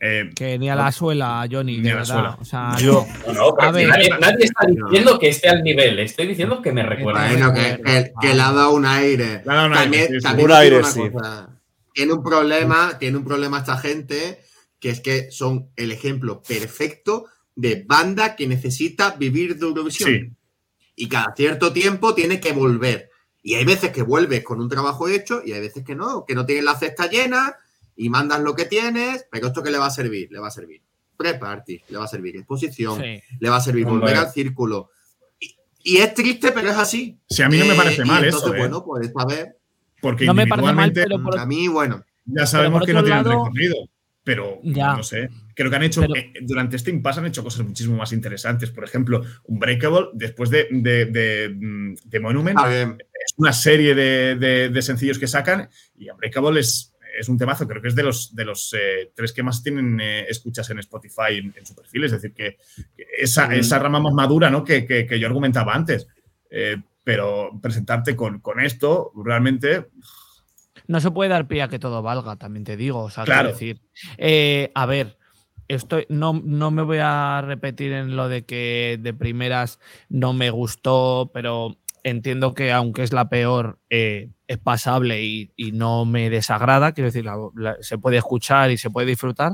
eh, 0.00 0.28
Que 0.36 0.58
ni 0.58 0.68
a 0.68 0.74
la 0.74 0.92
suela, 0.92 1.46
Johnny, 1.50 1.78
Ni 1.78 1.84
de 1.84 1.92
a 1.92 1.94
la 1.96 2.04
suela. 2.04 2.36
O 2.38 2.44
sea, 2.44 2.76
Yo- 2.78 3.06
No, 3.26 3.32
no, 3.32 3.54
pero 3.54 3.68
A 3.68 3.72
ver. 3.72 3.88
nadie, 3.88 4.10
nadie 4.20 4.44
está 4.44 4.66
diciendo 4.66 5.18
que 5.18 5.28
esté 5.30 5.48
al 5.48 5.62
nivel. 5.62 5.98
Estoy 6.00 6.26
diciendo 6.26 6.60
que 6.60 6.72
me 6.72 6.82
recuerda. 6.82 7.26
Bueno, 7.28 7.54
que, 7.54 7.80
que- 7.82 8.12
que 8.20 8.34
le 8.34 8.42
ha 8.42 8.52
dado 8.52 8.74
un 8.74 8.84
aire. 8.84 9.40
Le 9.46 9.50
ha 9.50 9.54
dado 9.54 9.66
un 9.68 9.72
también, 9.72 10.02
aire, 10.02 10.14
sí, 10.14 10.20
sí. 10.20 10.22
también 10.26 10.46
Un 10.46 10.52
os 10.52 10.60
digo 10.60 10.76
aire, 10.76 10.78
una 10.78 10.88
sí. 10.90 11.10
cosa. 11.10 11.48
Tiene 11.94 12.12
un 12.12 12.22
problema, 12.22 12.98
tiene 12.98 13.16
un 13.16 13.24
problema 13.24 13.58
esta 13.58 13.78
gente, 13.78 14.40
que 14.82 14.90
es 14.90 15.00
que 15.00 15.30
son 15.30 15.68
el 15.76 15.92
ejemplo 15.92 16.42
perfecto 16.42 17.26
de 17.54 17.84
banda 17.86 18.34
que 18.34 18.48
necesita 18.48 19.12
vivir 19.12 19.56
de 19.56 19.64
Eurovisión. 19.66 20.10
sí. 20.10 20.30
Y 20.96 21.08
cada 21.08 21.32
cierto 21.34 21.72
tiempo 21.72 22.14
tiene 22.14 22.40
que 22.40 22.52
volver. 22.52 23.08
Y 23.42 23.54
hay 23.54 23.64
veces 23.64 23.92
que 23.92 24.02
vuelves 24.02 24.42
con 24.44 24.60
un 24.60 24.68
trabajo 24.68 25.08
hecho 25.08 25.40
y 25.44 25.52
hay 25.52 25.60
veces 25.60 25.84
que 25.84 25.94
no, 25.94 26.24
que 26.26 26.34
no 26.34 26.44
tienes 26.44 26.64
la 26.64 26.76
cesta 26.76 27.08
llena 27.08 27.54
y 27.96 28.10
mandas 28.10 28.40
lo 28.40 28.54
que 28.54 28.64
tienes, 28.66 29.24
pero 29.30 29.46
esto 29.46 29.62
que 29.62 29.70
le 29.70 29.78
va 29.78 29.86
a 29.86 29.90
servir, 29.90 30.28
le 30.32 30.38
va 30.40 30.48
a 30.48 30.50
servir. 30.50 30.82
Pre-party, 31.16 31.82
le 31.88 31.98
va 31.98 32.04
a 32.04 32.08
servir 32.08 32.36
exposición, 32.36 33.00
sí. 33.00 33.22
le 33.40 33.48
va 33.48 33.56
a 33.56 33.60
servir 33.60 33.86
Hombre. 33.86 34.00
volver 34.00 34.16
al 34.16 34.32
círculo. 34.32 34.90
Y, 35.40 35.56
y 35.84 35.96
es 35.98 36.12
triste, 36.12 36.52
pero 36.52 36.70
es 36.70 36.76
así. 36.76 37.18
Sí, 37.28 37.42
a 37.42 37.48
mí 37.48 37.56
no 37.58 37.66
me 37.66 37.74
Eh, 37.74 37.76
parece 37.76 38.04
mal 38.04 38.24
entonces, 38.24 38.48
eso, 38.48 38.54
¿eh? 38.56 38.58
bueno, 38.58 38.84
pues 38.84 39.06
esta 39.06 39.24
vez, 39.24 39.48
Porque 40.00 40.26
No 40.26 40.34
me 40.34 40.46
parece 40.48 40.72
mal, 40.72 40.88
individualmente 40.88 41.02
pero 41.04 41.22
por- 41.22 41.38
a 41.38 41.46
mí, 41.46 41.68
bueno. 41.68 42.04
ya 42.26 42.44
sabemos 42.46 42.84
que 42.84 42.92
no 42.92 43.02
lado- 43.02 43.30
recorrido. 43.30 43.76
Pero 44.24 44.60
Ya. 44.62 44.94
no 44.96 45.02
sé. 45.02 45.28
Creo 45.54 45.68
que 45.68 45.76
han 45.76 45.82
hecho. 45.82 46.00
Pero- 46.02 46.14
eh, 46.16 46.32
durante 46.42 46.76
este 46.76 46.90
impasse 46.90 47.20
han 47.20 47.26
hecho 47.26 47.42
cosas 47.42 47.66
muchísimo 47.66 47.96
más 47.96 48.12
interesantes. 48.12 48.70
Por 48.70 48.84
ejemplo, 48.84 49.22
Unbreakable, 49.44 50.10
después 50.14 50.48
de, 50.50 50.68
de, 50.70 51.06
de, 51.06 51.48
mm, 51.54 51.94
de 52.04 52.20
Monument, 52.20 52.58
A 52.58 52.68
ver, 52.68 52.96
es 53.26 53.34
una 53.36 53.52
serie 53.52 53.94
de, 53.94 54.36
de- 54.36 54.68
de 54.68 54.82
sencillos 54.82 55.18
que 55.18 55.26
sacan 55.26 55.68
y 55.96 56.08
Unbreakable 56.08 56.60
es, 56.60 56.94
es 57.18 57.28
un 57.28 57.36
temazo, 57.36 57.66
creo 57.68 57.82
que 57.82 57.88
es 57.88 57.94
de 57.94 58.04
los, 58.04 58.34
de 58.34 58.44
los 58.44 58.72
eh, 58.78 59.10
tres 59.14 59.32
que 59.32 59.42
más 59.42 59.62
tienen 59.62 60.00
eh, 60.00 60.24
escuchas 60.28 60.70
en 60.70 60.78
Spotify 60.78 61.36
en, 61.38 61.52
en 61.56 61.66
su 61.66 61.74
perfil, 61.74 62.04
es 62.04 62.12
decir, 62.12 62.32
que, 62.32 62.56
que 62.96 63.06
esa, 63.18 63.48
Mm. 63.48 63.52
esa 63.52 63.78
rama 63.80 64.00
más 64.00 64.14
madura 64.14 64.50
¿no? 64.50 64.62
que, 64.64 64.86
que- 64.86 65.04
que 65.06 65.18
yo 65.20 65.26
argumentaba 65.26 65.74
antes. 65.74 66.06
Eh, 66.48 66.76
pero 67.04 67.50
presentarte 67.60 68.14
con, 68.14 68.38
con 68.38 68.60
esto, 68.60 69.10
realmente, 69.24 69.86
No 70.92 71.00
se 71.00 71.10
puede 71.10 71.30
dar 71.30 71.48
pie 71.48 71.62
a 71.62 71.68
que 71.68 71.78
todo 71.78 72.02
valga, 72.02 72.36
también 72.36 72.64
te 72.64 72.76
digo. 72.76 73.00
O 73.04 73.08
sea, 73.10 73.24
Claro. 73.24 73.48
quiero 73.48 73.52
decir. 73.58 73.80
Eh, 74.18 74.70
a 74.74 74.84
ver, 74.84 75.16
estoy, 75.68 76.04
no, 76.10 76.38
no 76.44 76.70
me 76.70 76.82
voy 76.82 76.98
a 77.00 77.40
repetir 77.40 77.92
en 77.92 78.14
lo 78.14 78.28
de 78.28 78.44
que 78.44 78.98
de 79.00 79.14
primeras 79.14 79.80
no 80.10 80.34
me 80.34 80.50
gustó, 80.50 81.30
pero 81.32 81.78
entiendo 82.04 82.54
que 82.54 82.72
aunque 82.72 83.02
es 83.02 83.12
la 83.12 83.28
peor, 83.28 83.78
eh, 83.90 84.30
es 84.48 84.58
pasable 84.58 85.22
y, 85.24 85.52
no 85.72 86.04
me 86.04 86.28
desagrada, 86.28 86.92
quiero 86.92 87.10
decir, 87.10 87.24
se 87.80 87.98
puede 87.98 88.18
escuchar 88.18 88.70
y 88.70 88.76
se 88.76 88.90
puede 88.90 89.06
disfrutar, 89.06 89.52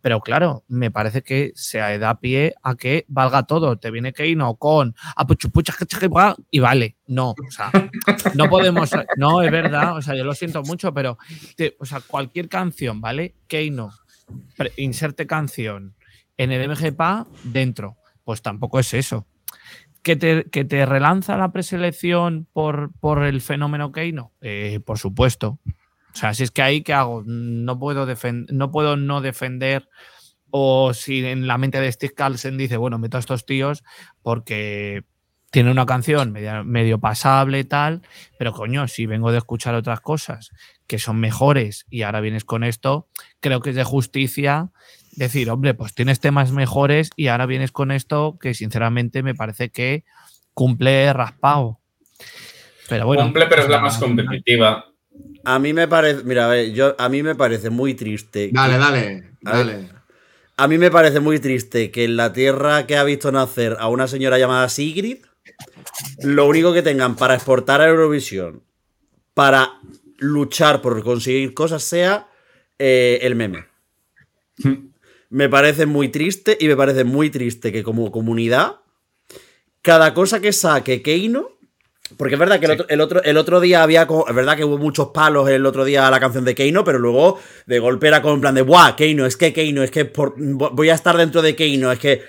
pero 0.00 0.20
claro, 0.20 0.64
me 0.68 0.90
parece 0.90 1.22
que 1.22 1.52
se 1.54 1.78
da 1.98 2.18
pie 2.20 2.54
a 2.62 2.74
que 2.76 3.04
valga 3.08 3.42
todo. 3.42 3.78
Te 3.78 3.90
viene 3.90 4.12
Keino 4.12 4.54
con 4.56 4.94
"Ah, 5.16 5.26
bua", 6.08 6.36
y 6.50 6.60
vale, 6.60 6.96
no, 7.06 7.30
o 7.30 7.50
sea, 7.50 7.70
no 8.34 8.48
podemos, 8.48 8.90
no, 9.16 9.42
es 9.42 9.50
verdad, 9.50 9.96
o 9.96 10.02
sea, 10.02 10.14
yo 10.14 10.24
lo 10.24 10.34
siento 10.34 10.62
mucho, 10.62 10.94
pero, 10.94 11.18
te- 11.56 11.76
o 11.78 11.84
sea, 11.84 12.00
cualquier 12.00 12.48
canción, 12.48 13.00
¿vale? 13.00 13.34
Keino, 13.48 13.90
inserte 14.76 15.26
canción 15.26 15.94
en 16.36 16.52
el 16.52 16.70
MGPA 16.70 17.26
dentro, 17.44 17.96
pues 18.24 18.40
tampoco 18.40 18.78
es 18.78 18.94
eso 18.94 19.26
que 20.16 20.64
te, 20.64 20.86
relanza 20.86 21.36
la 21.36 21.52
preselección 21.52 22.46
por, 22.52 22.92
el 23.24 23.40
fenómeno 23.40 23.92
Keino? 23.92 24.32
Eh, 24.40 24.80
por 24.84 24.98
supuesto. 24.98 25.58
O 25.66 26.16
sea, 26.16 26.34
si 26.34 26.44
es 26.44 26.50
que 26.50 26.62
ahí, 26.62 26.82
¿qué 26.82 26.94
hago? 26.94 27.22
No 27.26 27.78
puedo, 27.78 28.06
no 28.48 28.70
puedo 28.70 28.96
no 28.96 29.20
defender. 29.20 29.88
O 30.50 30.94
si 30.94 31.24
en 31.24 31.46
la 31.46 31.58
mente 31.58 31.80
de 31.80 31.92
Steve 31.92 32.14
Carlsen 32.14 32.56
dice, 32.56 32.76
bueno, 32.78 32.98
meto 32.98 33.18
a 33.18 33.20
estos 33.20 33.44
tíos 33.44 33.84
porque 34.22 35.04
tiene 35.50 35.70
una 35.70 35.86
canción 35.86 36.32
media- 36.32 36.62
medio 36.62 36.98
pasable 36.98 37.58
y 37.60 37.64
tal, 37.64 38.02
pero 38.38 38.52
coño, 38.52 38.86
si 38.88 39.06
vengo 39.06 39.32
de 39.32 39.38
escuchar 39.38 39.74
otras 39.74 40.00
cosas 40.00 40.50
que 40.86 40.98
son 40.98 41.20
mejores 41.20 41.86
y 41.90 42.02
ahora 42.02 42.20
vienes 42.20 42.44
con 42.44 42.64
esto, 42.64 43.08
creo 43.40 43.60
que 43.60 43.70
es 43.70 43.76
de 43.76 43.84
justicia 43.84 44.70
decir, 45.18 45.50
hombre, 45.50 45.74
pues 45.74 45.94
tienes 45.94 46.20
temas 46.20 46.52
mejores 46.52 47.10
y 47.16 47.26
ahora 47.28 47.46
vienes 47.46 47.72
con 47.72 47.90
esto 47.90 48.38
que 48.40 48.54
sinceramente 48.54 49.22
me 49.22 49.34
parece 49.34 49.70
que 49.70 50.04
cumple 50.54 51.12
raspado. 51.12 51.80
Pero 52.88 53.06
bueno. 53.06 53.24
Cumple, 53.24 53.46
pero 53.46 53.62
es 53.62 53.68
la 53.68 53.80
pues 53.80 53.92
más 53.94 53.98
competitiva. 54.00 54.86
A 55.44 55.58
mí 55.58 55.72
me 55.72 55.88
parece, 55.88 56.22
mira, 56.24 56.46
a 56.46 56.48
ver, 56.48 56.72
yo, 56.72 56.94
a 56.98 57.08
mí 57.08 57.22
me 57.22 57.34
parece 57.34 57.70
muy 57.70 57.94
triste. 57.94 58.50
Dale, 58.52 58.74
que- 58.74 58.78
dale, 58.78 58.98
A 59.44 59.52
ver. 59.56 59.66
dale. 59.66 59.88
A 60.56 60.66
mí 60.66 60.78
me 60.78 60.90
parece 60.90 61.20
muy 61.20 61.38
triste 61.38 61.90
que 61.90 62.04
en 62.04 62.16
la 62.16 62.32
tierra 62.32 62.86
que 62.86 62.96
ha 62.96 63.04
visto 63.04 63.30
nacer 63.30 63.76
a 63.78 63.88
una 63.88 64.08
señora 64.08 64.38
llamada 64.38 64.68
Sigrid, 64.68 65.18
lo 66.22 66.46
único 66.46 66.72
que 66.72 66.82
tengan 66.82 67.14
para 67.14 67.34
exportar 67.34 67.80
a 67.80 67.88
Eurovisión, 67.88 68.64
para 69.34 69.78
luchar 70.18 70.80
por 70.82 71.02
conseguir 71.04 71.54
cosas, 71.54 71.84
sea 71.84 72.28
eh, 72.78 73.20
el 73.22 73.36
meme. 73.36 73.66
Me 75.30 75.48
parece 75.48 75.86
muy 75.86 76.08
triste 76.08 76.56
y 76.58 76.68
me 76.68 76.76
parece 76.76 77.04
muy 77.04 77.30
triste 77.30 77.70
que 77.72 77.82
como 77.82 78.10
comunidad, 78.10 78.76
cada 79.82 80.14
cosa 80.14 80.40
que 80.40 80.52
saque 80.52 81.02
Keino, 81.02 81.50
porque 82.16 82.34
es 82.36 82.40
verdad 82.40 82.58
que 82.58 82.64
el, 82.66 82.72
otro, 82.72 82.86
el, 82.88 83.00
otro, 83.02 83.22
el 83.22 83.36
otro 83.36 83.60
día 83.60 83.82
había, 83.82 84.08
es 84.26 84.34
verdad 84.34 84.56
que 84.56 84.64
hubo 84.64 84.78
muchos 84.78 85.08
palos 85.08 85.48
el 85.50 85.66
otro 85.66 85.84
día 85.84 86.08
a 86.08 86.10
la 86.10 86.18
canción 86.18 86.44
de 86.46 86.54
Keino, 86.54 86.82
pero 86.82 86.98
luego 86.98 87.38
de 87.66 87.78
golpe 87.78 88.08
era 88.08 88.22
como 88.22 88.34
en 88.34 88.40
plan 88.40 88.54
de, 88.54 88.62
¡buah, 88.62 88.96
Keino, 88.96 89.26
es 89.26 89.36
que 89.36 89.52
Keino, 89.52 89.82
es 89.82 89.90
que 89.90 90.06
por- 90.06 90.34
voy 90.38 90.88
a 90.88 90.94
estar 90.94 91.16
dentro 91.18 91.42
de 91.42 91.54
Keino, 91.54 91.92
es 91.92 91.98
que 91.98 92.22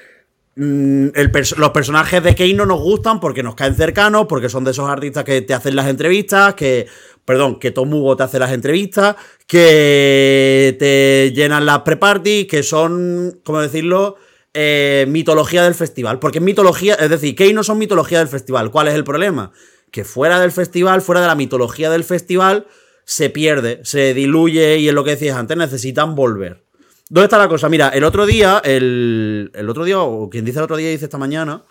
pers- 0.59 1.55
los 1.55 1.69
personajes 1.71 2.23
de 2.23 2.35
Keino 2.35 2.65
nos 2.65 2.79
gustan 2.79 3.19
porque 3.19 3.43
nos 3.43 3.55
caen 3.55 3.75
cercanos, 3.75 4.25
porque 4.27 4.49
son 4.49 4.63
de 4.63 4.71
esos 4.71 4.89
artistas 4.89 5.23
que 5.23 5.41
te 5.41 5.53
hacen 5.53 5.75
las 5.75 5.87
entrevistas, 5.87 6.53
que, 6.55 6.87
perdón, 7.25 7.59
que 7.59 7.71
Tom 7.71 7.93
Hugo 7.93 8.15
te 8.17 8.23
hace 8.23 8.39
las 8.39 8.51
entrevistas, 8.51 9.15
que 9.47 10.75
te 10.77 11.31
llenan 11.33 11.65
las 11.65 11.79
pre-parties, 11.79 12.47
que 12.47 12.63
son, 12.63 13.39
¿cómo 13.43 13.61
decirlo? 13.61 14.17
Eh, 14.53 15.05
mitología 15.07 15.63
del 15.63 15.75
festival. 15.75 16.19
Porque 16.19 16.39
es 16.39 16.43
mitología, 16.43 16.95
es 16.95 17.09
decir, 17.09 17.35
Keino 17.35 17.63
son 17.63 17.77
mitología 17.77 18.19
del 18.19 18.27
festival. 18.27 18.71
¿Cuál 18.71 18.87
es 18.87 18.95
el 18.95 19.03
problema? 19.03 19.51
Que 19.91 20.03
fuera 20.03 20.39
del 20.39 20.51
festival, 20.51 21.01
fuera 21.01 21.21
de 21.21 21.27
la 21.27 21.35
mitología 21.35 21.89
del 21.89 22.03
festival, 22.03 22.67
se 23.05 23.29
pierde, 23.29 23.79
se 23.83 24.13
diluye 24.13 24.77
y 24.77 24.87
es 24.87 24.93
lo 24.93 25.03
que 25.03 25.11
decías 25.11 25.37
antes, 25.37 25.57
necesitan 25.57 26.15
volver. 26.15 26.63
¿Dónde 27.09 27.25
está 27.25 27.37
la 27.39 27.47
cosa? 27.49 27.69
Mira, 27.69 27.89
el 27.89 28.03
otro 28.03 28.25
día, 28.25 28.61
el, 28.63 29.51
el 29.53 29.69
otro 29.69 29.83
día, 29.83 29.99
o 29.99 30.29
quien 30.29 30.45
dice 30.45 30.59
el 30.59 30.65
otro 30.65 30.77
día, 30.77 30.89
dice 30.89 31.05
esta 31.05 31.17
mañana. 31.17 31.63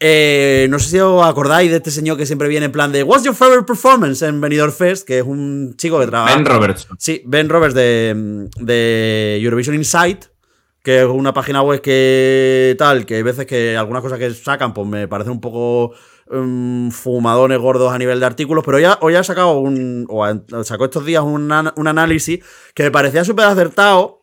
eh, 0.00 0.68
no 0.70 0.78
sé 0.78 0.90
si 0.90 0.98
os 1.00 1.24
acordáis 1.26 1.70
de 1.70 1.78
este 1.78 1.90
señor 1.90 2.16
que 2.16 2.24
siempre 2.26 2.46
viene 2.48 2.66
en 2.66 2.72
plan 2.72 2.92
de 2.92 3.02
What's 3.02 3.24
your 3.24 3.34
favorite 3.34 3.64
performance 3.66 4.22
en 4.22 4.40
Benidorm 4.40 4.72
Fest, 4.72 5.04
que 5.06 5.18
es 5.18 5.24
un 5.24 5.74
chico 5.76 5.98
que 5.98 6.06
trabaja. 6.06 6.36
Ben 6.36 6.44
Robertson. 6.46 6.96
Sí, 7.00 7.22
Ben 7.26 7.48
Roberts 7.48 7.74
de, 7.74 8.48
de 8.60 9.38
Eurovision 9.42 9.74
Insight, 9.74 10.26
que 10.84 11.00
es 11.00 11.06
una 11.06 11.34
página 11.34 11.62
web 11.62 11.80
que 11.80 12.76
tal, 12.78 13.04
que 13.04 13.16
hay 13.16 13.22
veces 13.22 13.46
que 13.46 13.76
algunas 13.76 14.00
cosas 14.02 14.20
que 14.20 14.32
sacan, 14.32 14.72
pues 14.72 14.86
me 14.86 15.08
parecen 15.08 15.32
un 15.32 15.40
poco 15.40 15.92
mm, 16.30 16.90
fumadones 16.90 17.58
gordos 17.58 17.92
a 17.92 17.98
nivel 17.98 18.20
de 18.20 18.26
artículos, 18.26 18.62
pero 18.64 18.78
ya, 18.78 18.96
hoy 19.00 19.16
ha 19.16 19.24
sacado 19.24 19.58
un, 19.58 20.06
o 20.08 20.24
sacó 20.62 20.84
estos 20.84 21.04
días 21.04 21.24
un, 21.24 21.52
un 21.74 21.88
análisis 21.88 22.38
que 22.74 22.84
me 22.84 22.92
parecía 22.92 23.24
súper 23.24 23.46
acertado 23.46 24.17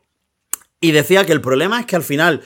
y 0.88 0.92
decía 0.92 1.26
que 1.26 1.34
el 1.34 1.42
problema 1.42 1.80
es 1.80 1.86
que 1.86 1.96
al 1.96 2.04
final, 2.04 2.42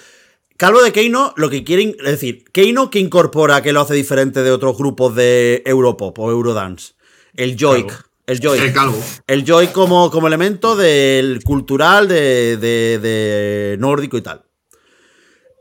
Calvo 0.57 0.81
de 0.81 0.91
Keino 0.91 1.33
lo 1.37 1.49
que 1.49 1.63
quieren, 1.63 1.95
es 1.99 2.11
decir, 2.11 2.43
Keino 2.51 2.89
que 2.89 2.99
incorpora 2.99 3.61
que 3.61 3.71
lo 3.73 3.81
hace 3.81 3.93
diferente 3.93 4.43
de 4.43 4.51
otros 4.51 4.77
grupos 4.77 5.15
de 5.15 5.61
Europop 5.65 6.17
o 6.19 6.31
Eurodance, 6.31 6.93
el 7.35 7.55
Joik. 7.59 7.91
El 8.25 8.39
Joik. 8.41 8.61
El 8.61 8.73
calvo. 8.73 9.03
El 9.25 9.43
Joy 9.43 9.67
como, 9.67 10.11
como 10.11 10.27
elemento 10.27 10.75
del 10.75 11.41
cultural, 11.43 12.07
de, 12.07 12.57
de- 12.57 12.99
de 12.99 13.77
nórdico 13.79 14.17
y 14.17 14.21
tal. 14.21 14.43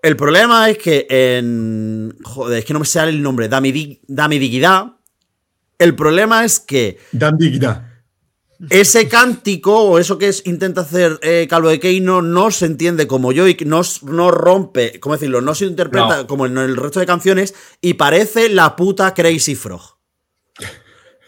El 0.03 0.17
problema 0.17 0.69
es 0.71 0.79
que 0.79 1.07
en. 1.09 2.15
Joder, 2.23 2.59
es 2.59 2.65
que 2.65 2.73
no 2.75 2.79
me 2.81 2.85
sale 2.87 3.11
el 3.11 3.23
nombre. 3.23 3.49
Damidi- 3.51 4.01
Damidigidá. 4.07 4.97
El 5.79 5.95
problema 5.97 6.45
es 6.45 6.61
que 6.61 6.99
Dan 7.13 7.39
dignidad. 7.39 7.88
Ese 8.71 9.09
cántico 9.09 9.83
o 9.83 9.99
eso 9.99 10.19
que 10.19 10.29
es, 10.29 10.43
intenta 10.47 10.81
hacer 10.81 11.19
eh, 11.23 11.47
Calvo 11.49 11.69
de 11.69 11.79
Keino 11.79 12.23
no 12.23 12.51
se 12.51 12.67
entiende 12.67 13.07
como 13.07 13.33
Joy, 13.33 13.57
no, 13.67 13.83
no 14.03 14.31
rompe, 14.31 14.99
¿cómo 15.01 15.15
decirlo? 15.15 15.41
No 15.41 15.55
se 15.55 15.67
interpreta 15.67 16.19
No. 16.19 16.27
como 16.27 16.47
en 16.47 16.59
el 16.59 16.77
resto 16.77 16.99
de 17.01 17.07
canciones 17.07 17.55
y 17.81 17.95
parece 17.95 18.49
la 18.49 18.75
puta 18.75 19.15
Crazy 19.15 19.55
Frog. 19.55 19.99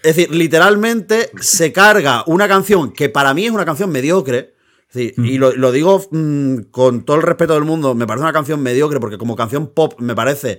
Es 0.03 0.17
decir, 0.17 0.35
literalmente 0.35 1.31
se 1.41 1.73
carga 1.73 2.25
una 2.27 2.49
canción 2.49 2.91
que 2.93 3.09
para 3.11 3.35
mí 3.35 3.45
es 3.47 3.53
una 3.53 3.65
canción 3.67 3.91
mediocre. 3.91 4.55
Es 4.89 4.95
decir, 4.95 5.15
Y 5.19 5.39
lo, 5.39 5.55
lo 5.55 5.71
digo 5.73 6.05
mm, 6.11 6.63
con 6.71 7.05
todo 7.05 7.17
el 7.19 7.23
respeto 7.23 7.53
del 7.55 7.65
mundo, 7.65 7.95
me 7.95 8.07
parece 8.07 8.23
una 8.25 8.33
canción 8.33 8.61
mediocre 8.63 8.99
porque 8.99 9.19
como 9.19 9.37
canción 9.37 9.69
pop 9.75 9.95
me 10.01 10.15
parece 10.15 10.59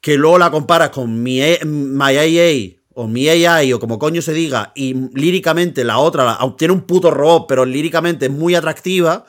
que 0.00 0.16
luego 0.16 0.38
la 0.38 0.50
comparas 0.50 0.90
con 0.90 1.22
mi, 1.22 1.42
A- 1.42 1.58
My 1.64 2.16
AA 2.16 2.81
o 2.94 3.06
mi 3.08 3.28
AI 3.28 3.72
o 3.72 3.80
como 3.80 3.98
coño 3.98 4.20
se 4.22 4.32
diga 4.32 4.72
y 4.74 4.94
líricamente 5.14 5.84
la 5.84 5.98
otra 5.98 6.24
la- 6.24 6.54
tiene 6.58 6.74
un 6.74 6.82
puto 6.82 7.10
robot 7.10 7.46
pero 7.48 7.64
líricamente 7.64 8.26
es 8.26 8.32
muy 8.32 8.54
atractiva. 8.54 9.24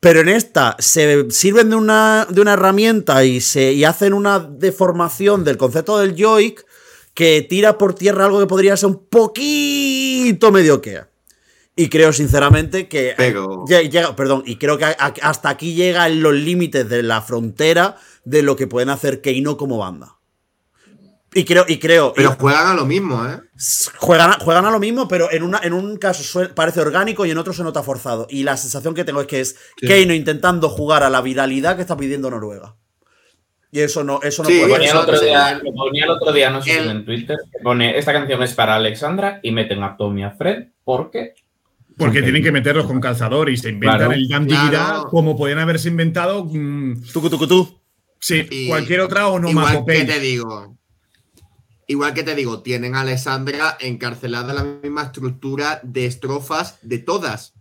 Pero 0.00 0.20
en 0.20 0.28
esta 0.28 0.76
se 0.78 1.26
sirven 1.30 1.70
de 1.70 1.76
una, 1.76 2.24
de 2.30 2.40
una 2.40 2.52
herramienta 2.52 3.24
y, 3.24 3.40
se, 3.40 3.72
y 3.72 3.82
hacen 3.82 4.12
una 4.14 4.38
deformación 4.38 5.42
del 5.42 5.56
concepto 5.56 5.98
del 5.98 6.14
yoic 6.14 6.64
que 7.14 7.42
tira 7.42 7.78
por 7.78 7.94
tierra 7.94 8.26
algo 8.26 8.38
que 8.38 8.46
podría 8.46 8.76
ser 8.76 8.90
un 8.90 9.06
poquito 9.08 10.52
mediocre. 10.52 11.04
Y 11.74 11.88
creo 11.88 12.12
sinceramente 12.12 12.86
que. 12.88 13.14
Pero- 13.16 13.64
llega- 13.66 14.14
perdón, 14.14 14.44
y 14.46 14.54
creo 14.56 14.78
que 14.78 14.84
hasta 14.84 15.48
aquí 15.48 15.74
llegan 15.74 16.22
los 16.22 16.34
límites 16.34 16.88
de 16.88 17.02
la 17.02 17.20
frontera 17.22 17.96
de 18.24 18.42
lo 18.42 18.54
que 18.54 18.66
pueden 18.68 18.90
hacer 18.90 19.20
Keino 19.20 19.56
como 19.56 19.78
banda. 19.78 20.17
Y 21.38 21.44
creo, 21.44 21.64
y 21.68 21.78
creo. 21.78 22.12
Pero 22.14 22.32
y- 22.32 22.40
juegan 22.40 22.66
a 22.66 22.74
lo 22.74 22.84
mismo, 22.84 23.24
¿eh? 23.26 23.38
Juegan 23.98 24.30
a, 24.30 24.38
juegan 24.40 24.64
a 24.66 24.70
lo 24.70 24.78
mismo, 24.80 25.06
pero 25.06 25.30
en, 25.30 25.42
una, 25.42 25.60
en 25.62 25.72
un 25.72 25.96
caso 25.96 26.22
sue- 26.22 26.48
parece 26.48 26.80
orgánico 26.80 27.24
y 27.26 27.30
en 27.30 27.38
otro 27.38 27.52
se 27.52 27.62
nota 27.62 27.82
forzado. 27.82 28.26
Y 28.30 28.42
la 28.42 28.56
sensación 28.56 28.94
que 28.94 29.04
tengo 29.04 29.20
es 29.20 29.26
que 29.26 29.40
es 29.40 29.56
Sí. 29.80 29.86
Keino 29.86 30.14
intentando 30.14 30.68
jugar 30.68 31.02
a 31.02 31.10
la 31.10 31.20
viralidad 31.20 31.76
que 31.76 31.82
está 31.82 31.96
pidiendo 31.96 32.30
Noruega. 32.30 32.74
Y 33.70 33.80
eso 33.80 34.02
no, 34.02 34.20
eso 34.22 34.42
no 34.42 34.48
Sí, 34.48 34.58
puede 34.60 34.72
ponía, 34.72 34.90
el 34.92 34.96
otro 34.96 35.20
día, 35.20 35.60
lo 35.62 35.72
ponía 35.74 36.04
el 36.04 36.10
otro 36.10 36.32
día, 36.32 36.50
no 36.50 36.62
sé 36.62 36.72
si 36.82 36.88
en 36.88 37.04
Twitter, 37.04 37.36
que 37.52 37.62
pone 37.62 37.98
esta 37.98 38.12
canción 38.14 38.42
es 38.42 38.54
para 38.54 38.74
Alexandra 38.76 39.40
y 39.42 39.52
meten 39.52 39.82
a 39.82 39.96
Tommy 39.96 40.24
a 40.24 40.30
Fred 40.32 40.68
porque 40.84 41.34
Porque 41.98 42.22
tienen 42.22 42.42
que 42.42 42.50
meterlos 42.52 42.86
con 42.86 42.98
calzador 43.00 43.50
y 43.50 43.56
se 43.58 43.68
inventan 43.68 43.98
Claro. 43.98 44.12
el 44.12 44.26
dignidad 44.26 44.68
Claro. 44.70 45.08
como 45.10 45.36
podían 45.36 45.58
haberse 45.58 45.88
inventado. 45.88 46.44
mm, 46.46 47.02
Tucu, 47.12 47.28
tucu, 47.28 47.46
tu. 47.46 47.80
sí, 48.18 48.46
Y- 48.50 48.68
cualquier 48.68 49.00
otra 49.00 49.26
Igual 49.26 49.42
que 49.42 49.48
onomatopeya. 49.48 50.06
te 50.06 50.20
digo. 50.20 50.77
Igual 51.90 52.12
que 52.14 52.22
te 52.22 52.34
digo, 52.34 52.62
tienen 52.62 52.94
a 52.94 53.00
Alessandra 53.00 53.76
encarcelada 53.80 54.50
en 54.50 54.56
la 54.56 54.64
misma 54.64 55.02
estructura 55.04 55.80
de 55.82 56.04
estrofas 56.06 56.76
de 56.82 56.98
todas. 56.98 57.54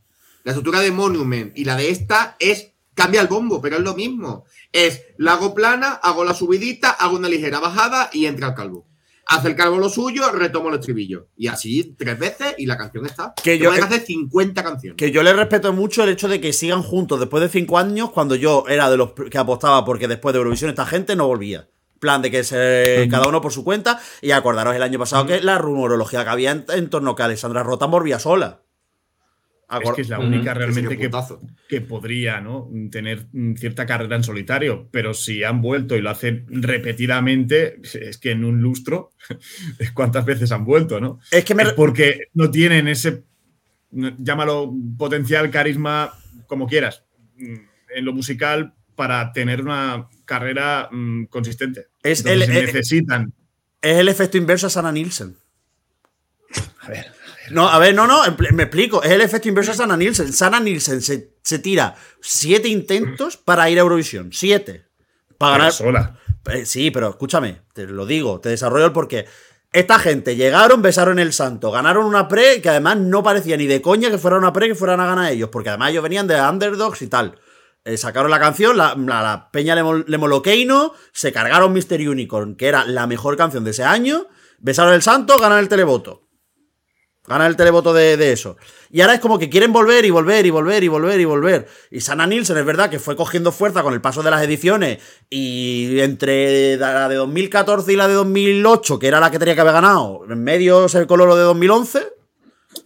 La 0.44 0.52
estructura 0.52 0.82
de 0.82 0.92
Monument 0.92 1.58
y 1.58 1.64
la 1.64 1.76
de 1.78 1.90
esta 1.90 2.36
es 2.40 2.74
cambia 2.94 3.22
el 3.22 3.28
bombo, 3.28 3.62
pero 3.62 3.78
es 3.78 3.84
lo 3.84 3.96
mismo. 3.96 4.44
Es 4.74 5.02
la 5.18 5.34
hago 5.34 5.56
plana, 5.56 5.94
hago 5.94 6.26
la 6.26 6.34
subidita, 6.34 6.90
hago 6.90 7.16
una 7.16 7.30
ligera 7.30 7.60
bajada 7.60 8.10
y 8.12 8.26
entra 8.26 8.50
el 8.50 8.54
calvo. 8.54 8.86
Hace 9.30 9.50
el 9.50 9.56
calvo 9.56 9.78
lo 9.78 9.90
suyo, 9.90 10.30
retomo 10.32 10.70
el 10.70 10.76
estribillo. 10.76 11.28
Y 11.38 11.48
así 11.48 11.96
tres 11.98 12.18
veces 12.20 12.56
y 12.58 12.66
la 12.66 12.78
canción 12.78 13.06
está. 13.06 13.34
Que 13.36 13.58
Que 13.58 13.60
yo- 13.60 13.76
yo 13.76 13.84
hacer 13.84 14.02
50 14.06 14.64
canciones. 14.64 14.98
Que 14.98 15.12
yo 15.12 15.22
le 15.24 15.34
respeto 15.34 15.72
mucho 15.74 16.04
el 16.04 16.10
hecho 16.10 16.28
de 16.30 16.40
que 16.42 16.52
sigan 16.54 16.82
juntos 16.82 17.20
después 17.20 17.42
de 17.44 17.50
cinco 17.50 17.78
años, 17.78 18.12
cuando 18.12 18.36
yo 18.36 18.66
era 18.68 18.90
de 18.90 18.98
los 18.98 19.12
que 19.14 19.38
apostaba 19.38 19.84
porque 19.86 20.08
después 20.08 20.34
de 20.34 20.40
Eurovisión 20.40 20.70
esta 20.70 20.86
gente 20.86 21.16
no 21.16 21.28
volvía. 21.28 21.68
Plan 22.00 22.22
de 22.22 22.32
que 22.32 22.44
se, 22.44 23.08
cada 23.10 23.28
uno 23.28 23.42
por 23.42 23.52
su 23.52 23.64
cuenta. 23.64 24.00
Y 24.22 24.32
acordaros 24.32 24.76
el 24.76 24.84
año 24.84 25.00
pasado 25.00 25.26
que 25.26 25.42
la 25.42 25.58
rumorología 25.58 26.24
que 26.24 26.30
había 26.30 26.52
en, 26.52 26.66
en 26.70 26.90
torno 26.90 27.12
a 27.12 27.16
que 27.16 27.24
Alessandra 27.24 27.64
Rota 27.64 27.86
volvía 27.86 28.20
sola. 28.20 28.62
Es 29.70 29.92
que 29.92 30.02
es 30.02 30.10
la 30.10 30.20
única 30.20 30.54
realmente 30.54 30.98
que, 30.98 31.12
que 31.68 31.82
podría 31.82 32.40
¿no? 32.40 32.70
tener 32.90 33.28
mm, 33.34 33.56
cierta 33.56 33.86
carrera 33.86 34.16
en 34.16 34.24
solitario. 34.24 34.88
Pero 34.92 35.14
si 35.14 35.44
han 35.44 35.62
vuelto 35.62 35.98
y 35.98 36.02
lo 36.02 36.10
hacen 36.10 36.46
repetidamente, 36.48 37.82
es 37.82 38.18
que 38.18 38.32
en 38.32 38.46
un 38.46 38.62
lustro, 38.62 39.12
¿cuántas 39.94 40.24
veces 40.24 40.54
han 40.54 40.64
vuelto? 40.64 41.02
¿no? 41.02 41.20
Es 41.32 41.44
que 41.44 41.54
me. 41.54 41.64
Es 41.64 41.74
porque 41.74 42.30
no 42.34 42.50
tienen 42.50 42.88
ese, 42.88 43.24
llámalo 43.92 44.74
potencial, 44.98 45.52
carisma, 45.52 46.14
como 46.48 46.66
quieras, 46.66 47.04
mm, 47.36 47.56
en 47.94 48.06
lo 48.06 48.14
musical 48.14 48.74
para 48.96 49.34
tener 49.34 49.62
una 49.62 50.08
carrera 50.28 50.90
mm, 50.92 51.24
consistente. 51.26 51.88
Es 52.04 52.20
Entonces, 52.20 52.50
el- 52.50 52.56
eh, 52.58 52.62
necesitan. 52.68 53.34
Es 53.82 53.98
el 53.98 54.10
efecto 54.10 54.38
inverso 54.38 54.68
a 54.68 54.70
Sana 54.70 54.92
Nielsen. 54.92 55.36
A 56.82 56.90
ver, 56.90 57.12
No, 57.52 57.68
a 57.70 57.80
ver, 57.80 57.96
no, 57.96 58.06
no, 58.08 58.22
me 58.54 58.64
explico. 58.64 59.02
Es 59.04 59.12
el 59.12 59.22
efecto 59.22 59.48
inverso 59.48 59.72
a 59.72 59.76
Sana 59.76 59.98
Nielsen. 59.98 60.32
Sana 60.34 60.60
Nielsen 60.60 61.02
se, 61.02 61.34
se 61.42 61.60
tira 61.60 61.96
siete 62.22 62.68
intentos 62.68 63.38
para 63.38 63.70
ir 63.70 63.78
a 63.78 63.82
Eurovisión. 63.82 64.30
Siete. 64.34 64.86
Para 65.38 65.58
ganar. 65.58 65.72
sola. 65.72 66.20
Eh, 66.52 66.66
sí, 66.66 66.92
pero 66.92 67.10
escúchame, 67.10 67.62
te 67.74 67.86
lo 67.88 68.06
digo, 68.06 68.40
te 68.40 68.50
desarrollo 68.50 68.86
el 68.86 68.92
porqué. 68.94 69.26
Esta 69.74 70.00
gente 70.00 70.36
llegaron, 70.38 70.82
besaron 70.82 71.20
el 71.20 71.34
santo, 71.34 71.72
ganaron 71.72 72.06
una 72.06 72.28
pre 72.30 72.62
que 72.62 72.70
además 72.70 72.98
no 72.98 73.22
parecía 73.22 73.58
ni 73.58 73.68
de 73.68 73.82
coña 73.82 74.10
que 74.10 74.18
fuera 74.18 74.38
una 74.38 74.54
pre 74.54 74.68
que 74.70 74.76
fueran 74.76 75.02
a 75.02 75.06
ganar 75.06 75.32
ellos, 75.32 75.50
porque 75.52 75.70
además 75.70 75.92
ellos 75.92 76.04
venían 76.04 76.26
de 76.26 76.42
underdogs 76.42 77.02
y 77.02 77.08
tal. 77.08 77.38
Eh, 77.88 77.96
sacaron 77.96 78.30
la 78.30 78.38
canción, 78.38 78.76
la, 78.76 79.50
peña 79.54 79.74
le, 79.74 79.82
se 81.14 81.32
cargaron 81.32 81.72
Mystery 81.72 82.10
Unicorn, 82.10 82.58
que 82.58 82.68
era 82.68 82.84
la 82.84 83.08
mejor 83.08 83.38
canción 83.38 83.64
de 83.64 83.72
ese 83.72 83.86
año, 83.86 84.28
besaron 84.60 84.94
el 84.94 85.02
santo, 85.02 85.40
ganan 85.40 85.60
el 85.60 85.70
televoto. 85.70 86.28
Ganan 87.26 87.48
el 87.48 87.56
televoto 87.56 87.94
de, 87.94 88.18
de 88.18 88.34
eso. 88.34 88.58
Y 88.92 89.00
ahora 89.00 89.14
es 89.14 89.22
como 89.22 89.40
que 89.40 89.50
quieren 89.50 89.72
volver 89.72 90.04
y 90.04 90.10
volver 90.10 90.46
y 90.46 90.50
volver 90.50 90.84
y 90.84 90.88
volver 90.90 91.20
y 91.22 91.26
volver. 91.26 91.68
Y 91.90 92.02
Sana 92.02 92.28
Nielsen 92.28 92.58
es 92.58 92.66
verdad 92.66 92.90
que 92.90 93.00
fue 93.00 93.16
cogiendo 93.16 93.54
fuerza 93.54 93.84
con 93.84 93.94
el 93.94 94.02
paso 94.02 94.22
de 94.22 94.32
las 94.32 94.44
ediciones. 94.44 95.02
Y 95.30 96.02
entre 96.02 96.76
la 96.76 97.08
de 97.08 97.16
2014 97.16 97.94
y 97.94 97.96
la 97.96 98.10
de 98.10 98.16
2008, 98.16 99.00
que 99.00 99.08
era 99.08 99.22
la 99.22 99.32
que 99.32 99.40
tenía 99.40 99.56
que 99.56 99.62
haber 99.62 99.74
ganado, 99.74 100.26
en 100.30 100.44
medio 100.44 100.90
se 100.90 101.08
coló 101.08 101.34
de 101.38 101.44
2011. 101.44 102.17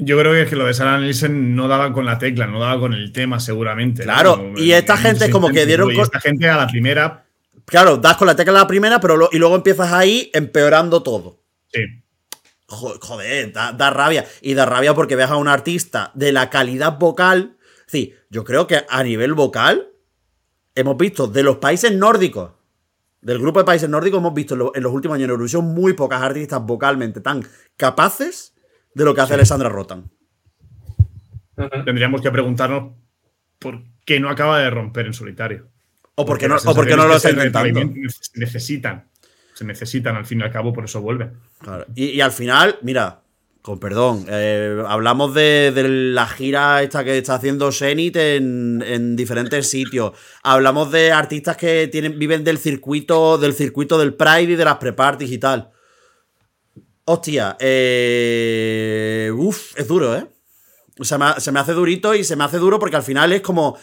Yo 0.03 0.17
creo 0.17 0.31
que 0.33 0.41
es 0.41 0.49
que 0.49 0.55
lo 0.55 0.65
de 0.65 0.73
Sarah 0.73 0.99
Nielsen 0.99 1.55
no 1.55 1.67
daba 1.67 1.93
con 1.93 2.05
la 2.05 2.17
tecla, 2.17 2.47
no 2.47 2.59
daba 2.59 2.79
con 2.79 2.93
el 2.93 3.11
tema, 3.11 3.39
seguramente. 3.39 4.01
Claro, 4.03 4.35
¿no? 4.37 4.59
y 4.59 4.71
esta 4.73 4.95
En 4.95 4.99
gente 4.99 5.29
como 5.29 5.49
que 5.49 5.65
dieron 5.67 5.91
Y 5.91 5.99
esta 5.99 6.19
gente 6.19 6.49
a 6.49 6.57
la 6.57 6.67
primera, 6.67 7.25
Claro, 7.65 7.97
das 7.97 8.17
con 8.17 8.25
la 8.27 8.35
tecla 8.35 8.51
la 8.53 8.65
primera, 8.67 8.99
pero 8.99 9.15
lo- 9.15 9.29
y 9.31 9.37
luego 9.37 9.55
empiezas 9.55 9.93
ahí 9.93 10.29
empeorando 10.33 11.03
todo. 11.03 11.39
sí. 11.71 11.81
Jo- 12.67 12.97
Joder, 13.01 13.51
da, 13.51 13.73
da 13.73 13.89
rabia. 13.89 14.25
Y 14.41 14.53
da 14.53 14.65
rabia 14.65 14.93
porque 14.93 15.15
veas 15.17 15.29
a 15.29 15.35
un 15.35 15.49
artista 15.49 16.09
de 16.15 16.31
la 16.31 16.49
calidad 16.49 16.97
vocal. 16.97 17.57
Sí, 17.85 18.13
yo 18.29 18.43
creo 18.45 18.65
que 18.65 18.85
a 18.89 19.03
nivel 19.03 19.33
vocal 19.33 19.89
hemos 20.73 20.95
visto 20.97 21.27
de 21.27 21.43
los 21.43 21.57
países 21.57 21.91
nórdicos, 21.93 22.51
del 23.19 23.39
grupo 23.39 23.59
de 23.59 23.65
países 23.65 23.89
nórdicos, 23.89 24.19
hemos 24.19 24.33
visto 24.33 24.71
en 24.73 24.81
los 24.83 24.93
últimos 24.93 25.15
años 25.15 25.25
en 25.25 25.31
Eurovisión 25.31 25.65
muy 25.65 25.91
pocas 25.93 26.21
artistas 26.21 26.61
vocalmente 26.65 27.19
tan 27.19 27.43
capaces 27.75 28.53
de 28.93 29.05
lo 29.05 29.13
que 29.13 29.21
hace 29.21 29.33
Alessandra 29.33 29.69
Rotan. 29.69 30.09
Tendríamos 31.85 32.21
que 32.21 32.31
preguntarnos 32.31 32.93
por 33.59 33.83
qué 34.05 34.19
no 34.19 34.29
acaba 34.29 34.59
de 34.59 34.69
romper 34.69 35.05
en 35.05 35.13
solitario. 35.13 35.67
O 36.15 36.25
porque 36.25 36.47
no, 36.47 36.55
la 36.55 36.61
o 36.71 36.75
porque 36.75 36.95
no 36.95 37.07
lo 37.07 37.15
está 37.15 37.31
intentando. 37.31 37.81
Se 38.09 38.39
necesitan. 38.39 39.07
Se 39.53 39.65
necesitan 39.65 40.15
al 40.15 40.25
fin 40.25 40.39
y 40.39 40.43
al 40.43 40.51
cabo, 40.51 40.73
por 40.73 40.85
eso 40.85 41.01
vuelven. 41.01 41.33
Claro. 41.59 41.85
Y, 41.95 42.05
y 42.05 42.21
al 42.21 42.31
final, 42.31 42.77
mira, 42.81 43.21
con 43.61 43.79
perdón, 43.79 44.25
eh, 44.27 44.81
hablamos 44.87 45.35
de, 45.35 45.71
de 45.73 45.87
la 45.87 46.25
gira 46.25 46.81
esta 46.81 47.03
que 47.03 47.17
está 47.17 47.35
haciendo 47.35 47.71
Zenith 47.71 48.15
en, 48.15 48.83
en 48.85 49.15
diferentes 49.15 49.69
sitios. 49.69 50.13
Hablamos 50.41 50.91
de 50.91 51.11
artistas 51.11 51.57
que 51.57 51.87
tienen, 51.87 52.17
viven 52.17 52.43
del 52.43 52.57
circuito, 52.57 53.37
del 53.37 53.53
circuito 53.53 53.99
del 53.99 54.15
Pride 54.15 54.53
y 54.53 54.55
de 54.55 54.65
las 54.65 54.77
pre-parties 54.77 55.31
y 55.31 55.37
tal. 55.37 55.69
Hostia, 57.05 57.57
eh, 57.59 59.31
uf, 59.35 59.73
es 59.77 59.87
duro, 59.87 60.15
¿eh? 60.15 60.25
Se 61.01 61.17
me, 61.17 61.25
se 61.39 61.51
me 61.51 61.59
hace 61.59 61.71
durito 61.73 62.13
y 62.13 62.23
se 62.23 62.35
me 62.35 62.43
hace 62.43 62.57
duro 62.57 62.79
porque 62.79 62.95
al 62.95 63.03
final 63.03 63.33
es 63.33 63.41
como. 63.41 63.77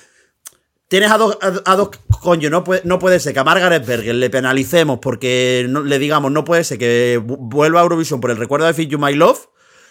Tienes 0.89 1.11
a 1.11 1.19
dos, 1.19 1.37
a, 1.43 1.73
a 1.73 1.77
dos 1.77 1.91
coño, 2.23 2.49
no 2.49 2.65
puede, 2.65 2.81
no 2.85 2.99
puede 2.99 3.21
ser 3.21 3.35
que 3.35 3.41
a 3.41 3.45
Margaret 3.45 3.85
Berger 3.85 4.15
le 4.15 4.31
penalicemos 4.31 5.01
porque 5.03 5.67
no- 5.69 5.83
le 5.83 5.99
digamos, 5.99 6.33
no 6.33 6.45
puede 6.45 6.65
ser 6.65 6.79
que 6.79 7.21
vu- 7.23 7.37
vuelva 7.39 7.81
a 7.81 7.83
Eurovisión 7.83 8.21
por 8.23 8.31
el 8.31 8.39
recuerdo 8.39 8.67
de 8.67 8.73
Fit 8.75 8.89
You 8.89 8.99
My 8.99 9.13
Love. 9.15 9.49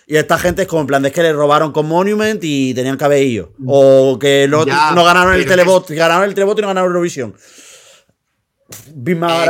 Y 0.07 0.15
esta 0.15 0.39
gente 0.39 0.63
es 0.63 0.67
como 0.67 0.81
en 0.81 0.87
plan 0.87 1.01
de 1.03 1.09
es 1.09 1.13
que 1.13 1.21
le 1.21 1.33
robaron 1.33 1.71
con 1.73 1.85
Monument 1.85 2.39
y 2.43 2.73
tenían 2.73 2.97
ido. 3.21 3.53
O 3.67 4.17
que 4.17 4.47
no, 4.49 4.65
Ya, 4.65 4.91
no 4.95 5.03
ganaron 5.03 5.33
el 5.35 5.45
televoto, 5.45 5.93
ganaron 5.93 6.23
el 6.23 6.33
televoto 6.33 6.61
y 6.61 6.63
no 6.63 6.67
ganaron 6.69 6.87
Eurovisión. 6.89 7.35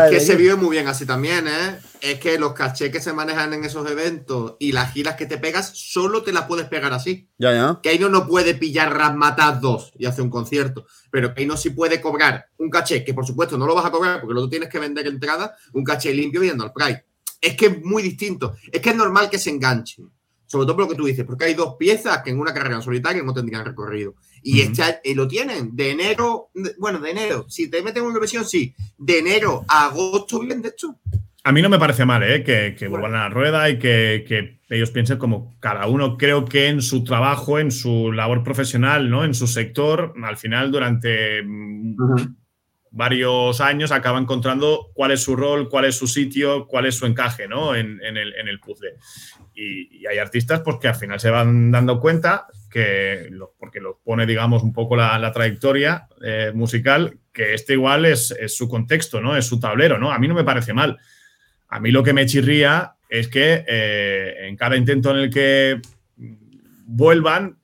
Es 0.06 0.10
que 0.12 0.20
se 0.20 0.36
vive 0.36 0.56
muy 0.56 0.72
bien 0.72 0.88
así 0.88 1.06
también, 1.06 1.48
¿eh? 1.48 1.80
Es 2.02 2.20
que 2.20 2.38
los 2.38 2.54
cachés 2.54 2.92
que 2.92 3.02
se 3.02 3.12
manejan 3.12 3.54
en 3.54 3.64
esos 3.64 3.90
eventos 3.90 4.56
y 4.60 4.72
las 4.72 4.94
giras 4.94 5.16
que 5.16 5.26
te 5.26 5.38
pegas, 5.38 5.72
solo 5.76 6.22
te 6.24 6.32
las 6.32 6.46
puedes 6.46 6.68
pegar 6.68 6.94
así. 6.94 7.28
Ya, 7.38 7.52
ya. 7.54 7.80
Keino 7.82 8.08
no 8.10 8.28
puede 8.28 8.54
pillar 8.56 8.96
Rasmatas 8.96 9.60
2 9.62 9.94
y 9.98 10.06
hacer 10.06 10.24
un 10.24 10.30
concierto, 10.30 10.86
pero 11.12 11.34
Keino 11.34 11.58
sí 11.58 11.72
puede 11.72 12.00
cobrar 12.00 12.48
un 12.60 12.70
caché, 12.70 13.04
que 13.04 13.14
por 13.14 13.26
supuesto 13.26 13.58
no 13.58 13.66
lo 13.66 13.74
vas 13.76 13.86
a 13.86 13.92
cobrar 13.92 14.20
porque 14.22 14.34
luego 14.34 14.50
tienes 14.50 14.70
que 14.70 14.80
vender 14.80 15.08
entrada, 15.08 15.56
un 15.74 15.84
caché 15.84 16.14
limpio 16.14 16.44
yendo 16.44 16.64
al 16.64 16.72
Pride. 16.74 17.04
Es 17.42 17.56
que 17.56 17.66
es 17.68 17.84
muy 17.84 18.02
distinto. 18.04 18.56
Es 18.72 18.82
que 18.82 18.90
es 18.92 18.96
normal 18.96 19.30
que 19.30 19.38
se 19.40 19.50
enganchen. 19.50 20.10
Sobre 20.46 20.66
todo 20.66 20.76
por 20.78 20.86
lo 20.86 20.90
que 20.92 20.96
tú 20.96 21.06
dices, 21.06 21.26
porque 21.26 21.44
hay 21.46 21.56
dos 21.56 21.76
piezas 21.78 22.22
que 22.24 22.30
en 22.30 22.40
una 22.40 22.54
carrera 22.54 22.78
en 22.78 22.82
solitario 22.82 23.22
no 23.24 23.34
tendrían 23.34 23.66
recorrido. 23.66 24.16
Y 24.42 24.62
este 24.62 24.82
año- 24.82 24.96
y 25.04 25.14
lo 25.14 25.28
tienen 25.28 25.76
de 25.76 25.92
enero, 25.92 26.50
de- 26.54 26.74
bueno, 26.78 27.00
de 27.00 27.12
enero. 27.12 27.46
Si 27.50 27.70
te 27.70 27.82
meten 27.82 28.04
en 28.04 28.10
una 28.12 28.20
versión, 28.20 28.46
sí. 28.46 28.74
De 28.98 29.20
enero 29.20 29.66
a 29.68 29.88
agosto 29.88 30.40
bien, 30.40 30.62
de 30.62 30.70
hecho. 30.70 31.00
A 31.48 31.52
mí 31.54 31.62
no 31.62 31.70
me 31.70 31.80
parece 31.80 32.04
mal, 32.06 32.24
¿eh? 32.24 32.44
Que, 32.44 32.76
que 32.78 32.88
vuelvan 32.90 33.16
a 33.16 33.24
la 33.24 33.30
rueda 33.30 33.70
y 33.70 33.80
que, 33.80 34.26
que 34.28 34.60
ellos 34.70 34.92
piensen 34.92 35.18
como 35.18 35.56
cada 35.60 35.88
uno, 35.88 36.18
creo 36.18 36.44
que 36.46 36.68
en 36.68 36.82
su 36.82 37.04
trabajo, 37.06 37.58
en 37.58 37.72
su 37.72 38.12
labor 38.12 38.44
profesional, 38.44 39.10
¿no? 39.10 39.24
En 39.24 39.34
su 39.34 39.48
sector, 39.48 40.14
al 40.24 40.36
final, 40.38 40.72
durante 40.72 41.42
mm, 41.44 41.96
varios 42.92 43.62
años, 43.62 43.92
acaba 43.92 44.20
encontrando 44.20 44.92
cuál 44.94 45.12
es 45.12 45.22
su 45.24 45.36
rol, 45.38 45.70
cuál 45.70 45.86
es 45.86 45.96
su 45.96 46.08
sitio, 46.08 46.68
cuál 46.68 46.86
es 46.86 46.96
su 46.96 47.06
encaje, 47.06 47.48
¿no? 47.48 47.76
En, 47.76 48.02
en 48.04 48.18
el, 48.18 48.34
en 48.36 48.48
el 48.50 48.60
puzzle. 48.60 48.96
Y, 49.54 50.00
y 50.02 50.06
hay 50.08 50.18
artistas 50.18 50.62
pues, 50.62 50.78
que 50.82 50.88
al 50.90 50.96
final 50.96 51.20
se 51.20 51.30
van 51.30 51.72
dando 51.72 52.00
cuenta 52.00 52.48
que, 52.70 53.28
lo- 53.32 53.54
porque 53.58 53.80
los 53.80 53.96
pone, 54.04 54.26
digamos, 54.26 54.64
un 54.64 54.74
poco 54.74 54.96
la, 54.98 55.18
la 55.18 55.32
trayectoria 55.32 56.08
eh, 56.24 56.52
musical, 56.54 57.18
que 57.32 57.54
este 57.54 57.74
igual 57.74 58.06
es, 58.06 58.32
es 58.32 58.56
su 58.58 58.68
contexto, 58.68 59.22
¿no? 59.22 59.38
Es 59.38 59.46
su 59.46 59.60
tablero, 59.60 59.98
¿no? 59.98 60.12
A 60.12 60.20
mí 60.20 60.28
no 60.28 60.34
me 60.36 60.44
parece 60.44 60.74
mal. 60.74 60.98
A 61.70 61.80
mí 61.80 61.92
lo 61.92 62.04
que 62.04 62.14
me 62.14 62.26
chirría 62.26 62.96
es 63.10 63.28
que 63.28 63.66
eh, 63.68 64.48
en 64.48 64.56
cada 64.56 64.78
intento 64.78 65.12
en 65.12 65.18
el 65.18 65.30
que 65.30 65.82
vuelvan, 66.86 67.60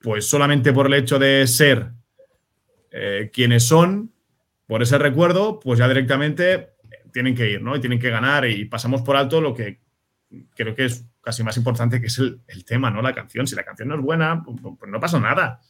pues 0.00 0.26
solamente 0.26 0.72
por 0.72 0.86
el 0.86 0.94
hecho 0.94 1.18
de 1.18 1.46
ser 1.46 1.90
eh, 2.90 3.30
quienes 3.32 3.66
son, 3.66 4.12
por 4.66 4.82
ese 4.82 4.98
recuerdo, 4.98 5.60
pues 5.60 5.78
ya 5.78 5.88
directamente 5.88 6.74
tienen 7.12 7.34
que 7.34 7.50
ir, 7.50 7.62
¿no? 7.62 7.76
Y 7.76 7.80
tienen 7.80 8.00
que 8.00 8.10
ganar 8.10 8.46
y 8.48 8.64
pasamos 8.64 9.02
por 9.02 9.16
alto 9.16 9.40
lo 9.40 9.54
que 9.54 9.80
creo 10.54 10.74
que 10.74 10.86
es 10.86 11.06
casi 11.22 11.42
más 11.42 11.56
importante, 11.56 12.00
que 12.00 12.08
es 12.08 12.18
el, 12.18 12.64
tema, 12.66 12.90
¿no? 12.90 13.00
La 13.02 13.14
canción. 13.14 13.46
Si 13.46 13.54
la 13.54 13.64
canción 13.64 13.88
no 13.88 13.94
es 13.94 14.00
buena, 14.00 14.42
pues, 14.42 14.56
pues 14.78 14.90
no 14.90 15.00
pasa 15.00 15.20
nada. 15.20 15.60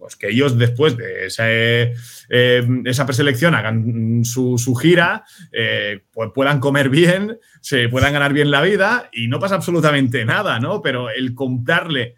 Pues 0.00 0.16
que 0.16 0.30
ellos 0.30 0.56
después 0.56 0.96
de 0.96 1.26
esa, 1.26 1.44
eh, 1.52 1.94
eh, 2.30 2.66
esa 2.86 3.04
preselección 3.04 3.54
hagan 3.54 4.24
su, 4.24 4.56
su 4.56 4.74
gira, 4.74 5.24
eh, 5.52 6.00
pues 6.10 6.30
puedan 6.34 6.58
comer 6.58 6.88
bien, 6.88 7.38
se 7.60 7.86
puedan 7.90 8.14
ganar 8.14 8.32
bien 8.32 8.50
la 8.50 8.62
vida 8.62 9.10
y 9.12 9.28
no 9.28 9.38
pasa 9.38 9.56
absolutamente 9.56 10.24
nada, 10.24 10.58
¿no? 10.58 10.80
Pero 10.80 11.10
el 11.10 11.34
comprarle 11.34 12.16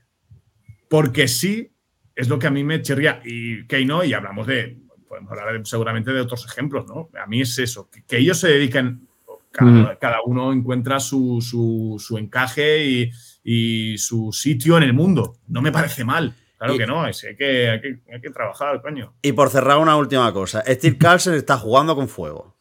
porque 0.88 1.26
sí 1.26 1.72
es 2.14 2.28
lo 2.28 2.38
que 2.38 2.46
a 2.46 2.50
mí 2.50 2.62
me 2.62 2.82
chirría 2.82 3.20
y 3.24 3.66
que 3.66 3.84
no, 3.84 4.04
y 4.04 4.12
hablamos 4.12 4.46
de, 4.46 4.78
podemos 5.08 5.32
hablar 5.32 5.58
de- 5.58 5.64
seguramente 5.64 6.12
de 6.12 6.20
otros 6.20 6.46
ejemplos, 6.46 6.86
¿no? 6.86 7.08
A 7.20 7.26
mí 7.26 7.40
es 7.40 7.58
eso, 7.58 7.90
que, 7.90 8.04
que 8.04 8.18
ellos 8.18 8.38
se 8.38 8.48
dediquen, 8.48 9.08
cada, 9.50 9.98
cada 9.98 10.18
uno 10.24 10.52
encuentra 10.52 11.00
su, 11.00 11.40
su- 11.42 11.96
su 11.98 12.16
encaje 12.16 12.86
y, 12.86 13.10
y 13.42 13.98
su 13.98 14.30
sitio 14.32 14.76
en 14.76 14.84
el 14.84 14.92
mundo. 14.92 15.34
No 15.48 15.60
me 15.62 15.72
parece 15.72 16.04
mal. 16.04 16.34
Claro 16.62 16.74
Y- 16.76 16.78
que 16.78 16.86
no, 16.86 17.06
es, 17.08 17.24
hay, 17.24 17.34
que, 17.36 17.68
hay, 17.70 17.80
que, 17.80 17.98
hay 18.14 18.20
que 18.20 18.30
trabajar, 18.30 18.80
coño. 18.82 19.14
Y 19.20 19.32
por 19.32 19.50
cerrar 19.50 19.78
una 19.78 19.96
última 19.96 20.32
cosa. 20.32 20.62
Steve 20.64 20.96
Carlson 20.96 21.34
está 21.34 21.58
jugando 21.58 21.96
con 21.96 22.08
fuego. 22.08 22.56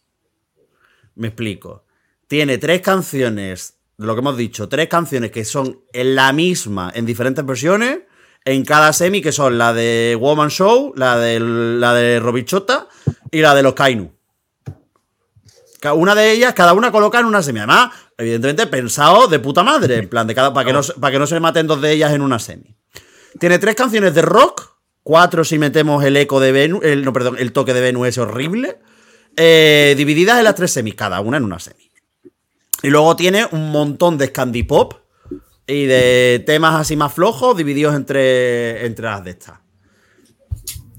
Me 1.14 1.28
explico. 1.28 1.86
Tiene 2.28 2.57
tres 2.57 2.82
canciones, 2.82 3.78
lo 3.98 4.15
que 4.15 4.22
hemos 4.22 4.38
dicho, 4.38 4.68
tres 4.68 4.88
canciones 4.88 5.30
que 5.30 5.45
son 5.45 5.82
en 5.94 6.15
la 6.15 6.34
misma, 6.34 6.91
en 6.95 7.06
diferentes 7.06 7.45
versiones, 7.45 7.99
en 8.44 8.65
cada 8.65 8.91
semi, 8.91 9.22
que 9.22 9.32
son 9.32 9.60
la 9.60 9.72
de 9.72 10.18
Woman 10.19 10.49
Show, 10.49 10.94
la 10.95 11.18
de, 11.19 11.40
la 11.40 11.94
de 11.94 12.19
Robichota 12.19 12.88
y 13.30 13.41
la 13.41 13.53
de 13.53 13.61
los 13.61 13.76
Kainu. 13.76 14.11
Una 15.95 16.14
de 16.15 16.32
ellas, 16.32 16.53
cada 16.53 16.73
una 16.73 16.91
coloca 16.91 17.19
en 17.19 17.26
una 17.26 17.41
semi. 17.44 17.60
Además, 17.60 17.91
evidentemente, 18.18 18.65
pensado 18.68 19.28
de 19.28 19.40
puta 19.40 19.64
madre. 19.64 19.98
En 19.98 20.10
plan, 20.10 20.26
de 20.28 20.34
cada, 20.36 20.53
para, 20.53 20.65
que 20.65 20.73
no, 20.73 20.84
se- 20.84 20.94
para 20.94 21.11
que 21.11 21.19
no 21.19 21.28
se 21.28 21.40
maten 21.40 21.68
dos 21.68 21.82
de 21.82 21.91
ellas 21.91 22.14
en 22.14 22.22
una 22.22 22.40
semi. 22.40 22.76
Tiene 23.40 23.60
tres 23.60 23.76
canciones 23.76 24.14
de 24.14 24.22
rock. 24.22 24.72
Cuatro 25.03 25.44
si 25.44 25.58
metemos 25.58 26.03
el 26.03 26.16
eco 26.18 26.40
de 26.40 26.52
Venus. 26.52 26.84
El, 26.84 27.03
no, 27.03 27.12
perdón, 27.14 27.36
el 27.40 27.53
toque 27.53 27.74
de 27.74 27.82
Venus 27.82 28.08
es 28.08 28.18
horrible. 28.18 28.80
eh, 29.36 29.94
divididas 29.98 30.38
en 30.38 30.44
las 30.44 30.56
tres 30.56 30.72
semis, 30.72 30.95
cada 30.95 31.22
una 31.22 31.38
en 31.38 31.44
una 31.44 31.60
semi. 31.60 31.90
Y 32.84 32.90
luego 32.90 33.16
tiene 33.16 33.48
un 33.52 33.72
montón 33.72 34.18
de 34.18 34.28
Scandi 34.28 34.64
Pop 34.64 34.94
y 35.68 35.86
de 35.86 36.44
temas 36.45 36.76
así 36.80 36.95
más 36.95 37.14
flojos 37.14 37.56
divididos 37.56 37.95
entre, 37.95 38.86
entre 38.86 39.06
las 39.06 39.24
de 39.24 39.32
estas. 39.32 39.60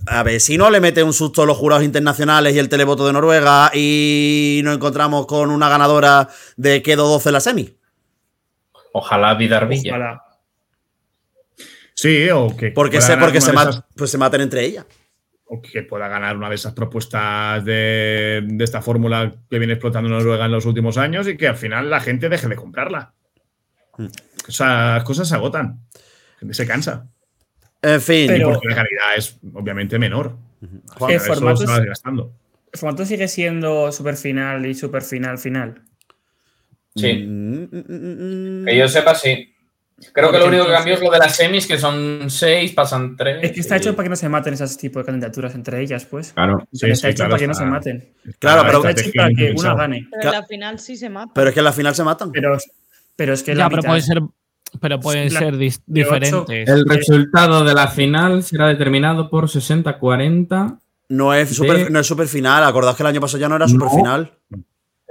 A 0.07 0.23
ver, 0.23 0.41
si 0.41 0.57
no 0.59 0.71
le 0.71 0.81
mete 0.81 1.03
un 1.03 1.13
susto 1.13 1.43
a 1.43 1.47
los 1.47 1.57
jurados 1.57 1.85
internacionales 1.85 2.55
y 2.55 2.59
el 2.59 2.69
televoto 2.69 3.07
de 3.07 3.13
Noruega 3.13 3.71
y 3.75 4.61
nos 4.65 4.75
encontramos 4.77 5.27
con 5.27 5.51
una 5.51 5.69
ganadora 5.69 6.29
de 6.57 6.83
quedo 6.83 7.07
12 7.09 7.29
en 7.29 7.33
la 7.33 7.41
semi. 7.41 7.77
Ojalá 8.93 9.35
Vidar 9.35 9.69
Villa. 9.69 9.93
Ojalá. 9.95 10.25
Sí, 12.03 12.29
o 12.31 12.57
que 12.57 12.71
Porque, 12.73 13.01
se, 13.01 13.17
porque 13.17 13.41
se, 13.41 13.51
esas- 13.53 13.85
pues 13.97 14.11
se 14.11 14.19
maten 14.19 14.41
entre 14.41 14.65
ellas. 14.65 14.85
o 15.45 15.61
que 15.63 15.83
pueda 15.83 16.09
ganar 16.09 16.37
una 16.37 16.49
de 16.49 16.55
esas 16.57 16.73
propuestas 16.73 17.65
de, 17.65 18.43
de 18.45 18.65
esta 18.65 18.81
fórmula 18.83 19.33
que 19.51 19.59
viene 19.59 19.75
explotando 19.75 20.09
Noruega 20.09 20.47
en 20.47 20.53
los 20.53 20.65
últimos 20.67 20.97
años 20.99 21.29
y 21.29 21.37
que 21.37 21.47
al 21.49 21.57
final 21.57 21.91
la 21.91 22.01
gente 22.01 22.29
deje 22.29 22.49
de 22.49 22.57
comprarla. 22.57 23.13
Mm. 23.99 24.07
Esas 24.49 25.05
cosas 25.05 25.29
se 25.29 25.35
agotan. 25.35 25.81
La 25.95 26.39
gente 26.41 26.55
se 26.55 26.67
cansa. 26.67 27.07
En 27.83 28.01
fin. 28.01 28.27
Pero- 28.29 28.53
Porque 28.53 28.69
la 28.69 28.75
calidad 28.77 29.17
es 29.17 29.39
obviamente 29.53 29.99
menor. 29.99 30.37
Juan, 30.97 31.11
El 31.11 31.17
Eso 31.17 31.35
formato 31.35 31.67
se. 31.67 31.83
El 31.83 32.79
formato 32.79 33.05
sigue 33.05 33.29
siendo 33.29 33.93
super 33.93 34.17
final 34.17 34.65
y 34.67 34.75
super 34.75 35.03
final 35.03 35.37
final. 35.39 35.83
Sí. 36.97 37.13
Mm, 37.27 37.65
mm, 37.65 37.85
mm, 37.89 38.63
mm. 38.63 38.65
Que 38.67 38.77
yo 38.79 38.89
sepa, 38.89 39.15
sí. 39.15 39.52
Creo 40.13 40.33
que 40.33 40.39
lo 40.39 40.47
único 40.47 40.67
que 40.67 40.73
cambió 40.73 40.95
es 40.95 41.01
lo 41.01 41.11
de 41.11 41.19
las 41.19 41.37
semis, 41.37 41.67
que 41.67 41.79
son 41.79 42.29
seis, 42.29 42.73
pasan 42.73 43.17
tres. 43.17 43.39
Es 43.43 43.53
que 43.53 43.61
está 43.61 43.77
y- 43.77 43.79
hecho 43.79 43.95
para 43.95 44.05
que 44.05 44.11
no 44.11 44.17
se 44.17 44.29
maten 44.29 44.55
ese 44.55 44.67
tipo 44.79 44.99
de 44.99 45.05
candidaturas 45.05 45.55
entre 45.55 45.81
ellas, 45.81 46.05
pues. 46.05 46.33
Claro. 46.33 46.67
Sí, 46.73 46.87
está 46.91 47.09
sí, 47.09 47.13
hecho 47.13 47.17
claro, 47.19 47.31
para 47.31 47.41
que 47.41 47.47
no 47.49 47.55
se 47.55 47.65
maten. 47.67 48.09
Claro, 48.39 48.63
pero- 48.67 48.79
Está 48.89 49.01
hecho 49.03 49.11
para 49.15 49.29
que 49.29 49.35
una 49.45 49.49
pensado. 49.51 49.77
gane. 49.77 50.09
Pero 50.11 50.23
en 50.29 50.33
la 50.41 50.47
final 50.47 50.79
sí 50.79 50.97
se 50.97 51.09
mata. 51.11 51.33
Pero 51.35 51.49
es 51.49 51.55
que 51.55 51.61
en 51.61 51.65
la 51.65 51.73
final 51.73 51.95
se 51.95 52.05
matan. 52.05 52.33
Pero, 52.33 52.59
pero 53.17 53.33
es 53.35 53.43
que 53.43 53.53
Ya, 53.53 53.59
la 53.59 53.69
pero 53.69 53.77
mitad- 53.79 53.89
pueden 53.91 54.03
ser, 54.03 54.21
pero 54.81 55.01
pueden 55.01 55.33
La- 55.33 55.39
ser 55.39 55.55
dis- 55.57 55.83
de 55.87 56.03
ocho- 56.05 56.11
diferentes. 56.21 56.69
El 56.69 56.85
resultado 56.89 57.65
de 57.65 57.75
la 57.75 57.89
final 57.89 58.43
será 58.43 58.69
determinado 58.69 59.29
por 59.31 59.49
60-40. 59.49 60.79
No 61.09 61.35
es 61.35 61.55
super, 61.55 61.77
de- 61.85 61.91
no 61.91 62.01
es 62.01 62.07
super 62.07 62.27
final. 62.27 62.65
Acordaos 62.65 62.97
que 62.97 63.03
el 63.03 63.07
año 63.09 63.21
pasado 63.21 63.39
ya 63.41 63.49
no 63.49 63.57
era 63.57 63.67
No. 63.67 63.71
super 63.73 63.89
final. 63.91 64.33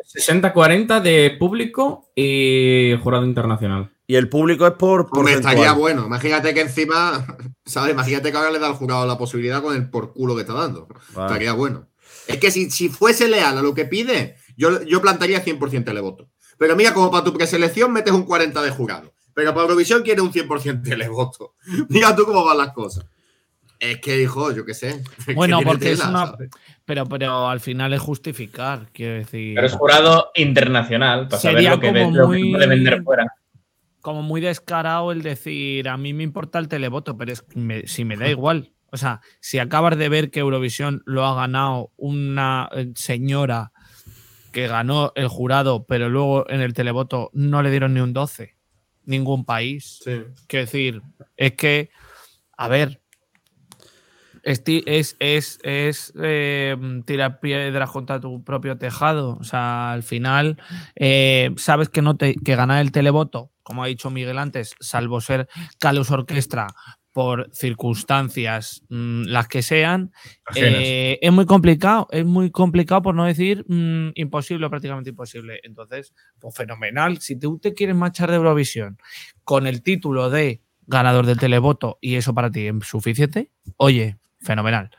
60-40 0.04 1.00
de 1.00 1.36
público 1.38 2.12
y 2.16 2.96
jurado 3.04 3.26
internacional. 3.26 3.90
Y 4.12 4.18
el 4.18 4.28
público 4.28 4.68
es 4.68 4.74
por. 4.74 5.08
por 5.08 5.20
Hombre, 5.20 5.36
estaría 5.36 5.72
bueno. 5.72 6.06
Imagínate 6.06 6.54
que 6.54 6.60
encima, 6.60 7.26
¿sabes? 7.66 7.94
Imagínate 7.94 8.30
que 8.30 8.38
ahora 8.38 8.52
le 8.52 8.60
da 8.60 8.68
al 8.68 8.74
jurado 8.74 9.08
la 9.08 9.18
posibilidad 9.18 9.62
con 9.62 9.74
el 9.74 9.90
por 9.90 10.12
culo 10.12 10.36
que 10.36 10.42
está 10.42 10.52
dando. 10.52 10.90
Vale. 11.14 11.28
Estaría 11.28 11.54
bueno. 11.54 11.88
Es 12.28 12.38
que 12.38 12.52
si, 12.52 12.70
si 12.70 12.90
fuese 12.90 13.30
leal 13.30 13.58
a 13.58 13.62
lo 13.62 13.74
que 13.74 13.86
pide, 13.86 14.36
yo, 14.58 14.84
yo 14.84 15.02
plantaría 15.02 15.42
100% 15.46 15.86
televoto. 15.86 16.28
Pero 16.58 16.76
mira, 16.76 16.94
como 16.94 17.10
para 17.10 17.24
tu 17.24 17.32
preselección 17.34 17.94
metes 17.94 18.12
un 18.14 18.24
40 18.24 18.62
de 18.62 18.72
jurado. 18.72 19.14
Pero 19.34 19.52
para 19.54 19.62
Eurovisión 19.64 20.04
quiere 20.04 20.20
un 20.20 20.34
100% 20.34 20.84
televoto. 20.84 21.54
Mira 21.88 22.14
tú 22.14 22.26
cómo 22.26 22.44
van 22.44 22.58
las 22.58 22.74
cosas. 22.74 23.06
Es 23.80 24.02
que, 24.02 24.22
hijo, 24.22 24.52
yo 24.52 24.66
qué 24.66 24.74
sé. 24.74 25.02
Que 25.26 25.34
Bueno, 25.36 25.62
porque 25.64 25.94
es 25.94 26.04
una- 26.04 26.26
¿sabes? 26.28 26.50
Pero, 26.84 27.06
pero 27.06 27.48
al 27.48 27.62
final 27.62 27.94
es 27.94 28.02
justificar, 28.02 28.90
quiero 28.92 29.14
decir. 29.14 29.56
Pero 29.56 29.68
es 29.68 29.74
jurado 29.74 30.32
internacional, 30.36 31.30
para 31.30 31.42
saber 31.42 31.56
Sería 31.60 31.76
lo 31.76 31.80
que, 31.80 31.88
como 31.88 32.12
lo 32.18 32.24
que 32.30 32.38
muy- 32.40 32.52
puede 32.52 32.68
vender 32.68 33.04
fuera. 33.04 33.26
Como 34.02 34.22
muy 34.22 34.42
descarado 34.42 35.12
el 35.12 35.22
decir, 35.22 35.88
a 35.90 35.98
mí 35.98 36.14
me 36.14 36.24
importa 36.24 36.60
el 36.60 36.68
televoto, 36.68 37.18
pero 37.18 37.32
es 37.32 37.44
me- 37.56 37.88
si 37.88 38.04
me 38.06 38.18
da 38.18 38.30
igual. 38.30 38.74
O 38.92 38.98
sea, 38.98 39.22
si 39.40 39.58
acabas 39.60 39.98
de 39.98 40.10
ver 40.10 40.32
que 40.32 40.42
Eurovisión 40.42 41.02
lo 41.06 41.26
ha 41.26 41.34
ganado 41.36 41.92
una 41.96 42.68
eh, 42.74 42.92
señora 42.96 43.72
que 44.52 44.68
ganó 44.68 45.14
el 45.16 45.30
jurado, 45.30 45.86
pero 45.86 46.10
luego 46.10 46.50
en 46.50 46.60
el 46.60 46.74
televoto 46.74 47.30
no 47.34 47.62
le 47.64 47.70
dieron 47.72 47.94
ni 47.94 48.02
un 48.02 48.12
12, 48.12 48.58
ningún 49.06 49.46
país. 49.46 50.02
Sí. 50.04 50.24
Quiero 50.48 50.66
decir, 50.66 51.02
es 51.38 51.54
que, 51.54 51.90
a 52.58 52.68
ver, 52.68 53.00
es, 54.44 54.64
es, 55.20 55.60
es 55.62 56.14
eh, 56.22 56.76
tirar 57.06 57.40
piedras 57.40 57.90
contra 57.92 58.20
tu 58.20 58.44
propio 58.44 58.78
tejado. 58.78 59.38
O 59.40 59.44
sea, 59.44 59.92
al 59.94 60.04
final, 60.04 60.58
eh, 60.96 61.52
sabes 61.58 61.90
que, 61.90 62.02
no 62.02 62.18
te, 62.18 62.36
que 62.36 62.56
ganar 62.56 62.82
el 62.82 62.92
televoto, 62.92 63.52
como 63.72 63.86
ha 63.86 63.88
dicho 63.88 64.10
Miguel 64.10 64.38
antes, 64.38 64.76
salvo 64.82 65.22
ser 65.22 65.48
Calus 65.80 66.12
Orquestra 66.12 66.68
por 67.14 67.50
circunstancias 67.54 68.84
mm, 68.90 69.28
las 69.28 69.48
que 69.48 69.62
sean, 69.62 70.12
eh, 70.56 71.18
es 71.22 71.32
muy 71.32 71.46
complicado, 71.46 72.10
es 72.12 72.26
muy 72.26 72.52
complicado 72.52 73.02
por 73.02 73.16
no 73.16 73.24
decir 73.24 73.64
mm, 73.70 74.10
imposible 74.16 74.66
o 74.66 74.70
prácticamente 74.70 75.12
imposible. 75.12 75.62
Entonces, 75.64 76.14
pues 76.38 76.54
fenomenal. 76.54 77.20
Si 77.20 77.40
tú 77.40 77.60
te 77.60 77.74
quieres 77.74 77.96
marchar 77.96 78.30
de 78.30 78.36
Eurovisión 78.36 78.98
con 79.46 79.68
el 79.68 79.84
título 79.84 80.30
de 80.30 80.62
ganador 80.86 81.26
del 81.26 81.40
televoto 81.40 81.98
y 82.02 82.16
eso 82.16 82.34
para 82.34 82.52
ti 82.52 82.68
es 82.68 82.76
suficiente, 82.86 83.52
oye, 83.78 84.18
fenomenal. 84.42 84.92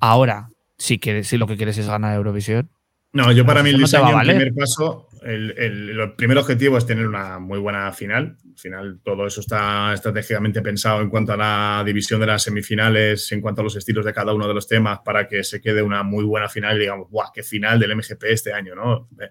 Ahora, 0.00 0.50
si 0.76 0.98
quieres, 0.98 1.28
si 1.28 1.38
lo 1.38 1.46
que 1.46 1.56
quieres 1.56 1.78
es 1.78 1.86
ganar 1.86 2.14
Eurovisión, 2.14 2.68
No, 3.14 3.32
yo 3.32 3.46
para 3.46 3.62
mí 3.62 3.70
el 3.70 3.80
no 3.80 3.86
va 3.86 4.20
primer 4.20 4.52
paso, 4.52 5.07
el, 5.28 5.54
el- 5.58 5.90
el 6.00 6.12
primer 6.14 6.38
objetivo 6.38 6.78
es 6.78 6.86
tener 6.86 7.06
una 7.06 7.38
muy 7.38 7.58
buena 7.58 7.92
final. 7.92 8.36
Al 8.44 8.58
final, 8.58 9.00
todo 9.04 9.26
eso 9.26 9.40
está 9.40 9.92
estratégicamente 9.94 10.62
pensado 10.62 11.00
en 11.00 11.08
cuanto 11.10 11.32
a 11.32 11.36
la 11.36 11.82
división 11.86 12.18
de 12.20 12.26
las 12.26 12.42
semifinales, 12.42 13.30
en 13.32 13.40
cuanto 13.40 13.60
a 13.60 13.64
los 13.64 13.76
estilos 13.76 14.04
de 14.04 14.12
cada 14.12 14.32
uno 14.34 14.48
de 14.48 14.54
los 14.54 14.66
temas, 14.66 15.00
para 15.04 15.28
que 15.28 15.44
se 15.44 15.60
quede 15.60 15.82
una 15.82 16.02
muy 16.02 16.24
buena 16.24 16.48
final 16.48 16.76
y 16.76 16.80
digamos, 16.80 17.08
¡buah, 17.10 17.30
qué 17.32 17.42
final 17.42 17.78
del 17.78 17.92
MGP 17.96 18.24
este 18.24 18.52
año! 18.52 18.74
¿no? 18.74 19.08
Eh, 19.20 19.30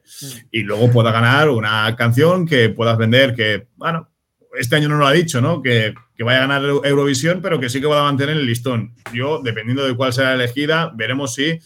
Y 0.51 0.63
luego 0.63 0.89
pueda 0.91 1.11
ganar 1.11 1.49
una 1.49 1.93
canción 1.95 2.45
que 2.45 2.69
puedas 2.69 2.97
vender, 2.97 3.33
que, 3.35 3.67
bueno, 3.75 4.09
este 4.57 4.75
año 4.77 4.89
no 4.89 4.97
lo 4.97 5.05
ha 5.05 5.11
dicho, 5.11 5.39
¿no? 5.41 5.61
Que, 5.61 5.93
que 6.15 6.23
vaya 6.23 6.39
a 6.39 6.47
ganar 6.47 6.61
Eu- 6.63 6.83
Eurovisión, 6.85 7.41
pero 7.41 7.59
que 7.59 7.69
sí 7.69 7.79
que 7.81 7.85
va 7.87 7.99
a 7.99 8.03
mantener 8.03 8.37
el 8.37 8.45
listón. 8.45 8.95
Yo, 9.13 9.41
dependiendo 9.43 9.85
de 9.85 9.95
cuál 9.95 10.13
sea 10.13 10.33
elegida, 10.33 10.91
veremos 10.95 11.35
si 11.35 11.59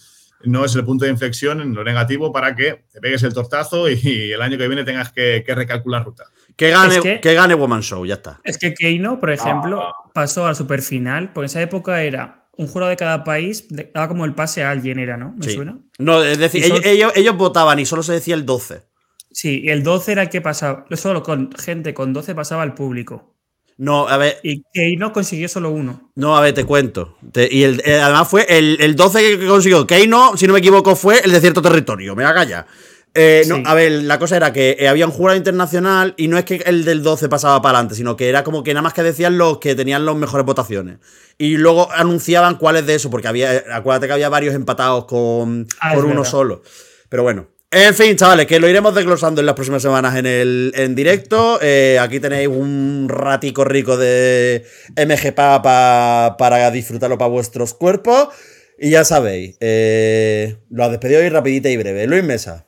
no 0.45 0.65
es 0.65 0.75
el 0.75 0.83
punto 0.85 1.05
de 1.05 1.11
inflexión 1.11 1.61
en 1.61 1.73
lo 1.73 1.83
negativo 1.83 2.31
para 2.31 2.55
que 2.55 2.83
te 2.91 2.99
pegues 2.99 3.23
el 3.23 3.33
tortazo 3.33 3.89
y 3.89 4.31
el 4.31 4.41
año 4.41 4.57
que 4.57 4.67
viene 4.67 4.83
tengas 4.83 5.11
que, 5.11 5.43
que 5.45 5.55
recalcular 5.55 6.03
ruta. 6.05 6.25
Que 6.55 6.69
gane, 6.69 6.95
Es 6.95 7.01
que- 7.01 7.19
que 7.21 7.33
gane 7.33 7.53
Woman 7.53 7.81
Show, 7.81 8.05
ya 8.05 8.15
está. 8.15 8.39
Es 8.43 8.57
que 8.57 8.73
Keino, 8.73 9.19
por 9.19 9.31
ejemplo, 9.31 9.81
Ah. 9.81 9.93
pasó 10.13 10.47
a 10.47 10.55
superfinal, 10.55 11.31
porque 11.33 11.45
en 11.45 11.49
esa 11.49 11.61
época 11.61 12.03
era 12.03 12.47
un 12.57 12.67
jurado 12.67 12.89
de 12.89 12.97
cada 12.97 13.23
país, 13.23 13.65
daba 13.93 14.07
como 14.07 14.25
el 14.25 14.35
pase 14.35 14.63
a 14.63 14.69
alguien, 14.71 14.99
era, 14.99 15.17
¿no? 15.17 15.33
¿Me 15.37 15.45
Sí. 15.45 15.53
suena? 15.53 15.79
No, 15.97 16.21
es 16.21 16.37
decir, 16.37 16.63
solo- 16.63 16.75
ellos, 16.75 16.85
ellos- 16.85 17.11
ellos 17.15 17.37
votaban 17.37 17.79
y 17.79 17.85
solo 17.85 18.03
se 18.03 18.13
decía 18.13 18.35
el 18.35 18.45
12. 18.45 18.83
Sí, 19.31 19.61
y 19.63 19.69
el 19.69 19.81
12 19.83 20.11
era 20.11 20.23
el 20.23 20.29
que 20.29 20.41
pasaba, 20.41 20.85
solo 20.91 21.23
con 21.23 21.51
gente 21.53 21.93
con 21.93 22.11
12 22.11 22.35
pasaba 22.35 22.63
al 22.63 22.73
público. 22.73 23.30
No, 23.83 24.07
a 24.07 24.15
ver, 24.17 24.37
Y 24.43 24.61
Keino 24.71 25.11
consiguió 25.11 25.49
solo 25.49 25.71
uno. 25.71 26.11
no, 26.13 26.37
a 26.37 26.41
ver, 26.41 26.53
te 26.53 26.65
cuento. 26.65 27.17
Te- 27.31 27.49
y 27.51 27.63
el- 27.63 27.81
eh, 27.83 27.99
además 27.99 28.27
fue 28.27 28.45
el, 28.47 28.77
el 28.79 28.95
12 28.95 29.39
que 29.39 29.47
consiguió 29.47 29.87
Keino, 29.87 30.37
si 30.37 30.45
no 30.45 30.53
me 30.53 30.59
equivoco, 30.59 30.95
fue 30.95 31.19
el 31.23 31.31
de 31.31 31.41
cierto 31.41 31.63
territorio. 31.63 32.15
Me 32.15 32.23
haga 32.23 32.43
ya. 32.43 32.67
Eh, 33.15 33.43
no, 33.47 33.55
a 33.65 33.73
ver, 33.73 33.91
la 34.03 34.19
cosa 34.19 34.37
era 34.37 34.53
que 34.53 34.77
eh, 34.79 34.87
había 34.87 35.05
un 35.07 35.11
jurado 35.11 35.35
internacional 35.35 36.13
y 36.15 36.27
no 36.27 36.37
es 36.37 36.45
que 36.45 36.57
el 36.65 36.85
del 36.85 37.01
12 37.01 37.27
pasaba 37.27 37.59
para 37.61 37.79
adelante, 37.79 37.95
sino 37.95 38.15
que 38.15 38.29
era 38.29 38.43
como 38.43 38.63
que 38.63 38.71
nada 38.73 38.83
más 38.83 38.93
que 38.93 39.01
decían 39.03 39.37
los 39.39 39.57
que 39.57 39.73
tenían 39.75 40.05
las 40.05 40.15
mejores 40.15 40.45
votaciones. 40.45 40.99
Y 41.39 41.57
luego 41.57 41.91
anunciaban 41.91 42.55
cuáles 42.57 42.85
de 42.85 42.93
eso, 42.95 43.09
porque 43.09 43.27
había, 43.27 43.55
eh, 43.55 43.63
acuérdate 43.73 44.05
que 44.05 44.13
había 44.13 44.29
varios 44.29 44.53
empatados 44.53 45.05
con, 45.05 45.65
Ah, 45.79 45.93
por 45.95 46.05
uno 46.05 46.17
verdad. 46.17 46.29
solo. 46.29 46.61
Pero 47.09 47.23
bueno. 47.23 47.47
En 47.73 47.95
fin, 47.95 48.17
chavales, 48.17 48.47
que 48.47 48.59
lo 48.59 48.67
iremos 48.67 48.93
desglosando 48.93 49.39
en 49.39 49.45
las 49.45 49.55
próximas 49.55 49.81
semanas 49.81 50.17
en 50.17 50.25
el 50.25 50.73
en 50.75 50.93
directo. 50.93 51.57
Eh, 51.61 51.97
aquí 52.01 52.19
tenéis 52.19 52.49
un 52.49 53.07
ratico 53.07 53.63
rico 53.63 53.95
de 53.95 54.65
MGPA 54.97 55.61
pa- 55.61 56.35
para 56.37 56.69
disfrutarlo 56.69 57.17
para 57.17 57.29
vuestros 57.29 57.73
cuerpos. 57.73 58.27
Y 58.77 58.89
ya 58.89 59.05
sabéis, 59.05 59.55
eh, 59.61 60.57
lo 60.69 60.89
despedido 60.89 61.23
y 61.23 61.29
rapidita 61.29 61.69
y 61.69 61.77
breve. 61.77 62.07
Luis 62.07 62.23
Mesa. 62.25 62.65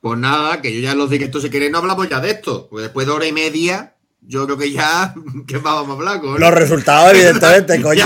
Pues 0.00 0.18
nada, 0.18 0.60
que 0.60 0.74
yo 0.74 0.80
ya 0.80 0.90
en 0.92 0.98
los 0.98 1.08
directos, 1.08 1.42
si 1.44 1.50
queréis, 1.50 1.70
no 1.70 1.78
hablamos 1.78 2.08
ya 2.08 2.18
de 2.18 2.30
esto. 2.32 2.66
Porque 2.68 2.84
después 2.84 3.06
de 3.06 3.12
hora 3.12 3.26
y 3.26 3.32
media, 3.32 3.94
yo 4.20 4.46
creo 4.46 4.58
que 4.58 4.72
ya. 4.72 5.14
¿Qué 5.46 5.54
más 5.60 5.74
vamos 5.74 5.90
a 5.90 5.92
hablar? 5.92 6.20
coño? 6.20 6.38
Los 6.38 6.50
resultados, 6.54 7.12
evidentemente, 7.14 7.80
coño. 7.82 8.04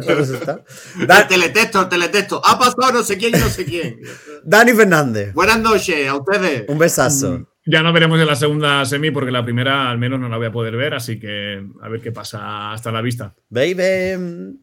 Ya. 0.00 0.06
Los 0.14 0.28
resultados. 0.28 0.62
El 1.00 1.06
Da- 1.06 1.26
teletexto, 1.28 1.82
el 1.82 1.88
teletexto. 1.88 2.42
Ha 2.44 2.58
pasado 2.58 2.92
no 2.92 3.02
sé 3.02 3.16
quién 3.16 3.34
y 3.36 3.38
no 3.38 3.48
sé 3.48 3.64
quién. 3.64 4.00
Dani 4.44 4.72
Fernández. 4.72 5.32
Buenas 5.34 5.60
noches 5.60 6.08
a 6.08 6.16
ustedes. 6.16 6.64
Un 6.68 6.78
besazo. 6.78 7.48
Ya 7.66 7.82
nos 7.82 7.94
veremos 7.94 8.20
en 8.20 8.26
la 8.26 8.36
segunda 8.36 8.84
semi 8.84 9.10
porque 9.10 9.30
la 9.30 9.42
primera 9.44 9.90
al 9.90 9.98
menos 9.98 10.20
no 10.20 10.28
la 10.28 10.36
voy 10.36 10.46
a 10.46 10.52
poder 10.52 10.76
ver, 10.76 10.94
así 10.94 11.18
que 11.18 11.64
a 11.80 11.88
ver 11.88 12.00
qué 12.02 12.12
pasa 12.12 12.72
hasta 12.72 12.92
la 12.92 13.00
vista. 13.00 13.34
Baby, 13.48 14.58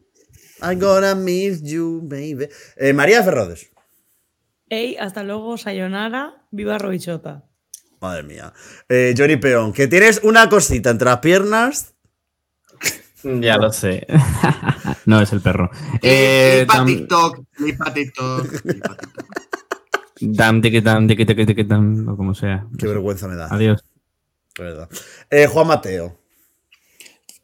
I'm 0.61 0.79
gonna 0.79 1.15
miss 1.15 1.63
you, 1.63 2.01
baby. 2.03 2.47
Eh, 2.77 2.93
María 2.93 3.23
Ferrodes. 3.23 3.71
Ey, 4.69 4.95
hasta 4.97 5.23
luego, 5.23 5.57
Sayonara, 5.57 6.45
viva 6.51 6.77
Roichota. 6.77 7.43
Madre 7.99 8.23
mía. 8.23 8.53
Eh, 8.87 9.13
Johnny 9.17 9.37
Peón, 9.37 9.73
que 9.73 9.87
tienes 9.87 10.21
una 10.23 10.47
cosita 10.49 10.89
entre 10.91 11.05
las 11.05 11.19
piernas. 11.19 11.93
Ya 13.23 13.57
lo 13.57 13.71
sé. 13.71 14.07
no, 15.05 15.21
es 15.21 15.31
el 15.33 15.41
perro. 15.41 15.69
Eh, 16.01 16.65
para 16.67 16.85
TikTok, 16.85 17.39
ni 17.59 17.73
para 17.73 17.93
TikTok. 17.93 18.47
dam, 20.21 20.61
tiki, 20.61 20.81
tam, 20.81 21.07
tiki, 21.07 21.25
tiki, 21.25 21.45
tiki, 21.45 21.63
tam, 21.65 22.07
o 22.07 22.17
como 22.17 22.33
sea. 22.33 22.65
Qué 22.77 22.87
vergüenza 22.87 23.27
me 23.27 23.35
da. 23.35 23.47
Adiós. 23.47 23.83
verdad. 24.57 24.89
Eh, 25.29 25.47
Juan 25.47 25.67
Mateo. 25.67 26.17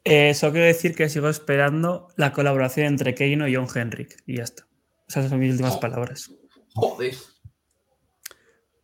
Eh, 0.04 0.34
solo 0.34 0.52
quiero 0.52 0.66
decir 0.66 0.94
que 0.94 1.08
sigo 1.08 1.28
esperando 1.28 2.08
la 2.16 2.32
colaboración 2.32 2.86
entre 2.86 3.14
Keino 3.14 3.46
y 3.46 3.54
John 3.54 3.66
Henrik. 3.72 4.22
Y 4.26 4.38
ya 4.38 4.44
está. 4.44 4.66
Esas 5.06 5.28
son 5.28 5.38
mis 5.38 5.52
últimas 5.52 5.76
palabras. 5.76 6.30
Joder. 6.74 7.14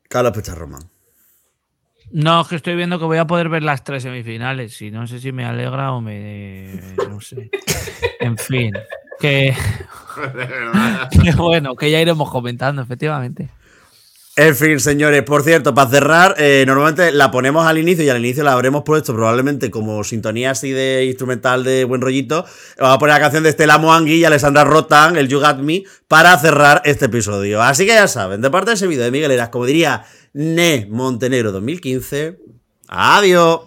Carlos 0.08 0.32
Pecharroman. 0.32 0.93
No, 2.14 2.42
es 2.42 2.46
que 2.46 2.54
estoy 2.54 2.76
viendo 2.76 3.00
que 3.00 3.06
voy 3.06 3.18
a 3.18 3.26
poder 3.26 3.48
ver 3.48 3.64
las 3.64 3.82
tres 3.82 4.04
semifinales. 4.04 4.80
Y 4.80 4.92
no 4.92 5.04
sé 5.08 5.18
si 5.18 5.32
me 5.32 5.44
alegra 5.44 5.90
o 5.90 6.00
me. 6.00 6.80
No 7.08 7.20
sé. 7.20 7.50
En 8.20 8.38
fin. 8.38 8.72
Que, 9.18 9.52
que 11.22 11.32
bueno, 11.32 11.74
que 11.74 11.90
ya 11.90 12.00
iremos 12.00 12.30
comentando, 12.30 12.82
efectivamente. 12.82 13.50
En 14.36 14.54
fin, 14.54 14.78
señores, 14.78 15.22
por 15.22 15.42
cierto, 15.42 15.74
para 15.74 15.90
cerrar, 15.90 16.34
eh, 16.38 16.64
normalmente 16.66 17.10
la 17.10 17.30
ponemos 17.32 17.66
al 17.66 17.78
inicio 17.78 18.04
y 18.04 18.08
al 18.08 18.18
inicio 18.18 18.42
la 18.42 18.52
habremos 18.52 18.82
puesto 18.82 19.14
probablemente 19.14 19.70
como 19.70 20.02
sintonía 20.02 20.50
así 20.50 20.70
de 20.70 21.04
instrumental 21.06 21.62
de 21.64 21.84
buen 21.84 22.00
rollito. 22.00 22.44
Vamos 22.78 22.96
a 22.96 22.98
poner 22.98 23.14
la 23.14 23.20
canción 23.20 23.42
de 23.44 23.50
Estela 23.50 23.78
Moangui 23.78 24.14
y 24.14 24.24
Alessandra 24.24 24.64
Rotan, 24.64 25.16
el 25.16 25.28
You 25.28 25.38
Got 25.40 25.58
Me, 25.58 25.84
para 26.08 26.36
cerrar 26.38 26.82
este 26.84 27.06
episodio. 27.06 27.62
Así 27.62 27.86
que 27.86 27.92
ya 27.92 28.08
saben, 28.08 28.40
de 28.40 28.50
parte 28.50 28.70
de 28.70 28.74
ese 28.74 28.88
vídeo 28.88 29.04
de 29.04 29.12
Miguel 29.12 29.30
Eras, 29.30 29.50
como 29.50 29.66
diría 29.66 30.04
Ne 30.34 30.88
Montenegro 30.90 31.52
2015, 31.52 32.40
adiós. 32.88 33.60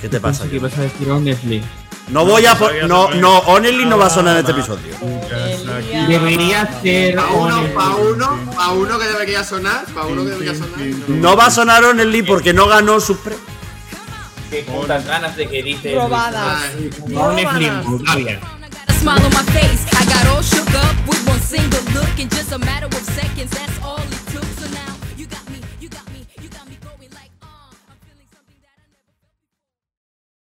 ¿Qué 0.00 0.08
te 0.08 0.18
pasa? 0.18 0.48
¿Qué 0.50 0.58
vas 0.58 0.76
a 0.76 0.82
decir 0.82 1.08
honestly? 1.08 1.62
No 2.08 2.24
voy 2.24 2.44
a... 2.46 2.54
No, 2.88 3.10
no, 3.14 3.38
Honestly 3.38 3.84
no 3.84 3.98
va 3.98 4.06
a 4.06 4.10
sonar 4.10 4.34
en 4.36 4.40
este 4.40 4.50
episodio. 4.50 4.94
Debería 6.08 6.68
ser 6.82 7.14
Pa' 7.14 7.30
uno, 7.30 7.62
pa' 7.72 7.96
uno, 7.96 8.50
pa' 8.56 8.72
uno 8.72 8.98
que 8.98 9.06
debería 9.06 9.44
sonar, 9.44 9.84
pa' 9.86 10.06
uno 10.06 10.24
que 10.24 10.30
debería 10.30 10.54
sonar. 10.56 10.78
No 11.08 11.36
va 11.36 11.46
a 11.46 11.50
sonar 11.52 11.84
Honestly 11.84 12.24
porque 12.24 12.52
no 12.52 12.66
ganó 12.66 12.98
su 12.98 13.16
pre... 13.18 13.36
Qué 14.50 14.62
putas 14.62 15.06
ganas 15.06 15.36
de 15.36 15.48
que 15.48 15.62
dices. 15.62 15.94
Robadas. 15.94 16.72
Honestly, 17.14 17.70
Robadas. 17.70 18.55
Smile 19.00 19.22
on 19.22 19.32
my 19.32 19.42
face. 19.52 19.86
I 19.92 20.04
got 20.06 20.26
all 20.34 20.42
shook 20.42 20.72
up 20.74 20.96
with 21.06 21.22
one 21.28 21.40
single 21.40 21.82
look 21.94 22.18
in 22.18 22.28
just 22.28 22.52
a 22.52 22.58
matter 22.58 22.86
of 22.86 23.04
seconds. 23.04 23.50
That's 23.50 23.82
all 23.82 24.15